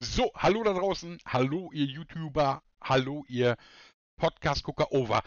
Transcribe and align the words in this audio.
So, 0.00 0.30
hallo 0.36 0.62
da 0.62 0.74
draußen, 0.74 1.18
hallo 1.26 1.72
ihr 1.72 1.86
YouTuber, 1.86 2.62
hallo 2.80 3.24
ihr 3.26 3.56
Podcast-Gucker 4.16 4.92
over. 4.92 5.24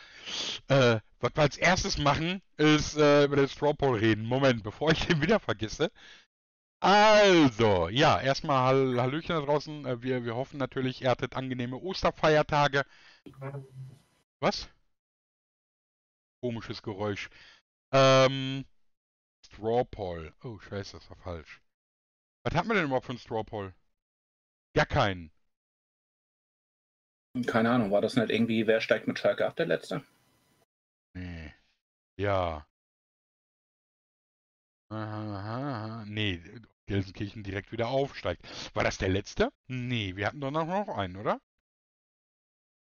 Äh, 0.70 1.01
was 1.20 1.36
wir 1.36 1.42
als 1.42 1.58
erstes 1.58 1.97
machen, 1.97 2.42
ist 2.55 2.95
äh, 2.95 3.25
über 3.25 3.35
den 3.35 3.49
Straw 3.49 3.73
Poll 3.73 3.99
reden. 3.99 4.25
Moment, 4.25 4.63
bevor 4.63 4.92
ich 4.92 5.05
den 5.07 5.21
wieder 5.21 5.42
vergesse. 5.42 5.92
Also, 6.79 7.89
ja, 7.89 8.21
erstmal 8.21 8.63
Hall 8.63 9.02
Hallöchen 9.02 9.36
da 9.36 9.41
draußen. 9.41 9.86
Äh, 9.86 10.02
wir, 10.04 10.23
wir 10.23 10.36
hoffen 10.36 10.57
natürlich, 10.57 11.01
ihr 11.01 11.09
hattet 11.09 11.35
angenehme 11.35 11.75
Osterfeiertage. 11.75 12.85
Was? 14.39 14.69
Komisches 16.41 16.81
Geräusch. 16.81 17.29
Ähm, 17.91 18.63
Straw 19.45 19.83
Poll. 19.83 20.33
Oh, 20.43 20.59
scheiße, 20.59 20.97
das 20.97 21.09
war 21.09 21.17
falsch. 21.17 21.61
Was 22.43 22.55
hat 22.55 22.65
man 22.65 22.77
denn 22.77 22.85
überhaupt 22.85 23.07
für 23.07 23.11
einen 23.11 23.19
Straw 23.19 23.43
Poll? 23.43 23.73
Gar 24.73 24.85
keinen. 24.85 25.31
Keine 27.46 27.71
Ahnung, 27.71 27.91
war 27.91 28.01
das 28.01 28.15
nicht 28.15 28.29
irgendwie, 28.29 28.68
wer 28.68 28.82
steigt 28.82 29.07
mit 29.07 29.18
Schalke 29.18 29.46
ab, 29.46 29.55
der 29.55 29.65
letzte? 29.65 30.04
Nee. 31.13 31.54
Ja. 32.18 32.66
Aha, 34.90 35.38
aha. 35.38 36.05
Nee, 36.08 36.41
Gelsenkirchen 36.86 37.44
direkt 37.44 37.72
wieder 37.72 37.88
aufsteigt. 37.88 38.46
War 38.76 38.84
das 38.84 38.98
der 38.98 39.10
letzte? 39.10 39.52
Nee, 39.68 40.16
wir 40.16 40.27
hatten 40.27 40.41
doch 40.41 40.52
noch 40.52 40.90
einen, 40.90 41.16
oder? 41.16 41.40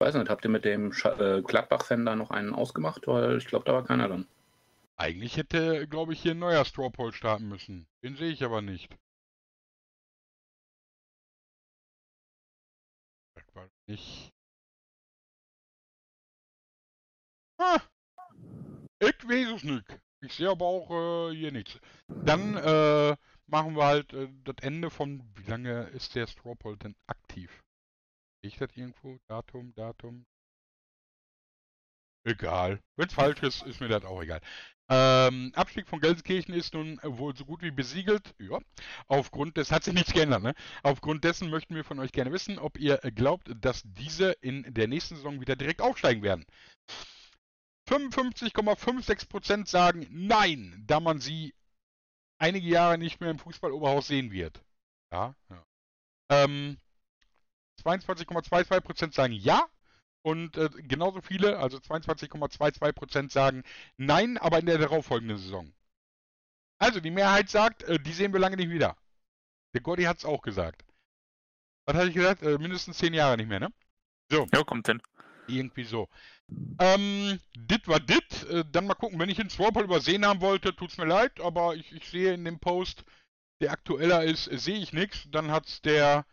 Ich 0.00 0.06
weiß 0.06 0.14
nicht, 0.14 0.30
habt 0.30 0.44
ihr 0.44 0.50
mit 0.50 0.64
dem 0.64 0.92
äh, 0.92 1.42
Gladbach-Fan 1.42 2.06
da 2.06 2.14
noch 2.14 2.30
einen 2.30 2.54
ausgemacht? 2.54 3.08
Weil 3.08 3.38
ich 3.38 3.46
glaube, 3.46 3.64
da 3.64 3.72
war 3.72 3.84
keiner 3.84 4.06
dann. 4.06 4.28
Eigentlich 4.96 5.36
hätte, 5.36 5.88
glaube 5.88 6.12
ich, 6.12 6.22
hier 6.22 6.32
ein 6.32 6.38
neuer 6.38 6.64
Strawpoll 6.64 7.12
starten 7.12 7.48
müssen. 7.48 7.88
Den 8.04 8.14
sehe 8.14 8.30
ich 8.30 8.44
aber 8.44 8.62
nicht. 8.62 8.96
Nicht. 13.88 14.32
Ah! 17.58 17.80
Ich 19.00 19.28
weiß 19.28 19.56
es 19.56 19.64
nicht. 19.64 20.00
Ich 20.20 20.34
sehe 20.34 20.50
aber 20.50 20.66
auch 20.66 20.90
äh, 20.90 21.34
hier 21.34 21.52
nichts. 21.52 21.78
Dann 22.24 22.56
äh, 22.56 23.16
machen 23.46 23.76
wir 23.76 23.84
halt 23.84 24.12
äh, 24.12 24.28
das 24.44 24.56
Ende 24.62 24.90
von, 24.90 25.22
wie 25.36 25.48
lange 25.50 25.84
ist 25.88 26.14
der 26.14 26.26
Strawpoll 26.26 26.76
denn 26.76 26.96
aktiv? 27.06 27.62
Sehe 28.42 28.50
ich 28.50 28.58
das 28.58 28.70
irgendwo? 28.76 29.18
Datum, 29.28 29.74
Datum? 29.74 30.26
Egal. 32.24 32.80
Wenn 32.96 33.08
es 33.08 33.14
falsch 33.14 33.42
ist, 33.42 33.62
ist 33.62 33.80
mir 33.80 33.88
das 33.88 34.04
auch 34.04 34.22
egal. 34.22 34.40
Ähm, 34.90 35.52
Abstieg 35.54 35.86
von 35.86 36.00
Gelsenkirchen 36.00 36.54
ist 36.54 36.72
nun 36.72 36.98
wohl 37.02 37.36
so 37.36 37.44
gut 37.44 37.60
wie 37.62 37.70
besiegelt. 37.70 38.34
Ja. 38.38 38.58
Aufgrund 39.06 39.58
des, 39.58 39.70
hat 39.70 39.84
sich 39.84 39.92
nichts 39.92 40.12
geändert, 40.12 40.42
ne? 40.42 40.54
Aufgrund 40.82 41.24
dessen 41.24 41.50
möchten 41.50 41.74
wir 41.74 41.84
von 41.84 41.98
euch 41.98 42.12
gerne 42.12 42.32
wissen, 42.32 42.58
ob 42.58 42.78
ihr 42.78 42.96
glaubt, 42.98 43.50
dass 43.60 43.82
diese 43.84 44.32
in 44.40 44.72
der 44.72 44.88
nächsten 44.88 45.16
Saison 45.16 45.40
wieder 45.40 45.56
direkt 45.56 45.82
aufsteigen 45.82 46.22
werden. 46.22 46.46
55,56% 47.88 49.66
sagen 49.66 50.06
nein, 50.10 50.84
da 50.86 51.00
man 51.00 51.20
sie 51.20 51.54
einige 52.38 52.68
Jahre 52.68 52.98
nicht 52.98 53.20
mehr 53.20 53.30
im 53.30 53.38
Fußballoberhaus 53.38 54.06
sehen 54.06 54.30
wird. 54.30 54.62
Ja, 55.12 55.34
ja. 55.50 55.64
Ähm, 56.30 56.78
22,22% 57.82 59.14
sagen 59.14 59.32
ja 59.32 59.68
und 60.22 60.56
äh, 60.56 60.68
genauso 60.82 61.20
viele, 61.20 61.58
also 61.58 61.78
22,22% 61.78 63.30
sagen 63.30 63.62
nein, 63.96 64.38
aber 64.38 64.58
in 64.58 64.66
der 64.66 64.78
darauffolgenden 64.78 65.38
Saison. 65.38 65.72
Also 66.78 67.00
die 67.00 67.10
Mehrheit 67.10 67.50
sagt, 67.50 67.82
äh, 67.84 67.98
die 67.98 68.12
sehen 68.12 68.32
wir 68.32 68.40
lange 68.40 68.56
nicht 68.56 68.70
wieder. 68.70 68.96
Der 69.74 69.80
Gordy 69.80 70.04
hat 70.04 70.18
es 70.18 70.24
auch 70.24 70.42
gesagt. 70.42 70.84
Was 71.86 71.96
hatte 71.96 72.08
ich 72.08 72.14
gesagt? 72.14 72.42
Äh, 72.42 72.58
mindestens 72.58 72.98
10 72.98 73.14
Jahre 73.14 73.36
nicht 73.36 73.48
mehr, 73.48 73.60
ne? 73.60 73.72
So. 74.30 74.46
Ja, 74.52 74.62
kommt 74.62 74.86
hin. 74.86 75.00
Irgendwie 75.46 75.84
so. 75.84 76.08
Ähm, 76.78 77.40
dit 77.56 77.88
war 77.88 78.00
dit. 78.00 78.44
Äh, 78.44 78.64
dann 78.70 78.86
mal 78.86 78.94
gucken, 78.94 79.18
wenn 79.18 79.30
ich 79.30 79.38
den 79.38 79.50
Swapper 79.50 79.82
übersehen 79.82 80.26
haben 80.26 80.40
wollte, 80.40 80.74
tut's 80.74 80.98
mir 80.98 81.06
leid, 81.06 81.40
aber 81.40 81.74
ich, 81.74 81.92
ich 81.92 82.08
sehe 82.08 82.34
in 82.34 82.44
dem 82.44 82.58
Post, 82.58 83.04
der 83.60 83.72
aktueller 83.72 84.24
ist, 84.24 84.44
sehe 84.44 84.78
ich 84.78 84.92
nichts. 84.92 85.28
Dann 85.30 85.50
hat's 85.50 85.80
der 85.82 86.26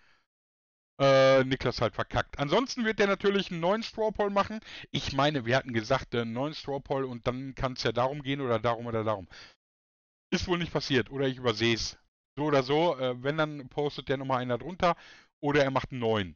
äh, 0.99 1.43
Niklas 1.43 1.81
halt 1.81 1.95
verkackt. 1.95 2.39
Ansonsten 2.39 2.85
wird 2.85 2.99
der 2.99 3.07
natürlich 3.07 3.51
einen 3.51 3.59
neuen 3.59 3.83
Strawpoll 3.83 4.29
machen. 4.29 4.59
Ich 4.91 5.13
meine, 5.13 5.45
wir 5.45 5.57
hatten 5.57 5.73
gesagt, 5.73 6.15
einen 6.15 6.33
neuen 6.33 6.53
Strawpoll 6.53 7.03
und 7.03 7.27
dann 7.27 7.55
kann 7.55 7.73
es 7.73 7.83
ja 7.83 7.91
darum 7.91 8.21
gehen 8.21 8.41
oder 8.41 8.59
darum 8.59 8.85
oder 8.85 9.03
darum. 9.03 9.27
Ist 10.31 10.47
wohl 10.47 10.57
nicht 10.57 10.73
passiert 10.73 11.11
oder 11.11 11.27
ich 11.27 11.37
übersehe 11.37 11.75
es. 11.75 11.97
So 12.37 12.45
oder 12.45 12.63
so, 12.63 12.97
äh, 12.97 13.21
wenn 13.23 13.37
dann 13.37 13.69
postet 13.69 14.09
der 14.09 14.17
nochmal 14.17 14.41
einer 14.41 14.57
drunter 14.57 14.95
oder 15.39 15.63
er 15.63 15.71
macht 15.71 15.91
einen 15.91 16.01
neuen. 16.01 16.35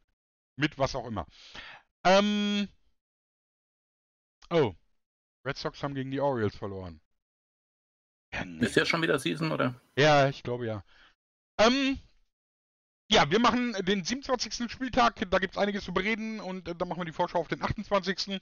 Mit 0.56 0.78
was 0.78 0.96
auch 0.96 1.06
immer. 1.06 1.26
Ähm. 2.04 2.68
Oh. 4.50 4.74
Red 5.46 5.58
Sox 5.58 5.82
haben 5.84 5.96
gegen 5.96 6.12
die 6.12 6.20
Orioles 6.20 6.56
verloren. 6.56 7.02
Ja. 8.34 8.44
Ist 8.60 8.76
jetzt 8.76 8.90
schon 8.90 9.02
wieder 9.02 9.20
Season, 9.20 9.52
oder? 9.52 9.80
Ja, 9.98 10.28
ich 10.28 10.44
glaube 10.44 10.68
ja. 10.68 10.84
Ähm. 11.58 12.00
Ja, 13.12 13.30
wir 13.32 13.40
machen 13.40 13.74
den 13.86 14.04
27. 14.04 14.72
Spieltag, 14.72 15.16
da 15.32 15.40
gibt 15.40 15.56
es 15.56 15.58
einiges 15.58 15.84
zu 15.84 15.94
bereden 15.94 16.40
und 16.40 16.68
äh, 16.68 16.76
dann 16.76 16.88
machen 16.88 17.00
wir 17.00 17.06
die 17.06 17.12
Vorschau 17.12 17.40
auf 17.40 17.48
den 17.48 17.62
28. 17.62 18.40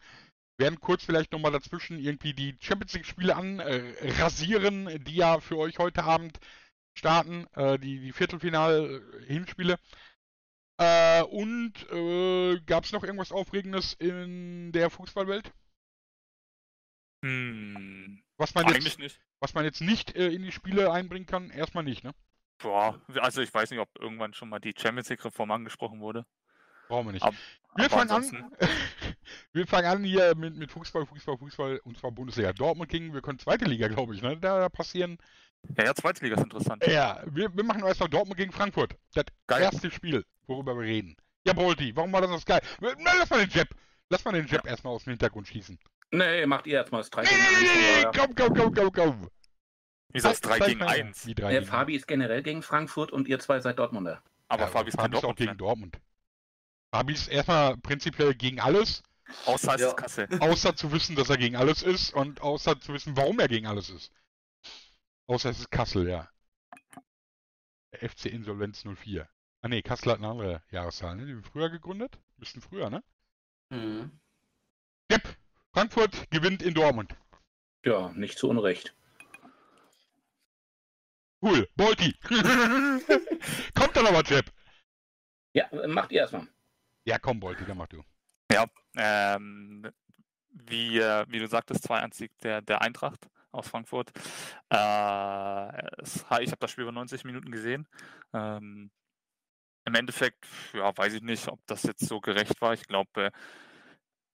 Werden 0.60 0.80
kurz 0.82 1.06
vielleicht 1.06 1.32
nochmal 1.32 1.54
dazwischen 1.54 2.00
irgendwie 2.00 2.34
die 2.34 2.58
Champions 2.60 2.94
League-Spiele 2.94 3.36
anrasieren, 3.36 4.88
äh, 4.88 5.00
die 5.00 5.16
ja 5.16 5.40
für 5.40 5.58
euch 5.58 5.80
heute 5.80 6.04
Abend 6.04 6.40
starten, 6.98 7.48
äh, 7.54 7.80
die, 7.80 8.00
die 8.00 8.12
Viertelfinal-Hinspiele. 8.12 9.80
Äh, 10.80 11.24
und 11.24 11.74
äh, 11.92 12.60
gab 12.66 12.84
es 12.84 12.92
noch 12.92 13.04
irgendwas 13.04 13.32
Aufregendes 13.32 13.94
in 13.94 14.74
der 14.74 14.90
Fußballwelt? 14.90 15.54
Hm, 17.24 18.22
was 18.38 18.54
man 18.54 18.68
jetzt, 18.68 19.00
nicht. 19.00 19.20
Was 19.40 19.54
man 19.54 19.64
jetzt 19.64 19.82
nicht 19.82 20.16
äh, 20.16 20.28
in 20.28 20.44
die 20.44 20.52
Spiele 20.52 20.92
einbringen 20.92 21.26
kann, 21.26 21.52
erstmal 21.52 21.86
nicht, 21.86 22.04
ne? 22.04 22.14
Boah, 22.60 23.00
also 23.18 23.42
ich 23.42 23.54
weiß 23.54 23.70
nicht, 23.72 23.80
ob 23.80 23.90
irgendwann 24.00 24.34
schon 24.34 24.50
mal 24.50 24.60
die 24.60 24.74
Champions 24.78 25.10
League-Reform 25.10 25.52
angesprochen 25.52 26.00
wurde. 26.00 26.26
Brauchen 26.88 27.08
wir 27.08 27.14
nicht. 27.14 27.24
Ab, 27.24 27.36
wir, 27.76 27.90
fangen 27.90 28.10
an, 28.10 28.52
wir 29.54 29.68
fangen 29.68 29.88
an 29.88 30.04
hier 30.04 30.36
mit, 30.36 30.56
mit 30.56 30.72
Fußball, 30.72 31.06
Fußball, 31.06 31.38
Fußball 31.38 31.82
und 31.84 31.98
zwar 31.98 32.12
Bundesliga 32.12 32.54
Dortmund 32.54 32.90
gegen, 32.90 33.14
wir 33.14 33.22
können 33.22 33.40
zweite 33.40 33.66
Liga, 33.66 33.88
glaube 33.88 34.16
ich, 34.16 34.22
ne? 34.22 34.38
Da, 34.38 34.60
da 34.60 34.70
passieren. 34.70 35.18
Ja, 35.78 35.86
ja, 35.86 35.96
zweite 35.96 36.24
Liga 36.24 36.38
ist 36.38 36.44
interessant. 36.44 36.86
Ja, 36.88 37.22
wir, 37.26 37.56
wir 37.56 37.64
machen 37.64 37.84
erstmal 37.84 38.10
Dortmund 38.10 38.38
gegen 38.38 38.52
Frankfurt. 38.52 38.96
Das 39.14 39.26
geil. 39.48 39.64
erste 39.64 39.92
Spiel, 39.92 40.24
worüber 40.48 40.76
wir 40.76 40.86
reden. 40.86 41.16
Ja, 41.46 41.54
Bolti, 41.54 41.96
warum 41.96 42.12
war 42.14 42.22
das 42.22 42.32
das 42.32 42.46
geil? 42.46 42.62
Na, 42.80 43.12
lass 43.20 43.30
mal 43.30 43.46
den 43.46 43.50
Jab. 43.50 43.68
Lass 44.10 44.24
mal 44.24 44.32
den 44.32 44.48
Jab 44.48 44.66
ja. 44.66 44.72
erstmal 44.72 44.94
aus 44.94 45.04
dem 45.04 45.12
Hintergrund 45.12 45.48
schießen. 45.48 45.78
Nee, 46.12 46.46
macht 46.46 46.68
ihr 46.68 46.76
erstmal 46.76 47.02
das 47.02 47.10
3 47.10 47.24
nee, 47.24 47.28
gegen 47.30 47.42
1. 47.42 47.52
Nee, 47.52 47.68
nee, 47.68 48.06
nee, 48.06 48.18
komm, 48.18 48.36
komm, 48.36 48.54
komm, 48.54 48.74
komm, 48.74 48.92
komm. 48.92 49.30
Wie 50.14 50.22
das 50.22 50.42
3 50.42 50.60
gegen 50.60 50.82
1? 50.82 51.28
Wie 51.28 51.36
3 51.36 51.52
Der 51.52 51.64
Fabi 51.64 51.96
ist 51.96 52.08
generell 52.08 52.42
gegen 52.42 52.62
Frankfurt 52.62 53.12
und 53.12 53.28
ihr 53.28 53.40
zwei 53.40 53.60
seid 53.60 53.80
Dortmunder. 53.80 54.22
Aber 54.48 54.64
ja, 54.64 54.68
Fabi 54.70 54.90
ist, 54.90 54.96
Fabi 54.96 55.18
ist 55.18 55.26
auch 55.26 55.36
gegen 55.36 55.58
Dortmund. 55.58 56.00
Fabi 56.92 57.14
ist 57.14 57.28
erstmal 57.28 57.78
prinzipiell 57.78 58.34
gegen 58.34 58.60
alles. 58.60 59.04
Außer 59.46 59.76
es 59.76 59.82
ja. 59.82 59.88
ist 59.90 59.98
Kassel. 59.98 60.28
Außer 60.40 60.76
zu 60.76 60.92
wissen, 60.92 61.16
dass 61.16 61.30
er 61.30 61.38
gegen 61.38 61.58
alles 61.58 61.84
ist 61.84 62.14
und 62.14 62.42
außer 62.42 62.80
zu 62.80 62.94
wissen, 62.94 63.18
warum 63.18 63.40
er 63.40 63.50
gegen 63.50 63.68
alles 63.68 63.90
ist. 63.90 64.14
Außer 65.28 65.50
es 65.50 65.60
ist 65.60 65.72
Kassel, 65.72 66.08
ja. 66.08 66.30
FC 67.92 68.28
Insolvenz 68.28 68.86
04. 68.86 69.28
Ah 69.62 69.68
ne, 69.68 69.82
Kassel 69.82 70.14
hat 70.14 70.20
eine 70.20 70.30
andere 70.30 70.64
Jahreszahl, 70.72 71.16
ne? 71.18 71.26
Die 71.26 71.34
haben 71.34 71.44
früher 71.44 71.70
gegründet? 71.70 72.18
Müssten 72.38 72.62
früher, 72.62 72.90
ne? 72.90 73.04
Mhm. 73.70 74.12
Yep. 75.12 75.36
Frankfurt 75.74 76.32
gewinnt 76.32 76.62
in 76.64 76.74
Dortmund. 76.74 77.16
Ja, 77.84 78.10
nicht 78.14 78.38
zu 78.38 78.50
Unrecht. 78.50 78.96
Cool, 81.42 81.68
Bolti. 81.76 82.14
Kommt 83.76 83.96
da 83.96 84.02
noch 84.02 84.14
was? 84.14 84.44
Ja, 85.54 85.68
macht 85.88 86.12
ihr 86.12 86.22
erstmal. 86.22 86.48
Ja, 87.06 87.20
komm, 87.20 87.40
Bolti, 87.40 87.64
dann 87.66 87.78
mach 87.78 87.88
du. 87.88 88.04
Ja, 88.52 88.66
ähm, 88.96 89.88
wie, 90.50 91.00
äh, 91.00 91.26
wie 91.30 91.40
du 91.40 91.48
sagtest, 91.48 91.90
2-1 91.90 92.30
der, 92.42 92.62
der 92.62 92.82
Eintracht 92.82 93.30
aus 93.52 93.68
Frankfurt. 93.68 94.12
Äh, 94.70 96.02
es, 96.02 96.18
ich 96.18 96.52
habe 96.52 96.58
das 96.60 96.72
Spiel 96.72 96.84
über 96.84 96.92
90 96.92 97.24
Minuten 97.24 97.52
gesehen. 97.52 97.88
Ähm, 98.34 98.92
Im 99.86 99.96
Endeffekt, 99.96 100.46
ja, 100.74 100.96
weiß 100.96 101.14
ich 101.14 101.22
nicht, 101.22 101.48
ob 101.48 101.60
das 101.68 101.84
jetzt 101.84 102.06
so 102.06 102.20
gerecht 102.20 102.60
war. 102.62 102.74
Ich 102.74 102.88
glaube, 102.88 103.32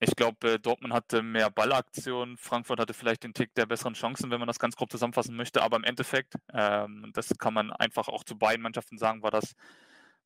ich 0.03 0.15
glaube, 0.15 0.59
Dortmund 0.59 0.93
hatte 0.93 1.21
mehr 1.21 1.49
Ballaktionen, 1.49 2.37
Frankfurt 2.37 2.79
hatte 2.79 2.93
vielleicht 2.93 3.23
den 3.23 3.33
Tick 3.33 3.53
der 3.55 3.65
besseren 3.65 3.93
Chancen, 3.93 4.31
wenn 4.31 4.39
man 4.39 4.47
das 4.47 4.59
ganz 4.59 4.75
grob 4.75 4.91
zusammenfassen 4.91 5.35
möchte. 5.35 5.61
Aber 5.61 5.77
im 5.77 5.83
Endeffekt, 5.83 6.35
ähm, 6.53 7.11
das 7.13 7.29
kann 7.37 7.53
man 7.53 7.71
einfach 7.71 8.07
auch 8.07 8.23
zu 8.23 8.37
beiden 8.37 8.61
Mannschaften 8.61 8.97
sagen, 8.97 9.23
war 9.23 9.31
das, 9.31 9.55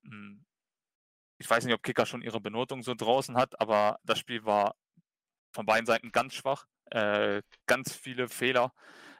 mh, 0.03 0.11
hm, 0.11 0.45
ich 1.39 1.49
weiß 1.49 1.65
nicht, 1.65 1.73
ob 1.75 1.83
Kicker 1.83 2.05
schon 2.05 2.23
ihre 2.23 2.41
Benotung 2.41 2.81
so 2.81 2.95
draußen 2.95 3.37
hat, 3.37 3.59
aber 3.61 3.99
das 4.03 4.17
Spiel 4.19 4.43
war 4.45 4.75
von 5.51 5.65
beiden 5.65 5.85
Seiten 5.85 6.11
ganz 6.11 6.33
schwach. 6.33 6.65
Äh, 6.91 7.41
ganz 7.65 7.93
viele 7.93 8.27
Fehler. 8.27 8.73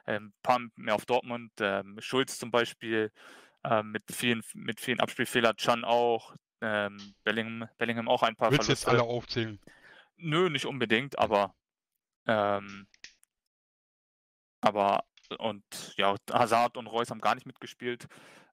Ein 0.04 0.16
ähm, 0.16 0.32
paar 0.42 0.60
mehr 0.76 0.94
auf 0.94 1.06
Dortmund. 1.06 1.52
Ähm, 1.60 1.96
Schulz 2.00 2.38
zum 2.38 2.50
Beispiel 2.50 3.12
äh, 3.64 3.82
mit, 3.82 4.04
vielen, 4.10 4.42
mit 4.54 4.80
vielen 4.80 5.00
Abspielfehlern. 5.00 5.56
Chan 5.56 5.84
auch. 5.84 6.34
ähm, 6.60 7.14
Bellingham, 7.22 7.68
Bellingham 7.78 8.08
auch 8.08 8.22
ein 8.22 8.34
paar 8.34 8.50
Willst 8.50 8.68
du 8.68 8.72
jetzt 8.72 8.84
Verluste. 8.84 9.04
alle 9.04 9.14
aufzählen? 9.14 9.60
Nö, 10.18 10.50
nicht 10.50 10.66
unbedingt, 10.66 11.18
aber 11.18 11.54
ähm, 12.26 12.86
aber 14.60 15.04
und 15.38 15.64
ja, 15.96 16.16
Hazard 16.32 16.76
und 16.76 16.86
Reus 16.86 17.10
haben 17.10 17.20
gar 17.20 17.34
nicht 17.34 17.46
mitgespielt. 17.46 18.08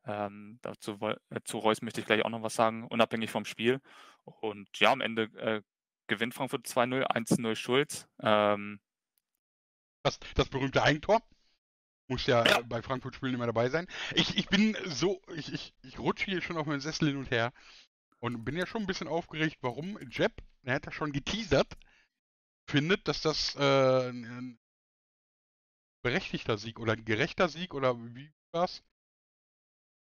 Ähm, 0.06 0.59
dazu 0.62 1.00
äh, 1.01 1.41
zu 1.45 1.57
Reus 1.59 1.81
möchte 1.81 2.01
ich 2.01 2.06
gleich 2.07 2.23
auch 2.25 2.29
noch 2.29 2.44
was 2.44 2.56
sagen, 2.56 2.88
unabhängig 2.88 3.31
vom 3.31 3.45
Spiel. 3.45 3.81
Und 4.25 4.69
ja, 4.79 4.91
am 4.91 5.01
Ende 5.01 5.23
äh, 5.38 5.62
gewinnt 6.07 6.33
Frankfurt 6.35 6.67
2-0, 6.67 7.06
1-0 7.07 7.56
Schulz. 7.56 8.07
Ähm, 8.21 8.79
Das, 10.03 10.19
das 10.35 10.50
berühmte 10.50 10.83
Eigentor. 10.83 11.21
Muss 12.07 12.27
ja, 12.27 12.45
Ja. 12.45 12.62
bei 12.62 12.81
Frankfurt-Spielen 12.83 13.33
immer 13.33 13.47
dabei 13.47 13.69
sein. 13.69 13.88
Ich, 14.13 14.38
ich 14.38 14.47
bin 14.47 14.77
so, 14.85 15.21
ich, 15.35 15.51
ich, 15.51 15.73
ich 15.81 15.97
rutsche 15.97 16.25
hier 16.25 16.41
schon 16.41 16.57
auf 16.57 16.67
meinen 16.67 16.81
Sessel 16.81 17.07
hin 17.09 17.17
und 17.17 17.31
her 17.31 17.51
und 18.19 18.45
bin 18.45 18.56
ja 18.57 18.67
schon 18.67 18.81
ein 18.81 18.88
bisschen 18.88 19.07
aufgeregt, 19.07 19.57
warum 19.62 19.97
Jeb, 20.12 20.33
er 20.65 20.75
hat 20.75 20.85
ja 20.85 20.91
schon 20.91 21.12
geteasert, 21.12 21.77
findet, 22.69 23.07
dass 23.07 23.21
das 23.21 23.56
äh, 23.56 24.09
ein, 24.09 24.57
berechtigter 26.03 26.57
Sieg 26.57 26.79
oder 26.79 26.94
ein 26.94 27.03
gerechter 27.06 27.50
Sieg 27.50 27.73
oder 27.73 27.97
wie 28.15 28.31
war's? 28.51 28.83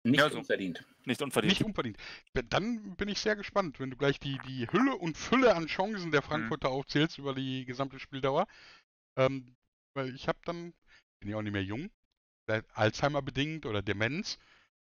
Nicht 0.03 0.19
Ja, 0.19 0.29
so. 0.29 0.39
unverdient. 0.39 0.83
nicht 1.05 1.21
unverdient. 1.21 1.53
Nicht 1.53 1.63
unverdient. 1.63 1.97
Dann 2.33 2.95
bin 2.95 3.07
ich 3.07 3.19
sehr 3.19 3.35
gespannt, 3.35 3.79
wenn 3.79 3.91
du 3.91 3.97
gleich 3.97 4.19
die, 4.19 4.39
die 4.47 4.67
Hülle 4.71 4.95
und 4.95 5.15
Fülle 5.17 5.55
an 5.55 5.67
Chancen 5.67 6.07
Mhm. 6.07 6.11
der 6.11 6.21
Frankfurter 6.23 6.69
aufzählst 6.69 7.19
über 7.19 7.35
die 7.35 7.65
gesamte 7.65 7.99
Spieldauer. 7.99 8.47
Ähm, 9.15 9.55
weil 9.93 10.15
ich 10.15 10.27
habe 10.27 10.39
dann, 10.45 10.73
bin 11.19 11.29
ja 11.29 11.37
auch 11.37 11.41
nicht 11.43 11.53
mehr 11.53 11.63
jung, 11.63 11.89
Alzheimer 12.73 13.21
bedingt 13.21 13.65
oder 13.65 13.81
Demenz. 13.81 14.37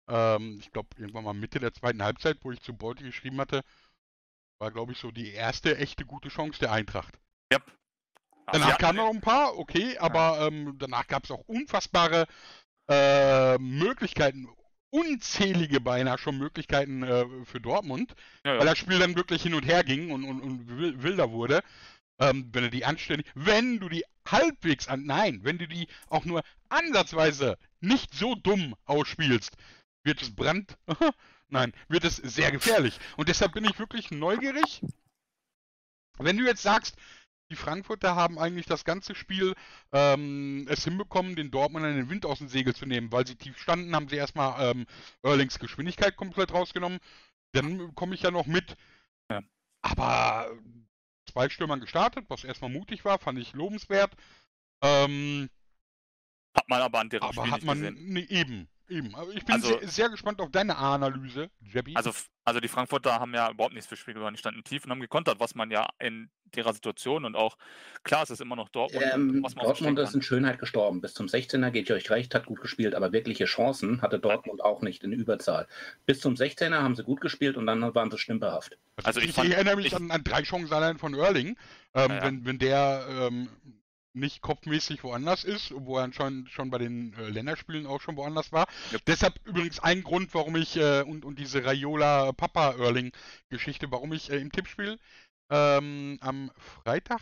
Ähm, 0.09 0.59
ich 0.61 0.71
glaube, 0.73 0.89
irgendwann 0.99 1.25
mal 1.25 1.33
Mitte 1.35 1.61
der 1.61 1.73
zweiten 1.73 2.03
Halbzeit, 2.03 2.39
wo 2.43 2.51
ich 2.53 2.61
zu 2.61 2.75
Beute 2.77 3.05
geschrieben 3.05 3.41
hatte, 3.41 3.63
war, 4.59 4.71
glaube 4.71 4.93
ich, 4.93 4.99
so 4.99 5.11
die 5.11 5.31
erste 5.33 5.77
echte 5.79 6.05
gute 6.05 6.29
Chance 6.29 6.59
der 6.61 6.73
Eintracht. 6.73 7.15
Sie 7.51 7.59
Danach 8.53 8.73
hatten- 8.73 8.79
kamen 8.83 8.97
noch 8.99 9.09
ein 9.11 9.21
paar, 9.23 9.57
okay, 9.57 9.97
aber 9.97 10.47
ähm, 10.47 10.77
danach 10.79 11.07
gab 11.07 11.25
es 11.25 11.31
auch 11.31 11.43
unfassbare 11.47 12.27
äh, 12.91 13.57
Möglichkeiten, 13.57 14.47
unzählige 14.91 15.81
beinahe 15.81 16.19
schon 16.19 16.37
Möglichkeiten 16.37 17.03
äh, 17.03 17.25
für 17.47 17.59
Dortmund, 17.61 18.13
ja, 18.45 18.59
weil 18.59 18.67
das 18.67 18.77
Spiel 18.77 18.99
dann 18.99 19.17
wirklich 19.17 19.43
hin 19.43 19.55
und 19.55 19.65
her 19.65 19.83
ging 19.83 20.11
und, 20.11 20.25
und, 20.25 20.41
und 20.43 20.69
wil- 20.69 21.03
wilder 21.03 21.31
wurde. 21.31 21.63
Ähm, 22.21 22.51
wenn 22.53 22.65
du 22.65 22.71
die 22.71 22.85
anständig, 22.85 23.27
wenn 23.35 23.81
du 23.81 23.89
die 23.89 24.05
halbwegs 24.29 24.89
an, 24.89 25.05
nein, 25.07 25.41
wenn 25.43 25.57
du 25.57 25.67
die 25.67 25.89
auch 26.09 26.27
nur 26.27 26.43
ansatzweise 26.69 27.57
nicht 27.81 28.13
so 28.15 28.35
dumm 28.35 28.77
ausspielst, 28.85 29.57
wird 30.05 30.21
es 30.21 30.35
Brand, 30.35 30.77
nein, 31.49 31.73
wird 31.89 32.05
es 32.05 32.17
sehr 32.17 32.51
gefährlich. 32.53 32.99
Und 33.17 33.29
deshalb 33.29 33.53
bin 33.53 33.65
ich 33.65 33.79
wirklich 33.79 34.11
neugierig. 34.11 34.83
Wenn 36.19 36.37
du 36.37 36.45
jetzt 36.45 36.63
sagst, 36.63 36.97
die 37.51 37.57
Frankfurter 37.57 38.15
haben 38.17 38.39
eigentlich 38.39 38.67
das 38.67 38.85
ganze 38.85 39.15
Spiel 39.15 39.55
ähm, 39.93 40.67
es 40.69 40.85
hinbekommen, 40.85 41.37
den 41.37 41.51
Dortmundern 41.51 41.97
den 41.97 42.09
Wind 42.09 42.25
aus 42.25 42.39
dem 42.39 42.49
Segel 42.49 42.75
zu 42.75 42.87
nehmen, 42.87 43.13
weil 43.13 43.27
sie 43.27 43.37
tief 43.37 43.59
standen, 43.59 43.95
haben 43.95 44.09
sie 44.09 44.17
erstmal 44.17 44.71
ähm, 44.71 44.87
Erlings 45.23 45.59
Geschwindigkeit 45.59 46.17
komplett 46.17 46.53
rausgenommen. 46.53 46.99
Dann 47.53 47.95
komme 47.95 48.15
ich 48.15 48.23
ja 48.23 48.31
noch 48.31 48.47
mit. 48.47 48.77
Ja. 49.31 49.43
Aber 49.83 50.51
zwei 51.31 51.49
Stürmern 51.49 51.81
gestartet, 51.81 52.25
was 52.29 52.45
erstmal 52.45 52.71
mutig 52.71 53.05
war, 53.05 53.19
fand 53.19 53.39
ich 53.39 53.53
lobenswert. 53.53 54.13
Ähm, 54.83 55.51
Hat 56.57 56.69
man 56.69 56.81
aber 56.83 57.01
an 57.01 57.11
deren 57.11 57.25
aber 57.25 57.43
Spiel 57.43 57.53
hat 57.53 57.63
man 57.63 57.81
gesehen. 57.81 58.13
nee, 58.13 58.27
eben, 58.31 58.69
eben. 58.89 59.15
Aber 59.15 59.31
ich 59.33 59.45
bin 59.45 59.55
Also- 59.55 59.79
sehr, 59.81 59.89
sehr 59.89 60.09
gespannt 60.11 60.41
auf 60.41 60.51
deine 60.51 60.77
Analyse, 60.77 61.51
Jebby. 61.61 61.95
Also, 61.97 62.11
also 62.45 62.61
die 62.61 62.69
Frankfurter 62.69 63.19
haben 63.21 63.35
ja 63.35 63.51
überhaupt 63.51 63.75
nichts 63.75 63.89
für 63.89 63.97
Spiel 63.97 64.15
gewonnen, 64.15 64.35
die 64.35 64.41
standen 64.41 64.63
tief 64.65 64.85
und 64.85 64.91
haben 64.91 65.01
gekontert, 65.01 65.41
was 65.41 65.55
man 65.55 65.71
ja 65.71 65.89
in 65.99 66.31
ihrer 66.57 66.73
Situation 66.73 67.25
und 67.25 67.35
auch, 67.35 67.57
klar, 68.05 68.23
es 68.23 68.31
ist 68.31 68.41
immer 68.41 68.55
noch 68.55 68.69
Dortmund, 68.69 69.05
Ähm, 69.13 69.43
was 69.43 69.57
man 69.57 69.65
Dortmund 69.65 69.99
ist 69.99 70.15
in. 70.15 70.23
Schönheit 70.23 70.61
gestorben. 70.61 71.01
Bis 71.01 71.13
zum 71.15 71.27
16er 71.27 71.71
geht 71.71 71.89
ihr 71.89 71.97
euch 71.97 72.11
recht, 72.11 72.33
hat 72.35 72.47
gut 72.47 72.61
gespielt, 72.61 72.95
aber 72.95 73.13
wirkliche 73.13 73.47
Chancen 73.47 74.03
hatte 74.03 74.21
Dortmund 74.21 74.63
auch 74.63 74.81
nicht 74.81 75.03
in 75.03 75.13
Überzahl. 75.13 75.67
Bis 76.07 76.21
zum 76.21 76.35
16er 76.35 76.81
haben 76.81 76.95
sie 76.95 77.03
gut 77.03 77.21
gespielt 77.21 77.57
und 77.57 77.67
dann 77.67 77.81
waren 77.95 78.11
sie 78.11 78.19
stümperhaft. 78.19 78.79
Also 79.03 79.19
ich 79.21 79.31
ich, 79.31 79.35
fand- 79.35 79.53
erinnere 79.53 79.77
mich 79.77 79.87
ich- 79.87 79.97
an, 79.97 80.11
an 80.13 80.23
drei 80.23 80.43
Chancen 80.43 80.73
allein 80.73 80.97
von 80.99 81.15
Erling. 81.15 81.57
Ähm, 81.95 82.11
Ja, 82.11 82.15
ja. 82.17 82.23
Wenn, 82.25 82.45
wenn 82.45 82.59
der 82.61 83.07
ähm, 83.09 83.49
nicht 84.15 84.41
kopfmäßig 84.41 85.03
woanders 85.03 85.45
ist, 85.45 85.73
wo 85.75 85.99
er 85.99 86.05
anscheinend 86.05 86.49
schon 86.51 86.71
bei 86.71 86.79
den 86.79 87.13
äh, 87.15 87.29
Länderspielen 87.29 87.87
auch 87.87 88.01
schon 88.01 88.17
woanders 88.17 88.53
war. 88.53 88.67
Yep. 88.93 89.05
Deshalb 89.07 89.41
übrigens 89.45 89.81
ein 89.81 90.03
Grund, 90.03 90.33
warum 90.35 90.57
ich 90.57 90.77
äh, 90.77 91.03
und, 91.03 91.25
und 91.25 91.39
diese 91.39 91.65
Raiola 91.65 92.33
Papa 92.33 92.73
Erling 92.79 93.13
Geschichte, 93.51 93.91
warum 93.91 94.13
ich 94.13 94.31
äh, 94.31 94.39
im 94.39 94.53
Tippspiel 94.53 94.99
ähm, 95.51 96.19
am 96.21 96.51
Freitag 96.57 97.21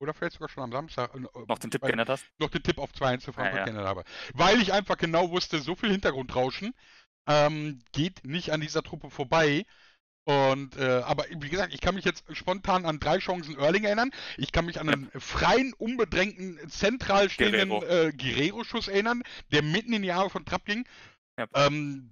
oder 0.00 0.14
vielleicht 0.14 0.34
sogar 0.34 0.48
schon 0.48 0.64
am 0.64 0.72
Samstag 0.72 1.14
äh, 1.14 1.20
Noch 1.46 1.58
den 1.58 1.70
Tipp 1.70 1.82
geändert 1.82 2.08
hast? 2.08 2.24
noch 2.38 2.50
den 2.50 2.62
Tipp 2.62 2.78
auf 2.78 2.90
2-1 2.92 3.20
für 3.20 3.32
Frankfurt 3.32 3.54
Ja, 3.54 3.58
ja. 3.58 3.64
geändert 3.64 3.86
habe. 3.86 4.04
Weil 4.34 4.60
ich 4.60 4.72
einfach 4.72 4.96
genau 4.96 5.30
wusste, 5.30 5.60
so 5.60 5.74
viel 5.74 5.90
Hintergrundrauschen 5.90 6.74
ähm, 7.28 7.80
geht 7.92 8.24
nicht 8.24 8.50
an 8.50 8.60
dieser 8.60 8.82
Truppe 8.82 9.10
vorbei. 9.10 9.64
Und 10.24 10.76
äh, 10.76 11.02
aber 11.04 11.24
wie 11.30 11.48
gesagt, 11.48 11.74
ich 11.74 11.80
kann 11.80 11.96
mich 11.96 12.04
jetzt 12.04 12.24
spontan 12.36 12.86
an 12.86 13.00
drei 13.00 13.18
Chancen 13.18 13.58
Erling 13.58 13.82
erinnern. 13.84 14.12
Ich 14.36 14.52
kann 14.52 14.66
mich 14.66 14.78
an 14.80 14.88
einen 14.88 15.10
freien, 15.18 15.72
unbedrängten, 15.74 16.60
zentral 16.68 17.28
stehenden 17.28 17.70
Guerrero. 17.70 18.08
äh, 18.08 18.12
Guerrero-Schuss 18.12 18.86
erinnern, 18.86 19.22
der 19.50 19.62
mitten 19.62 19.92
in 19.92 20.02
die 20.02 20.12
Arme 20.12 20.30
von 20.30 20.44
Trapp 20.44 20.64
ging. 20.64 20.86
Ja. 21.36 21.46
Ähm, 21.54 22.10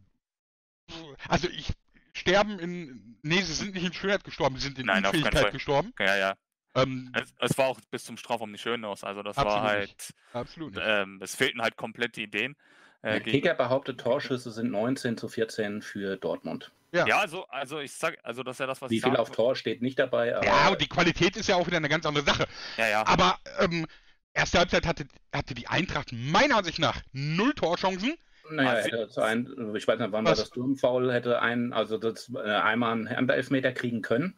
also 1.28 1.48
ich 1.48 1.72
sterben 2.14 2.58
in. 2.58 3.18
Nee, 3.22 3.42
sie 3.42 3.52
sind 3.52 3.74
nicht 3.74 3.84
in 3.86 3.92
Schönheit 3.92 4.24
gestorben, 4.24 4.56
sie 4.56 4.62
sind 4.62 4.78
in 4.78 4.86
Nein, 4.86 5.04
auf 5.04 5.12
keinen 5.12 5.18
Unfähigkeit 5.22 5.42
Fall. 5.42 5.52
gestorben. 5.52 5.92
Ja, 6.00 6.16
ja. 6.16 6.34
Ähm, 6.74 7.12
Es, 7.14 7.32
es 7.38 7.58
war 7.58 7.66
auch 7.66 7.80
bis 7.90 8.04
zum 8.04 8.16
Strafraum 8.16 8.50
nicht 8.50 8.62
schön 8.62 8.84
aus. 8.84 9.04
Also 9.04 9.22
das 9.22 9.36
war 9.36 9.62
halt, 9.62 9.88
nicht. 9.88 10.14
absolut 10.32 10.74
nicht. 10.74 10.82
ähm, 10.84 11.20
es 11.22 11.34
fehlten 11.36 11.60
halt 11.62 11.76
komplett 11.76 12.16
die 12.16 12.24
Ideen. 12.24 12.56
Äh, 13.02 13.20
Kicker 13.20 13.54
behauptet, 13.54 14.00
Torschüsse 14.00 14.50
sind 14.50 14.70
19 14.70 15.16
zu 15.16 15.28
14 15.28 15.82
für 15.82 16.16
Dortmund. 16.16 16.72
Ja. 16.92 17.06
ja, 17.06 17.18
also, 17.20 17.46
also 17.48 17.78
ich 17.78 17.92
sag, 17.92 18.18
also 18.24 18.42
das 18.42 18.56
ist 18.56 18.60
ja 18.60 18.66
das, 18.66 18.82
was 18.82 18.90
Wie 18.90 18.96
ich 18.96 19.02
viel 19.04 19.16
auf 19.16 19.30
Tor 19.30 19.54
steht 19.54 19.80
nicht 19.80 19.98
dabei, 19.98 20.34
aber 20.36 20.44
Ja, 20.44 20.68
und 20.70 20.80
die 20.80 20.88
Qualität 20.88 21.36
ist 21.36 21.48
ja 21.48 21.54
auch 21.56 21.66
wieder 21.66 21.76
eine 21.76 21.88
ganz 21.88 22.04
andere 22.04 22.24
Sache. 22.24 22.46
Ja, 22.76 22.88
ja. 22.88 23.06
Aber 23.06 23.38
ähm, 23.60 23.86
erste 24.34 24.58
Halbzeit 24.58 24.86
hatte, 24.86 25.06
hatte 25.32 25.54
die 25.54 25.68
Eintracht 25.68 26.10
meiner 26.12 26.56
Ansicht 26.56 26.78
nach 26.80 27.00
null 27.12 27.54
Torchancen. 27.54 28.16
naja, 28.50 28.82
Also- 28.98 29.20
ein, 29.20 29.46
ich 29.76 29.86
weiß 29.86 30.00
nicht, 30.00 30.10
wann 30.12 30.24
Was? 30.24 30.30
war 30.30 30.36
das 30.44 30.48
Sturmfoul, 30.48 31.12
hätte 31.12 31.40
ein, 31.40 31.72
also 31.72 31.96
das, 31.96 32.28
äh, 32.34 32.38
einmal 32.40 32.92
einen 32.92 33.08
Handelfmeter 33.08 33.70
kriegen 33.72 34.02
können. 34.02 34.36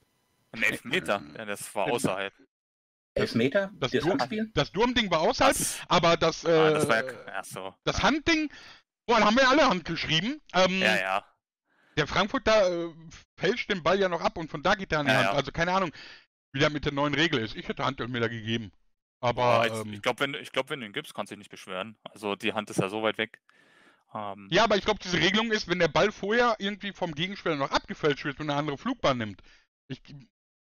Ein 0.53 0.63
Elfmeter, 0.65 1.23
ja, 1.39 1.45
das 1.47 1.75
war 1.75 1.87
außerhalb. 1.87 2.35
Elfmeter? 3.15 3.71
Das, 3.75 3.91
Das 3.91 4.03
Dur 4.03 4.11
Handspiel? 4.13 4.51
das 4.55 4.73
Durmding 4.73 5.11
war 5.11 5.21
außerhalb, 5.21 5.57
Das, 5.57 5.79
aber 5.89 6.17
das, 6.19 6.45
äh, 6.45 6.51
ah, 6.51 6.71
das 6.73 6.89
war 6.89 6.97
ja, 7.05 7.13
ach 7.35 7.45
so. 7.45 7.75
das 7.85 8.03
Handding, 8.03 8.51
boah, 9.07 9.19
da 9.21 9.27
haben 9.27 9.37
wir 9.37 9.49
alle 9.49 9.69
Hand 9.69 9.85
geschrieben. 9.87 10.41
Ähm, 10.55 10.81
Ja, 10.81 10.97
ja. 10.97 11.25
Der 11.97 12.07
Frankfurter 12.07 12.89
äh, 12.89 12.95
fälscht 13.37 13.71
den 13.71 13.83
Ball 13.83 14.01
ja 14.01 14.09
noch 14.09 14.21
ab 14.21 14.37
und 14.39 14.51
von 14.51 14.63
da 14.63 14.75
geht 14.75 14.93
er 14.93 15.01
an 15.01 15.07
die 15.07 15.13
Ja, 15.13 15.19
Hand. 15.19 15.29
ja. 15.29 15.33
Also 15.33 15.53
keine 15.53 15.73
Ahnung, 15.73 15.93
wie 16.53 16.61
das 16.61 16.73
mit 16.73 16.85
der 16.85 16.93
neuen 16.93 17.15
Regel 17.15 17.41
ist. 17.41 17.55
Ich 17.57 17.69
hätte 17.69 17.85
Handelfmeter 17.85 18.29
gegeben. 18.29 18.73
Aber 19.21 19.43
Aber 19.45 19.67
jetzt, 19.67 19.85
ähm, 19.87 19.93
ich 19.93 20.03
glaube, 20.03 20.21
wenn, 20.21 20.35
ich 20.35 20.53
glaub, 20.53 20.69
wenn 20.71 20.81
du 20.81 20.87
ihn 20.87 20.93
gibst, 20.93 21.15
kannst 21.15 21.31
du 21.31 21.35
dich 21.35 21.41
nicht 21.41 21.51
beschweren. 21.51 21.97
Also 22.05 22.35
die 22.35 22.55
Hand 22.55 22.71
ist 22.71 22.81
ja 22.81 22.89
so 22.89 23.03
weit 23.03 23.19
weg. 23.19 23.41
Ähm, 24.15 24.49
ja, 24.51 24.65
aber 24.65 24.77
ich 24.77 24.85
glaube, 24.85 25.01
diese 25.03 25.19
Regelung 25.19 25.53
ist, 25.53 25.69
wenn 25.69 25.79
der 25.79 25.89
Ball 25.89 26.13
vorher 26.13 26.57
irgendwie 26.59 26.93
vom 26.93 27.15
Gegenspieler 27.15 27.57
noch 27.57 27.71
abgefälscht 27.71 28.25
wird 28.25 28.41
und 28.41 28.51
eine 28.51 28.59
andere 28.59 28.79
Flugbahn 28.79 29.19
nimmt. 29.19 29.43
Ich, 29.89 30.03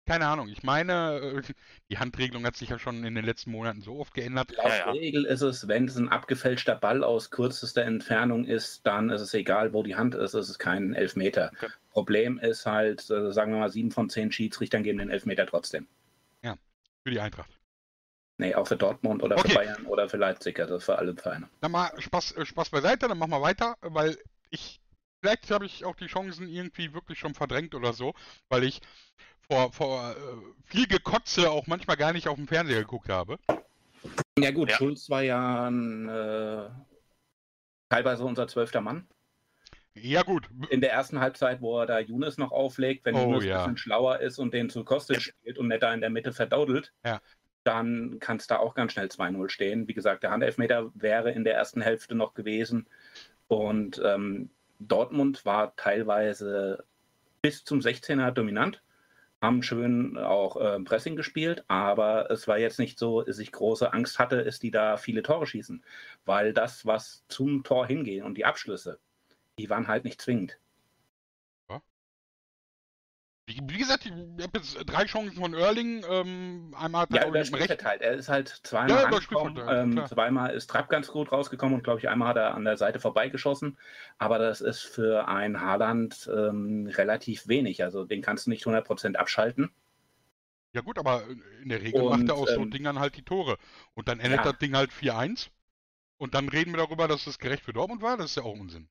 keine 0.06 0.26
Ahnung, 0.26 0.48
ich 0.48 0.62
meine, 0.62 1.18
äh, 1.18 1.42
die 1.90 1.98
Handregelung 1.98 2.44
hat 2.44 2.56
sich 2.56 2.70
ja 2.70 2.78
schon 2.78 3.04
in 3.04 3.14
den 3.14 3.24
letzten 3.24 3.50
Monaten 3.50 3.82
so 3.82 3.98
oft 3.98 4.14
geändert. 4.14 4.52
Laut 4.52 4.66
Ja, 4.66 4.76
ja. 4.76 4.90
Regel 4.92 5.24
ist 5.24 5.42
es, 5.42 5.68
wenn 5.68 5.86
es 5.86 5.96
ein 5.96 6.08
abgefälschter 6.08 6.76
Ball 6.76 7.04
aus 7.04 7.30
kürzester 7.30 7.82
Entfernung 7.82 8.44
ist, 8.44 8.86
dann 8.86 9.10
ist 9.10 9.20
es 9.20 9.34
egal, 9.34 9.72
wo 9.72 9.82
die 9.82 9.96
Hand 9.96 10.14
ist, 10.14 10.34
es 10.34 10.48
ist 10.48 10.58
kein 10.58 10.94
Elfmeter. 10.94 11.50
Okay. 11.54 11.68
Problem 11.90 12.38
ist 12.38 12.66
halt, 12.66 13.10
äh, 13.10 13.32
sagen 13.32 13.52
wir 13.52 13.58
mal, 13.58 13.70
sieben 13.70 13.90
von 13.90 14.08
zehn 14.08 14.32
Schiedsrichtern 14.32 14.82
geben 14.82 14.98
den 14.98 15.10
Elfmeter 15.10 15.46
trotzdem. 15.46 15.86
Für 17.06 17.12
die 17.12 17.20
Eintracht. 17.20 17.56
Nee, 18.38 18.56
auch 18.56 18.66
für 18.66 18.76
Dortmund 18.76 19.22
oder 19.22 19.38
Okay. 19.38 19.50
für 19.50 19.54
Bayern 19.54 19.86
oder 19.86 20.08
für 20.08 20.16
Leipzig, 20.16 20.58
also 20.58 20.80
für 20.80 20.98
alle 20.98 21.14
Vereine. 21.14 21.48
Dann 21.60 21.70
mal 21.70 21.92
Spaß, 22.00 22.32
äh, 22.32 22.44
Spaß 22.44 22.70
beiseite, 22.70 23.06
dann 23.06 23.16
machen 23.16 23.30
wir 23.30 23.40
weiter, 23.40 23.76
weil 23.80 24.18
ich, 24.50 24.80
vielleicht 25.22 25.48
habe 25.52 25.66
ich 25.66 25.84
auch 25.84 25.94
die 25.94 26.08
Chancen 26.08 26.48
irgendwie 26.48 26.92
wirklich 26.92 27.20
schon 27.20 27.34
verdrängt 27.34 27.76
oder 27.76 27.92
so, 27.92 28.12
weil 28.48 28.64
ich 28.64 28.80
vor, 29.50 29.72
vor 29.72 30.10
äh, 30.10 30.14
viel 30.64 30.86
Gekotze 30.86 31.50
auch 31.50 31.66
manchmal 31.66 31.96
gar 31.96 32.12
nicht 32.12 32.28
auf 32.28 32.36
dem 32.36 32.48
Fernseher 32.48 32.80
geguckt 32.80 33.08
habe. 33.08 33.38
Ja 34.38 34.50
gut, 34.50 34.70
Ja. 34.70 34.76
Schulz 34.76 35.08
war 35.10 35.22
ja 35.22 35.66
ein, 35.68 36.08
äh, 36.08 36.68
teilweise 37.88 38.24
unser 38.24 38.48
zwölfter 38.48 38.80
Mann. 38.80 39.06
Ja 39.94 40.22
gut, 40.22 40.50
In 40.68 40.82
der 40.82 40.92
ersten 40.92 41.20
Halbzeit, 41.20 41.62
wo 41.62 41.80
er 41.80 41.86
da 41.86 41.98
Younes 41.98 42.36
noch 42.36 42.52
auflegt, 42.52 43.06
wenn 43.06 43.14
Oh, 43.14 43.22
Younes 43.32 43.44
ja. 43.46 43.54
ein 43.60 43.62
bisschen 43.62 43.76
schlauer 43.78 44.18
ist 44.20 44.38
und 44.38 44.52
den 44.52 44.68
zu 44.68 44.84
Kostic 44.84 45.22
spielt 45.22 45.56
und 45.58 45.68
nicht 45.68 45.82
da 45.82 45.94
in 45.94 46.02
der 46.02 46.10
Mitte 46.10 46.32
verdaudelt, 46.34 46.92
Ja. 47.04 47.20
dann 47.64 48.18
kann 48.20 48.36
es 48.36 48.46
da 48.46 48.58
auch 48.58 48.74
ganz 48.74 48.92
schnell 48.92 49.08
2-0 49.08 49.48
stehen. 49.48 49.88
Wie 49.88 49.94
gesagt, 49.94 50.22
der 50.22 50.32
Handelfmeter 50.32 50.90
wäre 50.94 51.30
in 51.32 51.44
der 51.44 51.54
ersten 51.54 51.80
Hälfte 51.80 52.14
noch 52.14 52.34
gewesen. 52.34 52.86
Und 53.48 53.98
ähm, 54.04 54.50
Dortmund 54.80 55.46
war 55.46 55.74
teilweise 55.76 56.84
bis 57.40 57.64
zum 57.64 57.78
16er 57.80 58.32
dominant, 58.32 58.82
haben 59.42 59.62
schön 59.62 60.16
auch 60.18 60.56
äh, 60.56 60.80
Pressing 60.80 61.16
gespielt, 61.16 61.64
aber 61.68 62.30
es 62.30 62.48
war 62.48 62.58
jetzt 62.58 62.78
nicht 62.78 62.98
so, 62.98 63.22
dass 63.22 63.38
ich 63.38 63.52
große 63.52 63.92
Angst 63.92 64.18
hatte, 64.18 64.44
dass 64.44 64.58
die 64.58 64.70
da 64.70 64.96
viele 64.96 65.22
Tore 65.22 65.46
schießen, 65.46 65.84
weil 66.24 66.52
das, 66.52 66.86
was 66.86 67.24
zum 67.28 67.62
Tor 67.62 67.86
hingehen 67.86 68.24
und 68.24 68.36
die 68.36 68.44
Abschlüsse, 68.44 68.98
die 69.58 69.70
waren 69.70 69.88
halt 69.88 70.04
nicht 70.04 70.20
zwingend. 70.20 70.58
Wie, 73.48 73.60
wie 73.68 73.78
gesagt, 73.78 74.06
ich 74.06 74.12
habe 74.12 74.58
jetzt 74.58 74.74
drei 74.86 75.04
Chancen 75.04 75.36
von 75.36 75.54
Erling. 75.54 76.04
Ähm, 76.10 76.74
einmal 76.76 77.02
hat 77.02 77.14
Ja, 77.14 77.22
er 77.22 77.28
über 77.28 77.38
auch 77.38 77.44
Spielfeld 77.44 77.70
recht. 77.70 77.84
halt. 77.84 78.02
Er 78.02 78.14
ist 78.14 78.28
halt 78.28 78.48
zweimal 78.48 78.98
Ja, 78.98 79.04
angekommen, 79.04 79.56
ja, 79.56 79.82
ähm, 79.82 80.04
zweimal 80.06 80.52
ist 80.52 80.66
Trapp 80.68 80.88
ganz 80.88 81.06
gut 81.06 81.30
rausgekommen 81.30 81.76
und 81.76 81.84
glaube 81.84 82.00
ich 82.00 82.08
einmal 82.08 82.28
hat 82.28 82.36
er 82.36 82.54
an 82.54 82.64
der 82.64 82.76
Seite 82.76 82.98
vorbeigeschossen. 82.98 83.78
Aber 84.18 84.38
das 84.38 84.60
ist 84.60 84.82
für 84.82 85.28
ein 85.28 85.60
Haaland 85.60 86.28
ähm, 86.34 86.88
relativ 86.92 87.46
wenig. 87.46 87.84
Also 87.84 88.04
den 88.04 88.20
kannst 88.22 88.46
du 88.46 88.50
nicht 88.50 88.66
100% 88.66 89.14
abschalten. 89.16 89.70
Ja 90.72 90.80
gut, 90.82 90.98
aber 90.98 91.26
in 91.62 91.68
der 91.70 91.80
Regel 91.82 92.04
Und, 92.04 92.10
macht 92.10 92.28
er 92.28 92.36
aus 92.36 92.52
so 92.52 92.62
ähm, 92.62 92.70
Dingern 92.70 92.98
halt 93.00 93.16
die 93.16 93.22
Tore. 93.24 93.56
Und 93.94 94.08
dann 94.08 94.20
endet 94.20 94.44
Ja. 94.44 94.52
das 94.52 94.58
Ding 94.58 94.76
halt 94.76 94.92
4-1. 94.92 95.50
Und 96.18 96.34
dann 96.34 96.48
reden 96.48 96.72
wir 96.72 96.78
darüber, 96.78 97.08
dass 97.08 97.26
es 97.26 97.38
gerecht 97.38 97.64
für 97.64 97.72
Dortmund 97.72 98.02
war. 98.02 98.16
Das 98.16 98.26
ist 98.30 98.36
ja 98.36 98.42
auch 98.44 98.52
Unsinn. 98.58 98.88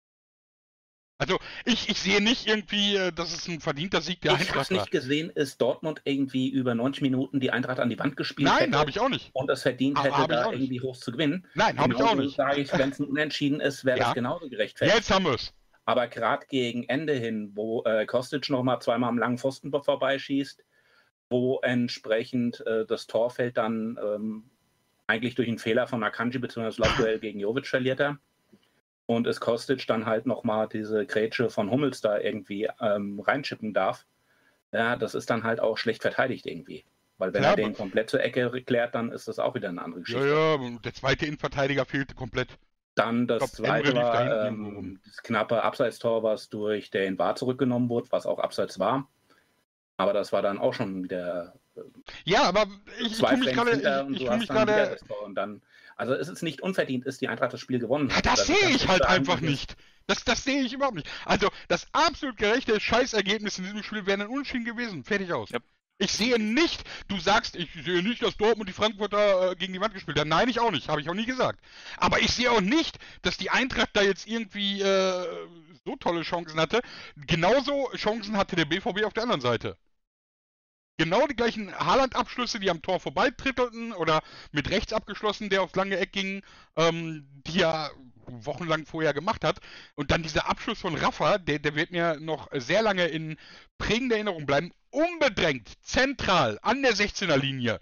Also 1.18 1.40
ich, 1.64 1.88
ich 1.90 1.98
sehe 2.00 2.22
nicht 2.22 2.46
irgendwie, 2.48 2.96
äh, 2.98 3.12
dass 3.12 3.34
es 3.34 3.48
ein 3.48 3.62
verdienter 3.62 4.02
Sieg 4.02 4.20
der 4.22 4.34
ich 4.34 4.40
habe 4.40 4.50
Eintracht 4.50 4.72
war. 4.72 4.78
nicht 4.80 4.92
gesehen, 4.92 5.30
ist 5.30 5.62
Dortmund 5.62 6.02
irgendwie 6.04 6.50
über 6.50 6.76
90 6.76 7.02
Minuten 7.04 7.40
die 7.40 7.52
Eintracht 7.52 7.80
an 7.80 7.90
die 7.90 7.98
Wand 7.98 8.18
gespielt 8.18 8.50
Nein, 8.50 8.76
habe 8.76 8.90
ich 8.90 9.00
auch 9.00 9.08
nicht. 9.08 9.30
und 9.34 9.50
es 9.50 9.62
verdient 9.62 9.98
hätte, 10.04 10.10
ich 10.22 10.28
da 10.28 10.52
irgendwie 10.52 10.82
hoch 10.82 10.98
zu 10.98 11.12
gewinnen. 11.14 11.48
Nein, 11.54 11.78
habe 11.80 11.94
ich 11.94 12.02
auch 12.04 12.16
nicht. 12.16 12.36
sage 12.36 12.60
ich, 12.62 12.72
wenn 12.78 12.90
es 12.90 13.00
ein 13.00 13.06
Unentschieden 13.06 13.62
ist, 13.62 13.86
wäre 13.86 13.98
Ja. 13.98 14.06
das 14.06 14.14
genauso 14.16 14.50
gerechtfertigt. 14.50 14.98
Jetzt 14.98 15.10
haben 15.10 15.24
wir 15.26 15.36
es. 15.36 15.54
Aber 15.86 16.08
gerade 16.08 16.48
gegen 16.48 16.84
Ende 16.90 17.14
hin, 17.14 17.52
wo 17.54 17.84
äh, 17.86 18.06
Kostic 18.06 18.50
nochmal 18.50 18.82
zweimal 18.82 19.08
am 19.10 19.18
langen 19.18 19.38
Pfosten 19.38 19.72
vorbeischießt, 19.72 20.64
wo 21.30 21.60
entsprechend 21.62 22.66
äh, 22.68 22.86
das 22.86 23.08
Torfeld 23.08 23.56
dann 23.58 23.98
ähm, 24.04 24.50
eigentlich 25.08 25.36
durch 25.36 25.48
einen 25.48 25.60
Fehler 25.60 25.88
von 25.88 26.04
Akanji 26.04 26.40
bzw. 26.40 26.66
das 26.66 26.78
Laufduell 26.78 27.20
gegen 27.20 27.40
Jovic 27.40 27.68
verliert 27.68 28.00
er. 28.02 28.18
Und 29.08 29.28
es 29.28 29.40
Kostic 29.40 29.86
dann 29.88 30.06
halt 30.06 30.26
nochmal 30.26 30.68
diese 30.68 31.06
Grätsche 31.06 31.50
von 31.50 31.70
Hummels 31.72 32.02
da 32.02 32.20
irgendwie 32.20 32.70
ähm, 32.82 33.20
reinschippen 33.20 33.74
darf. 33.74 34.06
Ja, 34.74 34.96
das 34.98 35.16
ist 35.16 35.30
dann 35.32 35.44
halt 35.44 35.60
auch 35.62 35.78
schlecht 35.78 36.02
verteidigt 36.04 36.46
irgendwie. 36.48 36.86
Weil 37.18 37.34
wenn 37.34 37.44
Ja, 37.44 37.48
er 37.48 37.56
den 37.56 37.74
komplett 37.74 38.10
zur 38.12 38.22
Ecke 38.24 38.52
klärt, 38.64 38.96
dann 38.96 39.12
ist 39.12 39.28
das 39.28 39.40
auch 39.40 39.56
wieder 39.56 39.70
eine 39.70 39.84
andere 39.84 40.02
Ja, 40.08 40.24
Geschichte. 40.24 40.26
ja, 40.26 40.54
und 40.56 40.84
der 40.86 40.94
zweite 40.96 41.26
Innenverteidiger 41.28 41.86
fehlte 41.86 42.16
komplett. 42.16 42.58
Dann 42.96 43.28
das 43.28 43.54
Ich 43.54 43.62
glaub, 43.62 43.84
zweite 43.84 43.94
war 43.94 44.26
ähm, 44.48 45.02
das 45.06 45.18
knappe 45.22 45.62
Abseitstor, 45.64 46.24
was 46.24 46.50
durch 46.50 46.90
den 46.92 47.18
Bar 47.18 47.36
zurückgenommen 47.36 47.90
wurde, 47.90 48.10
was 48.12 48.26
auch 48.26 48.40
Abseits 48.40 48.80
war. 48.80 49.10
Aber 49.98 50.14
das 50.14 50.34
war 50.34 50.42
dann 50.44 50.60
auch 50.60 50.74
schon 50.74 51.04
wieder 51.04 51.56
Ja, 52.26 52.44
aber 52.44 52.68
ich, 53.00 53.20
ich 53.20 53.38
mich 53.38 53.52
und 53.58 53.84
ich, 53.84 54.22
ich 54.22 54.30
hast 54.30 54.40
mich 54.40 54.50
gerade. 54.52 54.98
Und 55.26 55.36
dann, 55.36 55.62
also 55.96 56.14
es 56.14 56.28
ist 56.28 56.44
nicht 56.44 56.62
unverdient, 56.62 57.06
ist 57.06 57.22
die 57.22 57.28
Eintracht 57.28 57.54
das 57.54 57.60
Spiel 57.60 57.80
gewonnen. 57.80 58.10
ja, 58.10 58.18
hat. 58.18 58.26
das 58.26 58.42
Also 58.42 58.54
sehe 58.54 58.70
ich 58.70 58.88
halt 58.88 59.06
einfach 59.06 59.40
nicht. 59.42 59.76
Das, 60.08 60.24
das 60.24 60.44
sehe 60.44 60.62
ich 60.62 60.74
überhaupt 60.74 60.96
nicht. 60.96 61.10
Also, 61.26 61.50
das 61.68 61.88
absolut 61.92 62.38
gerechte 62.38 62.80
Scheißergebnis 62.80 63.58
in 63.58 63.64
diesem 63.64 63.82
Spiel 63.82 64.06
wäre 64.06 64.22
ein 64.22 64.28
Unentschieden 64.28 64.66
gewesen. 64.66 65.04
Fertig 65.04 65.34
aus. 65.34 65.50
Ja. 65.50 65.60
Ich 65.98 66.12
sehe 66.12 66.38
nicht, 66.38 66.84
du 67.08 67.18
sagst, 67.20 67.56
ich 67.56 67.70
sehe 67.74 68.04
nicht, 68.04 68.22
dass 68.22 68.36
Dortmund 68.36 68.68
die 68.68 68.74
Frankfurter 68.74 69.52
äh, 69.52 69.56
gegen 69.56 69.72
die 69.72 69.80
Wand 69.80 69.94
gespielt 69.94 70.20
hat. 70.20 70.28
Nein, 70.28 70.50
ich 70.50 70.60
auch 70.60 70.72
nicht. 70.72 70.90
Habe 70.90 71.00
ich 71.00 71.10
auch 71.10 71.14
nie 71.14 71.26
gesagt. 71.26 71.62
Aber 71.98 72.20
ich 72.20 72.32
sehe 72.32 72.52
auch 72.52 72.62
nicht, 72.62 73.00
dass 73.22 73.38
die 73.38 73.50
Eintracht 73.50 73.92
da 73.94 74.02
jetzt 74.02 74.28
irgendwie 74.28 74.82
äh, 74.82 75.26
so 75.86 75.96
tolle 75.96 76.24
Chancen 76.24 76.60
hatte. 76.60 76.82
Genauso 77.16 77.90
Chancen 77.96 78.36
hatte 78.36 78.58
der 78.58 78.66
BVB 78.66 79.06
auf 79.06 79.14
der 79.14 79.24
anderen 79.24 79.42
Seite. 79.42 79.78
Genau 80.98 81.28
die 81.28 81.36
gleichen 81.36 81.74
Haaland-Abschlüsse, 81.78 82.60
die 82.60 82.70
am 82.70 82.82
Tor 82.82 83.00
vorbeitrittelten 83.02 83.92
oder 83.94 84.22
mit 84.52 84.70
rechts 84.70 84.94
abgeschlossen, 84.94 85.50
der 85.50 85.62
aufs 85.64 85.76
lange 85.76 85.98
Eck 85.98 86.14
ging, 86.14 86.42
ähm, 86.78 87.28
die 87.48 87.62
er 87.62 87.92
wochenlang 88.28 88.86
vorher 88.86 89.14
gemacht 89.14 89.44
hat. 89.44 89.60
Und 89.96 90.12
dann 90.12 90.24
dieser 90.24 90.48
Abschluss 90.50 90.80
von 90.80 90.96
Rafa, 90.96 91.38
der, 91.38 91.60
der 91.60 91.76
wird 91.76 91.92
mir 91.92 92.18
noch 92.20 92.50
sehr 92.54 92.82
lange 92.82 93.08
in 93.08 93.38
prägender 93.78 94.16
Erinnerung 94.16 94.46
bleiben. 94.46 94.72
Unbedrängt, 94.90 95.70
zentral, 95.84 96.60
an 96.62 96.82
der 96.82 96.96
16er 96.96 97.38
Linie. 97.38 97.82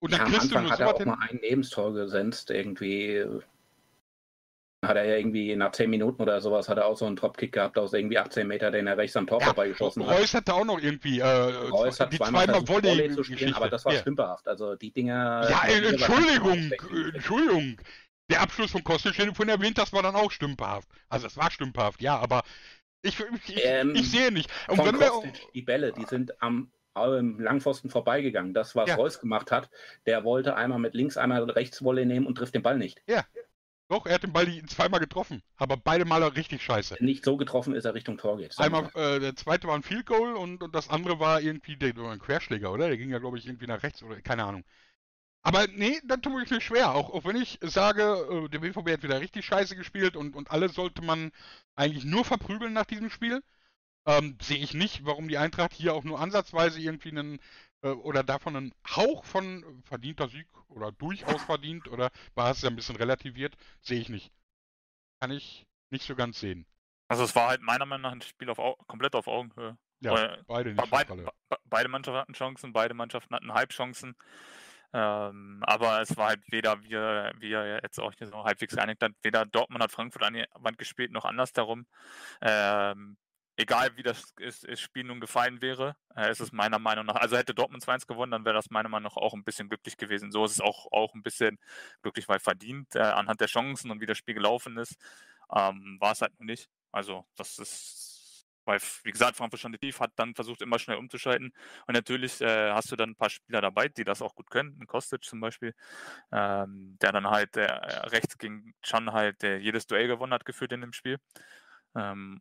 Und 0.00 0.12
dann 0.12 0.20
Ja, 0.20 0.26
am 0.26 0.32
kriegst 0.32 0.50
du 0.50 0.56
Anfang 0.56 0.62
nur 0.62 0.72
hat 0.72 0.80
so 0.80 0.82
er 0.82 0.90
auch 0.90 1.02
hin. 1.02 1.06
mal 1.06 1.18
ein 1.20 1.38
Lebenstor 1.38 1.92
gesenzt, 1.94 2.50
irgendwie. 2.50 3.24
Hat 4.84 4.96
er 4.96 5.04
ja 5.04 5.16
irgendwie 5.16 5.56
nach 5.56 5.72
10 5.72 5.88
Minuten 5.88 6.20
oder 6.22 6.40
sowas, 6.40 6.68
hat 6.68 6.76
er 6.76 6.86
auch 6.86 6.96
so 6.96 7.06
einen 7.06 7.16
Dropkick 7.16 7.52
gehabt 7.52 7.78
aus 7.78 7.92
irgendwie 7.94 8.18
18 8.18 8.46
Meter, 8.46 8.70
den 8.70 8.86
er 8.86 8.96
rechts 8.98 9.16
am 9.16 9.26
Tor 9.26 9.40
Ja, 9.40 9.46
vorbeigeschossen 9.46 10.06
hat. 10.06 10.18
Reus 10.18 10.34
hatte 10.34 10.52
auch 10.54 10.64
noch 10.66 10.78
irgendwie 10.80 11.18
äh, 11.20 11.24
Reus 11.26 11.98
hat 11.98 12.12
die 12.12 12.18
zweimal, 12.18 12.44
zweimal 12.44 12.68
Volley 12.68 12.88
Volley 12.90 13.10
zu 13.10 13.22
spielen, 13.24 13.38
Geschichte. 13.38 13.56
aber 13.56 13.70
das 13.70 13.84
war 13.86 13.94
Ja. 13.94 14.00
stümperhaft. 14.00 14.46
Also 14.46 14.74
die 14.76 14.90
Dinger. 14.92 15.48
Ja, 15.48 15.62
die 15.66 15.72
äh, 15.72 15.80
Dinger 15.80 15.92
Entschuldigung, 16.08 16.72
Entschuldigung. 17.14 17.80
Der 18.30 18.42
Abschluss 18.42 18.72
von 18.72 18.84
Kostic, 18.84 19.16
den 19.16 19.28
du 19.28 19.34
vorhin 19.34 19.54
erwähnt 19.54 19.78
hast, 19.78 19.92
war 19.92 20.02
dann 20.02 20.14
auch 20.16 20.30
stümperhaft. 20.30 20.88
Also 21.08 21.26
es 21.28 21.36
war 21.36 21.50
stümperhaft, 21.50 22.02
ja, 22.02 22.18
aber 22.18 22.42
ich, 23.02 23.18
ich, 23.46 23.64
Ähm, 23.64 23.94
ich 23.94 24.10
sehe 24.10 24.30
nicht. 24.32 24.50
Und 24.68 24.76
Von 24.76 24.98
wir, 24.98 25.08
Kostic, 25.08 25.40
die 25.54 25.62
Bälle, 25.62 25.92
die 25.92 26.04
sind 26.04 26.40
am 26.42 26.70
am 26.94 27.38
Langpfosten 27.38 27.90
vorbeigegangen. 27.90 28.54
Das, 28.54 28.74
was 28.74 28.88
Ja. 28.88 28.94
Reus 28.96 29.20
gemacht 29.20 29.50
hat, 29.52 29.68
der 30.06 30.24
wollte 30.24 30.56
einmal 30.56 30.78
mit 30.78 30.94
links, 30.94 31.18
einmal 31.18 31.42
rechts 31.50 31.84
Wolle 31.84 32.06
nehmen 32.06 32.26
und 32.26 32.36
trifft 32.36 32.54
den 32.54 32.62
Ball 32.62 32.78
nicht. 32.78 33.02
Doch, 33.88 34.06
er 34.06 34.14
hat 34.14 34.24
den 34.24 34.32
Ball 34.32 34.46
zweimal 34.66 35.00
getroffen, 35.00 35.42
aber 35.56 35.76
beide 35.76 36.04
Male 36.04 36.34
richtig 36.34 36.62
scheiße. 36.62 36.96
Nicht 37.00 37.24
so 37.24 37.36
getroffen 37.36 37.74
ist, 37.74 37.84
er 37.84 37.94
Richtung 37.94 38.18
Tor 38.18 38.38
geht. 38.38 38.58
Einmal, 38.58 38.90
äh, 38.94 39.20
der 39.20 39.36
zweite 39.36 39.68
war 39.68 39.76
ein 39.76 39.84
Field 39.84 40.06
Goal 40.06 40.34
und, 40.34 40.62
und 40.62 40.74
das 40.74 40.88
andere 40.88 41.20
war 41.20 41.40
irgendwie 41.40 41.76
der, 41.76 41.94
ein 41.96 42.18
Querschläger, 42.18 42.72
oder? 42.72 42.88
Der 42.88 42.96
ging 42.96 43.10
ja, 43.10 43.18
glaube 43.18 43.38
ich, 43.38 43.46
irgendwie 43.46 43.66
nach 43.66 43.82
rechts 43.82 44.02
oder 44.02 44.20
keine 44.20 44.44
Ahnung. 44.44 44.64
Aber 45.42 45.68
nee, 45.68 46.00
dann 46.04 46.22
tue 46.22 46.42
ich 46.42 46.50
mir 46.50 46.60
schwer. 46.60 46.92
Auch, 46.92 47.10
auch 47.10 47.24
wenn 47.24 47.36
ich 47.36 47.60
sage, 47.62 48.02
äh, 48.02 48.48
der 48.48 48.58
BVB 48.58 48.90
hat 48.90 49.02
wieder 49.04 49.20
richtig 49.20 49.44
scheiße 49.44 49.76
gespielt 49.76 50.16
und, 50.16 50.34
und 50.34 50.50
alles 50.50 50.74
sollte 50.74 51.02
man 51.02 51.30
eigentlich 51.76 52.04
nur 52.04 52.24
verprügeln 52.24 52.72
nach 52.72 52.86
diesem 52.86 53.10
Spiel, 53.10 53.40
ähm, 54.06 54.36
sehe 54.42 54.58
ich 54.58 54.74
nicht, 54.74 55.04
warum 55.04 55.28
die 55.28 55.38
Eintracht 55.38 55.72
hier 55.72 55.94
auch 55.94 56.02
nur 56.02 56.20
ansatzweise 56.20 56.80
irgendwie 56.80 57.10
einen 57.10 57.38
äh, 57.82 57.88
oder 57.88 58.22
davon 58.22 58.56
einen 58.56 58.74
Hauch 58.88 59.24
von 59.24 59.82
verdienter 59.84 60.28
Sieg 60.28 60.46
oder 60.68 60.92
durchaus 60.92 61.42
verdient 61.42 61.88
oder 61.88 62.10
war 62.34 62.50
es 62.50 62.62
ja 62.62 62.68
ein 62.70 62.76
bisschen 62.76 62.96
relativiert, 62.96 63.56
sehe 63.80 64.00
ich 64.00 64.08
nicht. 64.08 64.32
Kann 65.20 65.30
ich 65.30 65.66
nicht 65.90 66.04
so 66.04 66.14
ganz 66.14 66.40
sehen. 66.40 66.66
Also 67.08 67.24
es 67.24 67.34
war 67.36 67.48
halt 67.48 67.62
meiner 67.62 67.86
Meinung 67.86 68.02
nach 68.02 68.12
ein 68.12 68.20
Spiel 68.20 68.50
auf 68.50 68.58
Au 68.58 68.74
komplett 68.86 69.14
auf 69.14 69.28
Augenhöhe. 69.28 69.78
Ja, 70.00 70.12
Weil 70.12 70.44
beide 70.46 70.74
Be 70.74 70.82
nicht. 70.82 70.92
beid- 70.92 71.08
be 71.08 71.56
beide 71.64 71.88
Mannschaften 71.88 72.20
hatten 72.20 72.32
Chancen, 72.34 72.72
beide 72.72 72.94
Mannschaften 72.94 73.34
hatten 73.34 73.54
Halbchancen. 73.54 74.16
Ähm, 74.92 75.62
aber 75.62 76.00
es 76.00 76.16
war 76.16 76.28
halt 76.28 76.42
weder, 76.50 76.82
wie 76.82 76.92
er 77.52 77.82
jetzt 77.82 77.98
auch 77.98 78.12
hier 78.16 78.26
so 78.26 78.44
halbwegs 78.44 78.74
geeinigt 78.74 79.02
hat, 79.02 79.12
weder 79.22 79.44
Dortmund 79.46 79.82
hat 79.82 79.92
Frankfurt 79.92 80.22
an 80.22 80.34
die 80.34 80.44
Wand 80.54 80.78
gespielt, 80.78 81.12
noch 81.12 81.24
andersherum. 81.24 81.86
Ähm, 82.40 83.16
egal 83.56 83.96
wie 83.96 84.02
das 84.02 84.34
Spiel 84.74 85.04
nun 85.04 85.20
gefallen 85.20 85.60
wäre, 85.62 85.96
äh, 86.14 86.30
ist 86.30 86.40
es 86.40 86.52
meiner 86.52 86.78
Meinung 86.78 87.06
nach, 87.06 87.16
also 87.16 87.36
hätte 87.36 87.54
Dortmund 87.54 87.82
2-1 87.82 88.06
gewonnen, 88.06 88.32
dann 88.32 88.44
wäre 88.44 88.54
das 88.54 88.70
meiner 88.70 88.88
Meinung 88.88 89.10
nach 89.10 89.16
auch 89.16 89.34
ein 89.34 89.44
bisschen 89.44 89.68
glücklich 89.68 89.96
gewesen. 89.96 90.30
So 90.32 90.44
ist 90.44 90.52
es 90.52 90.60
auch, 90.60 90.86
auch 90.92 91.14
ein 91.14 91.22
bisschen 91.22 91.58
glücklich, 92.02 92.28
weil 92.28 92.40
verdient 92.40 92.94
äh, 92.94 93.00
anhand 93.00 93.40
der 93.40 93.48
Chancen 93.48 93.90
und 93.90 94.00
wie 94.00 94.06
das 94.06 94.18
Spiel 94.18 94.34
gelaufen 94.34 94.76
ist, 94.78 94.96
ähm, 95.54 95.96
war 96.00 96.12
es 96.12 96.22
halt 96.22 96.38
nicht. 96.40 96.68
Also 96.92 97.26
das 97.36 97.58
ist 97.58 98.16
weil, 98.66 98.80
wie 99.04 99.12
gesagt, 99.12 99.36
Frankfurt 99.36 99.60
schon 99.60 99.72
tief 99.74 100.00
hat 100.00 100.12
dann 100.16 100.34
versucht, 100.34 100.60
immer 100.60 100.78
schnell 100.78 100.96
umzuschalten. 100.96 101.52
Und 101.86 101.94
natürlich 101.94 102.40
äh, 102.40 102.72
hast 102.72 102.90
du 102.90 102.96
dann 102.96 103.10
ein 103.10 103.16
paar 103.16 103.30
Spieler 103.30 103.60
dabei, 103.60 103.88
die 103.88 104.04
das 104.04 104.22
auch 104.22 104.34
gut 104.34 104.50
können. 104.50 104.76
Ein 104.80 104.88
Kostic 104.88 105.22
zum 105.24 105.40
Beispiel, 105.40 105.72
ähm, 106.32 106.98
der 107.00 107.12
dann 107.12 107.28
halt 107.28 107.56
äh, 107.56 107.62
rechts 107.64 108.36
gegen 108.38 108.74
Chan 108.82 109.12
halt 109.12 109.44
äh, 109.44 109.58
jedes 109.58 109.86
Duell 109.86 110.08
gewonnen 110.08 110.34
hat, 110.34 110.44
geführt 110.44 110.72
in 110.72 110.80
dem 110.80 110.92
Spiel. 110.92 111.18
Ähm, 111.94 112.40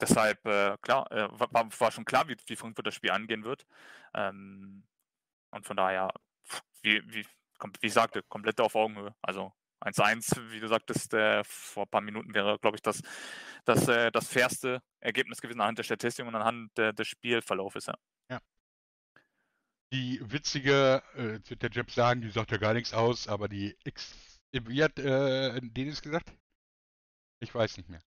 deshalb, 0.00 0.44
äh, 0.46 0.76
klar, 0.82 1.10
äh, 1.12 1.28
war, 1.32 1.68
war 1.78 1.92
schon 1.92 2.04
klar, 2.04 2.28
wie, 2.28 2.36
wie 2.46 2.56
Frankfurt 2.56 2.86
das 2.86 2.94
Spiel 2.94 3.10
angehen 3.10 3.44
wird. 3.44 3.66
Ähm, 4.14 4.84
und 5.50 5.66
von 5.66 5.76
daher, 5.76 6.12
wie, 6.82 7.02
wie, 7.06 7.24
wie 7.24 7.86
ich 7.86 7.92
sagte, 7.92 8.22
komplett 8.22 8.60
auf 8.60 8.74
Augenhöhe. 8.74 9.14
Also 9.22 9.52
1-1, 9.80 10.50
wie 10.50 10.60
du 10.60 10.68
sagtest, 10.68 11.14
äh, 11.14 11.42
vor 11.44 11.84
ein 11.84 11.88
paar 11.88 12.00
Minuten 12.00 12.34
wäre, 12.34 12.58
glaube 12.58 12.76
ich, 12.76 12.82
das, 12.82 13.02
das, 13.64 13.88
äh, 13.88 14.10
das 14.10 14.28
fairste 14.28 14.82
Ergebnis 15.00 15.40
gewesen 15.40 15.60
anhand 15.60 15.78
der 15.78 15.84
Statistik 15.84 16.26
und 16.26 16.34
anhand 16.34 16.76
der, 16.76 16.92
des 16.92 17.08
Spielverlaufes. 17.08 17.86
Ja. 17.86 18.40
Die 19.92 20.20
witzige, 20.22 21.02
äh, 21.14 21.40
wird 21.48 21.62
der 21.62 21.70
Jeb 21.70 21.90
sagen, 21.90 22.20
die 22.20 22.30
sagt 22.30 22.52
ja 22.52 22.58
gar 22.58 22.74
nichts 22.74 22.92
aus, 22.92 23.26
aber 23.26 23.48
die 23.48 23.76
X, 23.84 24.40
wie 24.52 24.84
hat 24.84 24.98
äh, 24.98 25.58
Dennis 25.62 26.02
gesagt? 26.02 26.32
Ich 27.40 27.54
weiß 27.54 27.78
nicht 27.78 27.88
mehr. 27.88 28.02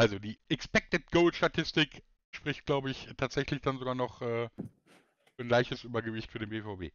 Also 0.00 0.18
die 0.18 0.38
Expected 0.48 1.10
Goal 1.10 1.34
Statistik 1.34 2.02
spricht, 2.34 2.64
glaube 2.64 2.90
ich, 2.90 3.06
tatsächlich 3.18 3.60
dann 3.60 3.78
sogar 3.78 3.94
noch 3.94 4.22
äh, 4.22 4.48
für 4.56 5.42
ein 5.42 5.50
leichtes 5.50 5.84
Übergewicht 5.84 6.30
für 6.30 6.38
den 6.38 6.48
BVB. 6.48 6.90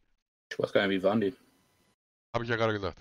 Ich 0.50 0.58
weiß 0.58 0.72
gar 0.72 0.84
nicht, 0.88 0.98
wie 0.98 1.02
waren 1.04 1.20
die? 1.20 1.32
Habe 2.34 2.42
ich 2.42 2.50
ja 2.50 2.56
gerade 2.56 2.72
gesagt. 2.72 2.98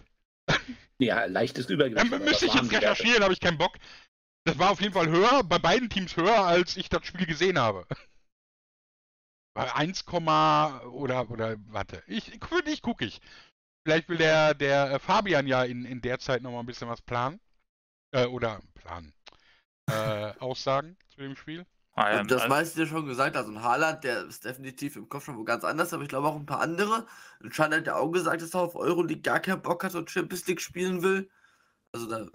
Ja, 0.98 1.26
leichtes 1.26 1.70
Übergewicht. 1.70 2.10
Was 2.10 2.20
müsste 2.22 2.46
ich 2.46 2.54
jetzt 2.54 2.72
recherchieren, 2.72 3.24
habe 3.24 3.34
ich 3.34 3.42
keinen 3.42 3.58
Bock. 3.58 3.76
Das 4.46 4.58
war 4.60 4.70
auf 4.70 4.80
jeden 4.80 4.94
Fall 4.94 5.10
höher, 5.10 5.44
bei 5.44 5.58
beiden 5.60 5.90
Teams 5.90 6.16
höher, 6.16 6.46
als 6.46 6.78
ich 6.78 6.88
das 6.88 7.06
Spiel 7.06 7.26
gesehen 7.26 7.60
habe. 7.60 7.86
Bei 9.54 9.74
1, 9.74 10.06
oder, 10.08 11.30
oder, 11.30 11.56
warte, 11.68 12.02
ich, 12.08 12.40
für 12.48 12.62
dich 12.62 12.82
gucke 12.82 13.06
ich. 13.06 13.20
Vielleicht 13.84 14.08
will 14.08 14.18
der, 14.18 14.54
der 14.54 14.92
äh, 14.92 15.00
Fabian 15.00 15.48
ja 15.48 15.64
in, 15.64 15.84
in 15.84 16.00
der 16.02 16.20
Zeit 16.20 16.44
nochmal 16.44 16.62
ein 16.62 16.66
bisschen 16.66 16.88
was 16.88 17.02
planen. 17.02 17.42
Äh, 18.12 18.28
oder 18.28 18.62
planen. 18.76 19.15
Äh, 19.88 20.34
Aussagen 20.40 20.98
zu 21.10 21.22
dem 21.22 21.36
Spiel. 21.36 21.66
Ah, 21.98 22.20
und 22.20 22.30
das 22.30 22.50
meiste 22.50 22.82
ja 22.82 22.88
schon 22.88 23.06
gesagt, 23.06 23.38
also 23.38 23.52
ein 23.52 23.64
Haaland, 23.64 24.04
der 24.04 24.26
ist 24.26 24.44
definitiv 24.44 24.98
im 24.98 25.08
Kopf 25.08 25.26
schon 25.26 25.38
wo 25.38 25.46
ganz 25.46 25.64
anders, 25.64 25.94
aber 25.94 26.04
ich 26.04 26.10
glaube 26.10 26.28
auch 26.28 26.36
ein 26.36 26.46
paar 26.46 26.60
andere. 26.60 27.08
Und 27.40 27.56
Schein 27.56 27.74
hat 27.74 27.88
ja 27.88 27.96
auch 27.96 28.12
gesagt, 28.12 28.42
dass 28.42 28.54
er 28.54 28.62
auf 28.62 28.76
Euroleague 28.76 29.22
gar 29.22 29.40
keinen 29.40 29.62
Bock 29.62 29.84
hat 29.86 29.96
und 29.96 30.12
Champions 30.12 30.46
League 30.48 30.60
spielen 30.60 31.04
will. 31.04 31.30
Also 31.94 32.08
da 32.10 32.28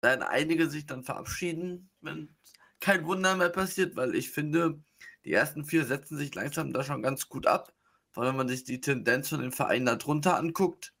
werden 0.00 0.22
einige 0.22 0.70
sich 0.70 0.86
dann 0.86 1.04
verabschieden, 1.04 1.90
wenn 2.00 2.34
kein 2.80 3.04
Wunder 3.06 3.36
mehr 3.36 3.50
passiert, 3.50 3.94
weil 3.96 4.14
ich 4.14 4.30
finde, 4.30 4.80
die 5.24 5.32
ersten 5.32 5.66
vier 5.66 5.84
setzen 5.84 6.16
sich 6.16 6.34
langsam 6.34 6.72
da 6.72 6.82
schon 6.82 7.02
ganz 7.02 7.28
gut 7.28 7.46
ab. 7.46 7.74
Vor 8.10 8.22
allem, 8.22 8.32
wenn 8.32 8.46
man 8.46 8.48
sich 8.48 8.64
die 8.64 8.80
Tendenz 8.80 9.28
von 9.28 9.40
den 9.40 9.52
Vereinen 9.52 9.86
darunter 9.86 10.38
anguckt. 10.38 10.94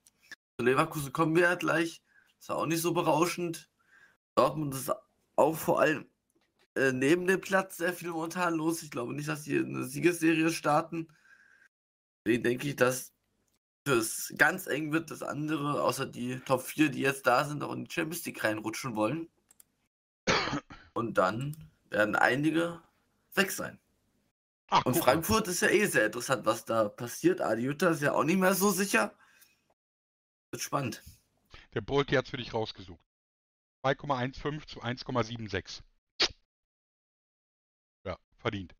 Zu 0.58 0.66
Leverkusen 0.66 1.12
kommen 1.12 1.36
wir 1.36 1.44
ja 1.44 1.54
gleich. 1.54 2.02
Ist 2.38 2.48
ja 2.50 2.56
auch 2.56 2.66
nicht 2.66 2.82
so 2.82 2.92
berauschend. 2.92 3.70
Dortmund 4.34 4.74
ist 4.74 4.90
auch 5.36 5.56
vor 5.56 5.80
allem 5.80 6.06
äh, 6.74 6.92
neben 6.92 7.26
dem 7.26 7.40
Platz 7.40 7.76
sehr 7.76 7.92
viel 7.92 8.10
momentan 8.10 8.54
los. 8.54 8.82
Ich 8.82 8.90
glaube 8.90 9.14
nicht, 9.14 9.28
dass 9.28 9.42
die 9.42 9.58
eine 9.58 9.84
Siegesserie 9.84 10.50
starten. 10.50 11.08
Deswegen 12.24 12.42
denke 12.42 12.68
ich, 12.68 12.76
dass 12.76 13.12
es 13.86 14.32
ganz 14.38 14.66
eng 14.66 14.92
wird, 14.92 15.10
dass 15.10 15.22
andere, 15.22 15.82
außer 15.82 16.06
die 16.06 16.40
Top 16.40 16.62
4, 16.62 16.88
die 16.88 17.00
jetzt 17.00 17.26
da 17.26 17.44
sind, 17.44 17.62
auch 17.62 17.72
in 17.72 17.84
die 17.84 17.90
Champions 17.90 18.24
League 18.24 18.42
reinrutschen 18.42 18.96
wollen. 18.96 19.28
Und 20.94 21.18
dann 21.18 21.56
werden 21.90 22.16
einige 22.16 22.80
weg 23.34 23.50
sein. 23.50 23.78
Ach, 24.68 24.84
und 24.86 24.96
Frankfurt 24.96 25.48
ist 25.48 25.60
ja 25.60 25.68
eh 25.68 25.86
sehr 25.86 26.06
interessant, 26.06 26.46
was 26.46 26.64
da 26.64 26.88
passiert. 26.88 27.40
Adiuta 27.40 27.90
ist 27.90 28.02
ja 28.02 28.12
auch 28.12 28.24
nicht 28.24 28.38
mehr 28.38 28.54
so 28.54 28.70
sicher. 28.70 29.14
Wird 30.50 30.62
spannend. 30.62 31.02
Der 31.74 31.80
Bolti 31.80 32.14
hat 32.14 32.24
es 32.24 32.30
für 32.30 32.36
dich 32.36 32.54
rausgesucht. 32.54 33.03
2,15 33.84 34.66
zu 34.66 34.82
1,76. 34.82 35.82
Ja, 38.04 38.16
verdient. 38.38 38.74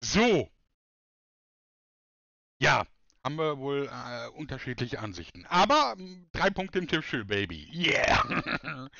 So. 0.00 0.50
Ja, 2.58 2.86
haben 3.22 3.36
wir 3.36 3.58
wohl 3.58 3.88
äh, 3.88 4.28
unterschiedliche 4.30 4.98
Ansichten. 4.98 5.46
Aber 5.46 5.94
äh, 5.98 6.16
drei 6.32 6.50
Punkte 6.50 6.78
im 6.78 6.88
Tippspiel, 6.88 7.24
Baby. 7.24 7.68
Yeah! 7.72 8.24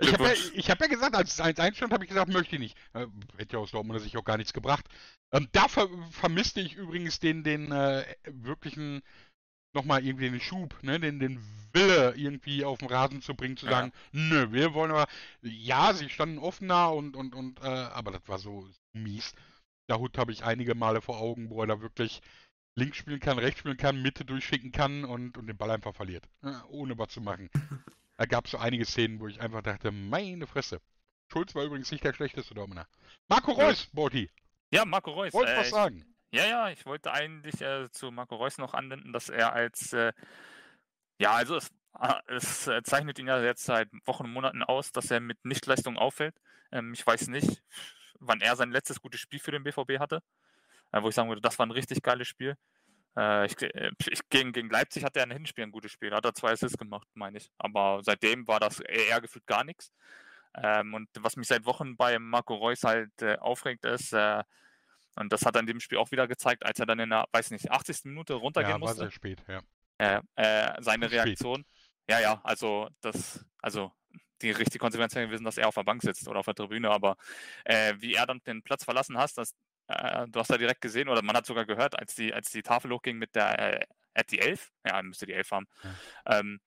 ich 0.00 0.12
habe 0.12 0.28
ja, 0.28 0.62
hab 0.68 0.80
ja, 0.80 0.86
gesagt, 0.86 1.16
als 1.16 1.32
es 1.32 1.40
1-1 1.40 1.74
stand, 1.74 1.92
habe 1.92 2.04
ich 2.04 2.08
gesagt, 2.08 2.30
möchte 2.30 2.56
ich 2.56 2.60
nicht. 2.60 2.78
Äh, 2.92 3.06
hätte 3.36 3.56
ja 3.56 3.58
aus 3.58 3.72
Dortmund 3.72 4.00
sich 4.00 4.16
auch 4.16 4.24
gar 4.24 4.36
nichts 4.36 4.52
gebracht. 4.52 4.86
Ähm, 5.32 5.48
da 5.52 5.68
ver 5.68 5.88
vermisste 6.10 6.60
ich 6.60 6.74
übrigens 6.74 7.20
den, 7.20 7.42
den 7.42 7.72
äh, 7.72 8.04
wirklichen, 8.24 9.02
nochmal 9.72 10.04
irgendwie 10.04 10.30
den 10.30 10.40
Schub, 10.40 10.76
ne? 10.82 10.98
den, 10.98 11.18
den 11.18 11.40
Wille 11.72 12.14
irgendwie 12.16 12.64
auf 12.64 12.78
den 12.78 12.88
Rasen 12.88 13.22
zu 13.22 13.34
bringen, 13.34 13.56
zu 13.56 13.66
ja. 13.66 13.72
sagen, 13.72 13.92
nö, 14.12 14.50
wir 14.52 14.74
wollen 14.74 14.90
aber, 14.90 15.06
ja, 15.42 15.92
sie 15.92 16.08
standen 16.08 16.38
offener 16.38 16.92
und, 16.92 17.16
und, 17.16 17.34
und, 17.34 17.60
äh, 17.60 17.66
aber 17.66 18.10
das 18.12 18.22
war 18.26 18.38
so 18.38 18.68
mies. 18.92 19.34
Da 19.86 19.98
Hut 19.98 20.18
habe 20.18 20.32
ich 20.32 20.44
einige 20.44 20.74
Male 20.74 21.00
vor 21.00 21.18
Augen, 21.18 21.50
wo 21.50 21.60
er 21.60 21.66
da 21.66 21.80
wirklich 21.80 22.20
links 22.76 22.98
spielen 22.98 23.20
kann, 23.20 23.38
rechts 23.38 23.60
spielen 23.60 23.76
kann, 23.76 24.02
Mitte 24.02 24.24
durchschicken 24.24 24.72
kann 24.72 25.04
und, 25.04 25.36
und 25.36 25.46
den 25.46 25.56
Ball 25.56 25.70
einfach 25.70 25.94
verliert. 25.94 26.28
Ohne 26.68 26.98
was 26.98 27.08
zu 27.08 27.20
machen. 27.20 27.50
Da 28.16 28.26
gab 28.26 28.44
es 28.44 28.50
so 28.50 28.58
einige 28.58 28.84
Szenen, 28.84 29.18
wo 29.18 29.28
ich 29.28 29.40
einfach 29.40 29.62
dachte, 29.62 29.90
meine 29.90 30.46
Fresse. 30.46 30.82
Schulz 31.32 31.54
war 31.54 31.64
übrigens 31.64 31.90
nicht 31.90 32.04
der 32.04 32.12
schlechteste 32.12 32.52
Dominer. 32.52 32.86
Marco 33.28 33.52
Reus, 33.52 33.88
Borti. 33.94 34.28
Ja, 34.70 34.84
Marco 34.84 35.12
Reus. 35.12 35.32
Wollte 35.32 35.54
äh, 35.54 35.56
was 35.56 35.70
sagen? 35.70 36.04
Ja, 36.32 36.46
ja, 36.46 36.70
ich 36.70 36.86
wollte 36.86 37.12
eigentlich 37.12 37.60
äh, 37.60 37.90
zu 37.90 38.10
Marco 38.12 38.36
Reus 38.36 38.58
noch 38.58 38.74
anwenden, 38.74 39.12
dass 39.12 39.28
er 39.28 39.52
als, 39.52 39.92
äh, 39.92 40.12
ja, 41.18 41.32
also 41.32 41.56
es, 41.56 41.70
ah, 41.92 42.20
es 42.26 42.66
äh, 42.66 42.82
zeichnet 42.82 43.18
ihn 43.18 43.26
ja 43.28 43.40
jetzt 43.42 43.64
seit 43.64 43.88
Wochen 44.06 44.24
und 44.24 44.32
Monaten 44.32 44.62
aus, 44.62 44.92
dass 44.92 45.10
er 45.10 45.20
mit 45.20 45.44
Nichtleistung 45.44 45.96
auffällt. 45.98 46.34
Ähm, 46.72 46.92
ich 46.94 47.06
weiß 47.06 47.28
nicht, 47.28 47.62
wann 48.20 48.40
er 48.40 48.56
sein 48.56 48.70
letztes 48.70 49.00
gutes 49.00 49.20
Spiel 49.20 49.40
für 49.40 49.50
den 49.52 49.64
BVB 49.64 49.98
hatte, 49.98 50.22
äh, 50.92 51.02
wo 51.02 51.08
ich 51.08 51.14
sagen 51.14 51.28
würde, 51.28 51.42
das 51.42 51.58
war 51.58 51.66
ein 51.66 51.72
richtig 51.72 52.02
geiles 52.02 52.28
Spiel. 52.28 52.56
Äh, 53.16 53.46
ich, 53.46 53.56
ich, 53.62 54.28
gegen, 54.30 54.52
gegen 54.52 54.70
Leipzig 54.70 55.04
hat 55.04 55.16
er 55.16 55.24
ein 55.24 55.32
Hinspiel 55.32 55.64
ein 55.64 55.72
gutes 55.72 55.92
Spiel, 55.92 56.12
hat 56.14 56.24
er 56.24 56.34
zwei 56.34 56.52
Assists 56.52 56.78
gemacht, 56.78 57.08
meine 57.14 57.38
ich. 57.38 57.50
Aber 57.58 58.00
seitdem 58.04 58.46
war 58.48 58.60
das 58.60 58.80
eher 58.80 59.20
gefühlt 59.20 59.46
gar 59.46 59.64
nichts. 59.64 59.92
Ähm, 60.56 60.94
und 60.94 61.08
was 61.20 61.36
mich 61.36 61.48
seit 61.48 61.64
Wochen 61.66 61.96
bei 61.96 62.18
Marco 62.18 62.54
Reus 62.56 62.82
halt 62.84 63.22
aufregt, 63.40 63.84
ist, 63.86 64.14
und 65.20 65.32
das 65.32 65.44
hat 65.44 65.54
er 65.54 65.60
in 65.60 65.66
dem 65.66 65.80
Spiel 65.80 65.98
auch 65.98 66.10
wieder 66.10 66.26
gezeigt, 66.26 66.64
als 66.64 66.78
er 66.78 66.86
dann 66.86 66.98
in 66.98 67.10
der, 67.10 67.26
weiß 67.32 67.50
nicht, 67.50 67.70
80. 67.70 68.04
Minute 68.04 68.34
runtergehen 68.34 68.72
ja, 68.72 68.78
musste. 68.78 68.96
Ja, 68.96 69.02
war 69.02 69.10
sehr 69.10 69.12
spät, 69.12 69.42
ja. 69.46 70.22
Äh, 70.34 70.82
seine 70.82 71.10
Reaktion. 71.10 71.64
Ja, 72.08 72.20
ja, 72.20 72.40
also 72.42 72.88
das, 73.02 73.44
also 73.60 73.92
die 74.42 74.50
richtige 74.50 74.78
Konsequenz 74.78 75.14
wäre 75.14 75.26
gewesen, 75.26 75.44
dass 75.44 75.58
er 75.58 75.68
auf 75.68 75.74
der 75.74 75.84
Bank 75.84 76.02
sitzt 76.02 76.26
oder 76.26 76.40
auf 76.40 76.46
der 76.46 76.54
Tribüne, 76.54 76.90
aber 76.90 77.16
äh, 77.64 77.94
wie 77.98 78.14
er 78.14 78.26
dann 78.26 78.40
den 78.46 78.62
Platz 78.62 78.84
verlassen 78.84 79.18
hat, 79.18 79.36
das, 79.36 79.54
äh, 79.88 80.26
du 80.28 80.40
hast 80.40 80.50
da 80.50 80.56
direkt 80.56 80.80
gesehen 80.80 81.08
oder 81.08 81.22
man 81.22 81.36
hat 81.36 81.46
sogar 81.46 81.66
gehört, 81.66 81.98
als 81.98 82.14
die, 82.14 82.32
als 82.32 82.50
die 82.50 82.62
Tafel 82.62 82.90
hochging 82.90 83.18
mit 83.18 83.34
der, 83.34 83.80
äh, 83.80 83.86
at 84.14 84.30
die 84.30 84.40
11, 84.40 84.72
ja, 84.86 85.02
müsste 85.02 85.26
die 85.26 85.34
11 85.34 85.50
haben, 85.50 85.66
ja. 85.84 86.40
ähm, 86.40 86.60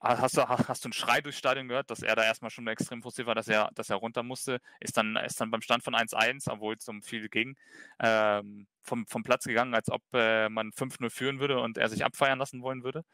Hast 0.00 0.36
du, 0.36 0.48
hast 0.48 0.84
du 0.84 0.86
einen 0.86 0.92
Schrei 0.92 1.20
durchs 1.20 1.38
Stadion 1.38 1.66
gehört, 1.66 1.90
dass 1.90 2.02
er 2.02 2.14
da 2.14 2.22
erstmal 2.22 2.52
schon 2.52 2.68
extrem 2.68 3.02
frustriert 3.02 3.26
war, 3.26 3.34
dass 3.34 3.48
er, 3.48 3.70
dass 3.74 3.90
er 3.90 3.96
runter 3.96 4.22
musste? 4.22 4.60
Ist 4.78 4.96
dann, 4.96 5.16
ist 5.16 5.40
dann 5.40 5.50
beim 5.50 5.60
Stand 5.60 5.82
von 5.82 5.94
1-1, 5.96 6.48
obwohl 6.48 6.74
es 6.74 6.88
um 6.88 7.02
viel 7.02 7.28
ging, 7.28 7.56
ähm, 7.98 8.68
vom, 8.82 9.06
vom 9.08 9.24
Platz 9.24 9.44
gegangen, 9.44 9.74
als 9.74 9.90
ob 9.90 10.02
äh, 10.12 10.48
man 10.48 10.70
5-0 10.70 11.10
führen 11.10 11.40
würde 11.40 11.60
und 11.60 11.78
er 11.78 11.88
sich 11.88 12.04
abfeiern 12.04 12.38
lassen 12.38 12.62
wollen 12.62 12.84
würde. 12.84 13.04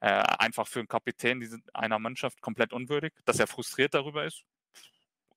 Äh, 0.00 0.08
einfach 0.08 0.66
für 0.66 0.80
einen 0.80 0.88
Kapitän 0.88 1.62
einer 1.74 2.00
Mannschaft 2.00 2.40
komplett 2.40 2.72
unwürdig, 2.72 3.12
dass 3.24 3.38
er 3.38 3.46
frustriert 3.46 3.94
darüber 3.94 4.24
ist 4.24 4.44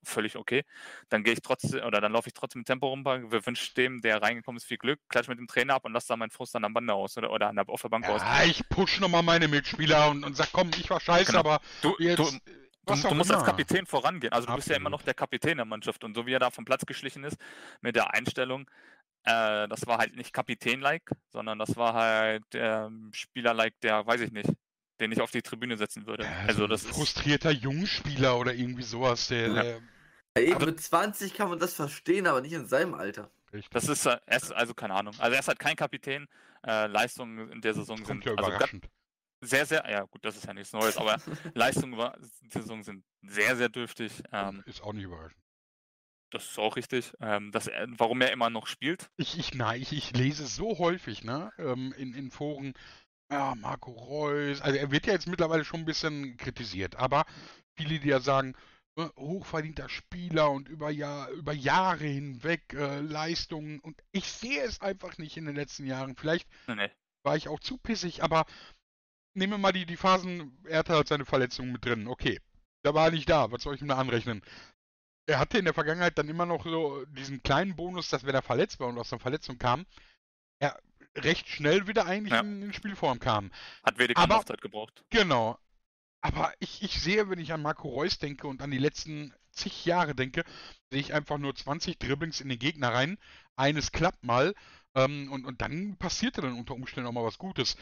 völlig 0.06 0.36
okay. 0.36 0.64
Dann 1.08 1.24
gehe 1.24 1.32
ich 1.32 1.40
trotzdem 1.42 1.84
oder 1.84 2.00
dann 2.00 2.12
laufe 2.12 2.28
ich 2.28 2.34
trotzdem 2.34 2.60
mit 2.60 2.66
Tempo 2.66 2.88
rum, 2.88 3.04
wünsche 3.04 3.74
dem, 3.74 4.00
der 4.00 4.22
reingekommen 4.22 4.56
ist, 4.56 4.64
viel 4.64 4.78
Glück, 4.78 5.00
klatsch 5.08 5.28
mit 5.28 5.38
dem 5.38 5.46
Trainer 5.46 5.74
ab 5.74 5.84
und 5.84 5.92
lasse 5.92 6.08
da 6.08 6.16
meinen 6.16 6.30
Frust 6.30 6.54
dann 6.54 6.64
am 6.64 6.74
Bande 6.74 6.94
aus 6.94 7.16
oder, 7.16 7.30
oder 7.30 7.48
an 7.48 7.56
der, 7.56 7.68
auf 7.68 7.82
der 7.82 7.88
Bank 7.88 8.06
ja, 8.06 8.14
aus. 8.14 8.22
Ich 8.46 8.68
push 8.68 9.00
nochmal 9.00 9.22
meine 9.22 9.48
Mitspieler 9.48 10.10
und, 10.10 10.24
und 10.24 10.36
sag, 10.36 10.48
komm, 10.52 10.70
ich 10.76 10.88
war 10.90 11.00
scheiße, 11.00 11.26
genau. 11.26 11.40
aber 11.40 11.60
du, 11.82 11.94
jetzt, 11.98 12.18
du, 12.18 12.24
du, 12.24 12.94
du 12.94 13.14
musst 13.14 13.30
immer. 13.30 13.38
als 13.38 13.46
Kapitän 13.46 13.86
vorangehen. 13.86 14.32
Also 14.32 14.46
du 14.46 14.52
Absolut. 14.52 14.56
bist 14.56 14.68
ja 14.70 14.76
immer 14.76 14.90
noch 14.90 15.02
der 15.02 15.14
Kapitän 15.14 15.56
der 15.56 15.66
Mannschaft 15.66 16.04
und 16.04 16.14
so 16.14 16.26
wie 16.26 16.32
er 16.32 16.40
da 16.40 16.50
vom 16.50 16.64
Platz 16.64 16.86
geschlichen 16.86 17.24
ist 17.24 17.36
mit 17.80 17.96
der 17.96 18.14
Einstellung, 18.14 18.68
äh, 19.26 19.66
das 19.68 19.86
war 19.86 19.98
halt 19.98 20.16
nicht 20.16 20.32
Kapitän-like, 20.32 21.10
sondern 21.32 21.58
das 21.58 21.76
war 21.76 21.94
halt 21.94 22.54
äh, 22.54 22.88
Spieler-like, 23.12 23.74
der, 23.80 24.06
weiß 24.06 24.20
ich 24.20 24.30
nicht, 24.30 24.48
den 25.00 25.12
ich 25.12 25.20
auf 25.20 25.32
die 25.32 25.42
Tribüne 25.42 25.76
setzen 25.76 26.06
würde. 26.06 26.24
Ja, 26.24 26.30
also 26.46 26.66
das 26.68 26.86
frustrierter 26.86 27.50
Jungspieler 27.50 28.38
oder 28.38 28.54
irgendwie 28.54 28.84
sowas, 28.84 29.28
der, 29.28 29.48
ja. 29.48 29.62
der 29.62 29.80
Ey, 30.36 30.52
aber 30.52 30.66
mit 30.66 30.80
20 30.80 31.34
kann 31.34 31.48
man 31.48 31.58
das 31.58 31.74
verstehen, 31.74 32.26
aber 32.26 32.42
nicht 32.42 32.52
in 32.52 32.66
seinem 32.66 32.94
Alter. 32.94 33.30
Das 33.70 33.88
ist, 33.88 34.04
äh, 34.04 34.18
er 34.26 34.36
ist 34.36 34.52
also 34.52 34.74
keine 34.74 34.94
Ahnung. 34.94 35.14
Also 35.18 35.32
er 35.32 35.40
ist 35.40 35.48
halt 35.48 35.58
kein 35.58 35.76
Kapitän. 35.76 36.26
Äh, 36.66 36.88
Leistungen 36.88 37.50
in 37.50 37.60
der 37.62 37.72
Saison 37.74 38.04
sind 38.04 38.24
ja 38.24 38.34
also 38.34 38.50
überraschend. 38.50 38.88
sehr, 39.40 39.64
sehr, 39.64 39.88
ja 39.88 40.02
gut, 40.02 40.22
das 40.24 40.36
ist 40.36 40.44
ja 40.44 40.52
nichts 40.52 40.72
Neues, 40.72 40.98
aber 40.98 41.16
Leistungen 41.54 41.94
in 41.94 42.50
der 42.50 42.62
Saison 42.62 42.82
sind 42.82 43.04
sehr, 43.22 43.56
sehr 43.56 43.70
dürftig. 43.70 44.12
Ähm, 44.30 44.62
ist 44.66 44.82
auch 44.82 44.92
nicht 44.92 45.04
überraschend. 45.04 45.40
Das 46.30 46.44
ist 46.44 46.58
auch 46.58 46.76
richtig. 46.76 47.12
Ähm, 47.20 47.50
dass 47.52 47.66
er, 47.66 47.86
warum 47.96 48.20
er 48.20 48.32
immer 48.32 48.50
noch 48.50 48.66
spielt. 48.66 49.08
Ich, 49.16 49.38
ich, 49.38 49.54
nein, 49.54 49.80
ich, 49.80 49.92
ich 49.92 50.14
lese 50.14 50.46
so 50.46 50.78
häufig, 50.78 51.24
ne, 51.24 51.50
ähm, 51.56 51.94
in, 51.96 52.12
in 52.12 52.30
Foren, 52.30 52.74
ja, 53.30 53.54
Marco 53.56 53.90
Reus, 53.92 54.60
also 54.60 54.76
er 54.76 54.90
wird 54.90 55.06
ja 55.06 55.12
jetzt 55.12 55.28
mittlerweile 55.28 55.64
schon 55.64 55.80
ein 55.80 55.86
bisschen 55.86 56.36
kritisiert, 56.36 56.96
aber 56.96 57.24
viele, 57.74 57.98
die 57.98 58.08
ja 58.08 58.20
sagen, 58.20 58.54
hochverdienter 58.96 59.88
Spieler 59.88 60.50
und 60.50 60.68
über, 60.68 60.90
Jahr, 60.90 61.28
über 61.30 61.52
Jahre 61.52 62.04
hinweg 62.04 62.72
äh, 62.72 63.00
Leistungen. 63.00 63.78
Und 63.80 64.02
ich 64.12 64.30
sehe 64.30 64.62
es 64.62 64.80
einfach 64.80 65.18
nicht 65.18 65.36
in 65.36 65.46
den 65.46 65.56
letzten 65.56 65.86
Jahren. 65.86 66.16
Vielleicht 66.16 66.48
nee. 66.66 66.90
war 67.22 67.36
ich 67.36 67.48
auch 67.48 67.60
zu 67.60 67.76
pissig, 67.76 68.22
aber 68.22 68.46
nehmen 69.34 69.52
wir 69.52 69.58
mal 69.58 69.72
die, 69.72 69.86
die 69.86 69.96
Phasen, 69.96 70.58
er 70.64 70.78
hatte 70.78 70.94
halt 70.94 71.08
seine 71.08 71.26
Verletzungen 71.26 71.72
mit 71.72 71.84
drin. 71.84 72.08
Okay, 72.08 72.40
da 72.82 72.94
war 72.94 73.06
er 73.06 73.12
nicht 73.12 73.28
da. 73.28 73.50
Was 73.52 73.62
soll 73.62 73.74
ich 73.74 73.82
ihm 73.82 73.88
da 73.88 73.98
anrechnen? 73.98 74.42
Er 75.26 75.38
hatte 75.38 75.58
in 75.58 75.64
der 75.64 75.74
Vergangenheit 75.74 76.16
dann 76.18 76.28
immer 76.28 76.46
noch 76.46 76.64
so 76.64 77.04
diesen 77.06 77.42
kleinen 77.42 77.76
Bonus, 77.76 78.08
dass 78.08 78.24
wenn 78.24 78.34
er 78.34 78.42
verletzt 78.42 78.80
war 78.80 78.88
und 78.88 78.98
aus 78.98 79.10
der 79.10 79.18
Verletzung 79.18 79.58
kam, 79.58 79.84
er 80.60 80.78
recht 81.16 81.48
schnell 81.48 81.86
wieder 81.86 82.06
eigentlich 82.06 82.32
ja. 82.32 82.40
in, 82.40 82.62
in 82.62 82.72
Spielform 82.72 83.18
kam. 83.18 83.50
Hat 83.82 83.98
weniger 83.98 84.26
Laufzeit 84.26 84.60
gebraucht. 84.60 85.04
Genau, 85.10 85.58
aber 86.20 86.52
ich, 86.58 86.82
ich 86.82 87.00
sehe, 87.00 87.28
wenn 87.28 87.38
ich 87.38 87.52
an 87.52 87.62
Marco 87.62 87.88
Reus 87.88 88.18
denke 88.18 88.46
und 88.46 88.62
an 88.62 88.70
die 88.70 88.78
letzten 88.78 89.34
zig 89.52 89.84
Jahre 89.84 90.14
denke, 90.14 90.44
sehe 90.90 91.00
ich 91.00 91.14
einfach 91.14 91.38
nur 91.38 91.54
20 91.54 91.98
Dribblings 91.98 92.40
in 92.40 92.48
den 92.48 92.58
Gegner 92.58 92.92
rein. 92.92 93.18
Eines 93.56 93.92
klappt 93.92 94.24
mal 94.24 94.54
ähm, 94.94 95.30
und, 95.32 95.44
und 95.44 95.62
dann 95.62 95.96
passierte 95.96 96.40
dann 96.40 96.58
unter 96.58 96.74
Umständen 96.74 97.08
auch 97.08 97.12
mal 97.12 97.24
was 97.24 97.38
Gutes. 97.38 97.76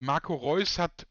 Marco 0.00 0.34
Reus 0.34 0.78
hat 0.78 1.06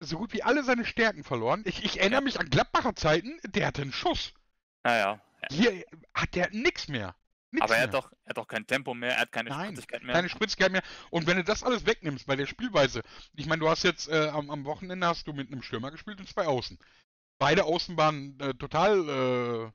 so 0.00 0.18
gut 0.18 0.32
wie 0.32 0.42
alle 0.42 0.62
seine 0.62 0.84
Stärken 0.84 1.24
verloren. 1.24 1.62
Ich, 1.64 1.84
ich 1.84 2.00
erinnere 2.00 2.22
mich 2.22 2.38
an 2.38 2.50
Gladbacher 2.50 2.94
Zeiten, 2.94 3.38
der 3.44 3.66
hatte 3.66 3.82
einen 3.82 3.92
Schuss. 3.92 4.34
Naja. 4.82 5.20
Hier 5.50 5.84
hat 6.14 6.34
der 6.34 6.50
nix 6.50 6.88
mehr. 6.88 7.14
Nix 7.56 7.64
Aber 7.64 7.74
er 7.74 7.78
mehr. 7.78 7.86
hat 7.88 7.94
doch, 7.94 8.12
er 8.24 8.30
hat 8.30 8.36
doch 8.36 8.46
kein 8.46 8.66
Tempo 8.66 8.94
mehr, 8.94 9.14
er 9.14 9.22
hat 9.22 9.32
keine 9.32 9.50
Nein, 9.50 9.68
Spritzigkeit 9.68 10.02
mehr. 10.04 10.14
keine 10.14 10.28
Spritzigkeit 10.28 10.72
mehr. 10.72 10.82
Und 11.10 11.26
wenn 11.26 11.36
du 11.36 11.44
das 11.44 11.62
alles 11.62 11.86
wegnimmst 11.86 12.26
bei 12.26 12.36
der 12.36 12.46
Spielweise, 12.46 13.02
ich 13.34 13.46
meine, 13.46 13.60
du 13.60 13.68
hast 13.68 13.82
jetzt 13.82 14.08
äh, 14.08 14.28
am, 14.28 14.50
am 14.50 14.64
Wochenende 14.64 15.06
hast 15.06 15.26
du 15.26 15.32
mit 15.32 15.50
einem 15.50 15.62
Stürmer 15.62 15.90
gespielt 15.90 16.20
und 16.20 16.28
zwei 16.28 16.46
Außen. 16.46 16.78
Beide 17.38 17.64
Außen 17.64 17.96
waren 17.96 18.38
äh, 18.40 18.54
total 18.54 19.08
äh, 19.08 19.72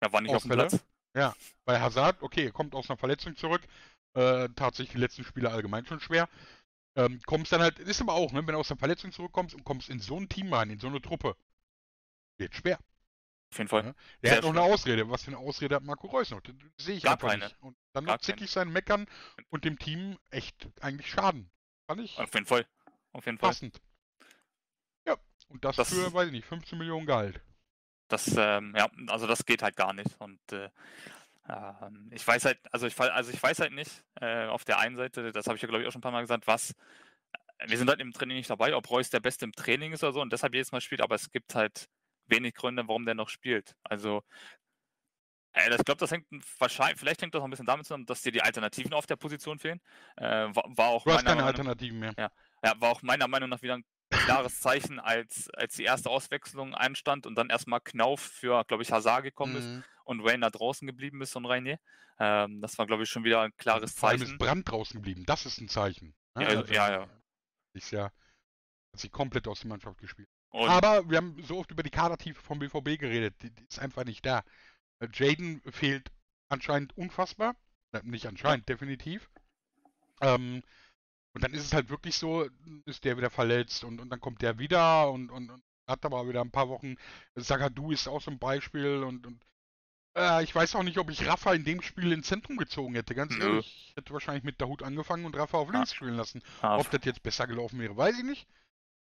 er 0.00 0.12
war 0.12 0.20
nicht 0.20 0.34
auf 0.34 0.42
dem 0.42 0.52
Ausfälle? 0.52 0.80
Platz. 1.12 1.36
bei 1.64 1.80
Hazard, 1.80 2.22
okay, 2.22 2.46
er 2.46 2.52
kommt 2.52 2.74
aus 2.74 2.88
einer 2.88 2.96
Verletzung 2.96 3.36
zurück. 3.36 3.62
Äh, 4.14 4.48
tatsächlich 4.56 4.92
die 4.92 4.98
letzten 4.98 5.24
Spiele 5.24 5.50
allgemein 5.50 5.86
schon 5.86 6.00
schwer. 6.00 6.28
Ähm, 6.96 7.20
kommst 7.26 7.52
dann 7.52 7.60
halt, 7.60 7.78
ist 7.78 8.00
aber 8.00 8.14
auch, 8.14 8.32
ne, 8.32 8.44
wenn 8.46 8.54
du 8.54 8.58
aus 8.58 8.70
einer 8.70 8.78
Verletzung 8.78 9.12
zurückkommst 9.12 9.54
und 9.54 9.64
kommst 9.64 9.88
in 9.88 10.00
so 10.00 10.16
ein 10.18 10.28
Team 10.28 10.52
rein, 10.52 10.70
in 10.70 10.80
so 10.80 10.88
eine 10.88 11.00
Truppe, 11.00 11.36
wird 12.38 12.54
schwer. 12.54 12.78
Auf 13.52 13.58
jeden 13.58 13.68
Fall. 13.68 13.84
Ja. 13.84 13.92
Der 14.22 14.28
Sehr 14.30 14.36
hat 14.36 14.42
noch 14.44 14.50
eine 14.50 14.62
Ausrede. 14.62 15.10
Was 15.10 15.22
für 15.24 15.28
eine 15.32 15.38
Ausrede 15.38 15.74
hat 15.76 15.82
Marco 15.82 16.06
Reus 16.06 16.30
noch? 16.30 16.40
Das 16.40 16.54
sehe 16.78 16.96
ich 16.96 17.02
Gar 17.02 17.14
einfach 17.14 17.30
keine. 17.30 17.44
nicht. 17.46 17.56
Und 17.60 17.76
dann 17.92 18.04
Gar 18.04 18.14
noch 18.14 18.20
zickig 18.20 18.50
sein 18.50 18.70
Meckern 18.70 19.06
und 19.50 19.64
dem 19.64 19.78
Team 19.78 20.18
echt 20.30 20.68
eigentlich 20.80 21.10
schaden. 21.10 21.50
Fand 21.88 22.00
ich 22.02 22.16
Auf 22.18 22.32
jeden 22.34 22.46
Fall. 22.46 22.66
Auf 23.12 23.26
jeden 23.26 23.38
Fall. 23.38 23.48
passend. 23.50 23.80
Ja, 25.06 25.16
und 25.48 25.64
das, 25.64 25.76
Das- 25.76 25.88
für, 25.92 26.12
weiß 26.12 26.26
ich 26.26 26.32
nicht, 26.32 26.46
15 26.46 26.78
Millionen 26.78 27.06
Gehalt. 27.06 27.40
Das, 28.08 28.28
ähm, 28.36 28.74
ja, 28.76 28.88
also 29.08 29.26
das 29.26 29.44
geht 29.46 29.62
halt 29.62 29.76
gar 29.76 29.92
nicht. 29.94 30.20
Und 30.20 30.40
äh, 30.52 30.68
ähm, 31.48 32.08
ich 32.12 32.24
weiß 32.26 32.44
halt, 32.44 32.58
also 32.72 32.86
ich, 32.86 32.98
also 33.00 33.32
ich 33.32 33.42
weiß 33.42 33.58
halt 33.60 33.72
nicht, 33.72 34.04
äh, 34.20 34.46
auf 34.46 34.64
der 34.64 34.78
einen 34.78 34.96
Seite, 34.96 35.32
das 35.32 35.46
habe 35.46 35.56
ich 35.56 35.62
ja 35.62 35.68
glaube 35.68 35.82
ich 35.82 35.88
auch 35.88 35.92
schon 35.92 36.00
ein 36.00 36.02
paar 36.02 36.12
Mal 36.12 36.20
gesagt, 36.20 36.46
was, 36.46 36.70
äh, 37.58 37.68
wir 37.68 37.78
sind 37.78 37.88
halt 37.88 38.00
im 38.00 38.12
Training 38.12 38.36
nicht 38.36 38.50
dabei, 38.50 38.74
ob 38.76 38.88
Reus 38.90 39.10
der 39.10 39.20
Beste 39.20 39.44
im 39.44 39.52
Training 39.52 39.92
ist 39.92 40.02
oder 40.04 40.12
so 40.12 40.20
und 40.20 40.32
deshalb 40.32 40.54
jedes 40.54 40.70
Mal 40.72 40.80
spielt, 40.80 41.00
aber 41.00 41.14
es 41.16 41.30
gibt 41.30 41.54
halt 41.54 41.88
wenig 42.30 42.54
Gründe, 42.54 42.86
warum 42.88 43.04
der 43.04 43.14
noch 43.14 43.28
spielt. 43.28 43.74
Also 43.84 44.22
äh, 45.52 45.70
ich 45.74 45.84
glaube, 45.84 45.98
das 45.98 46.10
hängt 46.12 46.26
wahrscheinlich, 46.58 46.98
vielleicht 46.98 47.22
hängt 47.22 47.34
das 47.34 47.40
auch 47.40 47.44
ein 47.44 47.50
bisschen 47.50 47.66
damit 47.66 47.86
zusammen, 47.86 48.06
dass 48.06 48.22
dir 48.22 48.32
die 48.32 48.42
Alternativen 48.42 48.92
auf 48.94 49.06
der 49.06 49.16
Position 49.16 49.58
fehlen. 49.58 49.80
Äh, 50.16 50.24
war, 50.54 50.64
war 50.76 50.88
auch 50.88 51.04
Du 51.04 51.10
hast 51.12 51.18
keine 51.24 51.36
Meinung- 51.36 51.48
Alternativen 51.48 51.98
mehr. 51.98 52.14
ja, 52.16 52.30
war 52.80 52.90
auch 52.90 53.02
meiner 53.02 53.26
Meinung 53.28 53.48
nach 53.50 53.62
wieder 53.62 53.74
ein 53.74 53.84
klares 54.10 54.58
Zeichen, 54.60 54.98
als, 54.98 55.48
als 55.50 55.74
die 55.76 55.84
erste 55.84 56.10
Auswechslung 56.10 56.74
einstand 56.74 57.26
und 57.26 57.34
dann 57.36 57.48
erstmal 57.50 57.80
Knauf 57.80 58.20
für, 58.20 58.64
glaube 58.64 58.82
ich, 58.82 58.90
Hazard 58.92 59.22
gekommen 59.24 59.56
ist 59.56 59.64
Mhm. 59.64 59.84
und 60.04 60.24
Wayne 60.24 60.40
da 60.40 60.50
draußen 60.50 60.86
geblieben 60.86 61.20
ist 61.22 61.34
und 61.36 61.46
Reinier. 61.46 61.78
Ähm, 62.18 62.60
das 62.60 62.76
war, 62.76 62.86
glaube 62.86 63.04
ich, 63.04 63.08
schon 63.08 63.24
wieder 63.24 63.40
ein 63.42 63.56
klares 63.56 63.92
Vor 63.94 64.08
allem 64.10 64.18
Zeichen. 64.20 64.32
ist 64.34 64.38
Brand 64.38 64.68
draußen 64.70 64.94
geblieben. 64.94 65.24
Das 65.26 65.46
ist 65.46 65.60
ein 65.60 65.68
Zeichen. 65.68 66.14
ne? 66.36 66.42
Ja, 66.44 66.64
ja, 66.64 66.90
ja. 66.92 67.08
Ist 67.72 67.92
ja, 67.92 68.04
hat 68.92 69.00
sich 69.00 69.10
komplett 69.12 69.46
aus 69.48 69.60
der 69.60 69.68
Mannschaft 69.68 69.98
gespielt. 69.98 70.28
Und 70.50 70.68
Aber 70.68 71.08
wir 71.08 71.18
haben 71.18 71.40
so 71.44 71.58
oft 71.58 71.70
über 71.70 71.82
die 71.82 71.90
Kadertiefe 71.90 72.42
vom 72.42 72.58
BVB 72.58 72.98
geredet. 72.98 73.34
Die, 73.42 73.50
die 73.50 73.64
ist 73.64 73.78
einfach 73.78 74.04
nicht 74.04 74.24
da. 74.26 74.42
Äh, 74.98 75.08
Jaden 75.12 75.62
fehlt 75.70 76.10
anscheinend 76.48 76.96
unfassbar. 76.96 77.54
Nicht 78.02 78.26
anscheinend, 78.26 78.68
definitiv. 78.68 79.28
Ähm, 80.20 80.62
und 81.32 81.44
dann 81.44 81.54
ist 81.54 81.64
es 81.64 81.72
halt 81.72 81.88
wirklich 81.90 82.16
so, 82.16 82.48
ist 82.84 83.04
der 83.04 83.16
wieder 83.16 83.30
verletzt 83.30 83.84
und, 83.84 84.00
und 84.00 84.10
dann 84.10 84.20
kommt 84.20 84.42
der 84.42 84.58
wieder 84.58 85.10
und, 85.10 85.30
und, 85.30 85.50
und 85.50 85.62
hat 85.86 86.04
aber 86.04 86.28
wieder 86.28 86.40
ein 86.40 86.50
paar 86.50 86.68
Wochen. 86.68 86.96
Sagadu 87.36 87.90
ist 87.92 88.08
auch 88.08 88.20
so 88.20 88.30
ein 88.30 88.38
Beispiel 88.38 89.02
und, 89.02 89.26
und 89.26 89.44
äh, 90.16 90.42
ich 90.42 90.54
weiß 90.54 90.74
auch 90.74 90.82
nicht, 90.82 90.98
ob 90.98 91.10
ich 91.10 91.26
Rafa 91.26 91.52
in 91.54 91.64
dem 91.64 91.82
Spiel 91.82 92.12
ins 92.12 92.26
Zentrum 92.28 92.56
gezogen 92.56 92.94
hätte. 92.94 93.14
Ganz 93.14 93.36
ehrlich, 93.36 93.86
ich 93.90 93.96
hätte 93.96 94.12
wahrscheinlich 94.12 94.44
mit 94.44 94.60
Dahut 94.60 94.82
angefangen 94.82 95.24
und 95.24 95.36
Rafa 95.36 95.58
auf 95.58 95.68
Ja. 95.68 95.74
links 95.74 95.94
spielen 95.94 96.14
lassen. 96.16 96.42
ah, 96.62 96.78
Ob 96.78 96.90
das 96.90 97.04
jetzt 97.04 97.22
besser 97.22 97.46
gelaufen 97.46 97.78
wäre, 97.80 97.96
weiß 97.96 98.18
ich 98.18 98.24
nicht. 98.24 98.48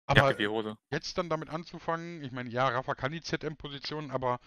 Aber 0.06 0.32
Jacke 0.32 0.78
jetzt 0.92 1.18
dann 1.18 1.30
damit 1.30 1.50
anzufangen, 1.50 2.24
ich 2.24 2.32
meine, 2.32 2.50
ja, 2.50 2.68
Rafa 2.68 2.96
kann 2.96 3.12
die 3.12 3.22
ZM-Position, 3.22 4.12
aber 4.12 4.39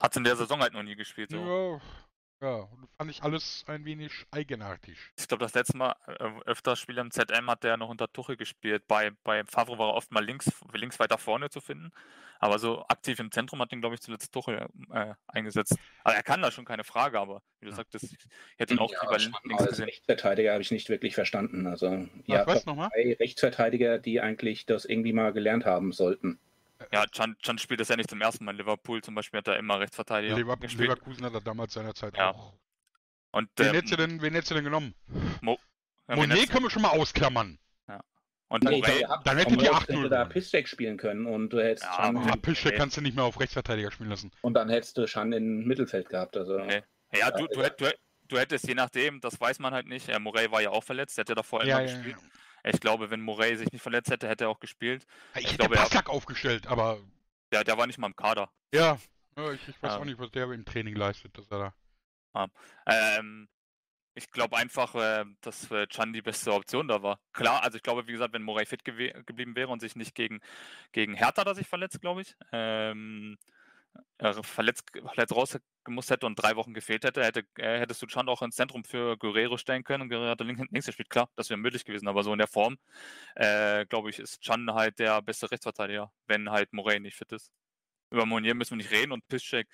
Hat 0.00 0.16
in 0.16 0.24
der 0.24 0.36
Saison 0.36 0.60
halt 0.60 0.74
noch 0.74 0.82
nie 0.82 0.94
gespielt. 0.96 1.30
So. 1.30 1.38
ja, 1.38 1.80
ja, 2.42 2.68
fand 2.98 3.10
ich 3.10 3.22
alles 3.22 3.64
ein 3.68 3.84
wenig 3.84 4.26
eigenartig. 4.30 4.98
Ich 5.18 5.28
glaube, 5.28 5.44
das 5.44 5.54
letzte 5.54 5.76
Mal 5.76 5.94
äh, 6.06 6.30
öfter 6.44 6.76
Spiele 6.76 7.00
im 7.00 7.10
ZM 7.10 7.48
hat 7.48 7.62
der 7.64 7.76
noch 7.76 7.88
unter 7.88 8.12
Tuchel 8.12 8.36
gespielt. 8.36 8.86
Bei, 8.88 9.12
bei 9.24 9.44
Favre 9.44 9.78
war 9.78 9.90
er 9.90 9.94
oft 9.94 10.10
mal 10.12 10.24
links, 10.24 10.50
links 10.74 10.98
weiter 10.98 11.18
vorne 11.18 11.48
zu 11.50 11.60
finden. 11.60 11.92
Aber 12.40 12.58
so 12.58 12.84
aktiv 12.88 13.20
im 13.20 13.30
Zentrum 13.30 13.60
hat 13.60 13.72
ihn, 13.72 13.80
glaube 13.80 13.94
ich, 13.94 14.00
zuletzt 14.00 14.32
Tuchel 14.32 14.66
äh, 14.92 15.14
eingesetzt. 15.28 15.78
Aber 16.02 16.16
er 16.16 16.24
kann 16.24 16.42
da 16.42 16.50
schon, 16.50 16.64
keine 16.64 16.82
Frage, 16.82 17.20
aber 17.20 17.40
wie 17.60 17.66
du 17.66 17.70
Ja. 17.70 17.76
sagtest, 17.76 18.12
ich 18.12 18.18
hätte 18.58 18.74
ihn 18.74 18.80
auch 18.80 18.90
lieber 18.90 19.20
schon 19.20 19.32
links 19.44 19.62
als 19.62 19.70
gesehen. 19.70 19.84
Rechtsverteidiger 19.84 20.52
habe 20.52 20.62
ich 20.62 20.72
nicht 20.72 20.88
wirklich 20.88 21.14
verstanden. 21.14 21.68
Also, 21.68 21.86
Ja, 21.86 22.08
ja, 22.26 22.46
was 22.46 22.66
nochmal? 22.66 22.88
drei 22.92 23.16
Rechtsverteidiger, 23.20 23.98
die 24.00 24.20
eigentlich 24.20 24.66
das 24.66 24.84
irgendwie 24.84 25.12
mal 25.12 25.32
gelernt 25.32 25.64
haben 25.64 25.92
sollten. 25.92 26.40
Ja, 26.92 27.04
Can, 27.06 27.36
Can 27.42 27.58
spielt 27.58 27.80
das 27.80 27.88
ja 27.88 27.96
nicht 27.96 28.10
zum 28.10 28.20
ersten 28.20 28.44
Mal. 28.44 28.56
Liverpool 28.56 29.02
zum 29.02 29.14
Beispiel 29.14 29.38
hat 29.38 29.48
er 29.48 29.56
immer 29.58 29.78
Rechtsverteidiger 29.80 30.36
Lever 30.36 30.56
gespielt. 30.56 30.88
Leverkusen 30.88 31.24
hat 31.24 31.34
er 31.34 31.40
damals 31.40 31.74
seinerzeit 31.74 32.16
Ja. 32.16 32.30
auch. 32.32 32.54
Und 33.32 33.48
Wen 33.56 33.66
äh, 33.68 33.76
hättest, 33.76 33.92
du 33.92 33.96
denn, 33.96 34.20
wen 34.22 34.32
hättest 34.34 34.50
du 34.50 34.54
denn 34.56 34.64
genommen? 34.64 34.94
ja, 35.42 36.16
Monet 36.16 36.50
können 36.50 36.64
wir 36.64 36.70
schon 36.70 36.82
mal 36.82 36.90
ausklammern. 36.90 37.58
und 38.48 38.64
Nee, 38.64 38.82
ihr 39.00 39.08
habt 39.08 39.26
dann 39.26 39.38
hättet 39.38 39.62
ihr 39.62 39.70
Rechts 39.72 39.88
8-0 39.88 39.96
hätte 39.98 40.08
da. 40.10 40.24
Pistek 40.26 40.68
spielen 40.68 40.98
können 40.98 41.24
und 41.26 41.50
du 41.50 41.58
hättest 41.62 41.84
Ja, 41.86 41.94
Schan, 41.94 42.16
aber- 42.18 42.32
Ah, 42.32 42.36
Pischek 42.36 42.72
nee. 42.72 42.78
kannst 42.78 42.96
du 42.98 43.00
nicht 43.00 43.14
mehr 43.16 43.24
auf 43.24 43.40
Rechtsverteidiger 43.40 43.90
spielen 43.90 44.10
lassen. 44.10 44.30
und 44.42 44.52
dann 44.54 44.68
hättest 44.68 44.98
du 44.98 45.06
Schan 45.06 45.32
im 45.32 45.64
Mittelfeld 45.64 46.08
gehabt. 46.10 46.36
Also 46.36 46.58
Nee. 46.58 46.82
ja, 47.14 47.30
du, 47.30 47.46
du, 47.46 47.62
hätt- 47.62 47.80
du, 47.80 47.86
hätt- 47.86 47.98
du 48.28 48.38
hättest 48.38 48.68
je 48.68 48.74
nachdem, 48.74 49.20
das 49.22 49.40
weiß 49.40 49.58
man 49.60 49.72
halt 49.72 49.86
nicht. 49.86 50.08
Äh, 50.10 50.18
Morey 50.18 50.50
war 50.50 50.60
ja 50.60 50.68
auch 50.70 50.84
verletzt, 50.84 51.16
der 51.16 51.22
hat 51.22 51.30
ja 51.30 51.34
davor 51.34 51.64
Ja, 51.64 51.78
immer 51.78 51.88
ja, 51.88 51.94
gespielt. 51.96 52.16
Ja. 52.64 52.70
Ich 52.72 52.80
glaube, 52.80 53.10
wenn 53.10 53.20
Morey 53.20 53.56
sich 53.56 53.70
nicht 53.72 53.82
verletzt 53.82 54.10
hätte, 54.10 54.28
hätte 54.28 54.44
er 54.44 54.50
auch 54.50 54.60
gespielt. 54.60 55.06
Ich, 55.34 55.40
Ich 55.40 55.46
hätte 55.48 55.56
glaube, 55.58 55.76
er- 55.76 55.82
Passlack 55.82 56.08
aufgestellt, 56.08 56.66
aber 56.66 56.98
Der, 57.52 57.64
der 57.64 57.76
war 57.78 57.86
nicht 57.86 57.98
mal 57.98 58.06
im 58.08 58.16
Kader. 58.16 58.50
ja, 58.72 58.98
ja, 59.36 59.52
ich, 59.52 59.66
ich 59.68 59.82
weiß 59.82 59.92
Ja. 59.92 59.98
auch 59.98 60.04
nicht, 60.04 60.18
was 60.18 60.30
der 60.30 60.50
im 60.50 60.64
Training 60.64 60.94
leistet, 60.96 61.36
dass 61.38 61.50
er 61.50 61.72
da. 62.34 62.48
Ähm, 62.86 63.48
ich 64.14 64.30
glaube 64.30 64.56
einfach, 64.56 64.94
äh, 64.94 65.24
dass 65.40 65.70
äh, 65.70 65.86
Chan 65.86 66.12
die 66.12 66.20
beste 66.22 66.52
Option 66.52 66.86
da 66.88 67.02
war. 67.02 67.18
Klar, 67.32 67.62
also 67.62 67.76
ich 67.76 67.82
glaube, 67.82 68.06
wie 68.06 68.12
gesagt, 68.12 68.34
wenn 68.34 68.42
Morey 68.42 68.66
fit 68.66 68.82
gewe- 68.84 69.22
geblieben 69.24 69.56
wäre 69.56 69.68
und 69.70 69.80
sich 69.80 69.96
nicht 69.96 70.14
gegen, 70.14 70.40
gegen 70.92 71.14
Hertha 71.14 71.42
er 71.42 71.54
sich 71.54 71.66
verletzt, 71.66 72.00
glaube 72.02 72.20
ich, 72.22 72.34
ähm, 72.52 73.38
äh, 73.38 73.61
verletzt, 74.42 74.90
verletzt 74.92 75.34
rausgemusst 75.34 76.10
hätte 76.10 76.26
und 76.26 76.36
drei 76.36 76.56
Wochen 76.56 76.74
gefehlt 76.74 77.04
hätte, 77.04 77.24
hätte 77.24 77.44
äh, 77.56 77.78
hättest 77.78 78.00
du 78.02 78.06
Chan 78.06 78.28
auch 78.28 78.42
ins 78.42 78.56
Zentrum 78.56 78.84
für 78.84 79.16
Guerrero 79.16 79.56
stellen 79.58 79.84
können 79.84 80.02
und 80.02 80.08
Guerrero 80.08 80.30
hat 80.30 80.40
links, 80.40 80.62
links 80.70 80.86
gespielt. 80.86 81.10
Klar, 81.10 81.28
das 81.36 81.50
wäre 81.50 81.58
möglich 81.58 81.84
gewesen, 81.84 82.08
aber 82.08 82.22
so 82.22 82.32
in 82.32 82.38
der 82.38 82.46
Form, 82.46 82.78
äh, 83.34 83.84
glaube 83.86 84.10
ich, 84.10 84.18
ist 84.18 84.40
Chan 84.40 84.72
halt 84.72 84.98
der 84.98 85.20
beste 85.22 85.50
Rechtsverteidiger, 85.50 86.12
wenn 86.26 86.50
halt 86.50 86.72
Morey 86.72 87.00
nicht 87.00 87.16
fit 87.16 87.32
ist. 87.32 87.50
Über 88.10 88.26
Monier 88.26 88.54
müssen 88.54 88.72
wir 88.72 88.76
nicht 88.76 88.90
reden 88.90 89.12
und 89.12 89.26
Piszczek, 89.28 89.66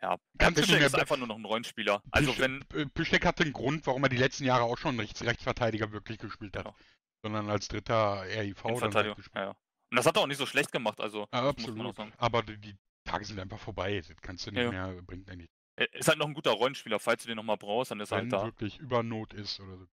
ja, 0.00 0.16
Piszczek 0.38 0.82
ist 0.82 0.98
einfach 0.98 1.16
nur 1.16 1.28
noch 1.28 1.36
ein 1.36 1.44
Rollenspieler. 1.44 2.02
Also 2.10 2.36
wenn, 2.38 2.64
äh, 2.74 2.86
Pischek 2.86 3.24
hatte 3.24 3.44
einen 3.44 3.52
Grund, 3.52 3.86
warum 3.86 4.02
er 4.02 4.08
die 4.08 4.16
letzten 4.16 4.44
Jahre 4.44 4.64
auch 4.64 4.78
schon 4.78 4.98
Rechts 4.98 5.22
Rechtsverteidiger 5.22 5.92
wirklich 5.92 6.18
gespielt 6.18 6.56
hat. 6.56 6.64
Genau. 6.64 6.76
Sondern 7.22 7.48
als 7.50 7.68
dritter 7.68 8.22
RIV 8.22 8.62
dann 8.80 8.94
halt 8.94 9.16
gespielt. 9.16 9.36
Ja, 9.36 9.42
ja. 9.42 9.48
Und 9.50 9.96
das 9.96 10.06
hat 10.06 10.16
er 10.16 10.22
auch 10.22 10.26
nicht 10.26 10.38
so 10.38 10.46
schlecht 10.46 10.72
gemacht, 10.72 11.00
also 11.00 11.28
Ja, 11.32 11.52
das 11.52 11.66
muss 11.66 11.76
man 11.76 11.86
auch 11.86 11.90
absolut. 11.90 11.96
sagen. 11.96 12.12
Aber 12.16 12.42
die 12.42 12.76
Tage 13.12 13.24
sind 13.24 13.38
einfach 13.38 13.58
vorbei. 13.58 13.96
Das 14.00 14.16
kannst 14.20 14.46
du 14.46 14.50
nicht 14.50 14.62
Ja. 14.62 14.70
mehr, 14.70 15.02
bringt 15.02 15.28
eigentlich, 15.30 15.50
ist 15.92 16.08
halt 16.08 16.18
noch 16.18 16.26
ein 16.26 16.34
guter 16.34 16.52
Rollenspieler, 16.52 16.98
falls 16.98 17.22
du 17.22 17.28
den 17.28 17.36
nochmal 17.36 17.56
brauchst, 17.56 17.90
dann 17.90 18.00
ist 18.00 18.10
er 18.12 18.18
wenn 18.18 18.24
halt 18.24 18.32
da. 18.32 18.44
wirklich 18.44 18.78
über 18.78 19.02
Not 19.02 19.32
ist 19.34 19.60
oder 19.60 19.78
so. 19.78 19.86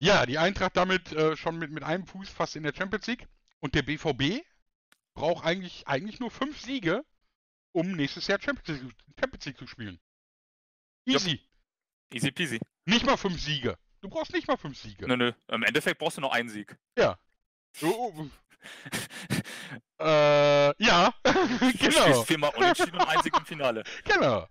Ja, 0.00 0.26
die 0.26 0.38
Eintracht 0.38 0.76
damit 0.76 1.12
äh, 1.12 1.36
schon 1.36 1.58
mit, 1.58 1.70
mit 1.70 1.82
einem 1.82 2.06
Fuß 2.06 2.28
fast 2.28 2.56
in 2.56 2.62
der 2.64 2.74
Champions 2.74 3.06
League. 3.06 3.26
Und 3.60 3.74
der 3.74 3.82
BVB 3.82 4.44
braucht 5.14 5.44
eigentlich, 5.46 5.86
eigentlich 5.86 6.20
nur 6.20 6.30
fünf 6.30 6.60
Siege, 6.60 7.04
um 7.72 7.92
nächstes 7.92 8.26
Jahr 8.26 8.40
Champions 8.40 8.82
League, 8.82 8.94
Champions 9.18 9.44
League 9.46 9.58
zu 9.58 9.66
spielen. 9.66 9.98
Ja. 11.06 11.14
Easy. 11.14 11.40
Easy 12.12 12.30
peasy. 12.32 12.60
Nicht 12.86 13.06
mal 13.06 13.16
fünf 13.16 13.40
Siege. 13.40 13.78
Du 14.02 14.08
brauchst 14.10 14.32
nicht 14.34 14.46
mal 14.46 14.56
fünf 14.58 14.76
Siege. 14.78 15.06
Nö, 15.08 15.16
nö. 15.16 15.32
Im 15.48 15.62
Endeffekt 15.62 15.98
brauchst 15.98 16.18
du 16.18 16.20
noch 16.20 16.32
einen 16.32 16.48
Sieg. 16.50 16.76
Oh, 16.98 17.14
oh. 17.82 18.26
Äh, 20.04 20.84
ja, 20.84 21.14
genau, 21.78 22.22
viermal 22.24 22.52
unentschieden 22.56 22.94
und 22.94 23.08
einen 23.08 23.22
Sieg 23.22 23.38
im 23.38 23.46
Finale. 23.46 23.84
genau. 24.04 24.46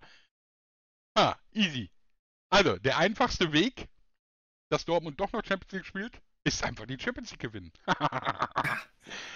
Ah, 1.16 1.36
easy. 1.52 1.92
Also, 2.50 2.78
der 2.78 2.98
einfachste 2.98 3.52
Weg, 3.52 3.88
dass 4.70 4.86
Dortmund 4.86 5.20
doch 5.20 5.32
noch 5.32 5.44
Champions 5.46 5.74
League 5.74 5.86
spielt, 5.86 6.22
ist 6.46 6.64
einfach 6.64 6.86
die 6.86 6.98
Champions 7.00 7.32
League 7.32 7.42
gewinnen. 7.42 7.72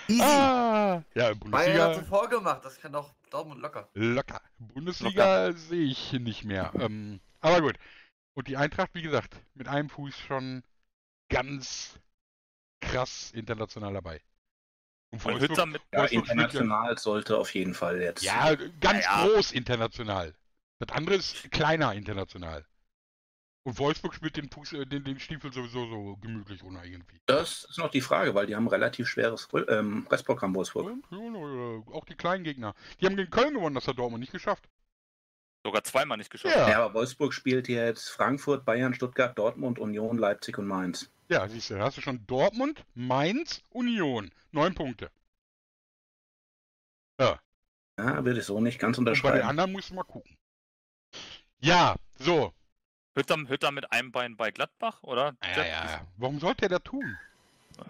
Easy. 0.07 0.21
ah, 0.21 1.03
ja, 1.13 1.33
Bayern 1.33 1.33
hat 1.33 1.39
Bundesliga 1.39 1.93
zuvor 1.93 2.29
gemacht, 2.29 2.65
das 2.65 2.79
kann 2.79 2.93
doch 2.93 3.13
Dortmund 3.29 3.61
locker. 3.61 3.89
locker. 3.93 4.41
Bundesliga 4.57 5.51
sehe 5.53 5.85
ich 5.85 6.13
nicht 6.13 6.45
mehr. 6.45 6.71
Ähm, 6.79 7.19
aber 7.41 7.61
gut. 7.61 7.77
Und 8.33 8.47
die 8.47 8.57
Eintracht, 8.57 8.91
wie 8.93 9.01
gesagt, 9.01 9.35
mit 9.55 9.67
einem 9.67 9.89
Fuß 9.89 10.17
schon 10.17 10.63
ganz 11.29 11.99
krass 12.79 13.31
international 13.33 13.93
dabei. 13.93 14.21
Und 15.09 15.23
Und 15.25 15.33
Wolfsburg- 15.33 15.49
Hütter 15.49 15.65
mit, 15.65 15.81
ja, 15.93 16.05
international 16.05 16.97
sollte 16.97 17.37
auf 17.37 17.53
jeden 17.53 17.73
Fall 17.73 18.01
jetzt. 18.01 18.23
Ja, 18.23 18.55
ganz 18.55 19.05
Ja, 19.05 19.23
ja. 19.25 19.27
groß 19.27 19.51
international. 19.53 20.33
Das 20.79 20.95
andere 20.95 21.15
ist 21.15 21.49
kleiner 21.51 21.93
international. 21.93 22.65
Und 23.63 23.79
Wolfsburg 23.79 24.13
spielt 24.13 24.37
den, 24.37 24.49
Fuß, 24.49 24.73
äh, 24.73 24.85
den, 24.85 25.03
den 25.03 25.19
Stiefel 25.19 25.51
sowieso 25.51 25.87
so 25.89 26.17
gemütlich 26.21 26.63
runter 26.63 26.85
irgendwie. 26.85 27.19
Das 27.25 27.65
ist 27.65 27.77
noch 27.77 27.89
die 27.89 27.99
Frage, 28.01 28.33
weil 28.35 28.45
die 28.47 28.55
haben 28.55 28.65
ein 28.65 28.69
relativ 28.69 29.09
schweres 29.09 29.47
ähm, 29.67 30.07
Restprogramm 30.09 30.55
Wolfsburg. 30.55 30.85
Und, 30.87 31.05
ja, 31.11 31.17
ja, 31.17 31.83
auch 31.93 32.05
die 32.05 32.15
kleinen 32.15 32.43
Gegner. 32.45 32.75
Die 33.01 33.05
haben 33.05 33.17
gegen 33.17 33.29
Köln 33.29 33.53
gewonnen, 33.55 33.75
das 33.75 33.87
hat 33.87 33.97
Dortmund 33.97 34.21
nicht 34.21 34.31
geschafft. 34.31 34.69
Sogar 35.67 35.83
zweimal 35.83 36.17
nicht 36.17 36.29
geschafft. 36.29 36.55
Ja. 36.55 36.69
Ja, 36.69 36.85
aber 36.85 36.93
Wolfsburg 36.93 37.33
spielt 37.33 37.67
jetzt 37.67 38.07
Frankfurt, 38.07 38.63
Bayern, 38.63 38.93
Stuttgart, 38.93 39.37
Dortmund, 39.37 39.79
Union, 39.79 40.17
Leipzig 40.17 40.57
und 40.57 40.65
Mainz. 40.65 41.09
Ja, 41.27 41.45
siehst 41.49 41.69
du, 41.69 41.73
da 41.75 41.81
hast 41.83 41.97
du 41.97 42.01
schon 42.01 42.25
Dortmund, 42.25 42.85
Mainz, 42.95 43.61
Union. 43.71 44.31
Neun 44.53 44.73
Punkte. 44.73 45.11
Ja, 47.19 47.37
Ja, 47.99 48.23
würde 48.23 48.39
ich 48.39 48.45
so 48.45 48.61
nicht 48.61 48.79
ganz 48.79 48.97
und 48.97 49.03
bei 49.03 49.11
den 49.11 49.19
unterschreiben. 49.19 49.45
anderen 49.49 49.73
musst 49.73 49.89
du 49.89 49.95
mal 49.95 50.03
gucken. 50.03 50.37
Ja, 51.59 51.97
so. 52.17 52.53
Hütter, 53.17 53.35
Hütter 53.35 53.71
mit 53.73 53.91
einem 53.91 54.13
Bein 54.13 54.37
bei 54.37 54.51
Gladbach, 54.51 55.03
oder? 55.03 55.35
Ja, 55.43 55.63
ja, 55.63 55.65
ja. 55.65 56.07
Warum 56.15 56.39
sollte 56.39 56.67
er 56.67 56.69
das 56.69 56.83
tun? 56.83 57.17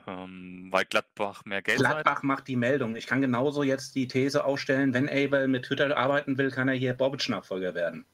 Ähm, 0.07 0.67
weil 0.71 0.85
Gladbach 0.85 1.45
mehr 1.45 1.61
Geld 1.61 1.79
hat. 1.79 2.03
Gladbach 2.03 2.23
macht 2.23 2.47
die 2.47 2.55
Meldung. 2.55 2.95
Ich 2.95 3.07
kann 3.07 3.21
genauso 3.21 3.63
jetzt 3.63 3.95
die 3.95 4.07
These 4.07 4.45
aufstellen, 4.45 4.93
wenn 4.93 5.09
Abel 5.09 5.47
mit 5.47 5.69
Hütter 5.69 5.95
arbeiten 5.97 6.37
will, 6.37 6.51
kann 6.51 6.67
er 6.67 6.75
hier 6.75 6.93
Bobic-Nachfolger 6.93 7.73
werden. 7.73 8.05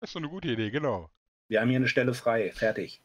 Das 0.00 0.10
ist 0.10 0.14
so 0.14 0.18
eine 0.18 0.28
gute 0.28 0.48
Idee, 0.48 0.70
genau. 0.70 1.10
Wir 1.48 1.60
haben 1.60 1.68
hier 1.68 1.76
eine 1.76 1.88
Stelle 1.88 2.14
frei. 2.14 2.50
Fertig. 2.54 3.00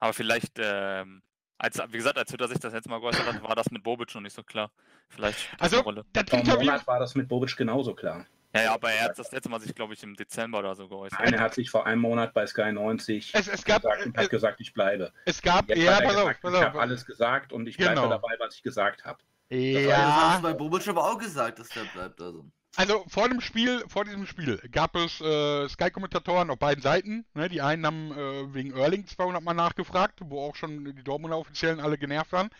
Aber 0.00 0.12
vielleicht, 0.12 0.58
ähm, 0.58 1.22
als, 1.58 1.78
wie 1.88 1.96
gesagt, 1.96 2.18
als 2.18 2.32
Hütter 2.32 2.48
sich 2.48 2.58
das 2.58 2.72
letzte 2.72 2.90
Mal 2.90 3.00
geäußert 3.00 3.26
hat, 3.26 3.42
war 3.42 3.54
das 3.54 3.70
mit 3.70 3.82
Bobic 3.82 4.14
noch 4.14 4.22
nicht 4.22 4.34
so 4.34 4.42
klar. 4.42 4.70
Vielleicht 5.08 5.38
Also, 5.60 5.76
eine 5.76 5.84
Rolle. 5.84 6.04
das 6.12 6.24
Vor 6.28 6.38
einem 6.38 6.46
Interview, 6.48 6.66
Monat 6.66 6.86
war 6.86 6.98
das 6.98 7.14
mit 7.14 7.28
Bobic 7.28 7.56
genauso 7.56 7.94
klar. 7.94 8.26
Ja, 8.54 8.62
ja, 8.62 8.74
aber 8.74 8.90
er 8.92 9.06
hat 9.06 9.18
das 9.18 9.32
letzte 9.32 9.48
Mal 9.48 9.60
sich, 9.60 9.74
glaube 9.74 9.94
ich, 9.94 10.02
im 10.04 10.14
Dezember 10.14 10.60
oder 10.60 10.74
so 10.76 10.88
geäußert. 10.88 11.18
Nein, 11.18 11.34
er 11.34 11.40
hat 11.40 11.54
sich 11.54 11.70
vor 11.70 11.86
einem 11.86 12.00
Monat 12.00 12.32
bei 12.34 12.46
Sky 12.46 12.72
90 12.72 13.32
es, 13.34 13.48
es 13.48 13.64
gab, 13.64 13.82
gesagt 13.82 14.06
und 14.06 14.16
hat 14.16 14.24
es, 14.24 14.30
gesagt, 14.30 14.60
ich 14.60 14.72
bleibe. 14.72 15.12
es 15.24 15.42
gab, 15.42 15.68
Jetzt 15.68 15.82
ja, 15.82 15.96
hat 15.96 16.02
er 16.02 16.06
pass 16.06 16.16
auf, 16.16 16.40
pass 16.40 16.54
ich 16.54 16.60
habe 16.60 16.80
alles 16.80 17.04
gesagt 17.04 17.52
und 17.52 17.66
ich 17.66 17.76
bleibe 17.76 17.96
Genau. 17.96 18.08
dabei, 18.08 18.36
was 18.38 18.54
ich 18.54 18.62
gesagt 18.62 19.04
habe. 19.04 19.18
Das 19.50 19.58
Ja, 19.58 20.36
du 20.36 20.42
bei 20.42 20.52
Bobic 20.54 20.86
aber 20.88 21.04
auch 21.04 21.18
gesagt, 21.18 21.58
dass 21.58 21.68
der 21.68 21.84
bleibt. 21.84 22.20
Also. 22.20 22.46
also 22.76 23.04
vor 23.08 23.28
dem 23.28 23.40
Spiel, 23.40 23.84
vor 23.88 24.04
diesem 24.04 24.26
Spiel 24.26 24.58
gab 24.70 24.94
es 24.96 25.20
äh, 25.20 25.68
Sky-Kommentatoren 25.68 26.50
auf 26.50 26.58
beiden 26.58 26.82
Seiten. 26.82 27.24
Ne? 27.34 27.48
Die 27.48 27.60
einen 27.60 27.84
haben 27.84 28.12
äh, 28.12 28.54
wegen 28.54 28.76
Erling 28.76 29.06
200 29.06 29.42
Mal 29.42 29.54
nachgefragt, 29.54 30.20
wo 30.24 30.40
auch 30.40 30.54
schon 30.54 30.84
die 30.84 31.02
Dortmunder 31.02 31.38
Offiziellen 31.38 31.80
alle 31.80 31.98
genervt 31.98 32.32
waren. 32.32 32.50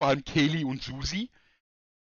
Vor 0.00 0.08
allem 0.08 0.24
Kelly 0.24 0.64
und 0.64 0.82
Susi. 0.82 1.30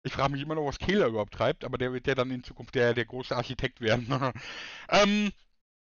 Ich 0.07 0.13
frage 0.13 0.33
mich 0.33 0.43
immer 0.43 0.55
noch, 0.55 0.67
was 0.67 0.79
Kehler 0.79 1.09
überhaupt 1.09 1.35
treibt, 1.35 1.65
aber 1.65 1.79
der 1.79 1.93
wird 1.93 2.07
ja 2.07 2.15
dann 2.15 2.31
in 2.31 2.45
Zukunft 2.45 2.77
der, 2.77 2.95
der 2.95 3.07
große 3.07 3.35
Architekt 3.35 3.81
werden. 3.81 4.07
ähm, 4.89 5.33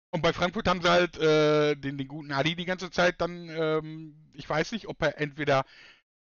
und 0.09 0.21
bei 0.23 0.33
Frankfurt 0.33 0.67
haben 0.67 0.81
sie 0.81 0.89
halt 0.89 1.15
äh, 1.19 1.75
den, 1.75 1.99
den 1.99 2.07
guten 2.07 2.31
Adi 2.31 2.55
die 2.55 2.65
ganze 2.65 2.89
Zeit 2.89 3.21
dann, 3.21 3.49
ähm, 3.49 4.15
ich 4.33 4.49
weiß 4.49 4.71
nicht, 4.71 4.87
ob 4.87 4.99
er 5.03 5.19
entweder 5.19 5.63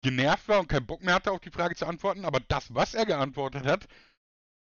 genervt 0.02 0.48
war 0.48 0.60
und 0.60 0.68
keinen 0.68 0.86
Bock 0.86 1.02
mehr 1.02 1.14
hatte, 1.14 1.32
auf 1.32 1.40
die 1.40 1.50
Frage 1.50 1.74
zu 1.74 1.86
antworten, 1.86 2.26
aber 2.26 2.40
das, 2.40 2.74
was 2.74 2.92
er 2.92 3.06
geantwortet 3.06 3.64
hat, 3.64 3.86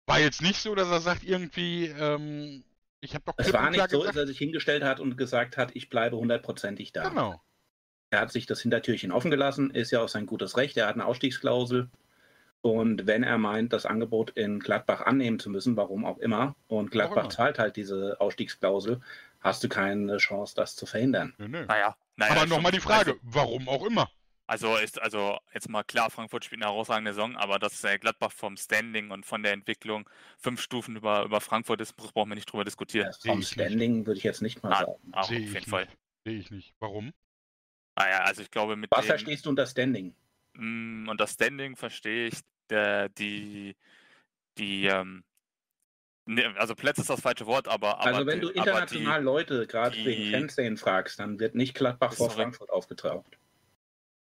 war 0.07 0.19
jetzt 0.19 0.41
nicht 0.41 0.59
so, 0.59 0.73
dass 0.73 0.89
er 0.89 1.01
sagt 1.01 1.23
irgendwie, 1.23 1.85
ähm, 1.85 2.63
ich 2.99 3.13
habe 3.13 3.25
doch 3.25 3.35
Es 3.37 3.53
war 3.53 3.69
nicht 3.69 3.91
so, 3.91 4.03
dass 4.03 4.15
er 4.15 4.25
sich 4.25 4.39
hingestellt 4.39 4.83
hat 4.83 4.99
und 4.99 5.17
gesagt 5.17 5.55
hat, 5.55 5.75
ich 5.75 5.89
bleibe 5.89 6.17
hundertprozentig 6.17 6.93
da. 6.93 7.09
Genau. 7.09 7.39
Er 8.09 8.21
hat 8.21 8.31
sich 8.31 8.47
das 8.47 8.61
Hintertürchen 8.61 9.11
offen 9.11 9.29
gelassen, 9.29 9.69
ist 9.69 9.91
ja 9.91 10.01
auch 10.01 10.09
sein 10.09 10.25
gutes 10.25 10.57
Recht. 10.57 10.77
Er 10.77 10.87
hat 10.87 10.95
eine 10.95 11.05
Ausstiegsklausel. 11.05 11.91
Und 12.61 13.07
wenn 13.07 13.23
er 13.23 13.37
meint, 13.37 13.71
das 13.71 13.85
Angebot 13.85 14.31
in 14.31 14.59
Gladbach 14.59 15.01
annehmen 15.01 15.39
zu 15.39 15.49
müssen, 15.49 15.77
warum 15.77 16.05
auch 16.05 16.17
immer, 16.17 16.55
und 16.67 16.91
Gladbach 16.91 17.23
immer. 17.23 17.29
zahlt 17.29 17.59
halt 17.59 17.75
diese 17.75 18.17
Ausstiegsklausel, 18.19 19.01
hast 19.39 19.63
du 19.63 19.69
keine 19.69 20.17
Chance, 20.17 20.55
das 20.55 20.75
zu 20.75 20.85
verhindern. 20.85 21.33
Nö, 21.37 21.47
nö. 21.47 21.65
Naja, 21.65 21.95
naja. 22.15 22.31
aber 22.33 22.45
nochmal 22.45 22.71
die 22.71 22.79
Frage, 22.79 23.15
warum 23.21 23.69
auch 23.69 23.85
immer. 23.85 24.09
Also 24.47 24.77
ist 24.77 25.01
also 25.01 25.37
jetzt 25.53 25.67
mal 25.67 25.83
klar, 25.83 26.09
Frankfurt 26.09 26.45
spielt 26.45 26.61
eine 26.61 26.71
herausragende 26.71 27.11
Saison, 27.11 27.35
aber 27.35 27.59
dass 27.59 27.83
äh, 27.83 27.99
Gladbach 27.99 28.31
vom 28.31 28.55
Standing 28.55 29.11
und 29.11 29.25
von 29.25 29.43
der 29.43 29.51
Entwicklung 29.51 30.09
fünf 30.37 30.61
Stufen 30.61 30.95
über, 30.95 31.25
über 31.25 31.41
Frankfurt 31.41 31.81
ist, 31.81 31.97
brauchen 31.97 32.29
wir 32.29 32.35
nicht 32.35 32.49
drüber 32.51 32.63
diskutieren. 32.63 33.11
Ja, 33.23 33.31
vom 33.31 33.39
nicht. 33.39 33.51
Standing 33.51 34.05
würde 34.05 34.17
ich 34.17 34.23
jetzt 34.23 34.41
nicht 34.41 34.63
mal 34.63 34.69
Nein. 34.69 34.85
sagen. 34.85 34.99
Auch 35.11 35.19
auf 35.19 35.27
Sehe 35.27 35.39
jeden 35.39 35.57
ich 35.57 35.65
Fall. 35.65 35.83
nicht. 35.83 35.97
Sehe 36.25 36.39
ich 36.39 36.51
nicht. 36.51 36.73
Warum? 36.79 37.13
Naja, 37.97 38.19
also 38.19 38.41
ich 38.41 38.49
glaube 38.49 38.77
mit 38.77 38.89
Was 38.89 39.01
dem, 39.01 39.07
verstehst 39.07 39.45
du 39.45 39.49
unter 39.49 39.65
Standing? 39.65 40.15
Mm, 40.57 41.07
unter 41.09 41.27
Standing 41.27 41.75
verstehe 41.75 42.27
ich 42.27 42.39
der, 42.69 43.09
die, 43.09 43.75
die, 44.57 44.85
ähm, 44.87 45.23
ne, 46.25 46.53
also 46.57 46.75
Plätze 46.75 47.01
ist 47.01 47.09
das 47.09 47.21
falsche 47.21 47.45
Wort, 47.45 47.67
aber, 47.67 47.99
aber 47.99 48.05
Also 48.07 48.25
wenn 48.25 48.39
die, 48.41 48.47
du 48.47 48.49
international 48.51 49.23
Leute 49.23 49.67
gerade 49.67 49.95
die- 49.95 50.05
wegen 50.05 50.29
Fernsehen 50.31 50.77
fragst, 50.77 51.19
dann 51.19 51.39
wird 51.39 51.55
nicht 51.55 51.75
Gladbach 51.75 52.13
vor. 52.13 52.29
Frankfurt 52.31 52.69
aufgetaucht. 52.69 53.25
die, 53.31 53.37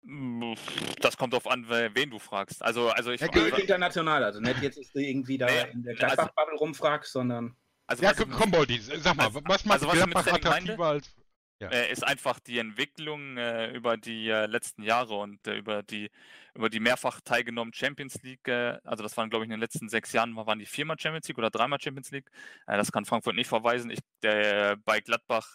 Mm, 0.10 0.56
das 1.02 1.18
kommt 1.18 1.34
auf 1.34 1.46
an, 1.48 1.68
we- 1.68 1.90
wen 1.94 2.10
du 2.10 2.18
fragst. 2.20 2.62
Also, 2.64 2.90
also 2.92 3.12
ich 3.12 3.20
Ja, 3.20 3.28
Gilt 3.28 3.58
international, 3.58 4.24
also 4.24 4.40
nicht 4.40 4.62
jetzt, 4.62 4.78
dass 4.80 4.90
du 4.94 5.00
irgendwie 5.00 5.38
da 5.38 5.48
Nee, 5.48 5.72
in 5.74 5.84
der 5.84 5.94
also- 5.96 6.06
Gladbach-Bubble 6.16 6.56
rumfragst, 6.60 7.12
sondern 7.12 7.56
also 7.88 8.04
Ja, 8.04 8.14
komm, 8.14 8.52
Boldi, 8.52 8.80
sag 8.80 9.16
mal, 9.18 9.26
Also- 9.26 9.42
was 9.44 9.66
macht 9.66 9.72
also 9.84 9.88
was 9.88 9.96
mit 9.96 10.12
Gladbach 10.12 10.34
attraktiver 10.34 10.86
als... 10.86 11.14
äh, 11.60 11.92
ist 11.92 12.04
einfach 12.06 12.40
die 12.40 12.60
Entwicklung 12.60 13.38
äh, 13.38 13.72
über 13.72 13.98
die 13.98 14.30
äh, 14.30 14.46
letzten 14.46 14.84
Jahre 14.84 15.16
und 15.16 15.46
äh, 15.48 15.58
über 15.58 15.84
die 15.84 16.10
über 16.54 16.70
die 16.70 16.80
mehrfach 16.80 17.22
teilgenommenen 17.22 17.74
Champions 17.74 18.22
League, 18.24 18.48
äh, 18.48 18.80
also 18.84 19.04
das 19.04 19.16
waren 19.18 19.30
glaube 19.30 19.46
ich 19.46 19.48
in 19.48 19.52
den 19.52 19.60
letzten 19.60 19.90
sechs 19.90 20.12
Jahren 20.14 20.36
waren 20.36 20.60
die 20.60 20.66
viermal 20.66 20.98
Champions 21.00 21.28
League 21.28 21.38
oder 21.38 21.50
dreimal 21.50 21.80
Champions 21.82 22.12
League. 22.12 22.30
Äh, 22.68 22.78
das 22.78 22.92
kann 22.92 23.06
Frankfurt 23.06 23.36
nicht 23.36 23.48
verweisen. 23.48 23.90
Ich 23.92 24.00
bei 24.22 25.00
Gladbach 25.02 25.54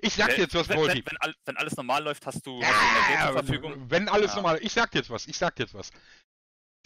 Ich 0.00 0.14
sag 0.14 0.34
dir 0.34 0.42
jetzt 0.42 0.54
was, 0.54 0.68
wenn, 0.68 0.76
Boldi. 0.76 0.94
wenn, 0.96 1.06
wenn, 1.06 1.16
all- 1.20 1.34
wenn 1.44 1.56
alles 1.56 1.76
normal 1.76 2.02
läuft, 2.04 2.26
hast 2.26 2.44
du, 2.46 2.60
hast 2.62 3.08
du 3.08 3.12
Ja, 3.12 3.26
zur 3.26 3.32
Verfügung. 3.44 3.90
wenn 3.90 4.08
alles 4.08 4.32
Ja. 4.32 4.36
normal... 4.36 4.58
Ich 4.62 4.72
sag 4.72 4.90
dir 4.90 4.98
jetzt 4.98 5.10
was, 5.10 5.26
ich 5.26 5.36
sag 5.36 5.54
dir 5.56 5.64
jetzt 5.64 5.74
was. 5.74 5.90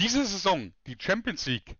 Diese 0.00 0.24
Saison, 0.26 0.74
die 0.86 0.96
Champions 1.00 1.46
League, 1.46 1.76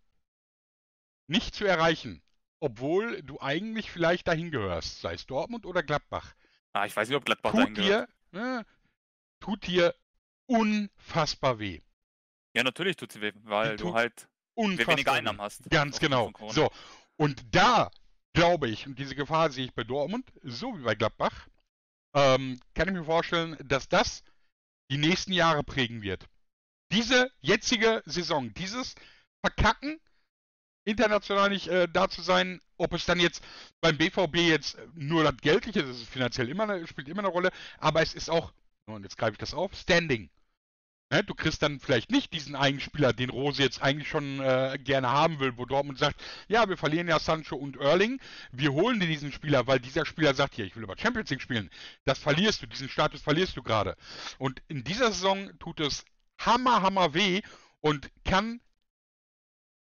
nicht 1.29 1.55
zu 1.55 1.64
erreichen, 1.64 2.22
obwohl 2.62 3.22
du 3.22 3.40
eigentlich 3.40 3.90
vielleicht 3.90 4.29
dahin 4.29 4.51
gehörst, 4.51 5.01
sei 5.01 5.14
es 5.14 5.27
Dortmund 5.27 5.66
oder 5.66 5.83
Gladbach, 5.83 6.35
Ah, 6.75 6.87
ich 6.87 6.96
weiß 6.96 7.09
nicht, 7.09 7.16
ob 7.16 7.25
Gladbach 7.27 7.53
dahin 7.53 7.75
tut 7.75 7.85
gehört. 7.85 8.09
dir, 8.33 8.38
ne, 8.40 8.66
tut 9.40 9.66
dir 9.66 9.94
unfassbar 10.46 11.59
weh. 11.59 11.81
Ja, 12.55 12.62
natürlich 12.62 12.96
tut 12.96 13.12
sie 13.12 13.20
weh, 13.20 13.33
weil 13.42 13.77
Die 13.77 13.83
du 13.83 13.94
halt 13.94 14.29
weniger. 14.57 15.12
Einnahmen 15.12 15.40
hast. 15.40 15.68
Ganz 15.70 15.98
genau. 15.98 16.33
So, 16.48 16.70
und 17.16 17.42
da 17.55 17.90
glaube 18.35 18.68
ich, 18.68 18.87
und 18.87 18.98
diese 18.98 19.14
Gefahr 19.14 19.51
sehe 19.51 19.66
ich 19.66 19.75
bei 19.75 19.85
Dortmund, 19.85 20.31
so 20.42 20.79
wie 20.79 20.83
bei 20.83 20.94
Gladbach, 20.94 21.48
ähm, 22.14 22.61
kann 22.75 22.88
ich 22.88 22.94
mir 22.94 23.05
vorstellen, 23.05 23.57
dass 23.64 23.88
das 23.88 24.22
die 24.90 24.98
nächsten 24.98 25.33
Jahre 25.33 25.64
prägen 25.64 26.03
wird. 26.03 26.27
Diese 26.90 27.31
jetzige 27.40 28.03
Saison, 28.07 28.53
dieses 28.55 28.94
Verkacken, 29.44 30.01
international 30.85 31.51
nicht 31.51 31.68
äh, 31.68 31.88
da 31.92 32.09
zu 32.09 32.23
sein, 32.23 32.61
ob 32.77 32.92
es 32.95 33.07
dann 33.07 33.21
jetzt 33.21 33.42
beim 33.81 33.97
BVB 33.97 34.37
jetzt 34.37 34.79
nur 34.95 35.25
das 35.25 35.37
Geldliche 35.40 35.81
ist, 35.81 36.03
ist 36.03 36.09
finanziell 36.09 36.49
immer 36.49 36.64
eine, 36.64 36.87
spielt 36.87 37.09
immer 37.09 37.21
eine 37.21 37.29
Rolle, 37.29 37.51
aber 37.79 38.03
es 38.03 38.14
ist 38.14 38.31
auch, 38.31 38.53
und 38.87 39.03
jetzt 39.03 39.18
greife 39.18 39.33
ich 39.33 39.38
das 39.38 39.55
auf, 39.55 39.75
Standing. 39.75 40.31
Ne, 41.12 41.23
du 41.23 41.35
kriegst 41.35 41.62
dann 41.62 41.79
vielleicht 41.79 42.11
nicht 42.11 42.33
diesen 42.33 42.57
einen 42.57 42.81
Spieler, 42.81 43.12
den 43.12 43.29
Rose 43.29 43.62
jetzt 43.62 43.83
eigentlich 43.83 44.09
schon 44.09 44.40
äh, 44.40 44.79
gerne 44.83 45.11
haben 45.11 45.40
will, 45.40 45.59
wo 45.59 45.66
Dortmund 45.66 45.99
sagt, 45.99 46.18
ja, 46.49 46.66
wir 46.71 46.79
verlieren 46.79 47.07
ja 47.07 47.18
Sancho 47.18 47.55
und 47.55 47.77
Erling, 47.77 48.18
wir 48.51 48.73
holen 48.73 48.99
dir 48.99 49.07
diesen 49.07 49.31
Spieler, 49.31 49.66
weil 49.66 49.79
dieser 49.79 50.07
Spieler 50.07 50.33
sagt, 50.33 50.57
ja, 50.57 50.64
ich 50.64 50.75
will 50.75 50.85
aber 50.85 50.97
Champions 50.97 51.29
League 51.29 51.42
spielen. 51.42 51.68
Das 52.07 52.18
verlierst 52.18 52.62
du, 52.62 52.66
diesen 52.66 52.88
Status 52.88 53.21
verlierst 53.21 53.59
du 53.59 53.62
gerade. 53.62 53.95
Und 54.38 54.62
in 54.68 54.85
dieser 54.85 55.12
Saison 55.12 55.51
tut 55.59 55.81
es 55.81 56.07
hammer, 56.38 56.81
hammer 56.81 57.12
weh 57.12 57.42
und 57.81 58.11
kann 58.25 58.62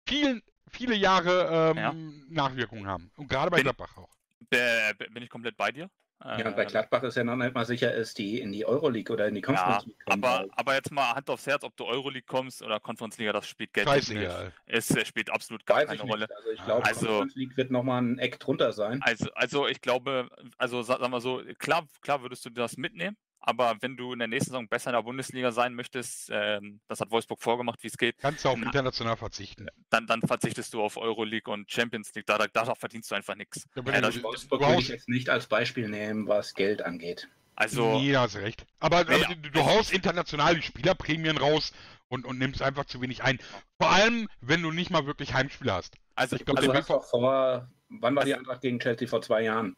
viel, 0.06 0.43
viele 0.75 0.95
Jahre 0.95 1.71
ähm, 1.75 1.77
Ja. 1.77 1.93
Nachwirkungen 2.29 2.88
haben. 2.88 3.11
Und 3.17 3.27
gerade 3.29 3.49
bei 3.49 3.57
Bin- 3.57 3.63
Gladbach 3.65 3.97
auch. 3.97 4.09
Äh, 4.51 4.93
bin 5.11 5.23
ich 5.23 5.29
komplett 5.29 5.57
bei 5.57 5.71
dir. 5.71 5.89
ja, 6.23 6.35
und 6.47 6.55
bei 6.55 6.61
Ähm, 6.63 6.67
Gladbach 6.69 7.03
ist 7.03 7.15
ja 7.17 7.23
noch 7.23 7.35
nicht 7.35 7.53
mal 7.53 7.65
sicher, 7.65 7.93
ist 7.93 8.17
die 8.17 8.39
in 8.39 8.51
die 8.51 8.65
Euroleague 8.65 9.11
oder 9.11 9.27
in 9.27 9.35
die 9.35 9.41
Conference 9.41 9.83
Ja, 9.83 9.88
League 9.88 10.05
kommen. 10.05 10.23
aber, 10.23 10.45
aber 10.55 10.75
jetzt 10.75 10.91
mal 10.91 11.13
Hand 11.13 11.29
aufs 11.29 11.45
Herz, 11.47 11.63
ob 11.63 11.75
du 11.75 11.85
Euroleague 11.85 12.25
kommst 12.27 12.61
oder 12.61 12.79
Conference 12.79 13.17
Liga, 13.17 13.33
das 13.33 13.47
spielt 13.47 13.73
Geld 13.73 13.88
nicht. 13.88 14.07
Scheißegal. 14.07 14.53
Es 14.65 14.91
äh, 14.91 15.03
spielt 15.05 15.29
absolut 15.31 15.65
gar 15.65 15.77
weiß 15.77 15.88
keine. 15.88 16.01
Rolle. 16.03 16.27
Also 16.35 16.49
ich 16.51 16.63
glaube, 16.63 16.85
Also- 16.85 17.05
Conference 17.07 17.35
League 17.35 17.57
wird 17.57 17.71
nochmal 17.71 18.01
ein 18.03 18.19
Eck 18.19 18.39
drunter 18.39 18.71
sein. 18.71 19.01
Also, 19.03 19.29
also 19.33 19.67
ich 19.67 19.81
glaube, 19.81 20.29
also 20.57 20.83
sa- 20.83 20.99
sagen 20.99 21.11
wir 21.11 21.21
so, 21.21 21.41
klar, 21.57 21.85
klar 22.01 22.21
würdest 22.21 22.45
du 22.45 22.49
das 22.49 22.77
mitnehmen, 22.77 23.17
aber 23.45 23.77
wenn 23.81 23.95
du 23.95 24.13
in 24.13 24.19
der 24.19 24.27
nächsten 24.27 24.51
Saison 24.51 24.67
besser 24.67 24.89
in 24.89 24.95
der 24.95 25.03
Bundesliga 25.03 25.51
sein 25.51 25.73
möchtest, 25.73 26.29
ähm, 26.31 26.79
das 26.88 26.99
hat 26.99 27.12
Wolfsburg 27.12 27.41
vorgemacht, 27.41 27.81
wie 27.84 27.88
es 27.88 27.97
geht, 27.97 28.17
Kannst 28.19 28.43
du 28.45 28.49
auf 28.49 28.58
Na. 28.58 28.65
international 28.67 29.15
verzichten. 29.17 29.67
dann, 29.89 30.08
dann 30.08 30.21
verzichtest 30.21 30.73
du 30.73 30.81
auf 30.81 30.97
Euroleague 30.97 31.51
und 31.53 31.71
Champions 31.71 32.13
League. 32.15 32.25
Da, 32.25 32.38
da, 32.38 32.47
da 32.47 32.75
verdienst 32.75 33.12
du 33.12 33.15
einfach 33.15 33.36
nichts. 33.36 33.67
Ja, 33.75 34.01
das- 34.01 34.15
du 34.15 34.23
Wolfsburg 34.23 34.62
würde 34.62 34.79
ich 34.81 34.88
jetzt 34.89 35.08
nicht 35.10 35.29
als 35.29 35.47
Beispiel 35.47 35.88
nehmen, 35.88 36.27
was 36.27 36.53
Geld 36.53 36.81
angeht. 36.81 37.27
Also, 37.58 37.99
nee, 37.99 38.12
da 38.12 38.21
hast 38.23 38.36
du 38.36 38.39
recht. 38.39 38.65
Aber, 38.79 38.97
aber 38.99 39.17
du, 39.17 39.49
du 39.49 39.63
haust 39.65 39.93
international 39.93 40.55
die 40.55 40.62
Spielerprämien 40.62 41.38
raus 41.38 41.71
und, 42.10 42.25
und 42.25 42.38
nimmst 42.38 42.62
einfach 42.62 42.84
zu 42.84 42.99
wenig 43.01 43.23
ein. 43.23 43.39
Vor 43.79 43.91
allem, 43.91 44.27
wenn 44.41 44.62
du 44.62 44.71
nicht 44.71 44.89
mal 44.91 45.05
wirklich 45.05 45.34
Heimspieler 45.34 45.75
hast. 45.75 45.95
also, 46.15 46.36
ich 46.36 46.43
glaub, 46.43 46.58
also 46.58 46.69
du 46.71 46.77
hast 46.77 46.89
doch 46.89 47.05
vor, 47.05 47.69
wann 47.88 48.15
war 48.15 48.25
die 48.25 48.34
Also- 48.34 48.39
Eintracht 48.41 48.62
gegen 48.62 48.79
Chelsea 48.79 49.08
vor 49.08 49.21
zwei 49.21 49.43
Jahren? 49.43 49.77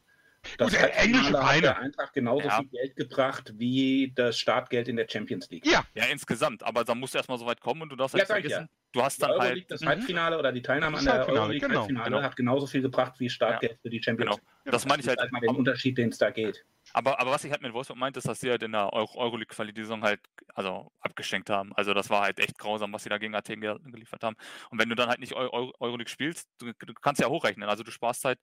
Das 0.58 0.72
Gut, 0.72 0.80
äh, 0.82 0.88
englische 0.90 1.32
Vereine. 1.32 1.62
der 1.62 1.80
Eintracht 1.80 2.14
genauso 2.14 2.48
Ja. 2.48 2.58
viel 2.60 2.68
Geld 2.70 2.96
gebracht 2.96 3.54
wie 3.58 4.12
das 4.16 4.38
Startgeld 4.40 4.88
in 4.88 4.96
der 4.96 5.08
Champions 5.10 5.50
League. 5.50 5.66
Ja, 5.66 5.84
Ja, 5.96 6.06
insgesamt, 6.06 6.64
aber 6.64 6.84
da 6.84 6.96
musst 6.96 7.14
du 7.14 7.18
erstmal 7.18 7.38
so 7.38 7.46
weit 7.46 7.62
kommen 7.62 7.82
und 7.84 7.90
du 7.90 7.96
darfst 7.96 8.14
Ja, 8.16 8.20
halt 8.20 8.28
sag 8.28 8.46
ich 8.46 8.52
ja. 8.52 8.68
Du 8.94 9.02
hast 9.04 9.22
dann 9.22 9.32
halt. 9.40 9.70
das 9.70 9.82
Mhm. 9.82 9.88
Halbfinale 9.88 10.38
oder 10.40 10.52
die 10.52 10.62
Teilnahme 10.62 10.98
an 10.98 11.04
der 11.06 11.14
Halbfinale, 11.16 11.40
Euroleague 11.42 11.68
genau, 11.68 11.80
Halbfinale 11.82 12.10
genau. 12.10 12.22
hat 12.24 12.36
genauso 12.36 12.68
viel 12.68 12.82
gebracht 12.82 13.14
wie 13.20 13.30
Startgeld 13.30 13.80
für 13.82 13.90
die 13.90 14.02
Champions 14.02 14.36
Genau. 14.38 14.48
League. 14.66 14.72
Das 14.72 14.86
meine 14.86 15.00
ich 15.00 15.06
Das 15.06 15.12
halt. 15.12 15.18
ist 15.20 15.22
halt 15.24 15.32
mal 15.32 15.40
den 15.42 15.50
Aber, 15.50 15.60
Unterschied, 15.60 15.98
den 15.98 16.10
es 16.10 16.18
da 16.18 16.30
geht. 16.30 16.66
aber, 16.94 17.20
aber 17.22 17.32
was 17.32 17.44
ich 17.46 17.52
halt 17.52 17.62
mit 17.62 17.74
Wolfsburg 17.74 17.98
meinte, 17.98 18.18
ist, 18.20 18.28
dass 18.28 18.40
sie 18.42 18.50
halt 18.50 18.64
in 18.64 18.72
der 18.74 18.92
Euro- 18.92 19.18
Euroleague-Quali 19.18 19.72
die 19.74 19.82
Saison 19.82 20.04
halt 20.04 20.20
also 20.56 20.92
abgeschenkt 21.02 21.50
haben. 21.50 21.72
Also 21.76 21.94
das 21.94 22.10
war 22.10 22.24
halt 22.24 22.40
echt 22.40 22.58
grausam, 22.58 22.92
was 22.92 23.04
sie 23.04 23.10
da 23.10 23.18
gegen 23.18 23.34
Athen 23.36 23.62
ge 23.62 23.76
geliefert 23.86 24.24
haben. 24.24 24.36
Und 24.72 24.80
wenn 24.80 24.90
du 24.90 24.96
dann 24.96 25.08
halt 25.08 25.20
nicht 25.20 25.34
Eu 25.34 25.48
Eu 25.54 25.72
Euroleague 25.80 26.10
spielst, 26.10 26.50
du, 26.60 26.74
du 26.74 26.94
kannst 26.96 27.22
ja 27.22 27.28
hochrechnen. 27.28 27.70
Also 27.70 27.84
du 27.84 27.92
sparst 27.92 28.26
halt, 28.26 28.40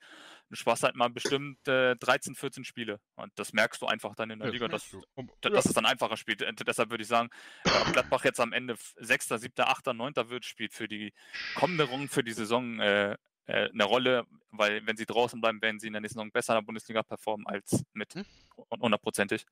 du 0.49 0.57
sparst 0.57 0.83
halt 0.83 0.95
mal 0.97 1.09
bestimmt 1.11 1.67
äh, 1.69 1.95
13, 1.97 2.35
14 2.35 2.65
Spiele. 2.65 3.01
Und 3.17 3.33
das 3.37 3.53
merkst 3.53 3.83
du 3.83 3.87
einfach 3.87 4.15
dann 4.15 4.31
in 4.31 4.39
der 4.39 4.47
das 4.49 4.53
Liga, 4.55 4.69
dass, 4.69 4.97
dass 5.43 5.67
es 5.67 5.73
dann 5.75 5.85
einfacher 5.87 6.17
spielt. 6.17 6.41
Äh, 6.41 6.53
Deshalb 6.55 6.89
würde 6.91 7.03
ich 7.03 7.09
sagen, 7.09 7.29
äh, 7.65 7.93
Gladbach 7.93 8.25
jetzt 8.25 8.41
am 8.41 8.53
Ende 8.53 8.77
6., 8.97 9.29
7., 9.29 9.53
8., 9.59 9.87
9. 9.93 10.15
wird, 10.31 10.34
spielt 10.43 10.73
für 10.73 10.89
die 10.89 11.13
kommende 11.55 11.85
Runde, 11.85 12.09
für 12.09 12.25
die 12.25 12.33
Saison 12.33 12.81
äh, 12.81 13.13
äh, 13.47 13.71
eine 13.71 13.85
Rolle, 13.85 14.27
weil 14.51 14.87
wenn 14.87 14.97
sie 14.97 15.07
draußen 15.07 15.41
bleiben, 15.41 15.61
werden 15.63 15.79
sie 15.79 15.87
in 15.89 15.93
der 15.93 16.01
nächsten 16.01 16.19
Saison 16.19 16.33
besser 16.33 16.55
in 16.55 16.61
der 16.63 16.67
Bundesliga 16.67 17.03
performen 17.03 17.47
als 17.47 17.85
mit. 17.93 18.15
Hm? 18.15 18.25
Und 18.57 18.81
hundertprozentig. 18.81 19.45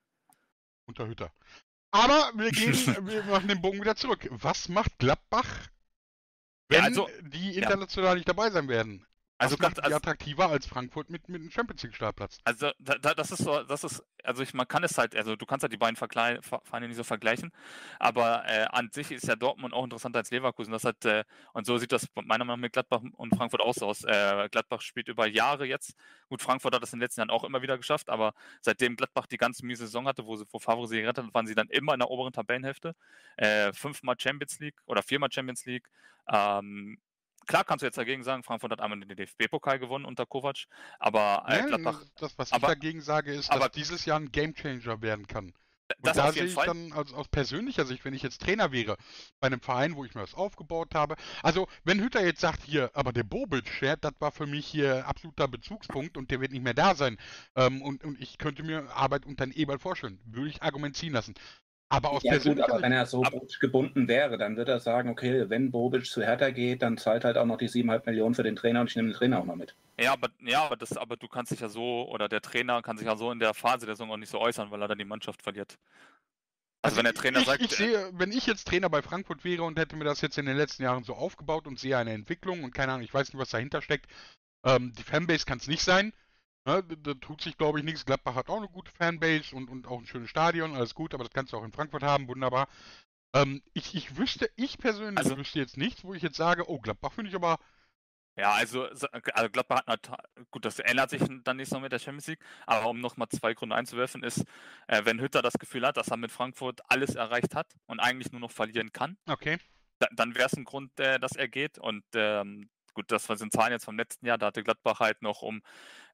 unter 0.87 1.07
Hütter. 1.07 1.33
Aber 1.93 2.33
wir 2.35 2.51
gehen, 2.51 2.73
wir 3.07 3.23
machen 3.25 3.49
den 3.49 3.61
Bogen 3.61 3.81
wieder 3.81 3.95
zurück. 3.97 4.27
Was 4.31 4.69
macht 4.69 4.99
Gladbach, 4.99 5.69
wenn 6.69 6.79
Ja, 6.81 6.85
also- 6.85 7.09
die 7.23 7.57
international 7.57 8.15
nicht 8.17 8.29
dabei 8.29 8.51
sein 8.51 8.69
werden? 8.69 9.07
Also 9.43 9.57
ganz, 9.57 9.79
also, 9.79 9.97
attraktiver 9.97 10.49
als 10.49 10.67
Frankfurt 10.67 11.11
mit, 11.11 11.29
mit 11.29 11.41
einem 11.41 11.51
Champions 11.51 11.83
League 11.83 11.95
Startplatz? 11.95 12.39
also 12.45 12.71
da, 12.79 12.95
da, 12.99 13.15
das 13.15 13.31
ist 13.31 13.43
so, 13.43 13.63
das 13.65 13.85
ist, 13.85 14.05
also 14.23 14.43
ich, 14.43 14.55
man 14.55 14.69
kann 14.69 14.85
es 14.85 14.97
halt, 14.99 15.17
also 15.17 15.37
du 15.37 15.47
kannst 15.47 15.63
halt 15.63 15.73
die 15.73 15.77
beiden 15.77 15.97
Vergle 15.97 16.41
Ver- 16.43 16.61
Vereine 16.65 16.89
nicht 16.89 16.97
so 16.97 17.05
vergleichen, 17.05 17.53
aber 17.99 18.45
äh, 18.47 18.67
an 18.71 18.91
sich 18.93 19.11
ist 19.11 19.27
ja 19.27 19.37
Dortmund 19.37 19.75
auch 19.75 19.85
interessanter 19.85 20.19
als 20.21 20.31
Leverkusen. 20.31 20.73
Das 20.73 20.85
hat, 20.85 21.05
äh, 21.05 21.25
und 21.53 21.67
so 21.67 21.77
sieht 21.79 21.93
das 21.93 22.07
meiner 22.15 22.45
Meinung 22.45 22.59
nach 22.59 22.63
mit 22.63 22.73
Gladbach 22.73 23.03
und 23.17 23.35
Frankfurt 23.35 23.61
auch 23.61 23.75
so 23.75 23.87
aus. 23.87 24.05
Äh, 24.05 24.49
Gladbach 24.51 24.81
spielt 24.81 25.09
über 25.09 25.27
Jahre 25.27 25.67
jetzt. 25.67 25.95
Gut, 26.29 26.43
Frankfurt 26.43 26.75
hat 26.75 26.83
das 26.83 26.93
in 26.93 26.99
den 26.99 27.05
letzten 27.05 27.21
Jahren 27.21 27.31
auch 27.31 27.45
immer 27.45 27.63
wieder 27.63 27.77
geschafft, 27.77 28.11
aber 28.11 28.35
seitdem 28.61 28.97
Gladbach 28.97 29.27
die 29.27 29.39
ganz 29.39 29.63
miese 29.63 29.87
Saison 29.87 30.07
hatte, 30.07 30.27
wo, 30.27 30.37
sie, 30.37 30.45
wo 30.51 30.59
Favre 30.59 30.87
sie 30.87 31.01
gerettet 31.01 31.27
hat, 31.27 31.35
waren 31.35 31.47
sie 31.47 31.55
dann 31.55 31.69
immer 31.69 31.95
in 31.95 32.01
der 32.01 32.11
oberen 32.11 32.33
Tabellenhälfte. 32.33 32.95
Äh, 33.37 33.73
fünfmal 33.73 34.17
Champions 34.19 34.59
League 34.61 34.81
oder 34.87 35.03
viermal 35.03 35.31
Champions 35.33 35.65
League. 35.65 35.89
Ähm, 36.29 36.99
Klar 37.47 37.65
kannst 37.65 37.83
du 37.83 37.87
jetzt 37.87 37.99
dagegen 37.99 38.23
sagen, 38.23 38.43
Frankfurt 38.43 38.73
hat 38.73 38.81
einmal 38.81 39.01
den 39.01 39.17
DFB-Pokal 39.17 39.79
gewonnen 39.79 40.05
unter 40.05 40.27
Kovac, 40.27 40.65
aber 40.99 41.45
äh, 41.49 41.59
Nein, 41.59 41.67
Gladbach, 41.69 42.03
das, 42.19 42.39
was 42.39 42.53
aber- 42.53 42.69
ich 42.69 42.75
dagegen 42.75 43.01
sage, 43.01 43.33
ist, 43.33 43.51
aber- 43.51 43.65
dass 43.67 43.73
dieses 43.73 44.05
Jahr 44.05 44.19
ein 44.21 44.31
Gamechanger 44.33 45.03
werden 45.03 45.27
kann. 45.27 45.53
Und 45.99 46.07
das 46.07 46.17
da 46.17 46.33
sehe 46.33 46.45
ich 46.45 46.55
Fall. 46.55 46.67
dann 46.67 46.93
aus, 46.95 47.13
aus 47.13 47.29
persönlicher 47.29 47.85
Sicht, 47.85 48.05
wenn 48.07 48.15
ich 48.15 48.23
jetzt 48.23 48.41
Trainer 48.41 48.73
wäre, 48.73 48.97
bei 49.41 49.49
einem 49.49 49.61
Verein, 49.61 49.95
wo 49.95 50.05
ich 50.07 50.15
mir 50.15 50.23
das 50.23 50.33
aufgebaut 50.33 50.95
habe. 50.95 51.17
Also, 51.43 51.69
wenn 51.85 52.01
Hütter 52.01 52.25
jetzt 52.25 52.41
sagt, 52.41 52.63
hier, 52.63 52.91
aber 52.95 53.13
der 53.13 53.25
Bobic, 53.25 53.65
das 54.01 54.13
war 54.19 54.33
für 54.33 54.47
mich 54.47 54.67
hier 54.67 55.07
absoluter 55.07 55.49
Bezugspunkt 55.49 56.17
und 56.17 56.31
der 56.31 56.41
wird 56.41 56.53
nicht 56.53 56.65
mehr 56.65 56.73
da 56.73 56.95
sein. 56.95 57.19
Ähm, 57.57 57.83
und, 57.83 58.05
und 58.05 58.19
ich 58.21 58.39
könnte 58.39 58.63
mir 58.63 58.91
Arbeit 58.95 59.27
unter 59.27 59.45
den 59.45 59.53
Eberl 59.53 59.79
vorstellen. 59.79 60.19
Würde 60.25 60.49
ich 60.49 60.63
argumentieren 60.63 61.13
lassen. 61.15 61.35
Aber 61.93 62.13
aus 62.13 62.23
Ja 62.23 62.39
gut, 62.39 62.59
aber 62.59 62.81
wenn 62.81 62.93
er 62.93 63.05
so 63.05 63.23
gebunden 63.61 64.09
wäre, 64.09 64.39
dann 64.39 64.57
wird 64.57 64.71
er 64.71 64.81
sagen, 64.81 65.11
okay, 65.11 65.51
wenn 65.51 65.71
Bobic 65.71 66.07
zu 66.07 66.23
Hertha 66.23 66.49
geht, 66.49 66.81
dann 66.81 66.97
zahlt 66.97 67.23
halt 67.23 67.37
auch 67.37 67.45
noch 67.45 67.59
die 67.59 67.69
7,5 67.69 68.07
Millionen 68.07 68.35
für 68.35 68.43
den 68.43 68.57
Trainer 68.57 68.81
und 68.81 68.89
ich 68.89 68.97
nehme 68.97 69.11
den 69.11 69.15
Trainer 69.15 69.41
auch 69.41 69.45
noch 69.45 69.57
mit. 69.57 69.77
Ja, 70.01 70.15
aber, 70.15 70.31
ja 70.41 70.65
aber, 70.65 70.77
das, 70.77 70.97
aber 70.97 71.19
du 71.19 71.29
kannst 71.29 71.53
dich 71.53 71.61
ja 71.61 71.69
so, 71.69 72.09
oder 72.09 72.31
der 72.31 72.41
Trainer 72.41 72.81
kann 72.81 72.97
sich 72.97 73.07
ja 73.07 73.15
so 73.15 73.31
in 73.31 73.41
der 73.41 73.53
Phase 73.53 73.85
der 73.85 73.95
Saison 73.95 74.11
auch 74.11 74.17
nicht 74.17 74.31
so 74.31 74.41
äußern, 74.41 74.71
weil 74.71 74.81
er 74.81 74.89
dann 74.89 74.97
die 74.97 75.05
Mannschaft 75.05 75.43
verliert. 75.43 75.77
Also, 76.81 76.97
wenn 76.97 77.05
der 77.05 77.13
Trainer 77.13 77.41
ich, 77.41 77.47
sagt, 77.47 77.61
ich 77.61 77.73
sehe, 77.73 78.11
wenn 78.15 78.33
ich 78.33 78.47
jetzt 78.47 78.67
Trainer 78.67 78.89
bei 78.89 79.03
Frankfurt 79.03 79.45
wäre 79.45 79.63
und 79.63 79.79
hätte 79.79 79.95
mir 79.95 80.05
das 80.05 80.23
jetzt 80.23 80.39
in 80.39 80.47
den 80.47 80.57
letzten 80.57 80.85
Jahren 80.85 81.05
so 81.05 81.15
aufgebaut 81.15 81.67
und 81.67 81.79
sehe 81.79 81.99
eine 81.99 82.13
Entwicklung 82.13 82.65
und 82.65 82.73
keine 82.73 82.93
Ahnung, 82.93 83.05
ich 83.05 83.13
weiß 83.13 83.29
nicht, 83.29 83.39
was 83.39 83.51
dahinter 83.51 83.83
steckt. 83.83 84.07
Ähm, 84.65 84.95
die 84.97 85.03
Fanbase 85.03 85.45
kann 85.45 85.59
es 85.59 85.69
nicht 85.69 85.83
sein. 85.83 86.15
Ne, 86.65 86.83
da, 86.85 87.15
tut 87.15 87.41
sich, 87.41 87.57
glaube 87.59 87.79
ich, 87.81 87.85
nichts. 87.85 88.05
Gladbach 88.05 88.37
hat 88.37 88.49
auch 88.49 88.59
eine 88.59 88.69
gute 88.69 88.93
Fanbase 88.93 89.55
und, 89.57 89.69
und 89.69 89.87
auch 89.89 89.99
ein 89.99 90.07
schönes 90.07 90.31
Stadion, 90.31 90.77
alles 90.77 90.95
gut, 90.95 91.13
aber 91.13 91.25
das 91.25 91.33
kannst 91.33 91.53
du 91.53 91.57
auch 91.57 91.65
in 91.65 91.73
Frankfurt 91.73 92.05
haben, 92.05 92.29
wunderbar. 92.29 92.69
Ähm, 93.35 93.63
ich, 93.73 93.95
ich 93.97 94.17
wüsste, 94.17 94.49
ich 94.57 94.79
persönlich 94.79 95.19
Also- 95.19 95.37
wüsste 95.37 95.59
jetzt 95.59 95.77
nichts, 95.77 96.05
wo 96.05 96.15
ich 96.15 96.23
jetzt 96.23 96.37
sage, 96.37 96.69
oh, 96.71 96.79
Gladbach 96.79 97.13
finde 97.13 97.31
ich 97.31 97.35
aber, 97.35 97.59
ja, 98.39 98.53
also, 98.53 98.87
so- 98.95 99.09
also 99.09 99.51
Gladbach 99.51 99.79
hat, 99.87 100.09
nat- 100.09 100.19
gut, 100.53 100.65
das 100.65 100.79
ändert 100.79 101.11
sich 101.11 101.21
dann 101.43 101.57
nicht 101.57 101.69
so 101.69 101.81
mit 101.81 101.91
der 101.91 101.99
Champions 101.99 102.29
League, 102.29 102.45
aber 102.67 102.89
um 102.89 103.01
nochmal 103.01 103.29
zwei 103.29 103.55
Gründe 103.55 103.75
einzuwerfen, 103.75 104.23
ist, 104.23 104.45
äh, 104.87 105.05
wenn 105.05 105.21
Hütter 105.21 105.43
das 105.43 105.55
Gefühl 105.55 105.85
hat, 105.85 105.97
dass 105.97 106.09
er 106.09 106.17
mit 106.17 106.31
Frankfurt 106.31 106.81
alles 106.89 107.17
erreicht 107.17 107.57
hat 107.57 107.75
und 107.87 107.99
eigentlich 107.99 108.31
nur 108.31 108.41
noch 108.41 108.53
verlieren 108.53 108.93
kann, 108.93 109.17
okay. 109.27 109.59
da, 109.99 110.07
dann 110.13 110.35
wäre 110.37 110.47
es 110.47 110.53
ein 110.55 110.65
Grund, 110.65 110.99
äh, 111.01 111.19
dass 111.19 111.33
er 111.33 111.49
geht. 111.49 111.79
Und 111.79 112.05
ähm, 112.15 112.71
gut, 112.95 113.11
das 113.11 113.25
sind 113.27 113.53
Zahlen 113.53 113.73
jetzt 113.73 113.85
vom 113.85 113.97
letzten 113.97 114.27
Jahr. 114.27 114.39
Da 114.39 114.47
hatte 114.47 114.63
Gladbach 114.63 115.01
halt 115.01 115.23
noch 115.23 115.43
um 115.43 115.63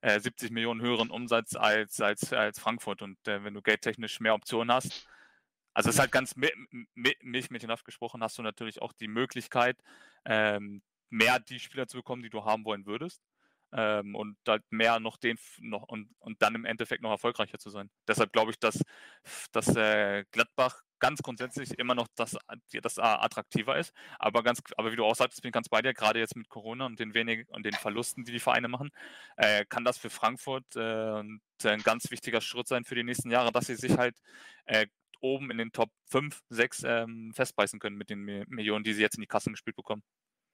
äh, 0.00 0.20
70 0.20 0.50
Millionen 0.50 0.80
höheren 0.80 1.10
Umsatz 1.10 1.54
als, 1.56 2.00
als, 2.00 2.32
als 2.32 2.58
Frankfurt. 2.58 3.02
Und 3.02 3.18
äh, 3.28 3.44
wenn 3.44 3.54
du 3.54 3.62
geldtechnisch 3.62 4.20
mehr 4.20 4.34
Optionen 4.34 4.72
hast, 4.72 5.08
also 5.74 5.90
es 5.90 5.96
ist 5.96 6.00
halt 6.00 6.12
ganz 6.12 6.34
mi 6.36 6.50
mi 6.94 7.16
milchmädchenhaft 7.22 7.84
gesprochen, 7.84 8.22
hast 8.22 8.36
du 8.38 8.42
natürlich 8.42 8.82
auch 8.82 8.92
die 8.92 9.08
Möglichkeit, 9.08 9.78
ähm, 10.24 10.82
mehr 11.10 11.38
die 11.40 11.60
Spieler 11.60 11.86
zu 11.86 11.98
bekommen, 11.98 12.22
die 12.22 12.30
du 12.30 12.44
haben 12.44 12.64
wollen 12.64 12.86
würdest. 12.86 13.22
Ähm, 13.72 14.14
und 14.14 14.36
halt 14.46 14.62
mehr 14.70 14.98
noch 15.00 15.18
den 15.18 15.38
noch 15.60 15.82
und, 15.88 16.08
und 16.20 16.40
dann 16.42 16.54
im 16.54 16.64
Endeffekt 16.64 17.02
noch 17.02 17.10
erfolgreicher 17.10 17.58
zu 17.58 17.70
sein. 17.70 17.90
Deshalb 18.06 18.32
glaube 18.32 18.50
ich, 18.52 18.58
dass, 18.58 18.82
dass 19.52 19.74
äh, 19.76 20.24
Gladbach 20.32 20.82
ganz 21.00 21.22
grundsätzlich 21.22 21.78
immer 21.78 21.94
noch 21.94 22.08
das, 22.16 22.36
das 22.82 22.98
attraktiver 22.98 23.76
ist. 23.78 23.92
Aber 24.18 24.42
ganz, 24.42 24.60
aber 24.76 24.90
wie 24.92 24.96
du 24.96 25.04
auch 25.04 25.14
sagst, 25.14 25.40
bin 25.42 25.50
ich 25.50 25.52
ganz 25.52 25.68
bei 25.68 25.82
dir, 25.82 25.94
gerade 25.94 26.18
jetzt 26.18 26.36
mit 26.36 26.48
Corona 26.48 26.86
und 26.86 26.98
den 26.98 27.14
wenigen 27.14 27.44
und 27.50 27.64
den 27.64 27.74
Verlusten, 27.74 28.24
die 28.24 28.32
die 28.32 28.40
Vereine 28.40 28.68
machen, 28.68 28.90
äh, 29.36 29.64
kann 29.66 29.84
das 29.84 29.98
für 29.98 30.10
Frankfurt 30.10 30.74
äh, 30.76 31.20
ein 31.20 31.82
ganz 31.84 32.10
wichtiger 32.10 32.40
Schritt 32.40 32.68
sein 32.68 32.84
für 32.84 32.94
die 32.94 33.04
nächsten 33.04 33.30
Jahre, 33.30 33.52
dass 33.52 33.66
sie 33.66 33.76
sich 33.76 33.96
halt 33.96 34.16
äh, 34.64 34.86
oben 35.20 35.50
in 35.50 35.58
den 35.58 35.72
Top 35.72 35.90
5, 36.06 36.40
6 36.48 36.82
ähm, 36.84 37.32
festbeißen 37.34 37.78
können 37.80 37.96
mit 37.96 38.10
den 38.10 38.20
Mi- 38.20 38.44
Millionen, 38.48 38.84
die 38.84 38.92
sie 38.92 39.02
jetzt 39.02 39.16
in 39.16 39.20
die 39.20 39.26
Kassen 39.26 39.52
gespielt 39.52 39.76
bekommen. 39.76 40.02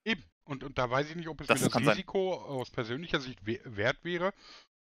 Eben. 0.05 0.25
Und, 0.45 0.63
und 0.65 0.77
da 0.79 0.91
weiß 0.91 1.09
ich 1.11 1.17
nicht, 1.17 1.29
ob 1.29 1.41
es 1.41 1.47
Das 1.47 1.61
mir 1.61 1.65
das 1.67 1.73
kann 1.73 1.85
sein. 1.85 1.93
Risiko 1.93 2.35
aus 2.35 2.71
persönlicher 2.71 3.21
Sicht 3.21 3.45
we 3.47 3.61
wert 3.65 4.05
wäre. 4.05 4.33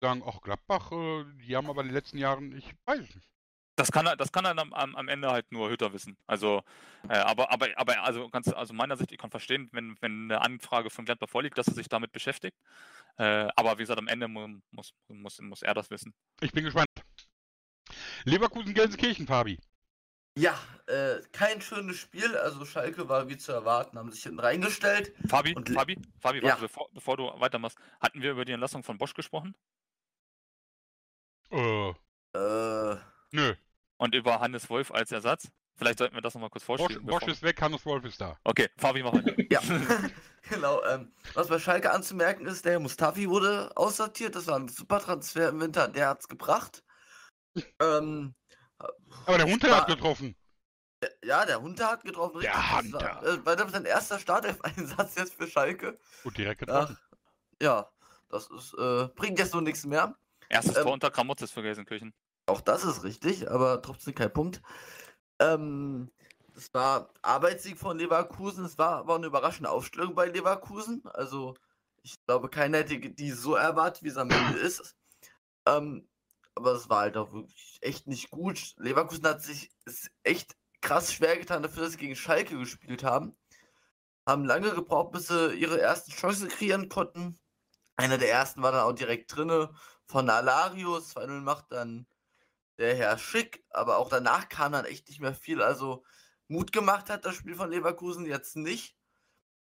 Sagen, 0.01 0.23
ach, 0.27 0.41
Gladbach, 0.41 0.91
äh, 0.93 1.25
die 1.47 1.57
haben 1.57 1.69
aber 1.71 1.83
in 1.83 1.89
den 1.89 1.95
letzten 1.95 2.19
Jahren, 2.19 2.57
ich 2.57 2.75
weiß 2.87 3.01
es 3.01 3.15
nicht. 3.15 3.31
Das 3.77 3.91
kann, 3.91 4.07
er- 4.07 4.17
das 4.17 4.31
kann 4.31 4.45
dann 4.45 4.59
am, 4.59 4.73
am, 4.73 4.95
am 4.95 5.09
Ende 5.09 5.31
halt 5.31 5.51
nur 5.51 5.71
Hütter 5.71 5.93
wissen. 5.93 6.17
Also, 6.27 6.63
äh, 7.09 7.15
aber, 7.17 7.51
aber, 7.53 7.69
aber 7.77 8.03
also 8.05 8.29
ganz, 8.29 8.49
also 8.49 8.73
meiner 8.75 8.97
Sicht, 8.97 9.11
ich 9.13 9.19
kann 9.19 9.31
verstehen, 9.31 9.69
wenn, 9.73 9.97
wenn 10.01 10.25
eine 10.31 10.41
Anfrage 10.43 10.91
von 10.91 11.05
Gladbach 11.05 11.29
vorliegt, 11.29 11.57
dass 11.59 11.67
er 11.69 11.75
sich 11.75 11.89
damit 11.89 12.13
beschäftigt. 12.13 12.57
Äh, 13.17 13.49
aber 13.57 13.75
wie 13.79 13.83
gesagt, 13.83 13.99
am 13.99 14.09
Ende 14.09 14.29
mu 14.29 14.61
muss, 14.71 14.93
muss, 15.09 15.41
muss 15.41 15.63
er 15.63 15.75
das 15.75 15.91
wissen. 15.91 16.13
Ich 16.41 16.53
bin 16.53 16.65
gespannt. 16.65 16.89
Leverkusen-Gelsenkirchen, 18.25 19.27
Fabi. 19.27 19.59
Ja, 20.37 20.59
äh, 20.87 21.21
kein 21.33 21.61
schönes 21.61 21.97
Spiel. 21.97 22.37
Also 22.37 22.65
Schalke 22.65 23.09
war 23.09 23.29
wie 23.29 23.37
zu 23.37 23.53
erwarten, 23.53 23.97
haben 23.99 24.11
sich 24.11 24.23
hinten 24.25 24.41
reingestellt. 24.41 25.13
Fabi, 25.29 25.55
Und- 25.55 25.69
Fabi, 25.71 26.01
Fabi, 26.21 26.39
Ja. 26.39 26.45
warte, 26.49 26.63
bevor, 26.63 26.89
bevor 26.93 27.17
du 27.17 27.25
weitermachst, 27.41 27.79
hatten 28.01 28.21
wir 28.21 28.33
über 28.33 28.45
die 28.45 28.53
Entlassung 28.53 28.83
von 28.83 28.99
Bosch 28.99 29.15
gesprochen 29.15 29.55
Äh, 31.51 31.91
Äh, 32.37 32.97
nö. 33.31 33.55
und 33.99 34.15
über 34.15 34.41
Hannes 34.41 34.69
Wolf 34.71 34.91
als 34.91 35.13
Ersatz? 35.13 35.49
Vielleicht 35.77 35.99
sollten 35.99 36.15
wir 36.17 36.23
das 36.23 36.35
nochmal 36.35 36.51
kurz 36.51 36.65
Bosch, 36.65 36.79
vorstellen. 36.81 37.07
Bosch 37.07 37.21
bevor- 37.21 37.33
ist 37.33 37.43
weg, 37.43 37.61
Hannes 37.61 37.85
Wolf 37.87 38.05
ist 38.05 38.21
da. 38.21 38.37
Okay, 38.45 38.69
Fabi, 38.77 39.03
mach 39.05 39.13
weiter. 39.13 39.35
ja, 39.51 39.61
genau. 40.49 40.83
Ähm, 40.85 41.13
was 41.35 41.49
bei 41.49 41.59
Schalke 41.61 41.93
anzumerken 41.93 42.47
ist, 42.47 42.65
der 42.65 42.81
Mustafi 42.81 43.29
wurde 43.29 43.71
aussortiert. 43.77 44.35
Das 44.35 44.47
war 44.49 44.57
ein 44.59 44.69
super 44.69 44.99
Transfer 45.01 45.49
im 45.51 45.61
Winter. 45.61 45.87
Der 45.89 46.09
hat's 46.09 46.29
gebracht. 46.29 46.83
ähm, 47.81 48.35
Aber 48.79 49.39
der 49.39 49.47
Hunter 49.47 49.71
War- 49.71 49.81
hat 49.83 49.87
getroffen. 49.89 50.37
ja, 51.25 51.45
der 51.47 51.61
Hunter 51.61 51.89
hat 51.91 52.05
getroffen. 52.05 52.41
Der 52.41 52.53
richtig. 52.55 52.93
Das 52.93 53.03
Hunter. 53.03 53.23
war, 53.23 53.25
äh, 53.25 53.47
Weil 53.47 53.57
das 53.57 53.73
sein 53.73 53.85
erster 53.85 54.19
Startelf-Einsatz 54.19 55.15
jetzt 55.17 55.35
für 55.35 55.47
Schalke. 55.47 55.99
Gut, 56.23 56.37
direkt 56.39 56.61
getroffen. 56.61 56.99
Ach, 57.01 57.17
ja, 57.63 57.91
das 58.29 58.49
ist, 58.51 58.75
äh, 58.75 59.09
bringt 59.15 59.39
jetzt 59.39 59.53
so 59.53 59.61
nichts 59.61 59.85
mehr. 59.87 60.17
Erstes 60.49 60.77
Ähm, 60.77 60.83
Tor 60.85 60.93
unter 60.93 61.11
Kramotzes 61.11 61.51
für 61.51 61.63
Gelsenkirchen. 61.63 62.13
Auch 62.47 62.61
das 62.61 62.85
ist 62.85 63.03
richtig, 63.05 63.51
aber 63.51 63.81
trotzdem 63.81 64.15
kein 64.15 64.33
Punkt. 64.33 64.61
Ähm, 65.39 66.11
das 66.55 66.73
war 66.75 67.11
Arbeitssieg 67.23 67.79
von 67.79 67.99
Leverkusen. 67.99 68.65
Es 68.65 68.77
war 68.79 68.99
aber 68.99 69.15
eine 69.17 69.27
überraschende 69.27 69.71
Aufstellung 69.71 70.15
bei 70.15 70.27
Leverkusen. 70.27 71.03
Also, 71.07 71.55
ich 72.03 72.15
glaube, 72.27 72.49
keiner 72.51 72.79
hätte 72.79 72.99
die 72.99 73.31
so 73.31 73.55
erwartet, 73.57 74.03
wie 74.03 74.09
es 74.09 74.17
am 74.19 74.31
Ende 74.31 74.59
ist. 74.59 74.95
Ähm, 75.67 76.07
aber 76.55 76.73
es 76.73 76.89
war 76.89 77.01
halt 77.01 77.17
auch 77.17 77.33
wirklich 77.33 77.79
echt 77.81 78.07
nicht 78.07 78.31
gut. 78.31 78.75
Leverkusen 78.77 79.27
hat 79.27 79.43
sich 79.43 79.71
echt 80.23 80.57
krass 80.81 81.13
schwer 81.13 81.39
getan 81.39 81.63
dafür, 81.63 81.85
dass 81.85 81.93
sie 81.93 81.99
gegen 81.99 82.17
Schalke 82.17 82.59
gespielt 82.59 83.05
haben. 83.05 83.37
Haben 84.27 84.45
lange 84.45 84.73
gebraucht, 84.75 85.13
bis 85.13 85.29
sie 85.29 85.55
ihre 85.55 85.81
ersten 85.81 86.13
Chancen 86.13 86.49
kreieren 86.49 86.89
konnten. 86.89 87.39
Einer 87.97 88.19
der 88.19 88.31
ersten 88.31 88.63
war 88.63 88.73
dann 88.73 88.83
auch 88.83 88.93
direkt 88.93 89.35
drinne 89.35 89.75
von 90.07 90.29
Alarius, 90.29 91.17
2-0 91.17 91.41
macht 91.41 91.73
dann 91.73 92.07
der 92.79 92.95
Herr 92.97 93.19
Schick, 93.19 93.65
aber 93.71 93.99
auch 93.99 94.09
danach 94.09 94.49
kam 94.49 94.73
dann 94.73 94.85
echt 94.85 95.09
nicht 95.09 95.21
mehr 95.21 95.35
viel. 95.35 95.63
Also 95.63 96.05
Mut 96.49 96.73
gemacht 96.73 97.11
hat 97.11 97.25
das 97.25 97.37
Spiel 97.37 97.55
von 97.55 97.71
Leverkusen 97.71 98.27
jetzt 98.27 98.57
nicht. 98.57 98.97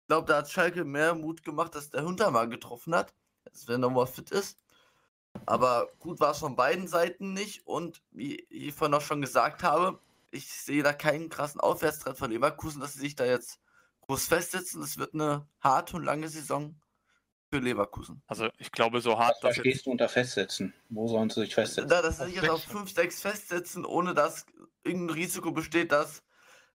Ich 0.03 0.07
glaube, 0.09 0.27
da 0.27 0.39
hat 0.39 0.51
Schalke 0.51 0.85
mehr 0.85 1.15
Mut 1.15 1.43
gemacht, 1.43 1.75
dass 1.75 1.91
der 1.91 2.05
Hunter 2.05 2.31
mal 2.31 2.49
getroffen 2.49 2.95
hat, 2.95 3.15
als 3.45 3.67
wenn 3.67 3.77
er 3.77 3.89
nochmal 3.89 4.07
fit 4.07 4.31
ist. 4.31 4.63
Aber 5.47 5.89
gut 5.99 6.21
war 6.21 6.33
es 6.33 6.39
von 6.39 6.57
beiden 6.57 6.89
Seiten 6.89 7.33
nicht. 7.33 7.67
Und 7.67 8.03
wie 8.11 8.37
ich 8.51 8.75
vorhin 8.75 8.95
auch 8.95 9.03
schon 9.03 9.21
gesagt 9.21 9.63
habe, 9.63 9.99
ich 10.31 10.53
sehe 10.53 10.83
da 10.83 10.93
keinen 10.93 11.29
krassen 11.29 11.61
Aufwärtstrend 11.61 12.19
von 12.19 12.31
Leverkusen, 12.31 12.81
dass 12.81 12.95
sie 12.95 13.01
sich 13.01 13.17
da 13.17 13.25
jetzt 13.25 13.61
groß 14.03 14.27
festsetzen. 14.27 14.83
Es 14.83 14.99
wird 14.99 15.15
eine 15.15 15.47
harte 15.61 15.97
und 15.97 16.05
lange 16.05 16.29
Saison 16.29 16.81
für 17.51 17.59
Leverkusen. 17.59 18.23
Also 18.27 18.49
ich 18.59 18.73
glaube, 18.73 19.01
so 19.01 19.19
hart. 19.19 19.37
Was 19.43 19.55
verstehst 19.55 19.87
du 19.87 19.91
unter 19.91 20.09
festsetzen? 20.09 20.75
Wo 20.89 21.09
sollen 21.09 21.31
sie 21.31 21.41
sich 21.41 21.55
festsetzen? 21.55 21.89
Da, 21.89 22.03
dass 22.03 22.19
sie 22.19 22.27
sich 22.27 22.35
jetzt 22.35 22.51
auf 22.51 22.63
5, 22.63 22.93
6 22.93 23.21
festsetzen, 23.21 23.85
ohne 23.85 24.15
dass 24.15 24.47
irgendein 24.83 25.17
Risiko 25.17 25.53
besteht, 25.53 25.93
dass 25.93 26.23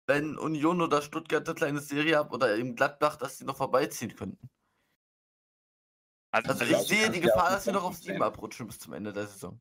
wenn 0.05 0.37
Union 0.37 0.81
oder 0.81 1.01
Stuttgart 1.01 1.47
eine 1.47 1.55
kleine 1.55 1.79
Serie 1.79 2.19
hat 2.19 2.33
oder 2.33 2.57
eben 2.57 2.75
Gladbach, 2.75 3.15
dass 3.17 3.37
sie 3.37 3.45
noch 3.45 3.57
vorbeiziehen 3.57 4.15
könnten. 4.15 4.49
Also, 6.33 6.49
also 6.49 6.65
ich 6.65 6.77
sehe 6.87 7.11
die 7.11 7.21
Gefahr, 7.21 7.51
dass 7.51 7.67
wir 7.67 7.73
noch 7.73 7.83
auf 7.83 7.95
7 7.95 8.21
abrutschen 8.21 8.65
bis 8.65 8.79
zum 8.79 8.93
Ende 8.93 9.13
der 9.13 9.27
Saison. 9.27 9.59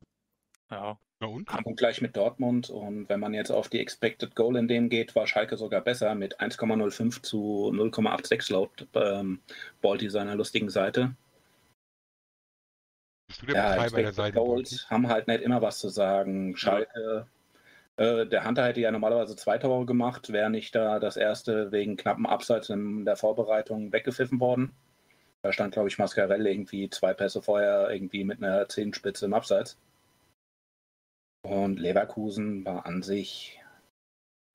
Ja. 0.71 0.97
Ja, 1.21 1.27
und? 1.27 1.65
und 1.65 1.77
gleich 1.77 2.01
mit 2.01 2.17
Dortmund. 2.17 2.71
Und 2.71 3.07
wenn 3.09 3.19
man 3.19 3.35
jetzt 3.35 3.51
auf 3.51 3.69
die 3.69 3.79
Expected 3.79 4.35
Goal 4.35 4.57
in 4.57 4.67
dem 4.67 4.89
geht, 4.89 5.15
war 5.15 5.27
Schalke 5.27 5.55
sogar 5.55 5.81
besser 5.81 6.15
mit 6.15 6.41
1,05 6.41 7.21
zu 7.21 7.71
0,86 7.73 8.51
laut 8.51 8.87
ähm, 8.95 9.39
Balti 9.81 10.09
seiner 10.09 10.35
lustigen 10.35 10.69
Seite. 10.69 11.15
Bist 13.27 13.43
du 13.43 13.45
der 13.45 13.55
ja, 13.55 13.69
Betreiber 13.69 14.01
der 14.01 14.13
Seite? 14.13 14.37
Goals 14.37 14.89
haben 14.89 15.07
halt 15.07 15.27
nicht 15.27 15.43
immer 15.43 15.61
was 15.61 15.77
zu 15.77 15.89
sagen. 15.89 16.57
Schalke, 16.57 17.27
ja. 17.99 18.03
äh, 18.03 18.27
der 18.27 18.45
Hunter 18.45 18.65
hätte 18.65 18.81
ja 18.81 18.91
normalerweise 18.91 19.35
zwei 19.35 19.59
Tore 19.59 19.85
gemacht, 19.85 20.33
wäre 20.33 20.49
nicht 20.49 20.73
da 20.73 20.99
das 20.99 21.17
erste 21.17 21.71
wegen 21.71 21.97
knappen 21.97 22.25
Abseits 22.25 22.69
in 22.69 23.05
der 23.05 23.15
Vorbereitung 23.15 23.93
weggepfiffen 23.93 24.39
worden. 24.39 24.73
Da 25.43 25.51
stand, 25.51 25.73
glaube 25.73 25.89
ich, 25.89 25.97
Mascarell 25.97 26.47
irgendwie 26.47 26.89
zwei 26.89 27.13
Pässe 27.13 27.41
vorher 27.41 27.89
irgendwie 27.91 28.23
mit 28.23 28.41
einer 28.41 28.67
Zehenspitze 28.69 29.25
im 29.25 29.33
Abseits. 29.33 29.77
Und 31.45 31.79
Leverkusen 31.79 32.63
war 32.63 32.85
an 32.85 33.03
sich 33.03 33.59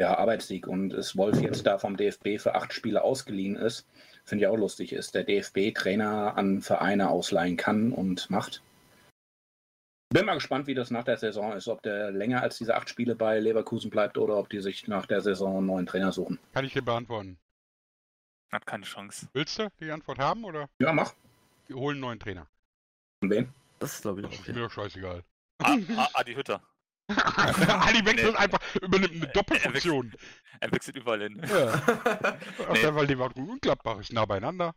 ja, 0.00 0.16
Arbeitssieg. 0.16 0.66
Und 0.66 0.92
es 0.94 1.16
Wolf 1.16 1.40
jetzt 1.40 1.66
da 1.66 1.78
vom 1.78 1.96
DFB 1.96 2.38
für 2.38 2.54
acht 2.54 2.72
Spiele 2.72 3.02
ausgeliehen 3.02 3.56
ist, 3.56 3.86
finde 4.24 4.44
ich 4.44 4.48
auch 4.48 4.56
lustig, 4.56 4.92
ist 4.92 5.14
der 5.14 5.24
DFB 5.24 5.74
Trainer 5.74 6.36
an 6.36 6.62
Vereine 6.62 7.10
ausleihen 7.10 7.56
kann 7.56 7.92
und 7.92 8.30
macht. 8.30 8.62
Bin 10.10 10.24
mal 10.24 10.34
gespannt, 10.34 10.66
wie 10.66 10.74
das 10.74 10.90
nach 10.90 11.04
der 11.04 11.18
Saison 11.18 11.52
ist, 11.52 11.68
ob 11.68 11.82
der 11.82 12.10
länger 12.10 12.42
als 12.42 12.56
diese 12.56 12.76
acht 12.76 12.88
Spiele 12.88 13.14
bei 13.14 13.40
Leverkusen 13.40 13.90
bleibt 13.90 14.16
oder 14.16 14.38
ob 14.38 14.48
die 14.48 14.60
sich 14.60 14.88
nach 14.88 15.04
der 15.04 15.20
Saison 15.20 15.58
einen 15.58 15.66
neuen 15.66 15.86
Trainer 15.86 16.12
suchen. 16.12 16.38
Kann 16.54 16.64
ich 16.64 16.72
dir 16.72 16.80
beantworten. 16.80 17.38
Hat 18.50 18.66
keine 18.66 18.84
Chance. 18.84 19.28
Willst 19.32 19.58
du 19.58 19.68
die 19.80 19.90
Antwort 19.90 20.18
haben 20.18 20.44
oder? 20.44 20.68
Ja, 20.78 20.92
mach. 20.92 21.14
Wir 21.66 21.76
holen 21.76 21.96
einen 21.96 22.00
neuen 22.00 22.20
Trainer. 22.20 22.46
Und 23.20 23.30
wen? 23.30 23.52
Das 23.78 23.94
ist 23.94 24.02
glaube 24.02 24.22
ich. 24.22 24.28
Das 24.28 24.48
ist 24.48 24.54
mir 24.54 24.70
scheißegal. 24.70 25.22
Ah, 25.58 25.76
ah, 25.96 26.08
Adi 26.14 26.34
Hütter. 26.34 26.62
Ali 27.08 28.04
wechselt 28.04 28.32
nee. 28.32 28.38
einfach, 28.38 28.60
übernimmt 28.76 29.14
eine 29.14 29.28
Doppelfunktion. 29.28 30.06
Er 30.08 30.12
wechselt, 30.12 30.60
er 30.60 30.72
wechselt 30.72 30.96
überall 30.96 31.22
hin. 31.22 31.42
Ja. 31.48 31.76
nee. 32.72 32.94
Weil 32.94 33.06
Leverkusen 33.06 33.50
und 33.50 33.62
Gladbach 33.62 33.98
ist 33.98 34.12
nah 34.12 34.26
beieinander. 34.26 34.74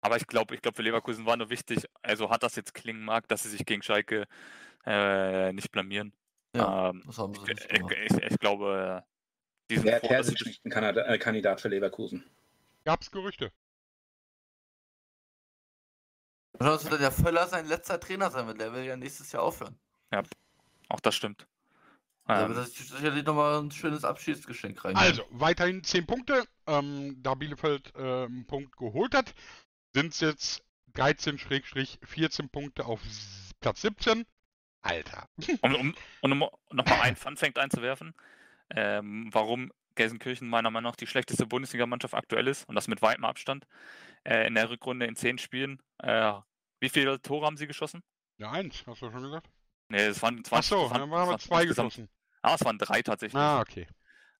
Aber 0.00 0.16
ich 0.16 0.26
glaube, 0.26 0.54
ich 0.54 0.62
glaube, 0.62 0.76
für 0.76 0.82
Leverkusen 0.82 1.26
war 1.26 1.36
nur 1.36 1.50
wichtig, 1.50 1.84
also 2.02 2.30
hat 2.30 2.42
das 2.42 2.56
jetzt 2.56 2.74
klingen 2.74 3.04
mag, 3.04 3.28
dass 3.28 3.44
sie 3.44 3.48
sich 3.48 3.64
gegen 3.64 3.82
Schalke 3.82 4.26
äh, 4.86 5.52
nicht 5.52 5.70
blamieren. 5.70 6.12
Ja, 6.54 6.90
ähm, 6.90 7.02
das 7.06 7.18
haben 7.18 7.34
sie 7.34 7.42
nicht 7.42 7.68
ich, 7.70 8.16
ich, 8.16 8.22
ich, 8.22 8.38
glaube, 8.38 9.04
diesen 9.70 9.84
Wer 9.84 10.20
ist 10.20 10.64
ein 10.64 10.72
äh, 10.72 11.18
Kandidat 11.18 11.60
für 11.60 11.68
Leverkusen? 11.68 12.24
Gab's 12.88 13.10
Gerüchte? 13.10 13.52
Sonst 16.58 16.90
wird 16.90 17.02
der 17.02 17.12
Völler 17.12 17.46
sein 17.46 17.66
letzter 17.66 18.00
Trainer 18.00 18.30
sein, 18.30 18.46
weil 18.46 18.56
der 18.56 18.72
will 18.72 18.82
ja 18.82 18.96
nächstes 18.96 19.30
Jahr 19.30 19.42
aufhören. 19.42 19.78
Ja, 20.10 20.22
auch 20.88 21.00
das 21.00 21.14
stimmt. 21.14 21.46
Da 22.24 22.46
ähm, 22.46 22.56
wird 22.56 22.66
sicherlich 22.66 23.26
nochmal 23.26 23.58
ein 23.60 23.70
schönes 23.72 24.04
Abschiedsgeschenk 24.04 24.82
rein. 24.86 24.96
Also, 24.96 25.22
weiterhin 25.28 25.84
10 25.84 26.06
Punkte. 26.06 26.46
Ähm, 26.66 27.22
da 27.22 27.34
Bielefeld 27.34 27.94
äh, 27.94 28.24
einen 28.24 28.46
Punkt 28.46 28.74
geholt 28.78 29.14
hat, 29.14 29.34
sind 29.92 30.14
es 30.14 30.20
jetzt 30.20 30.64
13-14 30.94 32.48
Punkte 32.48 32.86
auf 32.86 33.02
Platz 33.60 33.82
17. 33.82 34.24
Alter. 34.80 35.28
um, 35.60 35.74
um, 35.74 35.94
um, 36.22 36.50
nochmal 36.70 37.02
ein 37.02 37.16
Funfact 37.16 37.58
einzuwerfen, 37.58 38.14
ähm, 38.70 39.28
warum 39.30 39.72
Gelsenkirchen 39.98 40.48
meiner 40.48 40.70
Meinung 40.70 40.90
nach 40.90 40.96
die 40.96 41.06
schlechteste 41.06 41.46
Bundesligamannschaft 41.46 42.14
aktuell 42.14 42.48
ist 42.48 42.66
und 42.68 42.74
das 42.74 42.88
mit 42.88 43.02
weitem 43.02 43.24
Abstand. 43.24 43.66
Äh, 44.24 44.46
in 44.46 44.54
der 44.54 44.70
Rückrunde 44.70 45.06
in 45.06 45.16
10 45.16 45.38
Spielen. 45.38 45.82
Äh, 45.98 46.32
wie 46.80 46.88
viele 46.88 47.20
Tore 47.20 47.44
haben 47.44 47.56
sie 47.56 47.66
geschossen? 47.66 48.02
Ja, 48.38 48.52
eins, 48.52 48.84
hast 48.86 49.02
du 49.02 49.10
schon 49.10 49.22
gesagt. 49.22 49.48
Nee, 49.88 50.06
es 50.06 50.22
waren 50.22 50.42
20. 50.44 50.52
Achso, 50.52 50.88
dann 50.92 51.10
waren 51.10 51.28
wir 51.28 51.38
zwei 51.38 51.66
geschossen. 51.66 52.08
Ah, 52.42 52.54
es 52.54 52.64
waren 52.64 52.78
drei 52.78 53.02
tatsächlich. 53.02 53.40
Ah, 53.40 53.60
okay. 53.60 53.86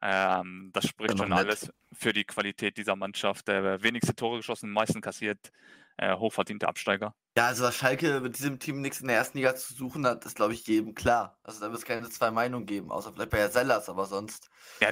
Ähm, 0.01 0.71
das 0.73 0.87
spricht 0.87 1.19
schon 1.19 1.31
nett. 1.31 1.39
alles 1.39 1.73
für 1.93 2.13
die 2.13 2.25
Qualität 2.25 2.77
dieser 2.77 2.95
Mannschaft. 2.95 3.49
Der 3.49 3.83
wenigste 3.83 4.15
Tore 4.15 4.37
geschossen, 4.37 4.71
meisten 4.71 5.01
kassiert, 5.01 5.51
äh, 5.97 6.15
hochverdiente 6.15 6.69
Absteiger. 6.69 7.15
Ja, 7.37 7.49
also 7.49 7.65
dass 7.65 7.77
Schalke 7.77 8.21
mit 8.21 8.39
diesem 8.39 8.61
Team 8.61 8.81
nichts 8.81 9.01
in 9.01 9.09
der 9.09 9.17
ersten 9.17 9.39
Liga 9.39 9.57
zu 9.57 9.75
suchen 9.75 10.07
hat, 10.07 10.25
ist 10.25 10.37
glaube 10.37 10.55
ich 10.55 10.67
jedem 10.67 10.95
klar. 10.95 11.39
Also 11.43 11.61
da 11.61 11.67
wird 11.67 11.79
es 11.79 11.85
keine 11.85 12.09
zwei 12.09 12.31
Meinungen 12.31 12.67
geben, 12.67 12.93
außer 12.93 13.13
vielleicht 13.13 13.31
bei 13.31 13.39
Herr 13.39 13.51
Sellers, 13.51 13.89
aber 13.89 14.07
sonst. 14.07 14.49
Ja, 14.81 14.91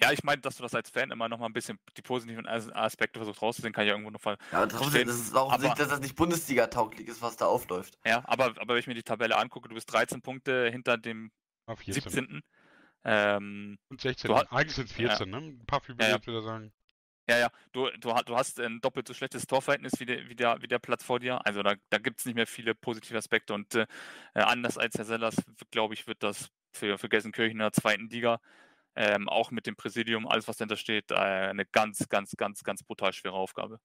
ja, 0.00 0.12
ich 0.12 0.22
meine, 0.22 0.40
dass 0.40 0.56
du 0.56 0.62
das 0.62 0.74
als 0.74 0.90
Fan 0.90 1.10
immer 1.10 1.28
noch 1.28 1.38
mal 1.38 1.46
ein 1.46 1.52
bisschen 1.52 1.78
die 1.96 2.02
positiven 2.02 2.46
Aspekte 2.46 3.18
versuchst 3.18 3.42
rauszusehen, 3.42 3.72
kann 3.72 3.84
ich 3.84 3.88
ja 3.88 3.94
irgendwo 3.94 4.10
noch 4.10 4.20
fall. 4.20 4.38
Ja, 4.52 4.58
aber 4.58 4.68
trotzdem, 4.68 5.06
das 5.06 5.16
ist 5.16 5.36
auch 5.36 5.52
aber, 5.52 5.64
nicht, 5.64 5.78
dass 5.78 5.88
das 5.88 6.00
nicht 6.00 6.14
Bundesliga-tauglich 6.14 7.08
ist, 7.08 7.20
was 7.20 7.36
da 7.36 7.46
aufläuft. 7.46 7.98
Ja, 8.06 8.22
aber, 8.26 8.46
aber 8.58 8.74
wenn 8.74 8.78
ich 8.78 8.86
mir 8.86 8.94
die 8.94 9.02
Tabelle 9.02 9.36
angucke, 9.36 9.68
du 9.68 9.74
bist 9.74 9.92
13 9.92 10.22
Punkte 10.22 10.70
hinter 10.70 10.98
dem 10.98 11.32
17. 11.84 12.42
Ähm, 13.04 13.78
und 13.88 14.00
16. 14.00 14.34
Hat, 14.34 14.52
Eigentlich 14.52 14.74
sind 14.74 14.90
es 14.90 14.92
14, 14.92 15.30
ja. 15.30 15.40
ne? 15.40 15.46
Ein 15.46 15.66
paar 15.66 15.80
viel 15.80 15.96
ja, 16.00 16.10
ja. 16.10 16.26
wieder 16.26 16.42
sagen. 16.42 16.72
Ja, 17.28 17.38
ja, 17.38 17.50
du, 17.72 17.90
du, 17.98 18.14
du 18.24 18.36
hast 18.36 18.58
ein 18.58 18.80
doppelt 18.80 19.06
so 19.06 19.12
schlechtes 19.12 19.46
Torverhältnis 19.46 19.92
wie 19.98 20.06
der, 20.06 20.28
wie 20.28 20.34
der, 20.34 20.62
wie 20.62 20.68
der 20.68 20.78
Platz 20.78 21.04
vor 21.04 21.20
dir. 21.20 21.44
Also 21.44 21.62
da, 21.62 21.74
da 21.90 21.98
gibt 21.98 22.20
es 22.20 22.26
nicht 22.26 22.36
mehr 22.36 22.46
viele 22.46 22.74
positive 22.74 23.18
Aspekte. 23.18 23.52
Und 23.52 23.74
äh, 23.74 23.86
anders 24.34 24.78
als 24.78 24.94
Herr 24.96 25.04
Sellers, 25.04 25.36
glaube 25.70 25.92
ich, 25.92 26.06
wird 26.06 26.22
das 26.22 26.48
für, 26.72 26.96
für 26.96 27.08
Gelsenkirchen 27.08 27.52
in 27.52 27.58
der 27.58 27.72
zweiten 27.72 28.08
Liga 28.08 28.40
ähm, 28.98 29.28
auch 29.28 29.52
mit 29.52 29.68
dem 29.68 29.76
Präsidium, 29.76 30.26
alles 30.26 30.48
was 30.48 30.56
dahinter 30.56 30.76
steht, 30.76 31.12
äh, 31.12 31.14
eine 31.14 31.64
ganz, 31.64 32.08
ganz, 32.08 32.34
ganz, 32.36 32.64
ganz 32.64 32.82
brutal 32.82 33.12
schwere 33.12 33.34
Aufgabe. 33.34 33.78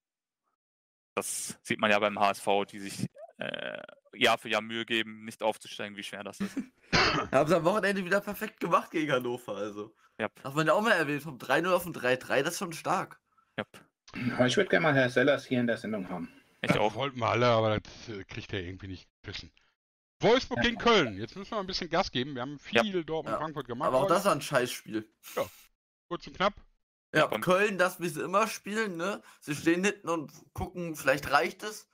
Das 1.13 1.59
sieht 1.61 1.79
man 1.79 1.91
ja 1.91 1.99
beim 1.99 2.19
HSV, 2.19 2.47
die 2.71 2.79
sich 2.79 3.05
äh, 3.37 3.79
Jahr 4.15 4.39
für 4.39 4.49
Jahr 4.49 4.61
Mühe 4.61 4.85
geben, 4.85 5.23
nicht 5.23 5.43
aufzusteigen, 5.43 5.95
wie 5.97 6.03
schwer 6.03 6.23
das 6.23 6.39
ist. 6.39 6.57
Haben 7.31 7.47
sie 7.47 7.55
am 7.55 7.63
Wochenende 7.63 8.03
wieder 8.03 8.21
perfekt 8.21 8.59
gemacht 8.59 8.89
gegen 8.89 9.11
Hannover, 9.11 9.55
also. 9.55 9.93
Yep. 10.19 10.41
Darf 10.41 10.55
man 10.55 10.65
ja 10.65 10.73
auch 10.73 10.81
mal 10.81 10.93
erwähnen, 10.93 11.21
vom 11.21 11.37
3-0 11.37 11.71
auf 11.71 11.85
ein 11.85 11.93
3-3, 11.93 12.41
das 12.41 12.53
ist 12.53 12.59
schon 12.59 12.73
stark. 12.73 13.19
Yep. 13.59 13.67
Aber 14.35 14.47
ich 14.47 14.57
würde 14.57 14.71
gerne 14.71 14.83
mal 14.83 14.95
Herr 14.95 15.09
Sellers 15.09 15.45
hier 15.45 15.59
in 15.59 15.67
der 15.67 15.77
Sendung 15.77 16.09
haben. 16.09 16.33
Ich 16.61 16.79
auch. 16.79 16.95
Wollten 16.95 17.19
wir 17.19 17.29
alle, 17.29 17.47
aber 17.47 17.79
das 17.79 18.09
äh, 18.09 18.23
kriegt 18.23 18.51
er 18.53 18.61
irgendwie 18.61 18.87
nicht 18.87 19.07
wissen. 19.21 19.51
Wolfsburg 20.23 20.61
gegen 20.61 20.77
Köln. 20.77 21.17
Jetzt 21.17 21.35
müssen 21.35 21.51
wir 21.51 21.59
ein 21.59 21.67
bisschen 21.67 21.89
Gas 21.89 22.11
geben. 22.11 22.35
Wir 22.35 22.41
haben 22.41 22.57
viel 22.59 22.95
ja. 22.95 23.03
Dortmund, 23.03 23.33
ja. 23.33 23.39
Frankfurt 23.39 23.67
gemacht. 23.67 23.87
Aber 23.87 24.01
auch 24.01 24.07
das 24.07 24.25
war 24.25 24.31
ein 24.31 24.41
Scheißspiel. 24.41 25.07
Ja. 25.35 25.45
Kurz 26.07 26.27
und 26.27 26.35
knapp. 26.35 26.53
Ja, 27.13 27.25
und 27.25 27.41
Köln, 27.41 27.77
das 27.77 27.99
wie 27.99 28.09
sie 28.09 28.21
immer 28.21 28.47
spielen, 28.47 28.97
ne? 28.97 29.21
Sie 29.39 29.55
stehen 29.55 29.83
hinten 29.83 30.09
und 30.09 30.31
gucken, 30.53 30.95
vielleicht 30.95 31.29
reicht 31.31 31.61
es. 31.61 31.87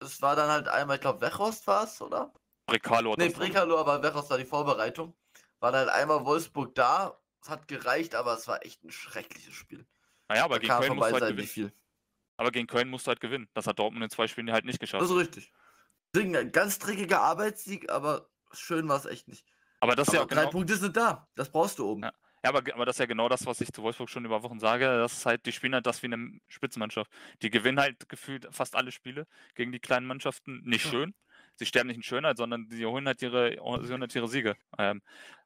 Es 0.00 0.20
war 0.20 0.36
dann 0.36 0.50
halt 0.50 0.68
einmal, 0.68 0.96
ich 0.96 1.00
glaube, 1.00 1.22
Wechhorst 1.22 1.66
war 1.66 1.84
es, 1.84 2.02
oder? 2.02 2.34
Brekalo. 2.66 3.14
Ne, 3.16 3.30
Brekalo, 3.30 3.78
aber 3.78 4.02
Wechhorst 4.02 4.28
war 4.28 4.36
die 4.36 4.44
Vorbereitung. 4.44 5.14
War 5.60 5.72
dann 5.72 5.86
halt 5.86 5.90
einmal 5.90 6.24
Wolfsburg 6.26 6.74
da. 6.74 7.18
Es 7.40 7.48
hat 7.48 7.66
gereicht, 7.66 8.14
aber 8.14 8.34
es 8.34 8.46
war 8.46 8.64
echt 8.64 8.84
ein 8.84 8.90
schreckliches 8.90 9.54
Spiel. 9.54 9.86
Naja, 10.28 10.44
aber 10.44 10.56
da 10.56 10.60
gegen 10.60 10.72
Köln 10.74 10.96
musst 10.96 11.10
du 11.10 11.20
halt 11.20 11.36
gewinnen. 11.36 11.72
Aber 12.36 12.50
gegen 12.50 12.66
Köln 12.66 12.88
musst 12.88 13.06
du 13.06 13.08
halt 13.08 13.20
gewinnen. 13.20 13.48
Das 13.54 13.66
hat 13.66 13.78
Dortmund 13.78 14.04
in 14.04 14.10
zwei 14.10 14.26
Spielen 14.26 14.52
halt 14.52 14.64
nicht 14.64 14.80
geschafft. 14.80 15.02
Das 15.02 15.10
ist 15.10 15.16
richtig. 15.16 15.52
Ein 16.14 16.52
ganz 16.52 16.78
dreckiger 16.78 17.20
Arbeitssieg, 17.20 17.90
aber 17.90 18.28
schön 18.52 18.88
war 18.88 18.98
es 18.98 19.06
echt 19.06 19.28
nicht. 19.28 19.46
Aber 19.80 19.96
das 19.96 20.08
aber 20.08 20.18
ja 20.18 20.24
drei 20.26 20.40
genau... 20.40 20.50
Punkte 20.50 20.76
sind 20.76 20.96
da. 20.96 21.28
Das 21.34 21.50
brauchst 21.50 21.78
du 21.78 21.88
oben. 21.88 22.02
Ja. 22.02 22.12
Ja, 22.44 22.50
aber, 22.50 22.74
aber 22.74 22.84
das 22.84 22.96
ist 22.96 23.00
ja 23.00 23.06
genau 23.06 23.28
das, 23.28 23.46
was 23.46 23.60
ich 23.60 23.72
zu 23.72 23.84
Wolfsburg 23.84 24.10
schon 24.10 24.24
über 24.24 24.42
Wochen 24.42 24.58
sage. 24.58 24.84
Das 24.84 25.12
ist 25.12 25.26
halt, 25.26 25.46
die 25.46 25.52
spielen 25.52 25.74
halt 25.74 25.86
das 25.86 26.02
wie 26.02 26.06
eine 26.06 26.40
Spitzenmannschaft. 26.48 27.08
Die 27.40 27.50
gewinnen 27.50 27.78
halt 27.78 28.08
gefühlt 28.08 28.48
fast 28.50 28.74
alle 28.74 28.90
Spiele 28.90 29.28
gegen 29.54 29.70
die 29.70 29.78
kleinen 29.78 30.06
Mannschaften. 30.06 30.60
Nicht 30.64 30.88
schön. 30.88 31.14
Sie 31.54 31.66
sterben 31.66 31.86
nicht 31.86 31.98
in 31.98 32.02
Schönheit, 32.02 32.38
sondern 32.38 32.66
sie 32.68 32.84
holen 32.84 33.06
halt 33.06 33.22
ihre, 33.22 33.56
holen 33.60 34.00
halt 34.00 34.14
ihre 34.14 34.26
Siege. 34.26 34.56
Ähm, 34.76 35.02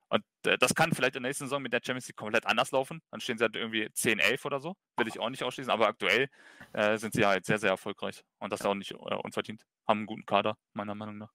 und 0.08 0.24
äh, 0.46 0.56
das 0.56 0.74
kann 0.74 0.92
vielleicht 0.92 1.16
in 1.16 1.22
der 1.22 1.28
nächsten 1.28 1.44
Saison 1.44 1.60
mit 1.60 1.74
der 1.74 1.80
Champions 1.84 2.06
League 2.08 2.16
komplett 2.16 2.46
anders 2.46 2.70
laufen. 2.70 3.02
Dann 3.10 3.20
stehen 3.20 3.36
sie 3.36 3.44
halt 3.44 3.56
irgendwie 3.56 3.90
10, 3.92 4.18
11 4.18 4.44
oder 4.46 4.60
so. 4.60 4.74
Will 4.96 5.08
ich 5.08 5.20
auch 5.20 5.28
nicht 5.28 5.42
ausschließen. 5.42 5.70
Aber 5.70 5.88
aktuell 5.88 6.28
äh, 6.72 6.96
sind 6.96 7.12
sie 7.12 7.26
halt 7.26 7.44
sehr, 7.44 7.58
sehr 7.58 7.70
erfolgreich. 7.70 8.24
Und 8.38 8.52
das 8.52 8.60
ist 8.60 8.66
auch 8.66 8.74
nicht 8.74 8.92
äh, 8.92 9.14
unverdient. 9.22 9.66
Haben 9.86 9.98
einen 9.98 10.06
guten 10.06 10.26
Kader, 10.26 10.56
meiner 10.72 10.94
Meinung 10.94 11.18
nach. 11.18 11.32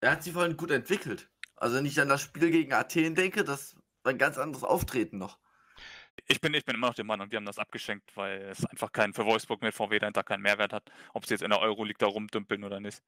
Er 0.00 0.12
hat 0.12 0.22
sich 0.22 0.32
vor 0.32 0.42
allem 0.42 0.56
gut 0.56 0.70
entwickelt. 0.70 1.30
Also 1.56 1.76
wenn 1.76 1.86
ich 1.86 2.00
an 2.00 2.08
das 2.08 2.22
Spiel 2.22 2.50
gegen 2.50 2.72
Athen 2.72 3.14
denke, 3.14 3.44
das 3.44 3.76
war 4.02 4.12
ein 4.12 4.18
ganz 4.18 4.38
anderes 4.38 4.62
Auftreten 4.62 5.18
noch. 5.18 5.38
Ich 6.26 6.40
bin, 6.40 6.54
ich 6.54 6.64
bin 6.64 6.76
immer 6.76 6.88
noch 6.88 6.94
der 6.94 7.04
Meinung, 7.04 7.28
die 7.28 7.36
haben 7.36 7.44
das 7.44 7.58
abgeschenkt, 7.58 8.16
weil 8.16 8.42
es 8.42 8.64
einfach 8.66 8.92
keinen 8.92 9.14
für 9.14 9.26
Wolfsburg 9.26 9.62
mit 9.62 9.74
VW 9.74 9.98
dahinter 9.98 10.24
keinen 10.24 10.42
Mehrwert 10.42 10.72
hat, 10.72 10.90
ob 11.12 11.26
sie 11.26 11.34
jetzt 11.34 11.42
in 11.42 11.50
der 11.50 11.60
Euroleague 11.60 11.98
da 11.98 12.06
rumdümpeln 12.06 12.64
oder 12.64 12.80
nicht. 12.80 13.02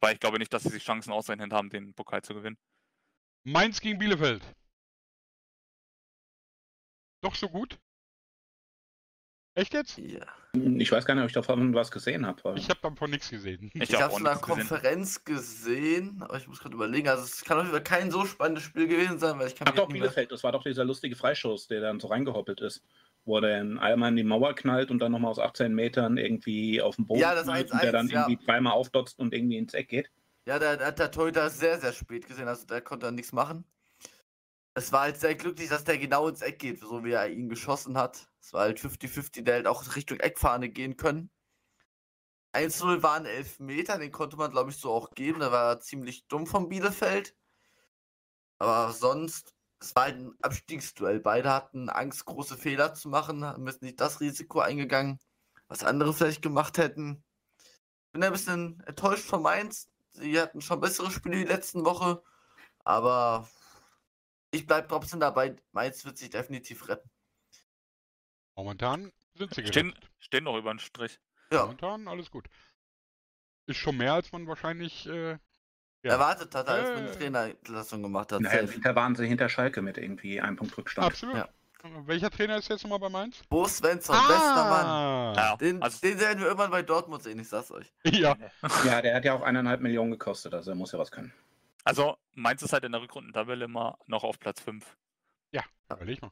Weil 0.00 0.14
ich 0.14 0.20
glaube 0.20 0.38
nicht, 0.38 0.52
dass 0.52 0.64
sie 0.64 0.70
sich 0.70 0.84
Chancen 0.84 1.12
ausrechnen 1.12 1.52
haben, 1.52 1.70
den 1.70 1.94
Pokal 1.94 2.22
zu 2.22 2.34
gewinnen. 2.34 2.58
Mainz 3.44 3.80
gegen 3.80 3.98
Bielefeld. 3.98 4.42
Doch 7.20 7.34
so 7.34 7.48
gut? 7.48 7.78
Echt 9.54 9.74
jetzt? 9.74 9.98
Ja. 9.98 10.26
Ich 10.54 10.92
weiß 10.92 11.06
gar 11.06 11.14
nicht, 11.14 11.22
ob 11.22 11.28
ich 11.28 11.34
davon 11.34 11.72
was 11.72 11.90
gesehen 11.90 12.26
habe. 12.26 12.54
Ich 12.56 12.68
habe 12.68 12.78
davon 12.82 13.10
nichts 13.10 13.30
gesehen. 13.30 13.70
Ich, 13.72 13.84
Ich 13.84 13.94
hab 13.94 14.02
habe 14.02 14.12
es 14.12 14.18
in 14.18 14.24
der 14.24 14.32
nichts 14.34 14.46
gesehen. 14.46 14.68
Konferenz 14.68 15.24
gesehen, 15.24 16.16
aber 16.22 16.36
ich 16.36 16.46
muss 16.46 16.60
gerade 16.60 16.74
überlegen. 16.74 17.08
Also 17.08 17.24
es 17.24 17.42
kann 17.42 17.56
auf 17.56 17.62
jeden 17.64 17.72
Fall 17.72 17.82
kein 17.82 18.10
so 18.10 18.26
spannendes 18.26 18.64
Spiel 18.64 18.86
gewesen 18.86 19.18
sein, 19.18 19.38
weil 19.38 19.48
ich 19.48 19.56
kann 19.56 19.66
Ach 19.68 19.74
doch, 19.74 19.84
nicht 19.88 19.94
mehr- 19.94 20.02
Bielefeld, 20.02 20.30
das 20.30 20.44
war 20.44 20.52
doch 20.52 20.62
dieser 20.62 20.84
lustige 20.84 21.16
Freischuss, 21.16 21.68
der 21.68 21.80
dann 21.80 22.00
so 22.00 22.08
reingehoppelt 22.08 22.60
ist. 22.60 22.82
Wo 23.24 23.36
er 23.36 23.40
dann 23.42 23.78
einmal 23.78 24.10
in 24.10 24.16
die 24.16 24.24
Mauer 24.24 24.54
knallt 24.54 24.90
und 24.90 24.98
dann 24.98 25.12
nochmal 25.12 25.30
aus 25.30 25.38
18 25.38 25.72
Metern 25.74 26.18
irgendwie 26.18 26.82
auf 26.82 26.96
den 26.96 27.06
Boden 27.06 27.20
Ja, 27.20 27.34
das 27.34 27.44
knallt 27.44 27.70
1-1, 27.70 27.72
und 27.72 27.82
der 27.82 27.92
dann 27.92 28.08
ja. 28.08 28.26
irgendwie 28.28 28.44
dreimal 28.44 28.72
aufdotzt 28.74 29.18
und 29.18 29.32
irgendwie 29.32 29.56
ins 29.56 29.72
Eck 29.72 29.88
geht. 29.88 30.10
Ja, 30.44 30.58
da 30.58 30.76
da 30.76 30.86
hat 30.86 30.98
der 30.98 31.10
Torhüter 31.10 31.48
sehr, 31.48 31.80
sehr 31.80 31.92
spät 31.92 32.26
gesehen, 32.26 32.48
also 32.48 32.66
der 32.66 32.82
konnte 32.82 33.06
dann 33.06 33.14
nichts 33.14 33.32
machen. 33.32 33.64
Es 34.74 34.92
war 34.92 35.02
halt 35.02 35.20
sehr 35.20 35.34
glücklich, 35.34 35.68
dass 35.68 35.84
der 35.84 35.98
genau 35.98 36.28
ins 36.28 36.40
Eck 36.40 36.58
geht, 36.58 36.80
so 36.80 37.04
wie 37.04 37.12
er 37.12 37.28
ihn 37.28 37.48
geschossen 37.48 37.98
hat. 37.98 38.28
Es 38.40 38.52
war 38.52 38.62
halt 38.62 38.80
50-50, 38.80 39.42
der 39.42 39.56
hätte 39.56 39.70
auch 39.70 39.96
Richtung 39.96 40.18
Eckfahne 40.18 40.70
gehen 40.70 40.96
können. 40.96 41.30
1-0 42.54 43.02
waren 43.02 43.26
11 43.26 43.60
Meter, 43.60 43.98
den 43.98 44.12
konnte 44.12 44.36
man, 44.36 44.50
glaube 44.50 44.70
ich, 44.70 44.76
so 44.76 44.90
auch 44.90 45.10
geben. 45.10 45.40
Der 45.40 45.52
war 45.52 45.80
ziemlich 45.80 46.26
dumm 46.26 46.46
von 46.46 46.68
Bielefeld. 46.68 47.34
Aber 48.58 48.92
sonst, 48.92 49.54
es 49.80 49.94
war 49.94 50.04
halt 50.04 50.16
ein 50.18 50.34
Abstiegsduell. 50.42 51.20
Beide 51.20 51.50
hatten 51.50 51.88
Angst, 51.88 52.24
große 52.24 52.56
Fehler 52.56 52.94
zu 52.94 53.08
machen, 53.08 53.44
haben 53.44 53.66
jetzt 53.66 53.82
nicht 53.82 54.00
das 54.00 54.20
Risiko 54.20 54.60
eingegangen, 54.60 55.18
was 55.68 55.84
andere 55.84 56.14
vielleicht 56.14 56.42
gemacht 56.42 56.78
hätten. 56.78 57.24
Bin 58.12 58.22
ein 58.22 58.32
bisschen 58.32 58.80
enttäuscht 58.86 59.24
von 59.24 59.42
Mainz. 59.42 59.88
Sie 60.12 60.38
hatten 60.40 60.60
schon 60.60 60.80
bessere 60.80 61.10
Spiele 61.10 61.38
die 61.38 61.44
letzten 61.44 61.84
Woche, 61.84 62.22
aber 62.84 63.48
ich 64.52 64.66
bleibe 64.66 64.86
trotzdem 64.88 65.18
dabei. 65.20 65.56
Mainz 65.72 66.04
wird 66.04 66.16
sich 66.18 66.30
definitiv 66.30 66.88
retten. 66.88 67.10
Momentan 68.54 69.12
sind 69.34 69.54
sie 69.54 69.66
Stehen, 69.66 69.88
gerettet. 69.90 70.10
stehen 70.18 70.44
noch 70.44 70.56
über 70.56 70.72
den 70.72 70.78
Strich. 70.78 71.18
Ja, 71.50 71.62
Momentan 71.62 72.06
alles 72.08 72.30
gut. 72.30 72.46
Ist 73.66 73.78
schon 73.78 73.96
mehr, 73.96 74.14
als 74.14 74.30
man 74.32 74.46
wahrscheinlich. 74.46 75.06
Äh, 75.06 75.38
ja. 76.04 76.10
erwartet 76.12 76.54
hat, 76.54 76.68
als 76.68 76.88
man 76.90 77.06
Äh. 77.06 77.10
die 77.12 77.18
Trainerentlassung 77.18 78.02
gemacht 78.02 78.32
hat. 78.32 78.40
Naja. 78.40 78.68
Winter 78.68 78.94
waren 78.94 79.14
sie 79.14 79.26
hinter 79.26 79.48
Schalke 79.48 79.82
mit 79.82 79.98
irgendwie 79.98 80.40
einem 80.40 80.56
Punkt 80.56 80.76
Rückstand. 80.76 81.06
Absolut. 81.06 81.36
Ja. 81.36 81.48
Welcher 82.06 82.30
Trainer 82.30 82.58
ist 82.58 82.68
jetzt 82.68 82.84
nochmal 82.84 83.00
bei 83.00 83.08
Mainz? 83.08 83.42
Bo 83.48 83.66
Svensson, 83.66 84.14
bester 84.14 84.54
Mann. 84.54 84.86
Ah, 84.86 85.32
Ja, 85.34 85.56
Den, 85.56 85.82
also, 85.82 85.98
den 86.00 86.20
werden 86.20 86.38
wir 86.38 86.46
irgendwann 86.46 86.70
bei 86.70 86.82
Dortmund 86.82 87.24
sehen, 87.24 87.40
ich 87.40 87.48
sag's 87.48 87.72
euch. 87.72 87.92
ja. 88.04 88.36
Ja, 88.84 89.02
der 89.02 89.16
hat 89.16 89.24
ja 89.24 89.34
auch 89.34 89.42
eineinhalb 89.42 89.80
Millionen 89.80 90.12
gekostet, 90.12 90.54
also 90.54 90.70
er 90.70 90.74
muss 90.76 90.92
ja 90.92 90.98
was 91.00 91.10
können. 91.10 91.32
Also 91.84 92.16
Mainz 92.34 92.62
ist 92.62 92.72
halt 92.72 92.84
in 92.84 92.92
der 92.92 93.00
Rückrundentabelle 93.00 93.64
immer 93.64 93.98
noch 94.06 94.24
auf 94.24 94.38
Platz 94.38 94.60
5. 94.60 94.96
Überleg 95.90 96.22
mal. 96.22 96.30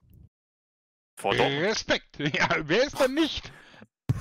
Vor 1.19 1.35
Dortmund. 1.35 1.63
Respekt. 1.67 2.17
Ja, 2.35 2.49
wer 2.63 2.85
ist 2.85 2.99
denn 2.99 3.13
nicht? 3.13 3.53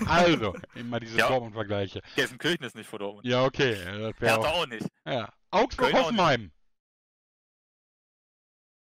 Also, 0.05 0.53
immer 0.75 0.99
diese 0.99 1.17
Ja. 1.17 1.29
Dortmund-Vergleiche. 1.29 2.01
Gelsenkirchen 2.15 2.65
ist 2.65 2.75
nicht 2.75 2.89
vor 2.89 2.99
Dortmund. 2.99 3.25
Ja, 3.25 3.45
okay. 3.45 3.73
Das 3.73 4.19
Hertha 4.19 4.49
auch, 4.49 4.63
auch 4.63 4.67
nicht. 4.67 4.85
ja. 5.05 5.31
Augsburg, 5.49 5.91
Köln 5.91 5.95
auch 5.95 6.03
Hoffenheim. 6.07 6.51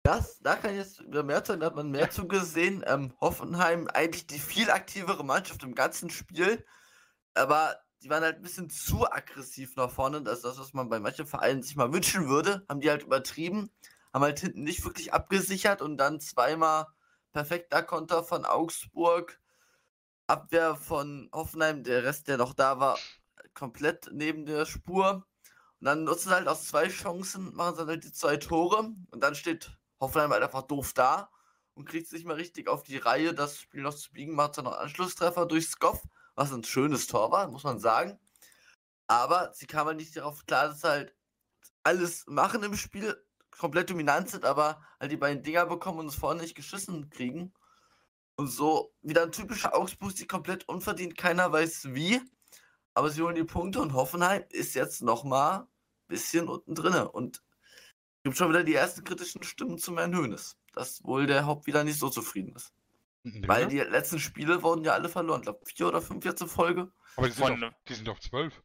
Das, 0.03 0.39
da 0.39 0.55
kann 0.55 0.71
ich 0.71 0.77
jetzt 0.77 1.01
über 1.01 1.23
mehr 1.23 1.45
sagen, 1.45 1.59
da 1.59 1.67
hat 1.67 1.75
man 1.75 1.91
mehr 1.91 2.09
zugesehen. 2.09 2.83
Ähm, 2.87 3.13
Hoffenheim 3.21 3.87
eigentlich 3.87 4.25
die 4.25 4.39
viel 4.39 4.71
aktivere 4.71 5.23
Mannschaft 5.23 5.63
im 5.63 5.75
ganzen 5.75 6.09
Spiel, 6.09 6.65
aber 7.35 7.79
die 8.01 8.09
waren 8.09 8.23
halt 8.23 8.37
ein 8.37 8.41
bisschen 8.41 8.69
zu 8.69 9.09
aggressiv 9.11 9.75
nach 9.75 9.91
vorne. 9.91 10.21
Das 10.21 10.37
ist 10.37 10.45
das, 10.45 10.59
was 10.59 10.73
man 10.73 10.89
bei 10.89 10.99
manchen 10.99 11.25
Vereinen 11.25 11.61
sich 11.61 11.75
mal 11.75 11.91
wünschen 11.91 12.29
würde. 12.29 12.65
Haben 12.69 12.79
die 12.79 12.89
halt 12.89 13.03
übertrieben, 13.03 13.71
haben 14.13 14.23
halt 14.23 14.39
hinten 14.39 14.63
nicht 14.63 14.83
wirklich 14.85 15.13
abgesichert 15.13 15.81
und 15.81 15.97
dann 15.97 16.19
zweimal 16.19 16.87
perfekter 17.31 17.83
Konter 17.83 18.23
von 18.23 18.45
Augsburg, 18.45 19.39
Abwehr 20.27 20.75
von 20.75 21.29
Hoffenheim, 21.33 21.83
der 21.83 22.03
Rest, 22.03 22.27
der 22.27 22.37
noch 22.37 22.53
da 22.53 22.79
war, 22.79 22.97
komplett 23.53 24.09
neben 24.11 24.45
der 24.45 24.65
Spur. 24.65 25.25
Und 25.79 25.85
dann 25.85 26.03
nutzen 26.03 26.29
sie 26.29 26.35
halt 26.35 26.47
aus 26.47 26.67
zwei 26.67 26.87
Chancen, 26.89 27.53
machen 27.55 27.75
sie 27.75 27.85
halt 27.85 28.03
die 28.03 28.11
zwei 28.11 28.37
Tore 28.37 28.93
und 29.11 29.23
dann 29.23 29.35
steht 29.35 29.71
Hoffenheim 29.99 30.31
halt 30.31 30.43
einfach 30.43 30.63
doof 30.63 30.93
da 30.93 31.29
und 31.73 31.85
kriegt 31.85 32.07
es 32.07 32.11
nicht 32.11 32.25
mehr 32.25 32.37
richtig 32.37 32.67
auf 32.67 32.83
die 32.83 32.97
Reihe, 32.97 33.33
das 33.33 33.57
Spiel 33.57 33.81
noch 33.81 33.93
zu 33.93 34.11
biegen, 34.11 34.35
macht 34.35 34.57
dann 34.57 34.65
noch 34.65 34.77
Anschlusstreffer 34.77 35.45
durch 35.45 35.67
Skoff, 35.67 36.03
was 36.39 36.53
ein 36.53 36.63
schönes 36.63 37.05
Tor 37.07 37.31
war, 37.31 37.49
muss 37.49 37.65
man 37.65 37.79
sagen. 37.79 38.17
Aber 39.07 39.51
sie 39.53 39.67
kam 39.67 39.87
halt 39.87 39.97
nicht 39.97 40.15
darauf 40.15 40.45
klar, 40.45 40.69
dass 40.69 40.85
halt 40.85 41.13
alles 41.83 42.25
machen 42.27 42.63
im 42.63 42.77
Spiel, 42.77 43.21
komplett 43.57 43.89
dominant 43.89 44.29
sind, 44.29 44.45
aber 44.45 44.81
halt 45.01 45.11
die 45.11 45.17
beiden 45.17 45.43
Dinger 45.43 45.65
bekommen 45.65 45.99
und 45.99 46.07
es 46.07 46.15
vorne 46.15 46.41
nicht 46.41 46.55
geschissen 46.55 47.09
kriegen. 47.09 47.53
Und 48.37 48.47
so 48.47 48.93
wieder 49.01 49.23
ein 49.23 49.33
typischer 49.33 49.75
Augsburg, 49.75 50.13
sie 50.13 50.27
komplett 50.27 50.67
unverdient, 50.69 51.17
keiner 51.17 51.51
weiß 51.51 51.93
wie. 51.93 52.21
Aber 52.93 53.09
sie 53.09 53.21
holen 53.21 53.35
die 53.35 53.43
Punkte 53.43 53.81
und 53.81 53.93
Hoffenheim 53.93 54.45
ist 54.49 54.75
jetzt 54.75 55.01
nochmal 55.01 55.59
ein 55.59 55.67
bisschen 56.07 56.47
unten 56.47 56.73
drinne. 56.73 57.11
Und 57.11 57.37
es 57.37 58.23
gibt 58.23 58.37
schon 58.37 58.49
wieder 58.49 58.63
die 58.63 58.75
ersten 58.75 59.03
kritischen 59.03 59.43
Stimmen 59.43 59.77
zum 59.77 59.97
Herrn 59.97 60.15
Hönes, 60.15 60.57
dass 60.73 61.03
wohl 61.03 61.27
der 61.27 61.45
Haupt 61.45 61.67
wieder 61.67 61.83
nicht 61.83 61.99
so 61.99 62.09
zufrieden 62.09 62.55
ist. 62.55 62.71
Weil 63.23 63.67
die 63.67 63.79
letzten 63.79 64.19
Spiele 64.19 64.63
wurden 64.63 64.83
ja 64.83 64.93
alle 64.93 65.09
verloren. 65.09 65.41
Ich 65.41 65.43
glaube, 65.45 65.59
vier 65.65 65.87
oder 65.87 66.01
fünf 66.01 66.23
jetzt 66.25 66.41
in 66.41 66.47
Folge. 66.47 66.91
Aber 67.15 67.27
die 67.27 67.33
sind, 67.33 67.45
Von- 67.47 67.59
doch, 67.61 67.73
die 67.87 67.93
sind 67.93 68.07
doch 68.07 68.19
zwölf. 68.19 68.61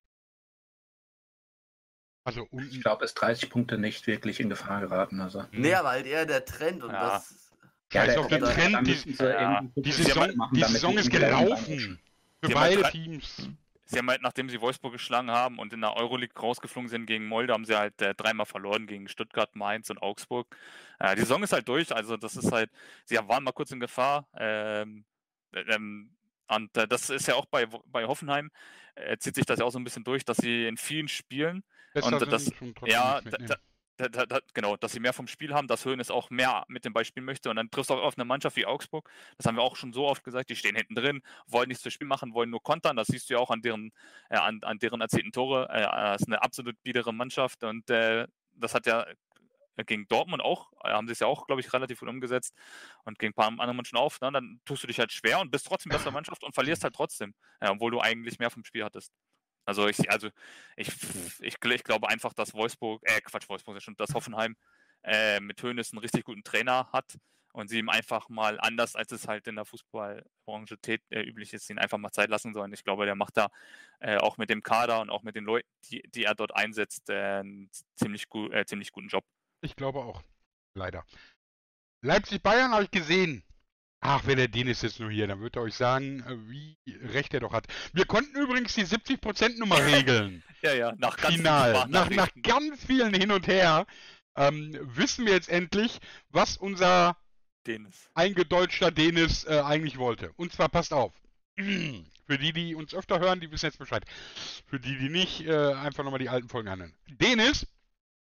Also 2.26 2.44
Ich 2.46 2.52
unten. 2.52 2.80
glaube, 2.80 3.04
ist 3.04 3.14
30 3.14 3.50
Punkte 3.50 3.76
nicht 3.78 4.06
wirklich 4.06 4.40
in 4.40 4.48
Gefahr 4.48 4.80
geraten. 4.80 5.20
Also. 5.20 5.42
Hm. 5.42 5.48
Nee, 5.52 5.74
aber 5.74 5.90
halt 5.90 6.06
eher 6.06 6.24
der 6.24 6.44
Trend 6.44 6.82
und 6.82 6.90
Ja. 6.92 7.08
das. 7.18 7.50
Scheiß 7.92 8.08
der- 8.14 8.20
auf 8.20 8.28
der- 8.28 8.40
Trend. 8.40 8.86
Die, 8.86 9.12
Ja. 9.22 9.60
die 9.76 9.92
Saison, 9.92 10.34
machen, 10.36 10.54
die 10.56 10.64
Saison 10.64 10.96
ist 10.98 11.10
gelaufen. 11.10 12.00
Für 12.42 12.50
beide 12.50 12.82
Teams. 12.90 13.48
Sie 13.86 13.98
haben 13.98 14.08
halt, 14.08 14.22
nachdem 14.22 14.48
sie 14.48 14.60
Wolfsburg 14.60 14.92
geschlagen 14.92 15.30
haben 15.30 15.58
und 15.58 15.72
in 15.72 15.80
der 15.80 15.94
Euroleague 15.96 16.40
rausgeflogen 16.40 16.88
sind 16.88 17.06
gegen 17.06 17.26
Molde, 17.26 17.52
haben 17.52 17.64
sie 17.64 17.76
halt 17.76 18.00
äh, 18.00 18.14
dreimal 18.14 18.46
verloren 18.46 18.86
gegen 18.86 19.08
Stuttgart, 19.08 19.54
Mainz 19.56 19.90
und 19.90 20.00
Augsburg. 20.02 20.56
Äh, 20.98 21.14
die 21.16 21.20
Saison 21.22 21.42
ist 21.42 21.52
halt 21.52 21.68
durch, 21.68 21.94
also 21.94 22.16
das 22.16 22.36
ist 22.36 22.50
halt, 22.50 22.70
sie 23.04 23.16
waren 23.16 23.44
mal 23.44 23.52
kurz 23.52 23.70
in 23.72 23.80
Gefahr. 23.80 24.26
Ähm, 24.36 25.04
ähm, 25.52 26.10
und 26.48 26.76
äh, 26.76 26.88
das 26.88 27.10
ist 27.10 27.26
ja 27.28 27.34
auch 27.34 27.46
bei, 27.46 27.66
bei 27.86 28.06
Hoffenheim, 28.06 28.50
äh, 28.94 29.16
zieht 29.18 29.34
sich 29.34 29.46
das 29.46 29.58
ja 29.58 29.64
auch 29.64 29.70
so 29.70 29.78
ein 29.78 29.84
bisschen 29.84 30.04
durch, 30.04 30.24
dass 30.24 30.38
sie 30.38 30.66
in 30.66 30.76
vielen 30.76 31.08
Spielen 31.08 31.62
Besser 31.92 32.06
Und 32.06 32.20
das- 32.32 32.44
ja, 32.90 33.20
da. 33.48 33.56
Da, 33.96 34.26
da, 34.26 34.40
genau, 34.54 34.76
dass 34.76 34.92
sie 34.92 35.00
mehr 35.00 35.12
vom 35.12 35.28
Spiel 35.28 35.54
haben, 35.54 35.68
dass 35.68 35.84
Höhen 35.84 36.00
es 36.00 36.10
auch 36.10 36.30
mehr 36.30 36.64
mit 36.68 36.84
dem 36.84 36.92
Ball 36.92 37.04
spielen 37.04 37.26
möchte. 37.26 37.50
Und 37.50 37.56
dann 37.56 37.70
triffst 37.70 37.90
du 37.90 37.94
auch 37.94 38.02
auf 38.02 38.18
eine 38.18 38.24
Mannschaft 38.24 38.56
wie 38.56 38.66
Augsburg. 38.66 39.08
Das 39.36 39.46
haben 39.46 39.56
wir 39.56 39.62
auch 39.62 39.76
schon 39.76 39.92
so 39.92 40.06
oft 40.06 40.24
gesagt. 40.24 40.50
Die 40.50 40.56
stehen 40.56 40.76
hinten 40.76 40.94
drin, 40.94 41.22
wollen 41.46 41.68
nichts 41.68 41.82
zu 41.82 41.90
Spiel 41.90 42.06
machen, 42.06 42.34
wollen 42.34 42.50
nur 42.50 42.62
kontern. 42.62 42.96
Das 42.96 43.08
siehst 43.08 43.30
du 43.30 43.34
ja 43.34 43.40
auch 43.40 43.50
an 43.50 43.62
deren, 43.62 43.92
äh, 44.30 44.36
an, 44.36 44.60
an 44.62 44.78
deren 44.78 45.00
erzielten 45.00 45.32
Tore. 45.32 45.68
Äh, 45.70 45.82
das 45.82 46.22
ist 46.22 46.28
eine 46.28 46.42
absolut 46.42 46.82
biedere 46.82 47.12
Mannschaft. 47.14 47.62
Und 47.64 47.88
äh, 47.90 48.26
das 48.54 48.74
hat 48.74 48.86
ja 48.86 49.06
gegen 49.82 50.06
Dortmund 50.08 50.42
auch, 50.42 50.72
äh, 50.84 50.90
haben 50.90 51.06
sie 51.06 51.12
es 51.12 51.20
ja 51.20 51.26
auch, 51.26 51.46
glaube 51.46 51.60
ich, 51.60 51.72
relativ 51.72 52.00
gut 52.00 52.08
umgesetzt. 52.08 52.54
Und 53.04 53.18
gegen 53.18 53.32
ein 53.32 53.34
paar 53.34 53.48
andere 53.48 53.74
Mannschaften 53.74 53.98
auch. 53.98 54.20
Ne? 54.20 54.32
Dann 54.32 54.60
tust 54.64 54.82
du 54.82 54.86
dich 54.86 54.98
halt 54.98 55.12
schwer 55.12 55.40
und 55.40 55.50
bist 55.50 55.66
trotzdem 55.66 55.90
bessere 55.90 56.12
Mannschaft 56.12 56.44
und 56.44 56.54
verlierst 56.54 56.84
halt 56.84 56.94
trotzdem, 56.94 57.34
ja, 57.60 57.70
obwohl 57.70 57.90
du 57.90 58.00
eigentlich 58.00 58.38
mehr 58.38 58.50
vom 58.50 58.64
Spiel 58.64 58.84
hattest. 58.84 59.12
Also 59.64 59.88
ich, 59.88 60.10
also 60.10 60.28
ich, 60.76 60.88
ich, 61.40 61.56
ich 61.62 61.84
glaube 61.84 62.08
einfach, 62.08 62.32
dass 62.32 62.54
Wolfsburg, 62.54 63.02
äh 63.04 63.20
Quatsch, 63.20 63.48
Wolfsburg, 63.48 63.76
ja 63.76 63.80
schon, 63.80 63.96
dass 63.96 64.14
Hoffenheim 64.14 64.56
äh, 65.02 65.40
mit 65.40 65.62
Hoeneß 65.62 65.92
einen 65.92 66.00
richtig 66.00 66.24
guten 66.24 66.44
Trainer 66.44 66.88
hat 66.92 67.18
und 67.54 67.68
sie 67.68 67.78
ihm 67.78 67.88
einfach 67.88 68.28
mal 68.28 68.58
anders, 68.60 68.96
als 68.96 69.12
es 69.12 69.28
halt 69.28 69.46
in 69.46 69.54
der 69.54 69.64
Fußballbranche 69.64 70.76
tät, 70.78 71.02
äh, 71.10 71.22
üblich 71.22 71.52
ist, 71.52 71.70
ihn 71.70 71.78
einfach 71.78 71.98
mal 71.98 72.10
Zeit 72.10 72.28
lassen 72.28 72.52
sollen. 72.52 72.72
Ich 72.72 72.82
glaube, 72.82 73.06
der 73.06 73.14
macht 73.14 73.36
da 73.36 73.48
äh, 74.00 74.16
auch 74.16 74.38
mit 74.38 74.50
dem 74.50 74.62
Kader 74.62 75.00
und 75.00 75.08
auch 75.08 75.22
mit 75.22 75.36
den 75.36 75.44
Leuten, 75.44 75.68
die, 75.84 76.02
die 76.02 76.24
er 76.24 76.34
dort 76.34 76.54
einsetzt, 76.54 77.08
äh, 77.10 77.38
einen 77.38 77.70
ziemlich, 77.94 78.28
gu 78.28 78.48
äh, 78.48 78.66
ziemlich 78.66 78.90
guten 78.90 79.08
Job. 79.08 79.24
Ich 79.60 79.76
glaube 79.76 80.00
auch. 80.00 80.22
Leider. 80.74 81.06
Leipzig-Bayern 82.02 82.72
habe 82.72 82.84
ich 82.84 82.90
gesehen. 82.90 83.44
Ach, 84.06 84.26
wenn 84.26 84.36
der 84.36 84.48
Dennis 84.48 84.82
jetzt 84.82 85.00
nur 85.00 85.10
hier, 85.10 85.26
dann 85.26 85.40
wird 85.40 85.56
er 85.56 85.62
euch 85.62 85.74
sagen, 85.74 86.20
äh, 86.28 86.50
wie 86.50 86.76
recht 87.14 87.32
er 87.32 87.40
doch 87.40 87.54
hat. 87.54 87.66
Wir 87.94 88.04
konnten 88.04 88.36
übrigens 88.36 88.74
die 88.74 88.84
70%-Nummer 88.84 89.78
regeln. 89.86 90.42
Ja, 90.60 90.74
ja, 90.74 90.92
nach 90.98 91.16
ganz 91.16 91.36
vielen 91.36 91.46
Final. 91.46 91.88
Nach, 91.88 92.10
nach 92.10 92.28
ganz 92.42 92.84
vielen 92.84 93.14
Hin 93.14 93.32
und 93.32 93.46
Her 93.46 93.86
ähm, 94.36 94.78
wissen 94.82 95.24
wir 95.24 95.32
jetzt 95.32 95.48
endlich, 95.48 96.00
was 96.28 96.58
unser 96.58 97.16
Dennis. 97.66 98.10
eingedeutschter 98.12 98.90
Dennis 98.90 99.44
äh, 99.44 99.62
eigentlich 99.64 99.96
wollte. 99.96 100.32
Und 100.36 100.52
zwar 100.52 100.68
passt 100.68 100.92
auf. 100.92 101.14
Für 101.56 102.38
die, 102.38 102.52
die 102.52 102.74
uns 102.74 102.94
öfter 102.94 103.20
hören, 103.20 103.40
die 103.40 103.50
wissen 103.50 103.66
jetzt 103.66 103.78
Bescheid. 103.78 104.04
Für 104.66 104.78
die, 104.78 104.98
die 104.98 105.08
nicht, 105.08 105.46
äh, 105.46 105.72
einfach 105.72 106.04
nochmal 106.04 106.20
die 106.20 106.28
alten 106.28 106.50
Folgen 106.50 106.68
anhören. 106.68 106.94
Dennis 107.08 107.66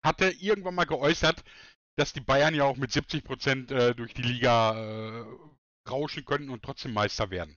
hatte 0.03 0.29
irgendwann 0.29 0.75
mal 0.75 0.85
geäußert, 0.85 1.43
dass 1.97 2.13
die 2.13 2.21
Bayern 2.21 2.55
ja 2.55 2.65
auch 2.65 2.77
mit 2.77 2.93
70 2.93 3.25
Prozent 3.25 3.71
äh, 3.71 3.95
durch 3.95 4.13
die 4.13 4.23
Liga 4.23 5.23
äh, 5.23 5.25
rauschen 5.91 6.25
könnten 6.25 6.51
und 6.51 6.63
trotzdem 6.63 6.93
Meister 6.93 7.31
werden. 7.31 7.57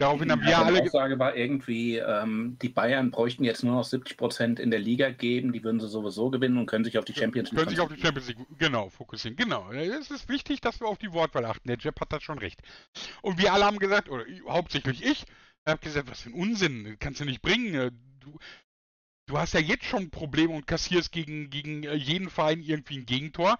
Daraufhin 0.00 0.30
haben 0.30 0.42
wir 0.42 0.50
Ja, 0.50 0.62
alle. 0.62 0.74
die 0.76 0.82
ge- 0.82 0.88
Aussage 0.90 1.18
war 1.18 1.34
irgendwie, 1.34 1.96
ähm, 1.96 2.56
die 2.62 2.68
Bayern 2.68 3.10
bräuchten 3.10 3.42
jetzt 3.42 3.64
nur 3.64 3.74
noch 3.74 3.84
70 3.84 4.16
Prozent 4.16 4.60
in 4.60 4.70
der 4.70 4.78
Liga 4.78 5.10
geben, 5.10 5.52
die 5.52 5.64
würden 5.64 5.80
sie 5.80 5.88
sowieso 5.88 6.30
gewinnen 6.30 6.56
und 6.56 6.66
können 6.66 6.84
sich 6.84 6.98
auf 6.98 7.04
die 7.04 7.14
Champions 7.14 7.50
League 7.50 7.58
Können 7.58 7.70
sich 7.70 7.80
auf 7.80 7.92
die. 7.92 8.00
Champions 8.00 8.28
League 8.28 8.38
genau 8.58 8.90
fokussieren. 8.90 9.36
Genau. 9.36 9.72
Es 9.72 10.10
ist 10.12 10.28
wichtig, 10.28 10.60
dass 10.60 10.78
wir 10.80 10.86
auf 10.86 10.98
die 10.98 11.12
Wortwahl 11.12 11.44
achten. 11.46 11.66
Der 11.66 11.78
Jeff 11.78 11.96
hat 12.00 12.12
das 12.12 12.22
schon 12.22 12.38
recht. 12.38 12.60
Und 13.22 13.38
wir 13.38 13.52
alle 13.52 13.64
haben 13.64 13.80
gesagt, 13.80 14.08
oder 14.08 14.24
ich- 14.28 14.42
hauptsächlich 14.44 15.04
ich, 15.04 15.24
habe 15.66 15.80
gesagt, 15.80 16.08
was 16.08 16.20
für 16.20 16.30
ein 16.30 16.34
Unsinn, 16.40 16.96
kannst 17.00 17.20
du 17.20 17.24
nicht 17.24 17.42
bringen. 17.42 17.74
Äh, 17.74 17.90
Du, 18.20 18.36
du 19.26 19.38
hast 19.38 19.54
ja 19.54 19.60
jetzt 19.60 19.84
schon 19.84 20.10
Probleme 20.10 20.52
und 20.52 20.66
kassierst 20.66 21.12
gegen, 21.12 21.50
gegen 21.50 21.84
äh, 21.84 21.94
jeden 21.94 22.28
Verein 22.30 22.60
irgendwie 22.60 22.98
ein 22.98 23.06
Gegentor. 23.06 23.58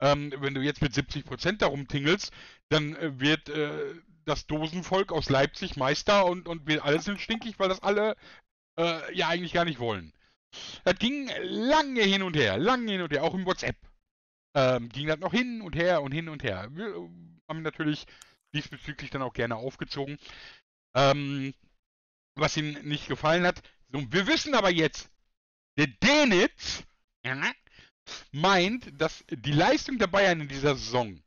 Ähm, 0.00 0.32
wenn 0.38 0.54
du 0.54 0.60
jetzt 0.60 0.82
mit 0.82 0.92
70% 0.92 1.58
darum 1.58 1.88
tingelst, 1.88 2.32
dann 2.68 2.94
äh, 2.96 3.18
wird 3.18 3.48
äh, 3.48 3.94
das 4.24 4.46
Dosenvolk 4.46 5.12
aus 5.12 5.28
Leipzig 5.28 5.76
Meister 5.76 6.26
und, 6.26 6.46
und 6.46 6.66
wir 6.66 6.84
alle 6.84 7.00
sind 7.00 7.20
stinkig, 7.20 7.58
weil 7.58 7.68
das 7.68 7.82
alle 7.82 8.16
äh, 8.78 9.14
ja 9.14 9.28
eigentlich 9.28 9.52
gar 9.52 9.64
nicht 9.64 9.80
wollen. 9.80 10.12
Das 10.84 10.98
ging 10.98 11.30
lange 11.42 12.02
hin 12.02 12.22
und 12.22 12.36
her, 12.36 12.58
lange 12.58 12.92
hin 12.92 13.02
und 13.02 13.12
her, 13.12 13.24
auch 13.24 13.34
im 13.34 13.44
WhatsApp. 13.44 13.76
Ähm, 14.54 14.88
ging 14.88 15.08
das 15.08 15.18
noch 15.18 15.32
hin 15.32 15.60
und 15.62 15.76
her 15.76 16.02
und 16.02 16.12
hin 16.12 16.28
und 16.28 16.42
her. 16.42 16.68
Wir 16.72 16.88
äh, 16.88 17.08
haben 17.48 17.62
natürlich 17.62 18.06
diesbezüglich 18.54 19.10
dann 19.10 19.22
auch 19.22 19.32
gerne 19.32 19.56
aufgezogen. 19.56 20.18
Ähm, 20.94 21.54
was 22.38 22.56
ihnen 22.56 22.86
nicht 22.86 23.08
gefallen 23.08 23.46
hat. 23.46 23.62
So, 23.92 24.00
wir 24.12 24.26
wissen 24.26 24.54
aber 24.54 24.70
jetzt, 24.70 25.10
der 25.76 25.86
Denitz 25.86 26.84
meint, 28.32 28.90
dass 29.00 29.24
die 29.30 29.52
Leistung 29.52 29.98
der 29.98 30.06
Bayern 30.06 30.40
in 30.40 30.48
dieser 30.48 30.76
Saison 30.76 31.20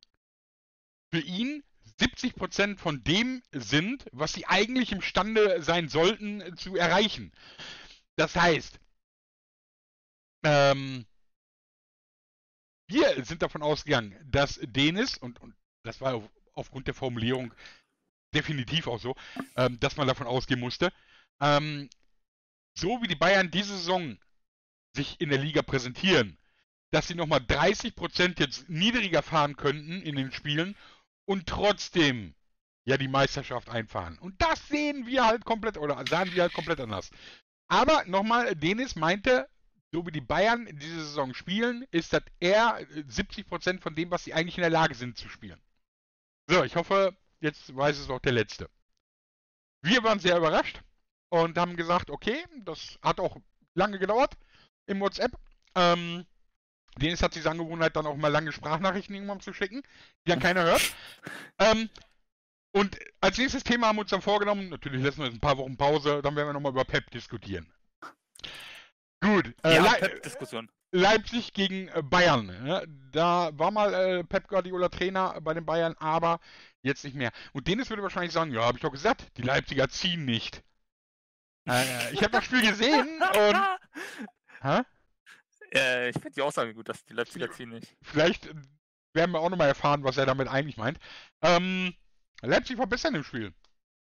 für 1.11 1.19
ihn 1.19 1.63
70% 1.99 2.77
von 2.77 3.03
dem 3.03 3.43
sind, 3.51 4.05
was 4.11 4.33
sie 4.33 4.47
eigentlich 4.47 4.91
imstande 4.91 5.61
sein 5.61 5.89
sollten 5.89 6.41
äh, 6.41 6.55
zu 6.55 6.75
erreichen. 6.75 7.31
Das 8.15 8.35
heißt, 8.35 8.79
ähm, 10.43 11.05
wir 12.87 13.23
sind 13.23 13.41
davon 13.41 13.61
ausgegangen, 13.61 14.17
dass 14.29 14.59
Denis, 14.63 15.17
und, 15.17 15.39
und 15.39 15.55
das 15.83 16.01
war 16.01 16.15
auf, 16.15 16.29
aufgrund 16.53 16.87
der 16.87 16.93
Formulierung 16.93 17.53
definitiv 18.33 18.87
auch 18.87 18.99
so, 18.99 19.15
ähm, 19.55 19.79
dass 19.79 19.95
man 19.95 20.07
davon 20.07 20.27
ausgehen 20.27 20.59
musste, 20.59 20.91
ähm, 21.39 21.89
so 22.77 23.01
wie 23.01 23.07
die 23.07 23.15
Bayern 23.15 23.51
diese 23.51 23.77
Saison 23.77 24.17
sich 24.95 25.21
in 25.21 25.29
der 25.29 25.39
Liga 25.39 25.61
präsentieren, 25.61 26.37
dass 26.91 27.07
sie 27.07 27.15
nochmal 27.15 27.39
30% 27.39 28.39
jetzt 28.39 28.69
niedriger 28.69 29.23
fahren 29.23 29.55
könnten 29.55 30.01
in 30.01 30.15
den 30.15 30.31
Spielen 30.31 30.75
und 31.25 31.47
trotzdem 31.47 32.35
ja 32.85 32.97
die 32.97 33.07
Meisterschaft 33.07 33.69
einfahren. 33.69 34.17
Und 34.19 34.41
das 34.41 34.67
sehen 34.67 35.05
wir 35.05 35.25
halt 35.25 35.45
komplett, 35.45 35.77
oder 35.77 36.03
sahen 36.07 36.33
wir 36.33 36.43
halt 36.43 36.53
komplett 36.53 36.79
anders. 36.79 37.09
Aber 37.67 38.03
nochmal, 38.05 38.55
Denis 38.55 38.95
meinte, 38.95 39.47
so 39.93 40.05
wie 40.05 40.11
die 40.11 40.21
Bayern 40.21 40.67
diese 40.73 41.03
Saison 41.03 41.33
spielen, 41.33 41.85
ist 41.91 42.13
das 42.13 42.23
eher 42.39 42.79
äh, 42.79 43.01
70% 43.01 43.81
von 43.81 43.95
dem, 43.95 44.11
was 44.11 44.23
sie 44.23 44.33
eigentlich 44.33 44.57
in 44.57 44.63
der 44.63 44.69
Lage 44.69 44.95
sind 44.95 45.17
zu 45.17 45.29
spielen. 45.29 45.61
So, 46.49 46.63
ich 46.63 46.75
hoffe, 46.75 47.15
jetzt 47.39 47.75
weiß 47.75 47.97
es 47.97 48.09
auch 48.09 48.19
der 48.19 48.33
Letzte. 48.33 48.69
Wir 49.83 50.03
waren 50.03 50.19
sehr 50.19 50.37
überrascht 50.37 50.81
und 51.29 51.57
haben 51.57 51.75
gesagt, 51.75 52.09
okay, 52.09 52.45
das 52.65 52.99
hat 53.01 53.19
auch 53.19 53.37
lange 53.73 53.99
gedauert 53.99 54.37
im 54.87 54.99
WhatsApp. 54.99 55.31
Ähm, 55.75 56.25
Dennis 56.97 57.21
hat 57.21 57.33
sich 57.33 57.47
Angewohnheit, 57.47 57.95
dann 57.95 58.05
auch 58.05 58.17
mal 58.17 58.27
lange 58.27 58.51
Sprachnachrichten 58.51 59.15
irgendwann 59.15 59.39
zu 59.39 59.53
schicken, 59.53 59.81
die 60.25 60.31
dann 60.31 60.39
keiner 60.39 60.63
hört. 60.63 60.81
Ähm, 61.59 61.89
und 62.71 62.97
als 63.19 63.37
nächstes 63.37 63.63
Thema 63.63 63.87
haben 63.87 63.97
wir 63.97 64.01
uns 64.01 64.09
dann 64.09 64.23
vorgenommen, 64.23 64.69
natürlich 64.69 65.03
lassen 65.03 65.19
wir 65.19 65.25
jetzt 65.25 65.35
ein 65.35 65.41
paar 65.41 65.57
Wochen 65.57 65.77
Pause, 65.77 66.21
dann 66.23 66.35
werden 66.35 66.47
wir 66.47 66.53
nochmal 66.53 66.71
über 66.71 66.85
Pep 66.85 67.11
diskutieren. 67.11 67.71
Gut, 69.21 69.53
äh, 69.63 69.75
ja, 69.75 69.83
Pep-Diskussion. 69.83 70.69
Leipzig 70.91 71.53
gegen 71.53 71.87
äh, 71.89 72.01
Bayern. 72.03 72.51
Ja, 72.65 72.83
da 73.11 73.51
war 73.53 73.71
mal 73.71 73.93
äh, 73.93 74.23
Pep 74.23 74.47
Guardiola 74.47 74.89
Trainer 74.89 75.39
bei 75.41 75.53
den 75.53 75.65
Bayern, 75.65 75.95
aber 75.99 76.39
jetzt 76.81 77.03
nicht 77.03 77.15
mehr. 77.15 77.31
Und 77.53 77.67
Dennis 77.67 77.89
würde 77.89 78.03
wahrscheinlich 78.03 78.33
sagen, 78.33 78.51
ja, 78.51 78.63
habe 78.63 78.77
ich 78.77 78.81
doch 78.81 78.91
gesagt, 78.91 79.37
die 79.37 79.43
Leipziger 79.43 79.87
ziehen 79.89 80.25
nicht. 80.25 80.63
Äh, 81.67 82.13
ich 82.13 82.23
habe 82.23 82.31
das 82.31 82.45
Spiel 82.45 82.67
gesehen 82.67 83.07
und... 83.47 83.57
Hä? 84.61 84.81
Äh, 85.73 86.09
ich 86.09 86.15
finde 86.15 86.31
die 86.31 86.41
Aussage 86.41 86.73
gut, 86.73 86.89
dass 86.89 87.05
die 87.05 87.13
Leipziger 87.13 87.51
ziehen 87.51 87.69
nicht. 87.69 87.95
Vielleicht 88.01 88.47
äh, 88.47 88.53
werden 89.13 89.31
wir 89.31 89.39
auch 89.39 89.49
nochmal 89.49 89.67
erfahren, 89.67 90.03
was 90.03 90.17
er 90.17 90.25
damit 90.25 90.47
eigentlich 90.47 90.77
meint. 90.77 90.99
Ähm, 91.41 91.93
Leipzig 92.41 92.77
war 92.77 92.87
besser 92.87 93.09
in 93.09 93.15
dem 93.15 93.23
Spiel. 93.23 93.53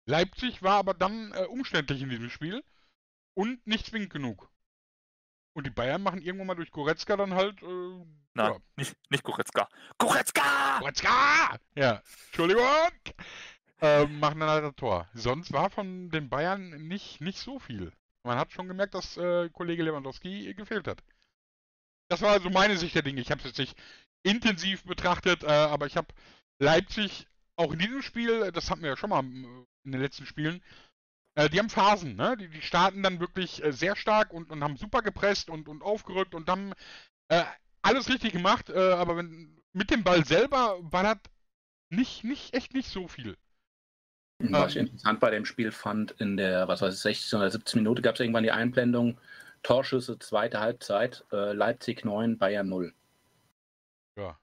Leipzig 0.06 0.62
war 0.62 0.78
aber 0.78 0.94
dann 0.94 1.32
äh, 1.32 1.44
umständlich 1.44 2.02
in 2.02 2.10
diesem 2.10 2.30
Spiel 2.30 2.64
und 3.34 3.66
nicht 3.66 3.86
zwingend 3.86 4.12
genug. 4.12 4.50
Und 5.54 5.66
die 5.66 5.70
Bayern 5.70 6.02
machen 6.02 6.22
irgendwann 6.22 6.46
mal 6.46 6.54
durch 6.54 6.70
Goretzka 6.70 7.16
dann 7.16 7.34
halt. 7.34 7.62
Äh, 7.62 7.66
Nein, 8.34 8.52
ja. 8.52 8.56
nicht, 8.76 8.96
nicht 9.10 9.22
Goretzka. 9.22 9.68
Goretzka! 9.98 10.78
Goretzka! 10.78 11.58
Ja, 11.74 12.02
Entschuldigung! 12.26 12.64
Äh, 13.82 14.06
machen 14.06 14.40
dann 14.40 14.48
halt 14.48 14.64
das 14.64 14.76
Tor. 14.76 15.08
Sonst 15.12 15.52
war 15.52 15.68
von 15.68 16.08
den 16.08 16.30
Bayern 16.30 16.70
nicht, 16.88 17.20
nicht 17.20 17.38
so 17.38 17.58
viel. 17.58 17.92
Man 18.22 18.38
hat 18.38 18.52
schon 18.52 18.68
gemerkt, 18.68 18.94
dass 18.94 19.16
äh, 19.16 19.50
Kollege 19.50 19.82
Lewandowski 19.82 20.48
äh, 20.48 20.54
gefehlt 20.54 20.86
hat. 20.86 21.02
Das 22.12 22.20
war 22.20 22.32
also 22.32 22.50
meine 22.50 22.76
Sicht 22.76 22.94
der 22.94 23.00
Dinge. 23.00 23.22
Ich 23.22 23.30
habe 23.30 23.40
es 23.40 23.46
jetzt 23.46 23.58
nicht 23.58 23.74
intensiv 24.22 24.84
betrachtet, 24.84 25.44
äh, 25.44 25.46
aber 25.46 25.86
ich 25.86 25.96
habe 25.96 26.08
Leipzig 26.58 27.26
auch 27.56 27.72
in 27.72 27.78
diesem 27.78 28.02
Spiel, 28.02 28.52
das 28.52 28.70
hatten 28.70 28.82
wir 28.82 28.90
ja 28.90 28.96
schon 28.98 29.08
mal 29.08 29.24
äh, 29.24 29.64
in 29.86 29.92
den 29.92 30.00
letzten 30.02 30.26
Spielen, 30.26 30.62
äh, 31.36 31.48
die 31.48 31.58
haben 31.58 31.70
Phasen, 31.70 32.14
ne? 32.16 32.36
Die, 32.36 32.48
die 32.48 32.60
starten 32.60 33.02
dann 33.02 33.18
wirklich 33.18 33.64
äh, 33.64 33.72
sehr 33.72 33.96
stark 33.96 34.34
und, 34.34 34.50
und 34.50 34.62
haben 34.62 34.76
super 34.76 35.00
gepresst 35.00 35.48
und, 35.48 35.68
und 35.68 35.80
aufgerückt 35.80 36.34
und 36.34 36.50
haben 36.50 36.74
äh, 37.28 37.44
alles 37.80 38.10
richtig 38.10 38.32
gemacht, 38.32 38.68
äh, 38.68 38.92
aber 38.92 39.16
wenn 39.16 39.58
mit 39.72 39.90
dem 39.90 40.04
Ball 40.04 40.22
selber 40.26 40.76
war 40.82 41.02
das 41.02 41.18
nicht, 41.88 42.24
nicht, 42.24 42.54
echt 42.54 42.74
nicht 42.74 42.90
so 42.90 43.08
viel. 43.08 43.38
Was 44.38 44.72
ich 44.72 44.76
Ähm. 44.76 44.82
interessant 44.82 45.18
bei 45.18 45.30
dem 45.30 45.46
Spiel 45.46 45.72
fand, 45.72 46.10
in 46.18 46.36
der, 46.36 46.68
was 46.68 46.82
weiß 46.82 46.94
ich, 46.94 47.00
16 47.00 47.38
oder 47.38 47.50
17 47.50 47.82
Minute 47.82 48.02
gab 48.02 48.16
es 48.16 48.20
irgendwann 48.20 48.44
die 48.44 48.52
Einblendung, 48.52 49.16
Torschüsse, 49.62 50.18
zweite 50.18 50.60
Halbzeit, 50.60 51.24
äh, 51.32 51.52
Leipzig 51.52 52.04
9, 52.04 52.38
Bayern 52.38 52.68
0. 52.68 52.92
Ja. 54.16 54.38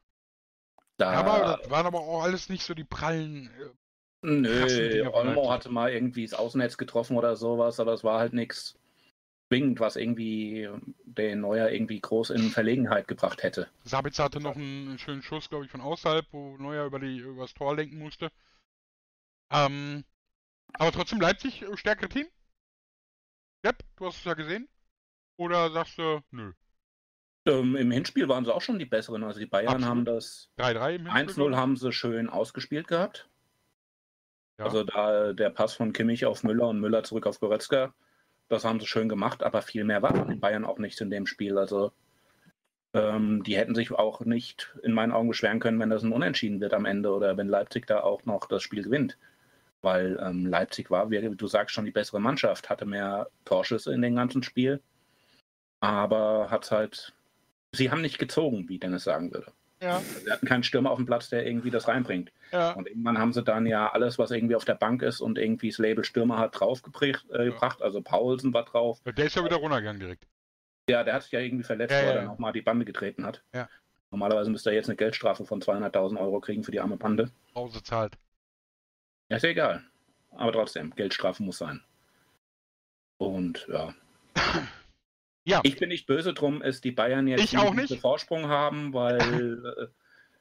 Da, 0.98 1.12
aber 1.12 1.58
das 1.62 1.70
waren 1.70 1.86
aber 1.86 2.00
auch 2.00 2.24
alles 2.24 2.50
nicht 2.50 2.64
so 2.64 2.74
die 2.74 2.84
prallen. 2.84 3.50
Äh, 4.22 4.28
nö, 4.28 5.10
Olmo 5.12 5.52
hatte 5.52 5.70
mal 5.70 5.92
irgendwie 5.92 6.26
das 6.26 6.38
Außennetz 6.38 6.78
getroffen 6.78 7.18
oder 7.18 7.36
sowas, 7.36 7.80
aber 7.80 7.94
es 7.94 8.04
war 8.04 8.20
halt 8.20 8.34
nichts 8.34 8.78
zwingend, 9.50 9.80
was 9.80 9.96
irgendwie 9.96 10.70
den 11.06 11.42
Neuer 11.42 11.70
irgendwie 11.70 12.00
groß 12.00 12.30
in 12.32 12.50
Verlegenheit 12.50 13.08
gebracht 13.08 13.44
hätte. 13.44 13.68
Sabitzer 13.84 14.26
hatte 14.26 14.40
noch 14.40 14.56
einen 14.56 15.00
schönen 15.00 15.22
Schuss, 15.22 15.50
glaube 15.50 15.66
ich, 15.66 15.72
von 15.72 15.82
außerhalb, 15.82 16.26
wo 16.32 16.58
Neuer 16.58 16.86
über, 16.86 17.00
die, 17.00 17.18
über 17.18 17.44
das 17.44 17.54
Tor 17.54 17.76
lenken 17.76 17.98
musste. 17.98 18.32
Ähm, 19.52 20.04
aber 20.74 20.92
trotzdem 20.92 21.20
Leipzig 21.20 21.64
äh, 21.64 21.78
stärkere 21.78 22.10
Team? 22.10 22.28
Yep, 23.66 23.84
du 23.98 24.06
hast 24.06 24.18
es 24.18 24.24
ja 24.24 24.36
gesehen. 24.36 24.68
Oder 25.40 25.72
sagst 25.72 25.98
du, 25.98 26.20
nö, 26.32 26.52
Ähm, 27.46 27.78
Im 27.78 27.92
Hinspiel 27.92 28.28
waren 28.28 28.44
sie 28.44 28.54
auch 28.54 28.62
schon 28.62 28.78
die 28.78 28.86
besseren. 28.86 29.24
Also 29.24 29.40
die 29.40 29.46
Bayern 29.46 29.76
Absolut. 29.76 29.90
haben 29.90 30.06
das 30.06 30.50
3-3 30.58 30.96
im 30.96 31.16
Hinspiel, 31.16 31.44
1-0 31.46 31.56
haben 31.56 31.78
sie 31.78 31.94
schön 31.94 32.30
ausgespielt 32.30 32.90
gehabt. 32.90 33.30
Ja. 34.58 34.66
Also 34.66 34.84
da 34.84 35.32
der 35.32 35.50
Pass 35.50 35.74
von 35.76 35.94
Kimmich 35.94 36.26
auf 36.26 36.44
Müller 36.44 36.68
und 36.68 36.82
Müller 36.82 37.04
zurück 37.04 37.26
auf 37.26 37.40
Goretzka, 37.40 37.94
das 38.50 38.66
haben 38.66 38.82
sie 38.82 38.86
schön 38.86 39.08
gemacht, 39.08 39.42
aber 39.42 39.62
viel 39.62 39.86
mehr 39.86 40.02
war 40.02 40.14
von 40.14 40.28
den 40.28 40.42
Bayern 40.42 40.66
auch 40.66 40.78
nicht 40.78 41.00
in 41.00 41.10
dem 41.10 41.26
Spiel. 41.26 41.58
Also 41.58 41.94
ähm, 42.94 43.42
die 43.44 43.56
hätten 43.56 43.76
sich 43.76 43.94
auch 43.94 44.20
nicht 44.26 44.76
in 44.84 44.92
meinen 44.92 45.14
Augen 45.14 45.30
beschweren 45.30 45.62
können, 45.62 45.80
wenn 45.80 45.90
das 45.90 46.04
ein 46.04 46.12
Unentschieden 46.12 46.60
wird 46.60 46.74
am 46.74 46.84
Ende 46.84 47.14
oder 47.14 47.38
wenn 47.38 47.48
Leipzig 47.48 47.88
da 47.88 48.02
auch 48.02 48.26
noch 48.26 48.46
das 48.46 48.62
Spiel 48.62 48.84
gewinnt. 48.84 49.18
Weil 49.82 50.20
ähm, 50.22 50.46
Leipzig 50.46 50.92
war, 50.92 51.10
wie 51.10 51.34
du 51.34 51.48
sagst, 51.48 51.74
schon 51.74 51.86
die 51.86 51.92
bessere 51.92 52.20
Mannschaft, 52.20 52.70
hatte 52.70 52.86
mehr 52.86 53.30
Torschüsse 53.46 53.94
in 53.94 54.02
dem 54.02 54.16
ganzen 54.16 54.44
Spiel, 54.44 54.82
aber 55.80 56.50
hat 56.50 56.70
halt, 56.72 57.14
sie 57.72 57.92
haben 57.92 58.02
nicht 58.02 58.18
gezogen, 58.20 58.68
wie 58.70 58.80
Dennis 58.80 59.04
sagen 59.04 59.32
würde. 59.34 59.52
Ja, 59.82 60.00
Sie 60.02 60.30
hatten 60.30 60.46
keinen 60.46 60.64
Stürmer 60.64 60.92
auf 60.92 60.98
dem 60.98 61.06
Platz, 61.06 61.30
der 61.30 61.46
irgendwie 61.48 61.70
das 61.72 61.88
reinbringt. 61.88 62.34
ja. 62.52 62.74
Und 62.74 62.88
irgendwann 62.90 63.18
haben 63.18 63.32
sie 63.32 63.44
dann 63.44 63.66
ja 63.66 63.90
alles, 63.94 64.20
was 64.20 64.30
irgendwie 64.32 64.56
auf 64.56 64.66
der 64.66 64.76
Bank 64.76 65.02
ist 65.02 65.22
und 65.22 65.38
irgendwie 65.38 65.70
das 65.70 65.78
Label 65.78 66.04
Stürmer 66.04 66.38
hat, 66.38 66.60
draufgebracht. 66.60 67.26
Äh, 67.32 67.50
Ja. 67.52 67.76
Also 67.80 68.02
Paulsen 68.02 68.54
war 68.54 68.66
drauf. 68.66 69.00
Der 69.06 69.26
ist 69.26 69.38
ja 69.38 69.46
wieder 69.46 69.56
runtergegangen 69.56 70.02
direkt. 70.02 70.28
Ja, 70.90 71.06
der 71.06 71.14
hat 71.14 71.24
sich 71.24 71.32
ja 71.32 71.40
irgendwie 71.40 71.64
verletzt, 71.64 71.94
Ja, 71.94 72.00
weil 72.00 72.08
ja, 72.08 72.22
er 72.22 72.26
nochmal 72.26 72.52
die 72.52 72.62
Bande 72.62 72.84
getreten 72.84 73.26
hat. 73.26 73.42
Ja. 73.54 73.70
Normalerweise 74.12 74.50
müsste 74.50 74.72
er 74.72 74.76
jetzt 74.76 74.90
eine 74.90 74.98
Geldstrafe 74.98 75.46
von 75.46 75.62
200.000 75.62 76.20
Euro 76.20 76.42
kriegen 76.42 76.64
für 76.66 76.72
die 76.72 76.82
arme 76.82 76.98
Bande. 76.98 77.32
Pause 77.54 77.82
zahlt. 77.82 78.18
Ja, 79.30 79.38
ist 79.38 79.44
ja 79.44 79.50
egal. 79.52 79.84
Aber 80.32 80.52
trotzdem, 80.52 80.94
Geldstrafe 80.96 81.42
muss 81.42 81.60
sein. 81.60 81.82
Und 83.18 83.66
ja, 83.72 83.94
Ja. 85.50 85.62
Ich 85.64 85.78
bin 85.78 85.90
nicht 85.90 86.06
böse 86.08 86.34
drum, 86.34 86.62
ist 86.62 86.84
die 86.84 86.92
Bayern 86.92 87.28
jetzt 87.28 87.44
Ich 87.44 87.58
auch 87.58 87.68
einen 87.72 87.78
nicht. 87.78 88.00
Vorsprung 88.02 88.48
haben, 88.48 88.94
weil 88.94 89.20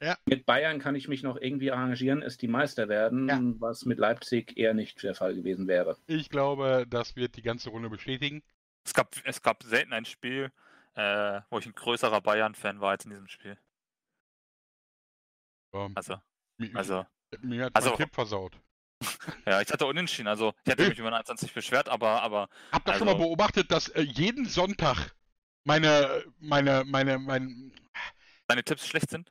äh, 0.01 0.07
Ja. 0.07 0.17
mit 0.27 0.47
Bayern 0.47 0.79
kann 0.79 0.95
ich 0.95 1.09
mich 1.09 1.23
noch 1.23 1.37
irgendwie 1.37 1.71
arrangieren, 1.73 2.23
ist 2.23 2.43
die 2.43 2.49
Meister 2.49 2.89
werden, 2.89 3.29
Ja. 3.29 3.41
was 3.59 3.85
mit 3.85 3.99
Leipzig 3.99 4.57
eher 4.57 4.75
nicht 4.75 5.03
der 5.03 5.15
Fall 5.15 5.35
gewesen 5.35 5.67
wäre. 5.67 5.97
Ich 6.07 6.29
glaube, 6.29 6.87
das 6.89 7.17
wird 7.17 7.37
die 7.37 7.43
ganze 7.43 7.71
Runde 7.71 7.89
bestätigen. 7.91 8.43
Es 8.85 8.95
gab, 8.95 9.15
es 9.25 9.43
gab 9.43 9.63
selten 9.65 9.93
ein 9.93 10.05
Spiel, 10.05 10.51
äh, 10.95 11.41
wo 11.51 11.59
ich 11.59 11.67
ein 11.67 11.75
größerer 11.75 12.21
Bayern-Fan 12.21 12.81
war 12.81 12.91
als 12.91 13.05
in 13.05 13.11
diesem 13.11 13.29
Spiel. 13.29 13.59
Ähm, 15.75 15.93
Also, 15.95 16.17
mir, 16.57 16.75
also, 16.77 17.07
mir 17.43 17.65
hat 17.67 17.77
also- 17.77 17.91
mein 17.91 17.99
Tipp 17.99 18.15
versaut. 18.15 18.59
Ja, 19.47 19.61
ich 19.61 19.71
hatte 19.71 19.87
unentschieden. 19.87 20.29
Also, 20.29 20.55
ich 20.65 20.73
hätte 20.73 20.85
Äh. 20.85 20.89
mich 20.91 20.99
über 20.99 21.09
ein 21.09 21.15
1 21.15 21.43
nicht 21.43 21.55
beschwert, 21.55 21.89
aber, 21.89 22.23
aber 22.23 22.49
Habt 22.73 22.89
ihr 22.89 22.95
schon 22.95 23.07
mal 23.07 23.13
Also- 23.15 23.25
beobachtet, 23.25 23.71
dass 23.71 23.89
äh, 23.89 24.03
jeden 24.03 24.47
Sonntag 24.47 25.15
meine, 25.65 26.25
meine, 26.39 26.85
meine, 26.85 27.19
mein, 27.19 27.73
deine 28.49 28.65
Tipps 28.65 28.87
schlecht 28.87 29.11
sind? 29.11 29.31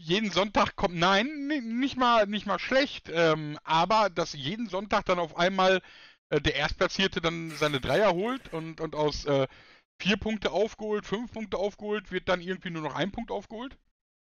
jeden 0.00 0.30
Sonntag 0.30 0.76
kommt, 0.76 0.94
nein, 0.94 1.48
ni- 1.48 1.60
nicht 1.60 1.96
mal, 1.96 2.24
nicht 2.26 2.46
mal 2.46 2.60
schlecht, 2.60 3.08
ähm, 3.12 3.58
aber 3.64 4.10
dass 4.10 4.32
jeden 4.32 4.68
Sonntag 4.68 5.04
dann 5.06 5.18
auf 5.18 5.36
einmal 5.36 5.82
äh, 6.30 6.40
der 6.40 6.54
Erstplatzierte 6.54 7.20
dann 7.20 7.50
seine 7.50 7.80
Dreier 7.80 8.12
holt 8.12 8.52
und, 8.52 8.80
und 8.80 8.94
aus 8.94 9.24
äh, 9.24 9.48
vier 10.00 10.16
Punkte 10.16 10.52
aufgeholt, 10.52 11.04
fünf 11.04 11.32
Punkte 11.32 11.56
aufgeholt, 11.56 12.12
wird 12.12 12.28
dann 12.28 12.40
irgendwie 12.40 12.70
nur 12.70 12.82
noch 12.82 12.94
ein 12.94 13.10
Punkt 13.10 13.32
aufgeholt? 13.32 13.76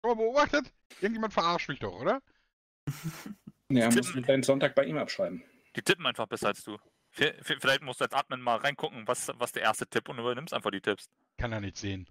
Schon 0.03 0.17
mal 0.17 0.23
beobachtet? 0.23 0.73
Irgendjemand 0.99 1.31
verarscht 1.33 1.69
mich 1.69 1.77
doch, 1.79 1.93
oder? 1.93 2.21
Ja, 3.75 3.89
Tippen- 3.89 3.97
musst 3.97 4.15
du 4.15 4.21
deinen 4.21 4.43
Sonntag 4.43 4.75
bei 4.75 4.85
ihm 4.85 4.97
abschreiben. 4.97 5.43
Die 5.75 5.81
tippen 5.81 6.05
einfach 6.05 6.27
besser 6.27 6.47
als 6.47 6.63
du. 6.63 6.77
Vielleicht 7.11 7.81
musst 7.81 7.99
du 7.99 8.05
als 8.05 8.13
Admin 8.13 8.41
mal 8.41 8.57
reingucken, 8.57 9.07
was, 9.07 9.31
was 9.35 9.51
der 9.51 9.63
erste 9.63 9.85
Tipp 9.87 10.07
und 10.09 10.17
übernimmst 10.19 10.53
einfach 10.53 10.71
die 10.71 10.81
Tipps. 10.81 11.09
Kann 11.37 11.51
er 11.51 11.59
nicht 11.59 11.77
sehen. 11.77 12.07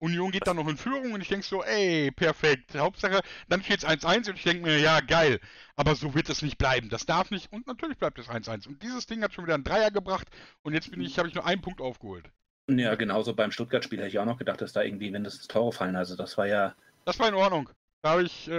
Union 0.00 0.30
geht 0.30 0.46
dann 0.46 0.56
noch 0.56 0.68
in 0.68 0.76
Führung 0.76 1.12
und 1.12 1.20
ich 1.20 1.28
denke 1.28 1.44
so, 1.44 1.64
ey, 1.64 2.12
perfekt. 2.12 2.76
Hauptsache, 2.76 3.20
dann 3.48 3.62
steht 3.64 3.78
es 3.82 3.84
1-1 3.88 4.28
und 4.30 4.36
ich 4.36 4.44
denke 4.44 4.62
mir, 4.62 4.78
ja, 4.78 5.00
geil. 5.00 5.40
Aber 5.74 5.96
so 5.96 6.14
wird 6.14 6.28
es 6.28 6.42
nicht 6.42 6.56
bleiben. 6.56 6.88
Das 6.88 7.04
darf 7.04 7.32
nicht. 7.32 7.52
Und 7.52 7.66
natürlich 7.66 7.98
bleibt 7.98 8.18
es 8.18 8.28
1-1. 8.28 8.68
Und 8.68 8.82
dieses 8.82 9.06
Ding 9.06 9.22
hat 9.24 9.34
schon 9.34 9.44
wieder 9.44 9.54
einen 9.54 9.64
Dreier 9.64 9.90
gebracht 9.90 10.28
und 10.62 10.72
jetzt 10.74 10.90
bin 10.90 11.00
ich, 11.00 11.18
habe 11.18 11.28
ich 11.28 11.34
nur 11.34 11.44
einen 11.46 11.60
Punkt 11.62 11.80
aufgeholt. 11.80 12.30
Ja, 12.70 12.94
genauso 12.94 13.34
beim 13.34 13.50
Stuttgart-Spiel 13.50 13.98
hätte 13.98 14.08
ich 14.08 14.18
auch 14.18 14.24
noch 14.24 14.38
gedacht, 14.38 14.60
dass 14.60 14.72
da 14.72 14.82
irgendwie 14.82 15.10
mindestens 15.10 15.48
Tore 15.48 15.72
fallen. 15.72 15.96
Also 15.96 16.14
das 16.16 16.36
war 16.38 16.46
ja. 16.46 16.74
Das 17.04 17.18
war 17.18 17.28
in 17.28 17.34
Ordnung. 17.34 17.68
Da 18.02 18.10
habe 18.10 18.22
ich, 18.22 18.46
äh, 18.48 18.58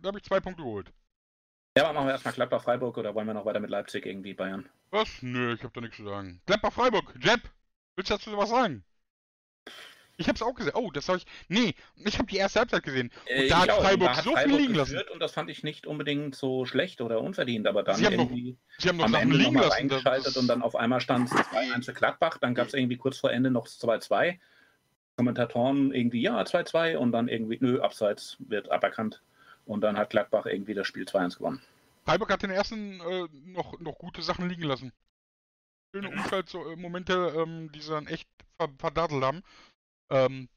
da 0.00 0.06
habe 0.06 0.18
ich 0.18 0.24
zwei 0.24 0.40
Punkte 0.40 0.62
geholt. 0.62 0.92
Ja, 1.76 1.84
aber 1.84 1.92
machen 1.92 2.06
wir 2.06 2.12
erstmal 2.12 2.34
Gladbach-Freiburg 2.34 2.98
oder 2.98 3.14
wollen 3.14 3.28
wir 3.28 3.34
noch 3.34 3.44
weiter 3.44 3.60
mit 3.60 3.70
Leipzig 3.70 4.04
irgendwie 4.04 4.34
Bayern? 4.34 4.68
Was? 4.90 5.08
Nö, 5.22 5.54
ich 5.54 5.62
habe 5.62 5.72
da 5.72 5.80
nichts 5.80 5.96
zu 5.96 6.04
sagen. 6.04 6.40
Gladbach 6.46 6.72
Freiburg, 6.72 7.14
Jeb, 7.22 7.40
willst 7.94 8.10
du 8.10 8.14
dazu 8.14 8.36
was 8.36 8.50
sagen? 8.50 8.84
Ich 10.16 10.28
hab's 10.28 10.42
auch 10.42 10.52
gesehen. 10.52 10.72
Oh, 10.74 10.90
das 10.90 11.08
habe 11.08 11.16
ich. 11.18 11.24
Nee, 11.48 11.74
ich 11.96 12.18
habe 12.18 12.28
die 12.28 12.36
erste 12.36 12.58
Halbzeit 12.58 12.82
gesehen. 12.82 13.10
Äh, 13.24 13.48
da 13.48 13.60
hat 13.60 13.70
auch. 13.70 13.80
Freiburg 13.80 14.08
Da 14.08 14.16
hat 14.18 14.24
so 14.24 14.36
viel 14.36 14.54
liegen 14.54 14.74
lassen. 14.74 15.00
Und 15.14 15.20
das 15.20 15.32
fand 15.32 15.48
ich 15.48 15.62
nicht 15.62 15.86
unbedingt 15.86 16.34
so 16.34 16.66
schlecht 16.66 17.00
oder 17.00 17.22
unverdient, 17.22 17.66
aber 17.66 17.82
dann 17.82 17.96
Sie 17.96 18.04
haben 18.04 18.16
noch 18.16 18.24
irgendwie 18.24 18.58
Sie 18.76 18.88
haben 18.90 18.98
noch 18.98 19.06
am 19.06 19.14
Ende 19.14 19.36
liegen 19.36 19.54
lassen. 19.54 19.70
Reingeschaltet 19.70 20.36
und 20.36 20.46
dann 20.46 20.60
auf 20.60 20.76
einmal 20.76 21.00
stand 21.00 21.30
es 21.30 21.34
2-1 21.34 21.84
für 21.86 21.94
Gladbach, 21.94 22.36
dann 22.36 22.54
gab 22.54 22.68
es 22.68 22.74
irgendwie 22.74 22.98
kurz 22.98 23.16
vor 23.16 23.32
Ende 23.32 23.50
noch 23.50 23.66
2-2. 23.66 24.38
Kommentatoren 25.16 25.94
irgendwie, 25.94 26.20
ja, 26.20 26.42
2-2 26.42 26.96
und 26.96 27.12
dann 27.12 27.28
irgendwie, 27.28 27.56
nö, 27.60 27.80
abseits 27.80 28.36
wird 28.40 28.70
aberkannt. 28.70 29.22
Und 29.70 29.82
dann 29.82 29.96
hat 29.96 30.10
Gladbach 30.10 30.46
irgendwie 30.46 30.74
das 30.74 30.88
Spiel 30.88 31.04
2-1 31.04 31.38
gewonnen. 31.38 31.62
Freiburg 32.04 32.32
hat 32.32 32.42
den 32.42 32.50
ersten 32.50 33.00
äh, 33.02 33.28
noch, 33.44 33.78
noch 33.78 33.98
gute 33.98 34.20
Sachen 34.20 34.48
liegen 34.48 34.64
lassen. 34.64 34.92
Schöne 35.94 36.08
Umschaltmomente, 36.08 37.34
ähm, 37.36 37.70
die 37.70 37.80
sie 37.80 37.92
dann 37.92 38.08
echt 38.08 38.28
ver 38.56 38.68
verdattelt 38.78 39.22
haben. 39.22 39.44
Ähm, 40.10 40.48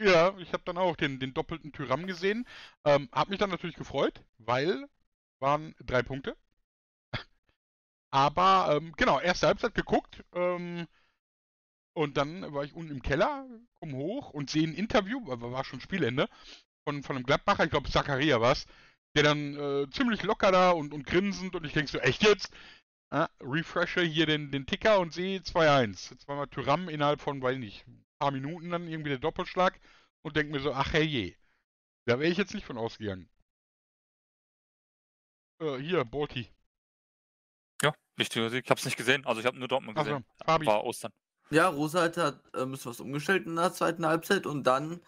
ja, 0.00 0.34
ich 0.38 0.54
habe 0.54 0.62
dann 0.64 0.78
auch 0.78 0.96
den, 0.96 1.18
den 1.20 1.34
doppelten 1.34 1.72
Tyram 1.72 2.06
gesehen. 2.06 2.46
Ähm, 2.86 3.10
hab 3.12 3.28
mich 3.28 3.38
dann 3.38 3.50
natürlich 3.50 3.76
gefreut, 3.76 4.22
weil 4.38 4.88
waren 5.40 5.74
drei 5.84 6.02
Punkte. 6.02 6.34
Aber 8.10 8.74
ähm, 8.74 8.94
genau, 8.96 9.20
erste 9.20 9.46
Halbzeit 9.46 9.74
geguckt. 9.74 10.24
Ähm, 10.32 10.86
und 11.92 12.16
dann 12.16 12.50
war 12.54 12.64
ich 12.64 12.72
unten 12.72 12.92
im 12.92 13.02
Keller, 13.02 13.46
komm 13.78 13.94
hoch 13.94 14.30
und 14.30 14.48
sehe 14.48 14.66
ein 14.66 14.74
Interview, 14.74 15.30
aber 15.30 15.52
war 15.52 15.64
schon 15.64 15.80
Spielende, 15.80 16.28
von, 16.84 17.02
von 17.02 17.16
einem 17.16 17.26
Gladbacher, 17.26 17.64
ich 17.64 17.70
glaube 17.70 17.90
Zakaria 17.90 18.40
war's, 18.40 18.66
der 19.16 19.22
dann 19.24 19.54
äh, 19.56 19.90
ziemlich 19.90 20.22
locker 20.22 20.52
da 20.52 20.70
und, 20.70 20.92
und 20.92 21.06
grinsend 21.06 21.54
und 21.54 21.64
ich 21.64 21.72
denke 21.72 21.90
so, 21.90 21.98
echt 21.98 22.22
jetzt? 22.22 22.52
Ah, 23.10 23.28
refreshe 23.40 24.02
hier 24.02 24.26
den, 24.26 24.50
den 24.50 24.66
Ticker 24.66 24.98
und 24.98 25.12
sehe 25.12 25.38
2-1. 25.40 26.10
Jetzt 26.10 26.26
war 26.26 26.36
mal 26.36 26.46
Tyram 26.46 26.88
innerhalb 26.88 27.20
von, 27.20 27.40
weiß 27.40 27.58
nicht, 27.58 27.86
ein 27.86 28.04
paar 28.18 28.32
Minuten 28.32 28.70
dann 28.70 28.88
irgendwie 28.88 29.10
der 29.10 29.18
Doppelschlag 29.18 29.78
und 30.22 30.36
denke 30.36 30.52
mir 30.52 30.60
so, 30.60 30.72
ach 30.72 30.92
herrje. 30.92 31.36
Da 32.06 32.18
wäre 32.18 32.30
ich 32.30 32.38
jetzt 32.38 32.54
nicht 32.54 32.66
von 32.66 32.76
ausgegangen. 32.76 33.28
Äh, 35.60 35.76
hier, 35.78 36.04
Borti. 36.04 36.50
Ja, 37.82 37.94
wichtiger 38.16 38.50
Sieg. 38.50 38.64
Ich 38.64 38.70
hab's 38.70 38.84
nicht 38.84 38.96
gesehen, 38.96 39.24
also 39.26 39.40
ich 39.40 39.46
habe 39.46 39.58
nur 39.58 39.68
Dortmund 39.68 39.96
Ach 39.96 40.04
so, 40.04 40.10
gesehen. 40.10 40.26
Fabi. 40.44 40.66
War 40.66 40.84
Ostern. 40.84 41.12
Ja, 41.50 41.68
Rosa 41.68 42.02
hat 42.02 42.16
äh, 42.16 42.32
ein 42.54 42.70
bisschen 42.70 42.90
was 42.90 43.00
umgestellt 43.00 43.46
in 43.46 43.56
der 43.56 43.72
zweiten 43.72 44.06
Halbzeit 44.06 44.46
und 44.46 44.64
dann 44.64 45.00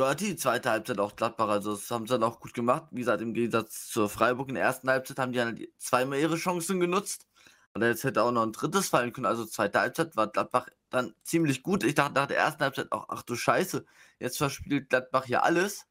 hörte 0.00 0.24
die 0.24 0.36
zweite 0.36 0.70
Halbzeit 0.70 0.98
auch 0.98 1.16
Gladbach. 1.16 1.48
Also 1.48 1.72
das 1.74 1.90
haben 1.90 2.06
sie 2.06 2.12
dann 2.14 2.22
auch 2.22 2.40
gut 2.40 2.54
gemacht. 2.54 2.84
Wie 2.90 3.00
gesagt, 3.00 3.22
im 3.22 3.34
Gegensatz 3.34 3.88
zur 3.88 4.08
Freiburg 4.08 4.48
in 4.48 4.54
der 4.56 4.64
ersten 4.64 4.88
Halbzeit 4.90 5.18
haben 5.18 5.32
die 5.32 5.38
dann 5.38 5.58
zweimal 5.78 6.18
ihre 6.18 6.36
Chancen 6.36 6.80
genutzt. 6.80 7.26
Und 7.74 7.82
jetzt 7.82 8.04
hätte 8.04 8.22
auch 8.22 8.32
noch 8.32 8.42
ein 8.42 8.52
drittes 8.52 8.88
fallen 8.88 9.12
können. 9.12 9.26
Also 9.26 9.44
zweite 9.46 9.80
Halbzeit 9.80 10.16
war 10.16 10.26
Gladbach 10.28 10.68
dann 10.90 11.14
ziemlich 11.22 11.62
gut. 11.62 11.84
Ich 11.84 11.94
dachte 11.94 12.14
nach 12.14 12.26
der 12.26 12.38
ersten 12.38 12.62
Halbzeit 12.62 12.90
auch, 12.92 13.06
ach 13.08 13.22
du 13.22 13.36
Scheiße, 13.36 13.84
jetzt 14.18 14.38
verspielt 14.38 14.88
Gladbach 14.90 15.24
hier 15.26 15.44
alles. 15.44 15.86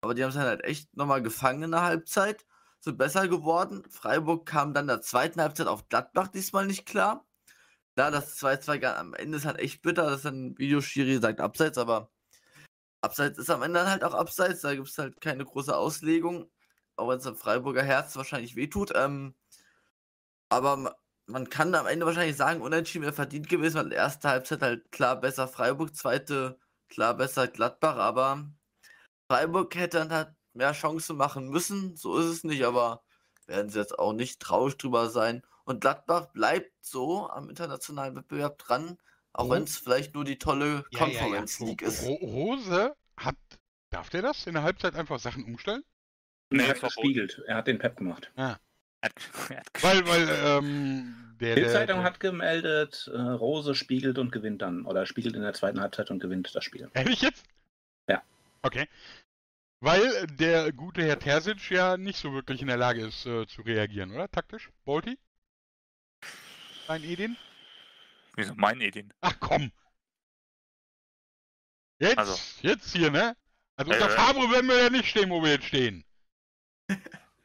Aber 0.00 0.14
die 0.14 0.22
haben 0.22 0.30
es 0.30 0.34
dann 0.36 0.44
halt 0.46 0.64
echt 0.64 0.94
nochmal 0.96 1.22
gefangen 1.22 1.62
in 1.64 1.70
der 1.72 1.82
Halbzeit. 1.82 2.44
Sind 2.80 2.98
besser 2.98 3.28
geworden. 3.28 3.84
Freiburg 3.90 4.46
kam 4.46 4.74
dann 4.74 4.86
der 4.88 5.00
zweiten 5.00 5.40
Halbzeit 5.40 5.66
auf 5.68 5.88
Gladbach 5.88 6.28
diesmal 6.28 6.66
nicht 6.66 6.84
klar. 6.86 7.26
Klar, 7.94 8.10
das 8.10 8.36
2-2 8.36 8.78
ga- 8.78 8.96
am 8.98 9.14
Ende 9.14 9.38
ist 9.38 9.46
halt 9.46 9.58
echt 9.60 9.82
bitter, 9.82 10.10
dass 10.10 10.22
dann 10.22 10.58
Videoschiri 10.58 11.18
sagt 11.20 11.40
Abseits, 11.40 11.78
aber 11.78 12.10
Abseits 13.04 13.38
ist 13.38 13.50
am 13.50 13.62
Ende 13.62 13.88
halt 13.90 14.04
auch 14.04 14.14
Abseits, 14.14 14.62
da 14.62 14.74
gibt 14.74 14.88
es 14.88 14.98
halt 14.98 15.20
keine 15.20 15.44
große 15.44 15.76
Auslegung, 15.76 16.50
auch 16.96 17.08
wenn 17.08 17.18
es 17.18 17.26
am 17.26 17.36
Freiburger 17.36 17.82
Herz 17.84 18.16
wahrscheinlich 18.16 18.56
wehtut. 18.56 18.92
Ähm, 18.94 19.34
aber 20.48 20.76
ma- 20.76 20.94
man 21.26 21.48
kann 21.48 21.74
am 21.74 21.86
Ende 21.86 22.06
wahrscheinlich 22.06 22.36
sagen, 22.36 22.60
unentschieden 22.60 23.04
wäre 23.04 23.12
verdient 23.14 23.48
gewesen, 23.48 23.76
weil 23.78 23.92
erste 23.92 24.28
Halbzeit 24.28 24.62
halt 24.62 24.92
klar 24.92 25.20
besser 25.20 25.48
Freiburg, 25.48 25.94
zweite 25.96 26.58
klar 26.88 27.14
besser 27.16 27.48
Gladbach, 27.48 27.96
aber 27.96 28.50
Freiburg 29.28 29.74
hätte 29.76 29.98
dann 29.98 30.12
halt 30.12 30.30
mehr 30.54 30.72
Chancen 30.72 31.16
machen 31.16 31.48
müssen, 31.50 31.96
so 31.96 32.18
ist 32.18 32.26
es 32.26 32.44
nicht, 32.44 32.64
aber 32.64 33.04
werden 33.46 33.70
sie 33.70 33.78
jetzt 33.80 33.98
auch 33.98 34.12
nicht 34.12 34.40
traurig 34.40 34.76
drüber 34.78 35.10
sein. 35.10 35.42
Und 35.64 35.80
Gladbach 35.82 36.28
bleibt 36.32 36.72
so 36.82 37.28
am 37.30 37.48
internationalen 37.50 38.16
Wettbewerb 38.16 38.58
dran, 38.58 38.98
auch 39.34 39.50
wenn 39.50 39.64
es 39.64 39.76
vielleicht 39.76 40.14
nur 40.14 40.24
die 40.24 40.38
tolle 40.38 40.84
Ja, 40.90 41.06
ja, 41.06 41.08
ja. 41.08 41.20
Conference 41.20 41.60
League 41.60 41.82
ist. 41.82 42.04
Ro 42.04 42.14
Rose 42.14 42.96
hat, 43.16 43.36
darf 43.90 44.08
der 44.08 44.22
das 44.22 44.46
in 44.46 44.54
der 44.54 44.62
Halbzeit 44.62 44.94
einfach 44.94 45.18
Sachen 45.18 45.44
umstellen? 45.44 45.82
Nee, 46.50 46.62
er 46.62 46.68
hat 46.70 46.80
gespiegelt. 46.80 47.42
Er 47.46 47.56
hat 47.56 47.66
den 47.66 47.78
Pep 47.78 47.96
gemacht. 47.96 48.30
Hat, 48.36 48.60
hat 49.02 49.12
Weil, 49.82 50.06
weil, 50.06 50.28
ähm, 50.44 51.36
der, 51.40 51.56
Die 51.56 51.62
der, 51.62 51.70
Zeitung 51.70 51.98
der 51.98 52.04
hat 52.04 52.20
gemeldet, 52.20 53.10
äh, 53.12 53.18
Rose 53.18 53.74
spiegelt 53.74 54.18
und 54.18 54.30
gewinnt 54.30 54.62
dann. 54.62 54.86
Oder 54.86 55.04
spiegelt 55.04 55.34
in 55.34 55.42
der 55.42 55.52
zweiten 55.52 55.80
Halbzeit 55.80 56.10
und 56.10 56.20
gewinnt 56.20 56.54
das 56.54 56.62
Spiel. 56.64 56.88
Ehrlich 56.94 57.20
jetzt? 57.20 57.44
Ja. 58.08 58.22
Okay. 58.62 58.86
Weil 59.80 60.26
der 60.28 60.72
gute 60.72 61.02
Herr 61.02 61.18
Terzic 61.18 61.70
ja 61.70 61.96
nicht 61.96 62.18
so 62.18 62.32
wirklich 62.32 62.62
in 62.62 62.68
der 62.68 62.76
Lage 62.76 63.04
ist 63.04 63.26
äh, 63.26 63.46
zu 63.46 63.62
reagieren, 63.62 64.12
oder? 64.12 64.30
Taktisch? 64.30 64.70
Bolti? 64.84 65.18
Dein 66.86 67.02
Edin? 67.02 67.36
Wieso 68.36 68.54
mein 68.56 68.80
Edin? 68.80 69.12
Ach 69.20 69.34
komm! 69.40 69.70
Jetzt, 71.98 72.18
Also. 72.18 72.38
jetzt 72.62 72.92
hier, 72.92 73.10
ne? 73.10 73.36
Also 73.76 73.92
Äh, 73.92 73.94
unter 73.94 74.10
äh. 74.10 74.16
Fabro 74.16 74.50
werden 74.50 74.68
wir 74.68 74.82
ja 74.82 74.90
nicht 74.90 75.08
stehen, 75.08 75.30
wo 75.30 75.42
wir 75.42 75.52
jetzt 75.52 75.66
stehen. 75.66 76.04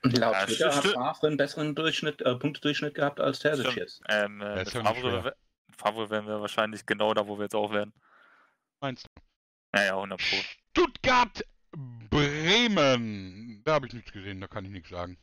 Laut 0.02 0.34
Ja, 0.34 0.46
Twitter 0.46 0.76
hat 0.76 0.86
Favre 0.86 1.28
einen 1.28 1.38
besseren 1.38 1.76
Durchschnitt, 1.76 2.22
äh, 2.22 2.36
Punktedurchschnitt 2.36 2.96
gehabt 2.96 3.20
als 3.20 3.40
Terzic 3.40 3.76
jetzt. 3.76 4.02
Ähm, 4.08 4.42
äh, 4.42 4.56
mit 4.56 4.70
Favre, 4.70 5.36
Favre 5.78 6.10
wären 6.10 6.26
wir 6.26 6.40
wahrscheinlich 6.42 6.86
genau 6.86 7.14
da, 7.14 7.28
wo 7.28 7.38
wir 7.38 7.44
jetzt 7.44 7.56
auch 7.56 7.72
wären. 7.72 7.94
Meinst 8.82 9.06
du? 9.08 9.22
Ja, 9.78 9.84
ja, 9.86 9.96
100 9.96 10.20
Pro. 10.20 10.38
Stuttgart, 10.72 11.44
Bremen. 11.72 13.62
Da 13.66 13.74
habe 13.74 13.88
ich 13.88 13.94
nichts 13.94 14.12
gesehen, 14.12 14.40
da 14.42 14.48
kann 14.48 14.64
ich 14.66 14.72
nichts 14.72 14.90
sagen. 14.90 15.18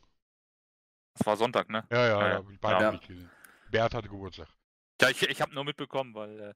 Das 1.15 1.25
war 1.25 1.37
Sonntag, 1.37 1.69
ne? 1.69 1.83
Ja, 1.91 1.97
ja, 1.97 2.07
Ja, 2.07 2.19
ja. 2.21 2.27
ja. 2.29 2.35
hab 2.35 2.49
ich 2.49 2.59
beide 2.59 2.83
Ja. 2.83 2.91
nicht 2.91 3.07
gesehen. 3.07 3.29
Bert 3.71 3.93
hatte 3.95 4.07
Geburtstag. 4.07 4.47
Ja, 5.01 5.09
ich, 5.09 5.21
ich 5.21 5.41
habe 5.41 5.53
nur 5.53 5.63
mitbekommen, 5.63 6.13
weil, 6.15 6.39
äh, 6.39 6.53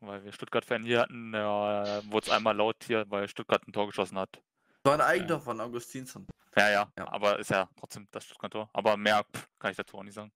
weil 0.00 0.24
wir 0.24 0.32
Stuttgart-Fan 0.32 0.82
hier 0.84 1.00
hatten, 1.00 1.32
ja, 1.32 2.02
wurde 2.10 2.26
es 2.26 2.32
einmal 2.32 2.56
laut 2.56 2.76
hier, 2.84 3.04
weil 3.08 3.28
Stuttgart 3.28 3.66
ein 3.66 3.72
Tor 3.72 3.86
geschossen 3.86 4.18
hat. 4.18 4.40
War 4.84 4.94
ein 4.94 5.00
Eigentor 5.00 5.40
von 5.40 5.60
Augustinsson. 5.60 6.26
Ja, 6.56 6.70
ja, 6.70 6.92
Ja. 6.98 7.08
aber 7.08 7.38
ist 7.38 7.50
ja 7.50 7.68
trotzdem 7.76 8.08
das 8.10 8.24
Stuttgart-Tor. 8.24 8.70
Aber 8.72 8.96
mehr 8.96 9.24
pff, 9.24 9.48
kann 9.58 9.70
ich 9.70 9.76
dazu 9.76 9.98
auch 9.98 10.02
nicht 10.02 10.14
sagen. 10.14 10.32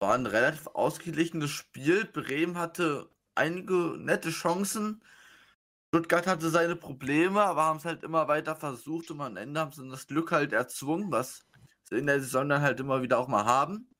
War 0.00 0.14
ein 0.14 0.26
relativ 0.26 0.66
ausgeglichenes 0.68 1.50
Spiel. 1.50 2.04
Bremen 2.04 2.58
hatte 2.58 3.08
einige 3.34 3.96
nette 3.98 4.30
Chancen. 4.30 5.02
Stuttgart 5.88 6.26
hatte 6.26 6.48
seine 6.48 6.76
Probleme, 6.76 7.42
aber 7.42 7.64
haben 7.64 7.76
es 7.76 7.84
halt 7.84 8.02
immer 8.02 8.26
weiter 8.26 8.56
versucht 8.56 9.10
und 9.10 9.20
am 9.20 9.36
Ende 9.36 9.60
haben 9.60 9.72
sie 9.72 9.88
das 9.90 10.06
Glück 10.06 10.32
halt 10.32 10.52
erzwungen, 10.52 11.12
was 11.12 11.46
sie 11.88 11.98
in 11.98 12.06
der 12.06 12.20
Saison 12.20 12.48
dann 12.48 12.62
halt 12.62 12.80
immer 12.80 13.02
wieder 13.02 13.18
auch 13.18 13.28
mal 13.28 13.44
haben. 13.44 13.94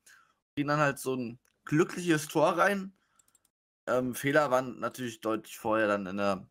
Gehen 0.57 0.69
dann 0.69 0.81
halt 0.81 0.99
so 0.99 1.15
ein 1.15 1.39
glückliches 1.65 2.29
Tor 2.29 2.59
rein. 2.59 2.93
Ähm, 3.87 4.15
Fehler 4.15 4.51
waren 4.51 4.79
natürlich 4.79 5.21
deutlich 5.21 5.59
vorher 5.59 5.89
dann 5.89 6.07
in 6.07 6.17
der 6.17 6.49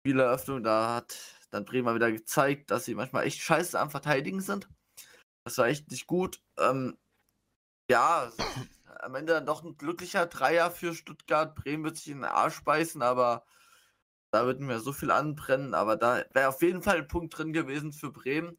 Spieleröffnung. 0.00 0.62
Da 0.62 0.96
hat 0.96 1.18
dann 1.50 1.64
Bremer 1.64 1.94
wieder 1.94 2.12
gezeigt, 2.12 2.70
dass 2.70 2.84
sie 2.84 2.94
manchmal 2.94 3.24
echt 3.24 3.40
scheiße 3.40 3.78
am 3.78 3.90
Verteidigen 3.90 4.40
sind. 4.40 4.68
Das 5.44 5.58
war 5.58 5.66
echt 5.66 5.90
nicht 5.90 6.06
gut. 6.06 6.42
Ähm, 6.58 6.96
ja, 7.90 8.32
am 9.00 9.14
Ende 9.14 9.34
dann 9.34 9.46
doch 9.46 9.62
ein 9.62 9.76
glücklicher 9.76 10.26
Dreier 10.26 10.70
für 10.70 10.94
Stuttgart. 10.94 11.54
Bremen 11.54 11.84
wird 11.84 11.96
sich 11.96 12.08
in 12.08 12.18
den 12.18 12.24
Arsch 12.24 12.62
beißen, 12.64 13.02
aber 13.02 13.44
da 14.32 14.46
wird 14.46 14.60
mir 14.60 14.80
so 14.80 14.92
viel 14.92 15.10
anbrennen. 15.10 15.74
Aber 15.74 15.96
da 15.96 16.24
wäre 16.32 16.48
auf 16.48 16.62
jeden 16.62 16.82
Fall 16.82 16.98
ein 16.98 17.08
Punkt 17.08 17.36
drin 17.36 17.52
gewesen 17.52 17.92
für 17.92 18.10
Bremen. 18.10 18.58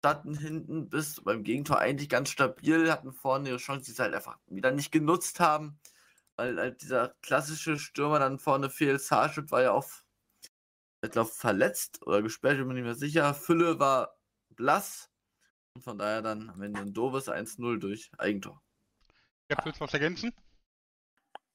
Standen 0.00 0.34
hinten 0.34 0.88
bis 0.88 1.22
beim 1.22 1.44
Gegentor 1.44 1.78
eigentlich 1.78 2.08
ganz 2.08 2.30
stabil, 2.30 2.90
hatten 2.90 3.12
vorne 3.12 3.50
ihre 3.50 3.58
Chance, 3.58 3.84
die 3.84 3.90
sie 3.92 4.02
halt 4.02 4.14
einfach 4.14 4.38
wieder 4.46 4.70
nicht 4.70 4.92
genutzt 4.92 5.40
haben, 5.40 5.78
weil 6.36 6.58
halt 6.58 6.80
dieser 6.80 7.14
klassische 7.20 7.78
Stürmer 7.78 8.18
dann 8.18 8.38
vorne 8.38 8.70
fehlt. 8.70 9.02
Sarschut 9.02 9.50
war 9.50 9.60
ja 9.60 9.72
auch, 9.72 9.86
ich 11.04 11.10
glaube, 11.10 11.28
verletzt 11.30 12.00
oder 12.06 12.22
gesperrt, 12.22 12.56
bin 12.56 12.68
mir 12.68 12.74
nicht 12.74 12.84
mehr 12.84 12.94
sicher. 12.94 13.34
Fülle 13.34 13.78
war 13.78 14.16
blass. 14.56 15.10
Und 15.74 15.82
von 15.82 15.98
daher 15.98 16.22
dann 16.22 16.48
am 16.48 16.62
Ende 16.62 16.80
ein 16.80 16.94
doofes 16.94 17.28
1-0 17.28 17.78
durch 17.78 18.10
Eigentor. 18.16 18.62
Ja, 19.50 19.58
willst 19.64 19.80
du 19.80 19.84
was 19.84 19.92
ergänzen? 19.92 20.32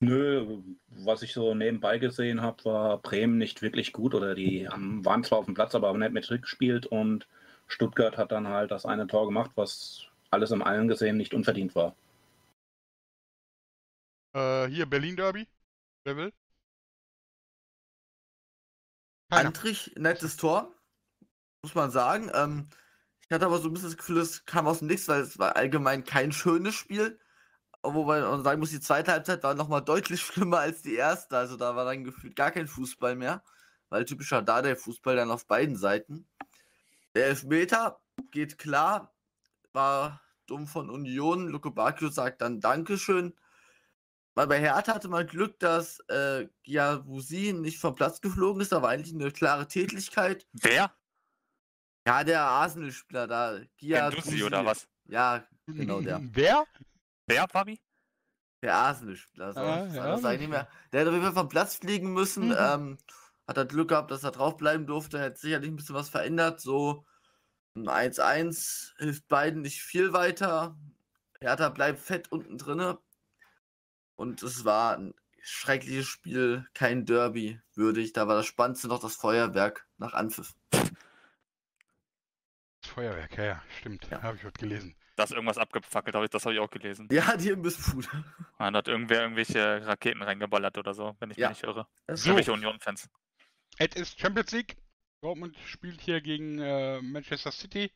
Nö, 0.01 0.61
was 0.87 1.23
ich 1.23 1.33
so 1.33 1.55
nebenbei 1.55 1.97
gesehen 1.97 2.41
habe, 2.41 2.63
war 2.65 3.01
Bremen 3.01 3.39
nicht 3.39 3.63
wirklich 3.63 3.91
gut 3.91 4.13
oder 4.13 4.35
die 4.35 4.67
haben, 4.67 5.03
waren 5.03 5.23
zwar 5.23 5.39
auf 5.39 5.45
dem 5.45 5.55
Platz, 5.55 5.73
aber 5.73 5.87
haben 5.87 5.99
nicht 5.99 6.11
mit 6.11 6.41
gespielt 6.43 6.85
und 6.85 7.27
Stuttgart 7.67 8.17
hat 8.17 8.31
dann 8.31 8.47
halt 8.47 8.71
das 8.71 8.85
eine 8.85 9.07
Tor 9.07 9.25
gemacht, 9.25 9.51
was 9.55 10.07
alles 10.29 10.51
im 10.51 10.61
Allen 10.61 10.87
gesehen 10.87 11.17
nicht 11.17 11.33
unverdient 11.33 11.75
war. 11.75 11.95
Äh, 14.33 14.67
hier 14.67 14.85
Berlin 14.85 15.15
Derby. 15.15 15.47
Wer 16.03 16.17
will? 16.17 16.33
Keiner. 19.29 19.47
Antrich, 19.47 19.93
nettes 19.97 20.37
Tor, 20.37 20.73
muss 21.63 21.73
man 21.73 21.89
sagen. 21.89 22.29
Ähm, 22.33 22.69
ich 23.21 23.33
hatte 23.33 23.45
aber 23.45 23.57
so 23.57 23.69
ein 23.69 23.73
bisschen 23.73 23.89
das 23.89 23.97
Gefühl, 23.97 24.19
es 24.19 24.45
kam 24.45 24.67
aus 24.67 24.79
dem 24.79 24.87
Nichts, 24.87 25.07
weil 25.07 25.21
es 25.21 25.39
war 25.39 25.55
allgemein 25.55 26.03
kein 26.03 26.31
schönes 26.31 26.75
Spiel. 26.75 27.19
Wobei 27.81 28.21
man 28.21 28.43
sagen 28.43 28.59
muss, 28.59 28.71
die 28.71 28.79
zweite 28.79 29.11
Halbzeit 29.11 29.43
war 29.43 29.55
nochmal 29.55 29.83
deutlich 29.83 30.21
schlimmer 30.23 30.59
als 30.59 30.81
die 30.81 30.95
erste. 30.95 31.37
Also 31.37 31.57
da 31.57 31.75
war 31.75 31.85
dann 31.85 32.03
gefühlt 32.03 32.35
gar 32.35 32.51
kein 32.51 32.67
Fußball 32.67 33.15
mehr. 33.15 33.43
Weil 33.89 34.05
typischer 34.05 34.41
da 34.41 34.61
der 34.61 34.75
Fußball 34.75 35.15
dann 35.15 35.31
auf 35.31 35.47
beiden 35.47 35.75
Seiten. 35.75 36.27
Der 37.15 37.27
Elfmeter 37.27 38.01
geht 38.31 38.57
klar. 38.57 39.15
War 39.73 40.21
dumm 40.45 40.67
von 40.67 40.89
Union. 40.89 41.47
Luke 41.47 41.71
Bakio 41.71 42.09
sagt 42.09 42.41
dann 42.41 42.59
Dankeschön. 42.59 43.33
Weil 44.35 44.47
bei 44.47 44.59
Hertha 44.59 44.93
hatte 44.93 45.07
man 45.07 45.25
Glück, 45.25 45.57
dass 45.59 45.99
äh, 46.09 46.47
Giavusi 46.63 47.53
nicht 47.53 47.79
vom 47.79 47.95
Platz 47.95 48.19
geflogen 48.19 48.61
ist. 48.61 48.73
Da 48.73 48.81
war 48.81 48.89
eigentlich 48.89 49.15
eine 49.15 49.31
klare 49.31 49.67
Tätigkeit. 49.67 50.45
Wer? 50.51 50.93
Ja, 52.05 52.23
der 52.23 52.41
Arsenal-Spieler 52.41 53.27
da. 53.27 53.59
Gendouzi 53.77 54.43
oder 54.43 54.65
was? 54.65 54.87
Ja, 55.05 55.47
genau 55.65 56.01
der. 56.01 56.19
Wer? 56.21 56.65
Wer, 57.27 57.47
Fabi? 57.47 57.79
Der 58.61 58.75
Arsenal-Spieler. 58.75 59.53
So. 59.53 59.59
Ah, 59.61 59.85
das 59.85 59.95
ja, 59.95 60.03
war 60.03 60.11
das 60.11 60.25
eigentlich 60.25 60.39
nicht 60.41 60.49
mehr. 60.49 60.67
Der 60.91 61.01
hat 61.01 61.07
auf 61.07 61.13
jeden 61.13 61.25
Fall 61.25 61.33
vom 61.33 61.49
Platz 61.49 61.75
fliegen 61.75 62.13
müssen. 62.13 62.49
Mhm. 62.49 62.55
Ähm, 62.59 62.97
hat 63.47 63.57
er 63.57 63.65
Glück 63.65 63.89
gehabt, 63.89 64.11
dass 64.11 64.23
er 64.23 64.31
draufbleiben 64.31 64.87
durfte. 64.87 65.19
Hätte 65.19 65.39
sicherlich 65.39 65.69
ein 65.69 65.75
bisschen 65.75 65.95
was 65.95 66.09
verändert. 66.09 66.61
So 66.61 67.05
ein 67.75 67.87
1-1 67.87 68.93
hilft 68.97 69.27
beiden 69.27 69.61
nicht 69.61 69.81
viel 69.81 70.13
weiter. 70.13 70.77
Hertha 71.39 71.69
bleibt 71.69 71.99
fett 71.99 72.31
unten 72.31 72.57
drinne. 72.57 72.97
Und 74.15 74.41
es 74.43 74.63
war 74.65 74.97
ein 74.97 75.13
schreckliches 75.41 76.07
Spiel, 76.07 76.65
kein 76.73 77.05
Derby 77.05 77.61
würdig. 77.75 78.13
Da 78.13 78.27
war 78.27 78.35
das 78.35 78.45
Spannendste 78.47 78.87
noch 78.87 78.99
das 78.99 79.15
Feuerwerk 79.15 79.85
nach 79.97 80.13
Anpfiff. 80.13 80.53
Das 80.71 80.89
Feuerwerk, 82.93 83.37
ja, 83.37 83.43
ja, 83.43 83.63
stimmt. 83.79 84.07
Ja. 84.09 84.23
Habe 84.23 84.37
ich 84.37 84.43
heute 84.43 84.59
gelesen. 84.59 84.95
Da 85.15 85.23
ist 85.23 85.31
irgendwas 85.31 85.57
abgefackelt, 85.57 86.15
hab 86.15 86.23
ich, 86.23 86.29
das 86.29 86.43
habe 86.45 86.55
ich 86.55 86.59
auch 86.59 86.69
gelesen. 86.69 87.07
Ja, 87.11 87.37
die 87.37 87.49
Imbissbude. 87.49 88.07
Man 88.57 88.75
hat 88.75 88.87
irgendwer 88.87 89.21
irgendwelche 89.21 89.85
Raketen 89.85 90.21
reingeballert 90.21 90.77
oder 90.77 90.93
so, 90.93 91.15
wenn 91.19 91.31
ich 91.31 91.37
Ja. 91.37 91.49
mich 91.49 91.61
nicht 91.61 91.67
irre. 91.69 91.87
So. 92.07 92.29
Irgendwelche 92.29 92.51
Union-Fans. 92.53 93.09
Es 93.77 93.95
ist 93.95 94.19
Champions 94.19 94.51
League. 94.51 94.77
Dortmund 95.21 95.57
spielt 95.65 96.01
hier 96.01 96.21
gegen 96.21 96.59
äh, 96.59 97.01
Manchester 97.01 97.51
City. 97.51 97.91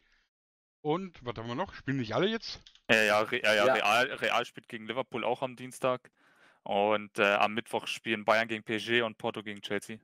Und, 0.82 1.24
was 1.26 1.36
haben 1.36 1.48
wir 1.48 1.56
noch? 1.56 1.74
Spielen 1.74 1.98
nicht 1.98 2.14
alle 2.16 2.28
jetzt? 2.28 2.62
Ja, 2.90 3.04
ja, 3.04 3.20
Re 3.22 3.42
ja, 3.44 3.54
ja. 3.54 3.74
Real, 3.74 4.06
Real 4.14 4.46
spielt 4.46 4.68
gegen 4.68 4.88
Liverpool 4.88 5.24
auch 5.24 5.42
am 5.42 5.56
Dienstag. 5.56 6.12
Und 6.64 7.20
äh, 7.20 7.34
am 7.36 7.54
Mittwoch 7.54 7.88
spielen 7.88 8.26
Bayern 8.26 8.48
gegen 8.48 8.64
PSG 8.64 9.02
und 9.04 9.18
Porto 9.18 9.44
gegen 9.44 9.62
Chelsea. 9.62 10.00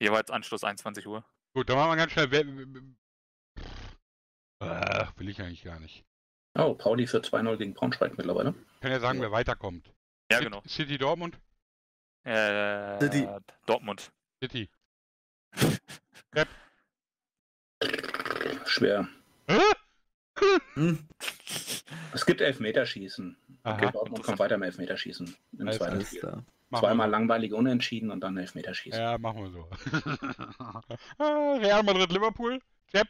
Jeweils 0.00 0.30
Anschluss 0.30 0.64
21 0.64 1.06
Uhr. 1.06 1.24
Gut, 1.54 1.68
dann 1.68 1.76
machen 1.76 1.90
wir 1.90 1.96
ganz 1.96 2.12
schnell. 2.12 2.32
Äh, 4.60 5.06
will 5.16 5.28
ich 5.28 5.40
eigentlich 5.40 5.64
gar 5.64 5.80
nicht. 5.80 6.04
Oh, 6.56 6.74
Pauli 6.74 7.06
für 7.06 7.18
2-0 7.18 7.56
gegen 7.56 7.74
Braunschweig 7.74 8.16
mittlerweile. 8.16 8.54
Ich 8.74 8.80
kann 8.80 8.90
ja 8.90 9.00
sagen, 9.00 9.18
Ja. 9.18 9.24
wer 9.24 9.32
weiterkommt. 9.32 9.92
Ja, 10.30 10.40
genau. 10.40 10.62
City 10.66 10.98
Dortmund? 10.98 11.38
Äh, 12.24 12.98
City. 13.00 13.28
Dortmund. 13.66 14.12
City. 14.42 14.68
Schwer. 18.66 19.08
Hä? 19.48 19.60
Hm? 20.74 21.08
Es 22.12 22.24
gibt 22.24 22.40
Elfmeterschießen. 22.40 23.36
Aha. 23.64 23.90
Dortmund 23.90 24.22
kommt 24.22 24.38
weiter 24.38 24.54
im 24.54 24.62
Elfmeterschießen. 24.62 25.34
Im 25.58 25.66
Alles 25.66 25.78
zweiten 25.78 26.04
Spiel. 26.04 26.44
Zweimal 26.70 27.08
wir. 27.08 27.12
langweilig 27.12 27.52
unentschieden 27.52 28.10
und 28.10 28.20
dann 28.20 28.36
Elfmeterschießen. 28.36 29.00
Ja, 29.00 29.18
machen 29.18 29.42
wir 29.42 29.50
so. 29.50 29.68
Real 31.62 31.82
Madrid, 31.82 32.12
Liverpool. 32.12 32.60
Sepp, 32.92 33.08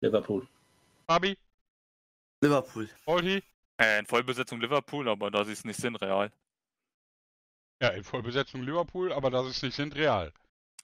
Liverpool. 0.00 0.48
Fabi, 1.06 1.36
Liverpool. 2.40 2.88
Olti. 3.06 3.42
Äh, 3.80 4.00
in 4.00 4.06
Vollbesetzung 4.06 4.60
Liverpool, 4.60 5.08
aber 5.08 5.30
da 5.30 5.44
sie 5.44 5.52
es 5.52 5.64
nicht 5.64 5.78
sind, 5.78 6.00
Real. 6.00 6.32
Ja, 7.80 7.90
in 7.90 8.02
Vollbesetzung 8.02 8.62
Liverpool, 8.62 9.12
aber 9.12 9.30
das 9.30 9.46
ist 9.46 9.62
nicht 9.62 9.76
sind 9.76 9.94
Real. 9.94 10.32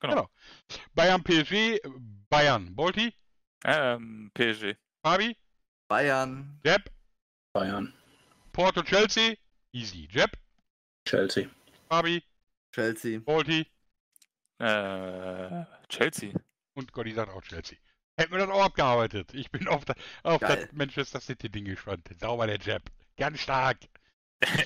Genau. 0.01 0.28
Bayern, 0.95 1.22
PSG, 1.22 1.80
Bayern. 2.28 2.74
Bolti, 2.74 3.14
Ähm, 3.64 4.30
PSG. 4.34 4.76
Fabi, 5.05 5.36
Bayern. 5.88 6.61
Sepp, 6.64 6.90
Bayern. 7.55 7.95
Porto, 8.53 8.82
Chelsea. 8.82 9.36
Easy. 9.72 10.09
Sepp, 10.12 10.36
Chelsea. 11.09 11.49
Fabi, 11.88 12.22
Chelsea. 12.74 13.18
Bolti 13.20 13.66
Äh, 14.61 15.64
Chelsea. 15.88 16.32
und 16.74 16.92
Gotti 16.92 17.12
sagt 17.12 17.30
auch 17.30 17.42
Chelsea. 17.42 17.78
Hätten 18.18 18.32
wir 18.32 18.38
das 18.38 18.49
auch 18.51 18.64
abgearbeitet. 18.64 19.34
Ich 19.34 19.51
bin 19.51 19.66
auf, 19.66 19.84
da, 19.84 19.95
auf 20.22 20.40
das 20.40 20.70
Manchester 20.72 21.20
City-Ding 21.20 21.64
gespannt. 21.64 22.09
Sauber 22.20 22.47
der 22.47 22.59
Jab. 22.61 22.82
Ganz 23.16 23.40
stark. 23.40 23.78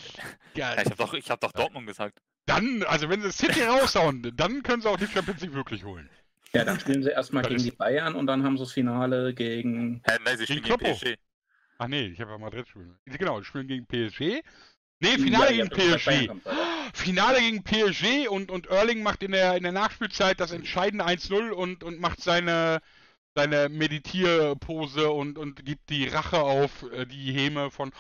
Ja, 0.54 0.74
Geil. 0.74 0.82
ich 0.86 0.90
habe 0.90 0.96
doch, 0.96 1.14
ich 1.14 1.30
hab 1.30 1.40
doch 1.40 1.52
Dortmund 1.52 1.86
gesagt. 1.86 2.20
Dann, 2.48 2.82
also 2.84 3.08
wenn 3.10 3.20
sie 3.22 3.30
City 3.30 3.62
raushauen, 3.62 4.32
dann 4.36 4.62
können 4.62 4.82
sie 4.82 4.88
auch 4.88 4.96
die 4.96 5.06
Champions 5.06 5.40
League 5.42 5.54
wirklich 5.54 5.84
holen. 5.84 6.08
Ja, 6.54 6.64
dann 6.64 6.80
spielen 6.80 7.02
sie 7.02 7.10
erstmal 7.10 7.42
gegen 7.44 7.62
die 7.62 7.70
Bayern 7.70 8.14
und 8.14 8.26
dann 8.26 8.42
haben 8.42 8.56
sie 8.56 8.64
das 8.64 8.72
Finale 8.72 9.34
gegen. 9.34 10.02
Hä, 10.06 10.16
nein, 10.24 10.38
sie 10.38 10.46
Gegen 10.46 10.64
spielen 10.64 10.78
gegen 10.78 10.78
Kloppo. 10.78 10.94
PSG. 10.94 11.16
Ach 11.78 11.88
nee, 11.88 12.06
ich 12.06 12.20
habe 12.20 12.30
ja 12.32 12.38
Madrid 12.38 12.66
spielen. 12.66 12.98
Genau, 13.04 13.42
spielen 13.42 13.68
gegen 13.68 13.86
PSG. 13.86 14.42
Nee, 15.00 15.18
Finale 15.18 15.54
Ja, 15.54 15.64
gegen 15.66 15.68
ja, 15.76 15.98
Bayern 15.98 16.40
PSG. 16.40 16.94
Finale 16.94 17.40
gegen 17.40 17.62
PSG 17.62 18.28
und, 18.28 18.50
und 18.50 18.66
Erling 18.68 19.02
macht 19.02 19.22
in 19.22 19.32
der, 19.32 19.56
in 19.56 19.62
der 19.62 19.72
Nachspielzeit 19.72 20.40
das 20.40 20.52
entscheidende 20.52 21.06
1-0 21.06 21.50
und, 21.50 21.84
und 21.84 22.00
macht 22.00 22.20
seine, 22.20 22.80
seine 23.38 23.68
Meditierpose 23.68 25.10
und, 25.10 25.38
und 25.38 25.64
gibt 25.64 25.90
die 25.90 26.08
Rache 26.08 26.40
auf 26.40 26.82
äh, 26.92 27.06
die 27.06 27.32
Häme 27.32 27.70
von. 27.70 27.92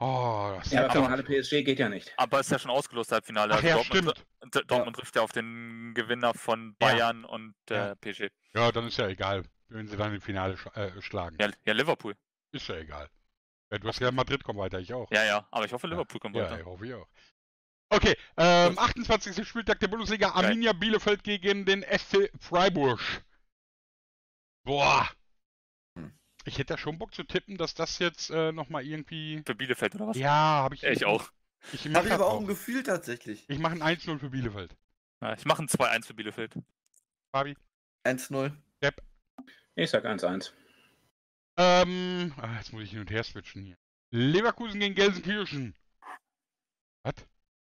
Oh, 0.00 0.52
das 0.58 0.70
Ja, 0.70 0.82
ist 0.82 0.90
aber 0.96 1.04
Finale 1.06 1.22
PSG 1.22 1.64
geht 1.64 1.78
ja 1.78 1.88
nicht. 1.88 2.12
Aber 2.18 2.40
ist 2.40 2.50
ja 2.50 2.58
schon 2.58 2.70
ausgelost, 2.70 3.10
Halbfinale. 3.10 3.54
Ach 3.54 3.62
ja, 3.62 3.76
Dortmund, 3.76 4.14
stimmt. 4.42 4.70
Dortmund 4.70 4.96
trifft 4.96 5.16
ja 5.16 5.22
auf 5.22 5.32
den 5.32 5.92
Gewinner 5.94 6.34
von 6.34 6.76
Ja. 6.80 6.88
Bayern 6.88 7.24
und 7.24 7.54
äh, 7.70 7.74
Ja. 7.74 7.94
PSG. 7.94 8.28
Ja, 8.54 8.70
dann 8.70 8.86
ist 8.88 8.98
ja 8.98 9.08
egal, 9.08 9.44
wenn 9.68 9.88
sie 9.88 9.96
dann 9.96 10.14
im 10.14 10.20
Finale 10.20 10.58
sch 10.58 10.66
äh, 10.76 11.00
schlagen. 11.00 11.38
Ja, 11.40 11.48
ja, 11.64 11.72
Liverpool. 11.72 12.14
Ist 12.52 12.68
ja 12.68 12.76
egal. 12.76 13.08
Ja, 13.70 13.78
du 13.78 13.88
hast 13.88 13.98
ja 14.00 14.10
Madrid 14.12 14.44
kommt 14.44 14.58
weiter, 14.58 14.78
ich 14.78 14.92
auch. 14.92 15.10
Ja, 15.10 15.24
ja, 15.24 15.48
aber 15.50 15.64
ich 15.64 15.72
hoffe, 15.72 15.86
Liverpool 15.86 16.20
kommt 16.20 16.36
Ja, 16.36 16.42
weiter. 16.44 16.60
ich 16.60 16.66
hoffe 16.66 16.86
ich 16.86 16.92
auch. 16.92 17.06
Okay, 17.88 18.14
ähm, 18.36 18.78
28. 18.78 19.46
Spieltag 19.48 19.80
der 19.80 19.88
Bundesliga. 19.88 20.30
Arminia 20.32 20.74
Bielefeld 20.74 21.24
gegen 21.24 21.64
den 21.64 21.82
SC 21.82 22.30
Freiburg. 22.38 23.00
Boah. 24.64 25.08
Hm. 25.96 26.12
Ich 26.44 26.58
hätte 26.58 26.74
da 26.74 26.78
schon 26.78 26.98
Bock 26.98 27.14
zu 27.14 27.24
tippen, 27.24 27.56
dass 27.56 27.74
das 27.74 27.98
jetzt 27.98 28.30
äh, 28.30 28.52
nochmal 28.52 28.84
irgendwie. 28.84 29.42
Für 29.46 29.54
Bielefeld 29.54 29.94
oder 29.94 30.08
was? 30.08 30.16
Ja, 30.16 30.30
habe 30.30 30.74
ich. 30.74 30.82
Ja, 30.82 30.90
ich 30.90 31.04
auch. 31.04 31.30
Ich 31.72 31.86
Habe 31.86 32.10
aber 32.12 32.26
auch 32.26 32.34
auch. 32.34 32.40
ein 32.40 32.46
Gefühl 32.46 32.82
tatsächlich. 32.82 33.44
Ich 33.48 33.58
mache 33.58 33.74
ein 33.74 33.82
1-0 33.82 34.18
für 34.18 34.30
Bielefeld. 34.30 34.76
Ja, 35.20 35.34
ich 35.34 35.44
mache 35.44 35.62
ein 35.62 35.68
2-1 35.68 36.06
für 36.06 36.14
Bielefeld. 36.14 36.54
Fabi? 37.30 37.56
1-0. 38.04 38.52
Ich 39.74 39.90
sag 39.90 40.04
1-1. 40.04 40.52
Ähm, 41.56 42.34
ah, 42.36 42.56
jetzt 42.56 42.72
muss 42.72 42.82
ich 42.82 42.90
hin 42.90 43.00
und 43.00 43.10
her 43.10 43.22
switchen 43.22 43.64
hier. 43.64 43.76
Leverkusen 44.10 44.80
gegen 44.80 44.94
Gelsenkirchen. 44.94 45.74
Was? 47.04 47.14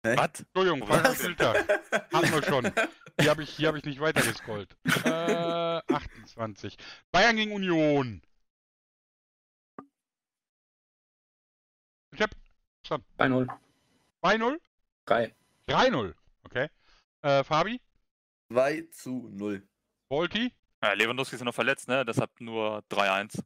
Was? 0.02 0.40
Entschuldigung, 0.40 0.88
Was? 0.88 1.18
Spieltag. 1.18 1.68
Haben 2.12 2.32
wir 2.32 2.42
schon. 2.42 2.72
Hier 3.20 3.30
habe 3.30 3.42
ich, 3.42 3.50
hier 3.50 3.68
hab 3.68 3.74
ich 3.76 3.84
nicht 3.84 4.00
weitergescrollt. 4.00 4.76
Äh, 5.04 5.82
28. 5.92 6.76
Bayern 7.10 7.36
gegen 7.36 7.52
Union. 7.52 8.22
Jepp, 12.14 12.30
3-0. 12.84 13.48
2-0? 14.22 14.60
3. 15.06 15.34
3-0. 15.68 16.14
Okay. 16.44 16.68
Äh, 17.22 17.44
Fabi? 17.44 17.80
2 18.52 18.82
zu 18.92 19.28
0. 19.32 19.66
Volti? 20.08 20.54
Ja, 20.82 20.92
Lewandowski 20.92 21.34
ist 21.34 21.40
ja 21.40 21.44
noch 21.44 21.54
verletzt, 21.54 21.88
ne? 21.88 22.04
Deshalb 22.04 22.40
nur 22.40 22.82
3-1. 22.90 23.42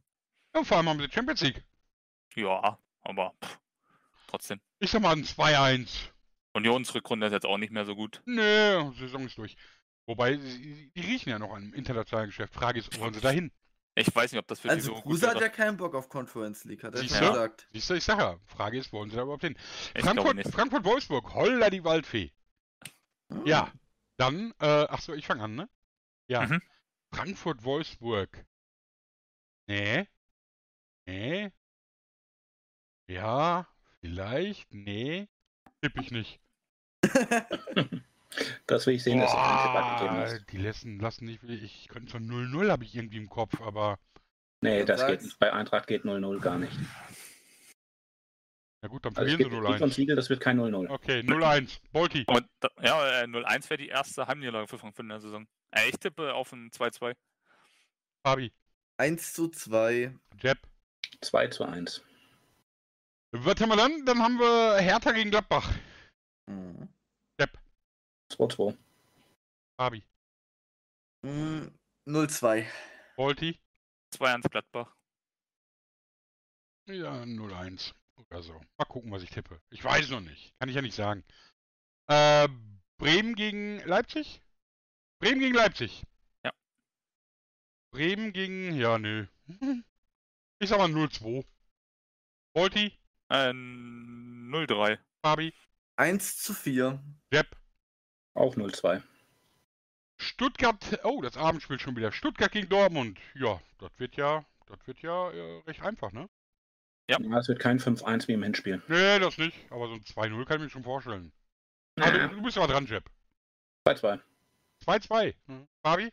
Ja, 0.55 0.63
vor 0.63 0.77
allem 0.77 0.89
haben 0.89 0.99
sie 0.99 1.11
Champions 1.11 1.41
League. 1.41 1.63
Ja, 2.35 2.77
aber 3.01 3.33
pff, 3.43 3.59
trotzdem. 4.27 4.61
Ich 4.79 4.91
sag 4.91 5.01
mal 5.01 5.13
ein 5.13 5.23
2-1. 5.23 6.12
Unionsrückrunde 6.53 7.27
ist 7.27 7.33
jetzt 7.33 7.45
auch 7.45 7.57
nicht 7.57 7.71
mehr 7.71 7.85
so 7.85 7.95
gut. 7.95 8.21
Nee, 8.25 8.91
Saison 8.97 9.25
ist 9.25 9.37
durch. 9.37 9.55
Wobei, 10.05 10.35
die 10.35 10.91
riechen 10.95 11.29
ja 11.29 11.39
noch 11.39 11.53
an 11.53 11.63
im 11.63 11.73
internationalen 11.73 12.29
Geschäft. 12.29 12.53
Frage 12.53 12.79
ist, 12.79 12.99
wollen 12.99 13.13
sie 13.13 13.21
dahin? 13.21 13.51
Ich 13.95 14.13
weiß 14.13 14.31
nicht, 14.31 14.39
ob 14.39 14.47
das 14.47 14.59
für 14.59 14.69
die 14.69 14.73
Also 14.73 14.87
so 14.87 14.93
gut 14.95 15.03
Kruse 15.03 15.29
hat 15.29 15.39
ja 15.39 15.49
keinen 15.49 15.77
Bock 15.77 15.93
auf 15.93 16.09
Conference 16.09 16.65
League, 16.65 16.83
hat 16.83 16.95
er 16.95 17.01
Siehst 17.01 17.15
schon 17.15 17.25
du? 17.25 17.31
gesagt. 17.33 17.67
Siehst 17.73 17.89
du, 17.89 17.93
ich 17.93 18.03
sag 18.03 18.19
ja. 18.19 18.37
Frage 18.45 18.79
ist, 18.79 18.91
wollen 18.91 19.09
sie 19.09 19.15
da 19.15 19.21
überhaupt 19.23 19.43
hin? 19.43 19.55
Ich 19.95 20.03
Frankfurt. 20.03 20.47
Frankfurt, 20.51 20.83
Wolfsburg, 20.83 21.33
holla 21.33 21.69
die 21.69 21.83
Waldfee. 21.83 22.31
Hm. 23.31 23.45
Ja, 23.45 23.71
dann, 24.17 24.51
äh, 24.59 24.87
ach 24.89 24.99
so, 24.99 25.13
ich 25.13 25.25
fange 25.25 25.43
an, 25.43 25.55
ne? 25.55 25.69
Ja. 26.27 26.45
Mhm. 26.47 26.61
Frankfurt, 27.13 27.63
Wolfsburg. 27.63 28.45
Nee. 29.67 30.07
Nee. 31.05 31.51
Ja, 33.07 33.67
vielleicht, 34.01 34.73
nee. 34.73 35.27
Tipp 35.81 35.97
ich 35.99 36.11
nicht. 36.11 36.39
Das 38.65 38.87
will 38.87 38.95
ich 38.95 39.03
sehen, 39.03 39.19
dass 39.19 39.29
du 39.29 39.37
keinen 39.37 39.59
Tipp 39.59 39.75
abgegeben 39.75 40.15
Boah, 40.15 40.21
hast. 40.23 40.45
die 40.51 40.57
lassen, 40.57 40.99
lassen 40.99 41.25
nicht, 41.25 41.43
ich 41.43 41.87
könnte 41.87 42.09
schon 42.11 42.23
0-0 42.27 42.71
habe 42.71 42.83
ich 42.83 42.95
irgendwie 42.95 43.17
im 43.17 43.29
Kopf, 43.29 43.61
aber 43.61 43.99
Nee, 44.61 44.79
Ja, 44.79 44.85
das 44.85 45.01
geht 45.01 45.09
sag's. 45.09 45.23
nicht. 45.25 45.39
Bei 45.39 45.53
Eintracht 45.53 45.85
geht 45.87 46.03
0-0 46.03 46.39
gar 46.39 46.57
nicht. 46.57 46.73
na 48.81 48.87
gut, 48.87 49.05
dann 49.05 49.15
Also 49.15 49.27
verlieren 49.29 49.37
gebe 49.37 49.49
sie 49.51 49.61
Brief 49.71 49.81
und 49.81 49.91
0-1. 49.91 49.93
Siegel, 49.93 50.15
das 50.15 50.29
wird 50.31 50.39
kein 50.39 50.59
0-0. 50.59 50.89
Okay, 50.89 51.19
0-1. 51.19 51.79
Bolti. 51.91 52.25
Ja, 52.81 53.21
äh, 53.21 53.25
0-1 53.27 53.69
wäre 53.69 53.77
die 53.77 53.89
erste 53.89 54.25
Heimniederlage 54.25 54.67
für 54.67 54.79
Frankfurt 54.79 55.03
in 55.03 55.09
der 55.09 55.19
Saison. 55.19 55.45
Äh, 55.69 55.89
ich 55.89 55.99
tippe 55.99 56.33
auf 56.33 56.51
ein 56.53 56.71
2-2. 56.71 57.13
Fabi. 58.25 58.51
1 58.97 59.33
zu 59.33 59.47
2. 59.49 60.11
Jeb. 60.41 60.57
2 61.21 61.47
zu 61.49 61.65
1. 61.65 62.01
Was 63.31 63.61
haben 63.61 63.69
wir 63.69 63.77
dann? 63.77 64.05
Dann 64.05 64.19
haben 64.23 64.39
wir 64.39 64.77
Hertha 64.79 65.11
gegen 65.11 65.29
Gladbach. 65.29 65.69
Mhm. 66.47 66.89
2-2. 68.31 68.75
Fabi. 69.77 70.03
Mm, 71.23 71.67
0-2. 72.07 72.65
Bolti. 73.15 73.59
2-1 74.15 74.49
Gladbach. 74.49 74.95
Ja, 76.87 77.23
0-1 77.23 77.93
oder 78.17 78.41
so. 78.41 78.59
Mal 78.77 78.85
gucken, 78.85 79.11
was 79.11 79.23
ich 79.23 79.29
tippe. 79.29 79.61
Ich 79.69 79.83
weiß 79.83 80.09
noch 80.09 80.19
nicht. 80.21 80.53
Kann 80.59 80.69
ich 80.69 80.75
ja 80.75 80.81
nicht 80.81 80.95
sagen. 80.95 81.23
Äh, 82.09 82.49
Bremen 82.97 83.35
gegen 83.35 83.79
Leipzig? 83.85 84.41
Bremen 85.19 85.39
gegen 85.39 85.53
Leipzig. 85.55 86.03
Ja. 86.43 86.51
Bremen 87.93 88.33
gegen, 88.33 88.75
ja, 88.75 88.97
nö. 88.97 89.27
Ich 90.59 90.69
sag 90.69 90.79
mal 90.79 90.89
0-2. 90.89 91.45
Volti, 92.55 92.97
Äh, 93.29 93.51
0-3. 93.53 94.99
Fabi, 95.25 95.53
1 95.95 96.37
zu 96.37 96.53
4. 96.53 97.01
Jeb, 97.31 97.47
Auch 98.33 98.55
0-2. 98.55 99.01
Stuttgart, 100.17 100.99
oh, 101.03 101.21
das 101.21 101.37
Abendspiel 101.37 101.79
schon 101.79 101.95
wieder. 101.95 102.11
Stuttgart 102.11 102.51
gegen 102.51 102.69
Dortmund. 102.69 103.19
Ja, 103.35 103.61
das 103.79 103.91
wird 103.97 104.15
ja, 104.15 104.45
das 104.67 104.79
wird 104.87 104.99
ja 105.01 105.31
äh, 105.31 105.59
recht 105.67 105.81
einfach, 105.81 106.11
ne? 106.11 106.29
Ja. 107.09 107.19
Ja, 107.19 107.37
es 107.39 107.47
wird 107.47 107.59
kein 107.59 107.79
5-1 107.79 108.27
wie 108.27 108.33
im 108.33 108.43
Hinspiel. 108.43 108.81
Nee, 108.87 109.19
das 109.19 109.37
nicht. 109.37 109.57
Aber 109.71 109.87
so 109.87 109.93
ein 109.93 110.01
2-0 110.01 110.45
kann 110.45 110.57
ich 110.57 110.63
mir 110.63 110.69
schon 110.69 110.83
vorstellen. 110.83 111.33
Ah, 111.99 112.09
du, 112.09 112.29
du 112.29 112.41
bist 112.41 112.57
aber 112.57 112.67
dran, 112.67 112.85
Jeb. 112.85 113.03
2-2. 113.85 114.19
2-2. 114.85 115.35
Hm. 115.47 115.67
Fabi 115.83 116.11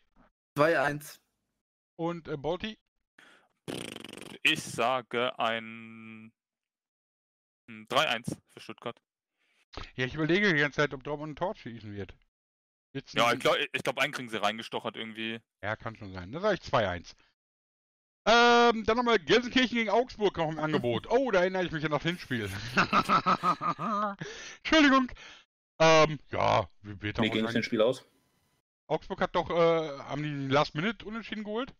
2-1. 0.59 1.18
und 1.97 2.28
äh, 2.28 2.37
Bolti. 2.37 2.78
Ich 4.43 4.62
sage 4.62 5.39
ein 5.39 6.33
ein 7.68 7.87
3-1 7.89 8.37
für 8.49 8.61
Stuttgart. 8.61 9.01
Ja, 9.97 10.07
ich 10.07 10.14
überlege 10.14 10.53
die 10.53 10.61
ganze 10.61 10.77
Zeit, 10.77 10.95
ob 10.95 11.05
Dortmund 11.05 11.33
ein 11.33 11.37
Tor 11.37 11.55
schießen 11.55 11.95
wird. 11.95 12.14
Wird's 12.93 13.12
Ja, 13.12 13.33
ich 13.33 13.41
glaube, 13.41 13.66
ich 13.73 13.83
glaub, 13.83 13.99
einen 13.99 14.12
kriegen 14.12 14.29
sie 14.29 14.43
reingestochert 14.43 14.97
irgendwie. 14.97 15.41
Ja, 15.62 15.77
kann 15.77 15.97
schon 15.97 16.12
sein. 16.12 16.33
Dann 16.33 16.43
sage 16.43 16.59
ich 16.61 16.68
2-1. 16.68 17.14
Ähm, 18.27 18.85
dann 18.85 18.97
nochmal 18.97 19.18
Gelsenkirchen 19.18 19.79
gegen 19.79 19.91
Augsburg 19.91 20.37
noch 20.37 20.51
im 20.51 20.59
Angebot. 20.59 21.09
Oh, 21.11 21.31
da 21.31 21.41
erinnere 21.41 21.64
ich 21.64 21.73
mich 21.73 21.85
an 21.85 21.93
das 21.93 22.03
Hinspiel. 22.03 22.51
Entschuldigung. 24.59 25.11
Ähm, 25.79 26.18
ja, 26.31 26.68
wie 26.83 27.01
Wie 27.01 27.12
ging 27.12 27.43
wahrscheinlich... 27.43 27.64
Spiel 27.64 27.81
aus? 27.81 28.05
Augsburg 28.87 29.21
hat 29.21 29.35
doch, 29.35 29.49
äh, 29.51 29.99
haben 30.01 30.23
die 30.23 30.53
Last 30.53 30.75
Minute 30.75 31.05
unentschieden 31.07 31.45
geholt? 31.45 31.73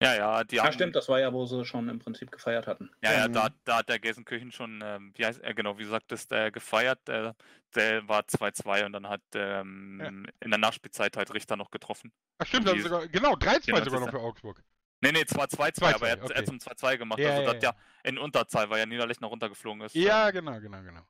Ja, 0.00 0.14
ja, 0.14 0.44
die 0.44 0.56
Ja, 0.56 0.64
haben. 0.64 0.72
stimmt, 0.72 0.94
das 0.94 1.08
war 1.08 1.18
ja, 1.18 1.32
wo 1.32 1.44
sie 1.44 1.64
schon 1.64 1.88
im 1.88 1.98
Prinzip 1.98 2.30
gefeiert 2.30 2.66
hatten. 2.66 2.90
Ja, 3.02 3.12
ja, 3.12 3.28
da, 3.28 3.50
da 3.64 3.78
hat 3.78 3.88
der 3.88 3.98
Gelsenkirchen 3.98 4.52
schon, 4.52 4.80
ähm, 4.84 5.12
wie 5.16 5.26
heißt 5.26 5.40
er, 5.40 5.54
genau, 5.54 5.78
wie 5.78 5.84
du 5.84 5.88
sagtest, 5.88 6.30
äh, 6.32 6.50
gefeiert. 6.50 7.08
Äh, 7.08 7.32
der 7.74 8.08
war 8.08 8.26
2-2 8.28 8.86
und 8.86 8.92
dann 8.92 9.08
hat 9.08 9.22
ähm, 9.34 10.26
in 10.40 10.50
der 10.50 10.58
Nachspielzeit 10.58 11.16
halt 11.16 11.34
Richter 11.34 11.56
noch 11.56 11.70
getroffen. 11.70 12.12
Ach 12.38 12.46
stimmt, 12.46 12.68
die- 12.68 12.80
sogar, 12.80 13.06
genau, 13.08 13.34
3-2 13.34 13.72
Genau, 13.72 13.84
sogar 13.84 14.00
noch 14.00 14.10
für 14.10 14.20
Augsburg. 14.20 14.62
Nee, 15.00 15.12
nee, 15.12 15.24
zwar 15.26 15.48
2-2, 15.48 15.94
aber 15.94 16.08
er 16.08 16.12
hat 16.12 16.30
2-2, 16.30 16.32
er 16.34 16.40
okay. 16.40 16.44
zum 16.44 16.58
2-2 16.60 16.96
gemacht. 16.96 17.18
Ja, 17.20 17.30
also, 17.30 17.42
ja, 17.42 17.52
dass 17.54 17.62
ja. 17.62 17.70
ja 17.70 17.76
in 18.04 18.18
Unterzahl, 18.18 18.68
weil 18.70 18.80
ja 18.80 18.86
Niederlechner 18.86 19.28
runtergeflogen 19.28 19.82
ist. 19.82 19.94
Ja, 19.94 20.28
ähm, 20.28 20.34
genau, 20.34 20.60
genau, 20.60 20.82
genau. 20.82 21.02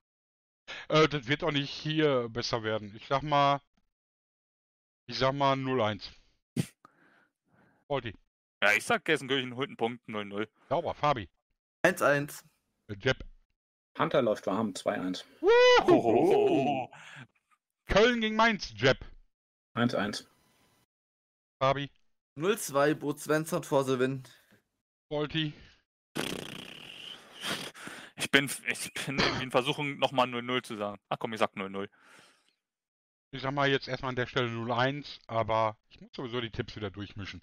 Äh, 0.89 1.09
das 1.09 1.27
wird 1.27 1.43
auch 1.45 1.53
nicht 1.53 1.71
hier 1.71 2.29
besser 2.29 2.63
werden. 2.63 2.95
Ich 2.97 3.07
sag 3.07 3.23
mal, 3.23 3.61
ich 5.07 5.19
sag 5.19 5.33
mal 5.35 5.57
0-1. 5.57 6.11
Bolti. 7.89 8.15
ja, 8.63 8.73
ich 8.73 8.85
sag, 8.85 9.05
Gelsenkirchen 9.05 9.57
holt 9.57 9.69
einen 9.69 9.77
Punkt 9.77 10.07
0-0. 10.09 10.49
Sauber, 10.69 10.95
Fabi. 10.95 11.29
1-1. 11.85 12.43
Äh, 12.89 12.95
Jeb. 13.01 13.25
Hunter 13.99 14.23
läuft 14.23 14.47
warm, 14.47 14.73
2-1. 14.73 15.25
Oh. 15.87 16.89
Köln 17.87 18.21
gegen 18.21 18.37
Mainz, 18.37 18.73
Jeb. 18.77 18.99
1-1. 19.75 20.27
Fabi. 21.61 21.91
0-2. 22.37 22.95
Bo 22.95 23.17
Svensson 23.17 23.65
vor 23.65 23.85
the 23.85 23.99
win. 23.99 24.23
Bolti. 25.09 25.53
Ich 28.17 28.31
bin, 28.31 28.51
ich 28.69 28.93
bin 29.07 29.19
in 29.41 29.51
Versuchung, 29.51 29.99
nochmal 29.99 30.27
0-0 30.29 30.63
zu 30.63 30.77
sagen. 30.77 31.01
Ach 31.09 31.19
komm, 31.19 31.33
ich 31.33 31.39
sag 31.39 31.55
0-0. 31.55 31.89
Ich 33.31 33.43
sag 33.43 33.53
mal 33.53 33.69
jetzt 33.69 33.89
erstmal 33.89 34.11
an 34.11 34.17
der 34.17 34.27
Stelle 34.27 34.49
0-1, 34.49 35.19
aber 35.27 35.77
ich 35.89 36.01
muss 36.01 36.11
sowieso 36.15 36.41
die 36.41 36.51
Tipps 36.51 36.77
wieder 36.77 36.91
durchmischen. 36.91 37.41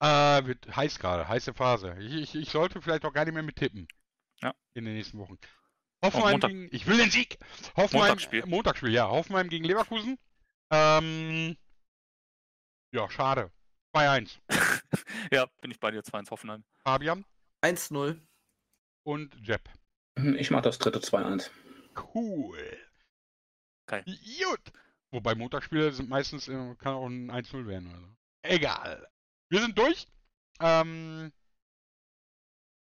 Äh, 0.00 0.44
wird 0.46 0.76
heiß 0.76 0.98
gerade, 0.98 1.26
heiße 1.28 1.54
Phase. 1.54 1.96
Ich, 2.00 2.12
ich, 2.14 2.34
ich 2.34 2.50
sollte 2.50 2.82
vielleicht 2.82 3.04
auch 3.04 3.12
gar 3.12 3.24
nicht 3.24 3.34
mehr 3.34 3.42
mit 3.42 3.56
tippen. 3.56 3.88
Ja. 4.42 4.54
In 4.74 4.84
den 4.84 4.94
nächsten 4.94 5.18
Wochen. 5.18 5.38
Hoffenheim 6.04 6.40
gegen. 6.40 6.68
Ich 6.72 6.86
will 6.86 6.98
den 6.98 7.10
Sieg! 7.10 7.38
Hoffenheim, 7.76 8.08
Montagsspiel. 8.08 8.42
äh, 8.42 8.46
Montagsspiel, 8.46 8.92
ja. 8.92 9.08
Hoffenheim 9.08 9.48
gegen 9.48 9.64
Leverkusen. 9.64 10.18
Ähm. 10.70 11.56
Ja, 12.92 13.08
schade. 13.10 13.50
2-1. 13.94 14.38
Ja, 15.32 15.46
bin 15.60 15.70
ich 15.72 15.80
bei 15.80 15.90
dir 15.90 16.02
2-1 16.02 16.30
Hoffenheim. 16.30 16.64
Fabian 16.84 17.24
1-0. 17.64 18.20
und 19.04 19.34
Jeb. 19.42 19.68
Ich 20.36 20.50
mach 20.50 20.62
das 20.62 20.78
dritte 20.78 21.00
2-1. 21.00 21.50
Cool. 22.14 22.78
Geil. 23.86 24.04
Gut. 24.04 24.72
Wobei 25.10 25.34
Montagsspiele 25.34 25.92
sind 25.92 26.08
meistens, 26.08 26.46
kann 26.46 26.94
auch 26.94 27.06
ein 27.06 27.30
1-0 27.30 27.66
werden. 27.66 27.88
Also. 27.92 28.06
Egal. 28.42 29.08
Wir 29.48 29.60
sind 29.60 29.76
durch. 29.78 30.06
Ähm, 30.60 31.32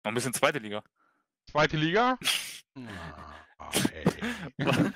Noch 0.04 0.10
ein 0.10 0.14
bisschen 0.14 0.34
zweite 0.34 0.58
Liga. 0.58 0.82
zweite 1.50 1.76
Liga. 1.76 2.18
Ah, 3.58 3.70
ey. 3.92 4.04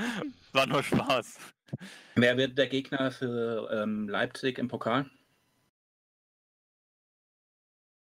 War 0.53 0.67
nur 0.67 0.83
Spaß. 0.83 1.39
Wer 2.17 2.37
wird 2.37 2.59
der 2.59 2.67
Gegner 2.67 3.13
für 3.13 3.71
ähm, 3.71 4.09
Leipzig 4.09 4.59
im 4.59 4.67
Pokal? 4.67 5.09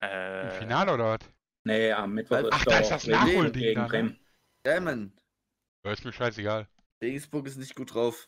Im 0.02 0.08
Äh, 0.10 0.50
Finale 0.58 0.94
oder 0.94 1.06
was? 1.20 1.30
Nee, 1.64 1.92
am 1.92 2.14
Mittwoch 2.14 2.38
Ach, 2.52 2.58
ist 2.60 2.66
da 2.72 2.80
ist 2.80 2.90
das 2.90 3.06
Nachholding 3.06 3.62
gegen 3.62 3.82
ne? 3.82 3.88
Bremen. 3.88 4.20
Bremen. 4.64 5.20
Ja, 5.86 5.92
Ist 5.92 6.06
mir 6.06 6.14
scheißegal. 6.14 6.68
Regensburg 7.04 7.46
ist 7.46 7.58
nicht 7.58 7.76
gut 7.76 7.94
drauf. 7.94 8.28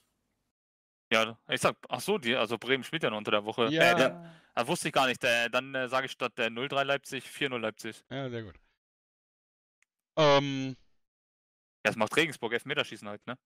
Ja, 1.12 1.38
ich 1.47 1.60
sag, 1.60 1.76
ach 1.89 2.01
so, 2.01 2.18
die, 2.20 2.36
also 2.36 2.57
Bremen 2.57 2.84
spielt 2.84 3.01
ja 3.03 3.10
noch 3.10 3.18
unter 3.18 3.32
der 3.32 3.43
Woche. 3.45 3.68
Ja, 3.72 3.82
Äh, 3.97 3.99
ja. 3.99 4.34
das 4.53 4.68
wusste 4.68 4.89
ich 4.89 4.93
gar 4.93 5.07
nicht. 5.07 5.22
Der, 5.24 5.49
dann 5.49 5.74
äh, 5.74 5.89
sage 5.89 6.05
ich 6.05 6.12
statt 6.12 6.38
der 6.38 6.49
0-3 6.49 6.84
Leipzig 6.84 7.26
4-0 7.26 7.57
Leipzig. 7.57 8.03
sehr 8.10 8.43
gut. 8.43 8.60
Ähm, 10.18 10.76
Ja, 11.86 11.91
das 11.91 11.95
macht 11.95 12.16
Regensburg 12.16 12.53
Elfmeterschießen 12.53 13.07
halt, 13.07 13.26
ne? 13.26 13.38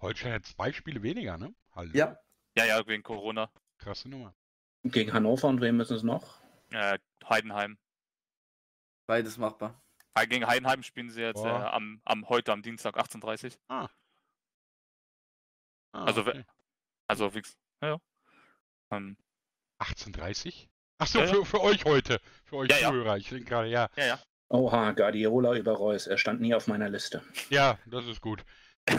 Holstein 0.00 0.32
hat 0.34 0.46
zwei 0.46 0.72
Spiele 0.72 1.02
weniger, 1.02 1.38
ne? 1.38 1.54
Hallo. 1.72 1.90
Ja. 1.94 2.18
Ja, 2.56 2.64
ja, 2.64 2.86
wegen 2.86 3.02
Corona. 3.02 3.50
Krasse 3.78 4.08
Nummer. 4.08 4.34
Gegen 4.82 5.12
Hannover 5.12 5.48
und 5.48 5.60
wem 5.60 5.76
müssen 5.76 5.96
es 5.96 6.02
noch? 6.02 6.40
Äh, 6.70 6.98
Heidenheim. 7.28 7.78
Beides 9.06 9.36
machbar. 9.38 9.80
Äh, 10.14 10.26
Gegen 10.26 10.46
Heidenheim 10.46 10.82
spielen 10.82 11.08
sie 11.10 11.22
jetzt 11.22 11.42
äh, 11.44 11.48
am, 11.48 12.00
am 12.04 12.28
heute 12.28 12.52
am 12.52 12.62
Dienstag 12.62 12.96
18.30 12.98 13.56
Ah, 13.68 13.88
Also, 15.92 16.26
we- 16.26 16.30
okay. 16.30 16.44
Also 17.08 17.34
wie 17.34 17.40
ges- 17.40 17.56
ja. 17.82 17.88
ja. 17.88 17.98
Ähm, 18.90 19.16
18.30? 19.80 20.68
Achso, 20.98 21.18
Ja, 21.18 21.24
ja. 21.26 21.34
für, 21.34 21.44
für 21.44 21.60
euch 21.62 21.84
heute. 21.84 22.20
Für 22.44 22.56
euch 22.56 22.70
Ja, 22.70 22.78
ja. 22.78 22.88
Zuhörer. 22.90 23.16
Ich 23.16 23.28
denke 23.28 23.44
gerade, 23.44 23.68
ja. 23.68 23.88
ja, 23.96 24.04
ja. 24.06 24.18
Oha, 24.50 24.92
Guardiola 24.92 25.54
über 25.56 25.72
Reus. 25.72 26.06
Er 26.06 26.16
stand 26.18 26.40
nie 26.40 26.54
auf 26.54 26.66
meiner 26.68 26.88
Liste. 26.88 27.22
Ja, 27.50 27.78
das 27.86 28.06
ist 28.06 28.20
gut. 28.20 28.44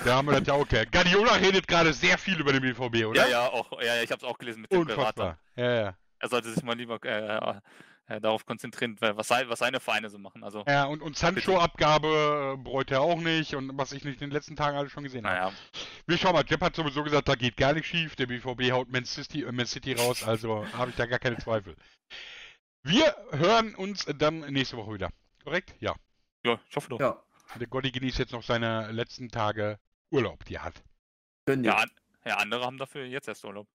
Da 0.05 0.15
haben 0.17 0.27
wir 0.27 0.39
das 0.39 0.47
ja 0.47 0.53
auch 0.53 0.67
gehört. 0.67 0.91
Guardiola 0.91 1.33
redet 1.33 1.67
gerade 1.67 1.91
sehr 1.93 2.17
viel 2.19 2.39
über 2.39 2.53
den 2.53 2.61
BVB, 2.61 3.05
oder? 3.07 3.21
Ja, 3.23 3.27
ja, 3.27 3.47
auch, 3.47 3.71
ja, 3.81 3.95
ja, 3.95 4.03
ich 4.03 4.11
habe 4.11 4.23
es 4.23 4.23
auch 4.23 4.37
gelesen 4.37 4.61
mit 4.61 4.71
dem 4.71 4.85
Berater. 4.85 4.99
Unfassbar. 5.01 5.39
Ja, 5.55 5.73
ja. 5.81 5.97
Er 6.19 6.29
sollte 6.29 6.51
sich 6.53 6.61
mal 6.63 6.75
lieber 6.77 7.03
äh, 7.03 7.59
äh, 8.09 8.19
darauf 8.19 8.45
konzentrieren, 8.45 8.97
was, 8.99 9.27
sei, 9.27 9.47
was 9.47 9.59
seine 9.59 9.79
Vereine 9.79 10.09
so 10.09 10.17
machen. 10.17 10.43
Also, 10.43 10.63
Ja, 10.67 10.85
und, 10.85 11.01
und 11.01 11.15
Sancho-Abgabe 11.15 12.55
äh, 12.57 12.63
bereut 12.63 12.91
er 12.91 13.01
auch 13.01 13.19
nicht 13.19 13.53
und 13.55 13.77
was 13.77 13.91
ich 13.91 14.03
nicht 14.03 14.21
in 14.21 14.29
den 14.29 14.33
letzten 14.33 14.55
Tagen 14.55 14.77
alles 14.77 14.91
schon 14.91 15.03
gesehen 15.03 15.25
habe. 15.25 15.37
naja. 15.37 15.53
Wir 16.07 16.17
schauen 16.17 16.33
mal, 16.33 16.43
Jepp 16.45 16.61
hat 16.61 16.75
sowieso 16.75 17.03
gesagt, 17.03 17.29
da 17.29 17.35
geht 17.35 17.55
gar 17.55 17.73
nichts 17.73 17.89
schief. 17.89 18.15
Der 18.15 18.25
BVB 18.25 18.71
haut 18.71 18.91
Man 18.91 19.05
City, 19.05 19.43
äh, 19.43 19.51
Man 19.51 19.67
City 19.67 19.93
raus, 19.93 20.23
also 20.23 20.65
habe 20.73 20.89
ich 20.89 20.97
da 20.97 21.05
gar 21.05 21.19
keine 21.19 21.37
Zweifel. 21.43 21.75
Wir 22.83 23.15
hören 23.31 23.75
uns 23.75 24.05
dann 24.05 24.39
nächste 24.51 24.77
Woche 24.77 24.93
wieder. 24.93 25.09
Korrekt? 25.43 25.75
Ja. 25.79 25.95
Ja, 26.45 26.59
ich 26.69 26.75
hoffe 26.75 26.89
doch. 26.89 26.99
Ja. 26.99 27.21
Der 27.59 27.67
Gotti 27.67 27.91
genießt 27.91 28.19
jetzt 28.19 28.31
noch 28.31 28.43
seine 28.43 28.91
letzten 28.91 29.29
Tage 29.29 29.79
Urlaub, 30.11 30.45
die 30.45 30.55
er 30.55 30.63
hat. 30.65 30.83
Ja, 31.47 31.83
ja, 32.25 32.35
andere 32.37 32.63
haben 32.65 32.77
dafür 32.77 33.05
jetzt 33.05 33.27
erst 33.27 33.43
Urlaub. 33.43 33.67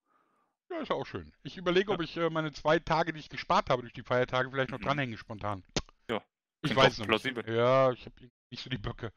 Ja, 0.74 0.80
ist 0.80 0.88
ja 0.88 0.96
auch 0.96 1.06
schön. 1.06 1.32
Ich 1.42 1.56
überlege, 1.56 1.92
ob 1.92 2.00
ich 2.02 2.16
äh, 2.16 2.28
meine 2.30 2.52
zwei 2.52 2.78
Tage, 2.78 3.12
die 3.12 3.20
ich 3.20 3.28
gespart 3.28 3.70
habe 3.70 3.82
durch 3.82 3.92
die 3.92 4.02
Feiertage, 4.02 4.50
vielleicht 4.50 4.70
noch 4.70 4.78
Mhm. 4.80 4.84
dranhänge 4.84 5.16
spontan. 5.16 5.62
Ja, 6.10 6.22
Ich 6.62 6.74
weiß 6.74 6.98
noch 6.98 7.06
plausibel. 7.06 7.44
nicht. 7.44 7.54
Ja, 7.56 7.92
ich 7.92 8.04
habe 8.06 8.30
nicht 8.50 8.62
so 8.62 8.70
die 8.70 8.78
Böcke. 8.78 9.12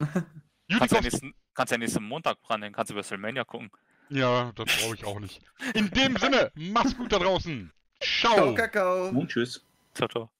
Kannst 0.70 0.94
ja, 0.94 1.00
nächsten, 1.00 1.34
kannst 1.52 1.72
ja 1.72 1.78
nächsten 1.78 2.02
Montag 2.04 2.40
dranhängen, 2.42 2.74
kannst 2.74 2.90
du 2.90 2.94
WrestleMania 2.94 3.44
gucken. 3.44 3.70
Ja, 4.08 4.50
das 4.52 4.64
brauche 4.78 4.94
ich 4.94 5.04
auch 5.04 5.20
nicht. 5.20 5.42
In 5.74 5.90
dem 5.90 6.16
Sinne, 6.18 6.50
mach's 6.54 6.96
gut 6.96 7.12
da 7.12 7.18
draußen. 7.18 7.70
Ciao. 8.00 8.34
Ciao, 8.34 8.54
Kakao. 8.54 9.08
Und 9.08 9.28
tschüss. 9.30 9.64
Ciao, 9.94 10.08
ciao. 10.08 10.30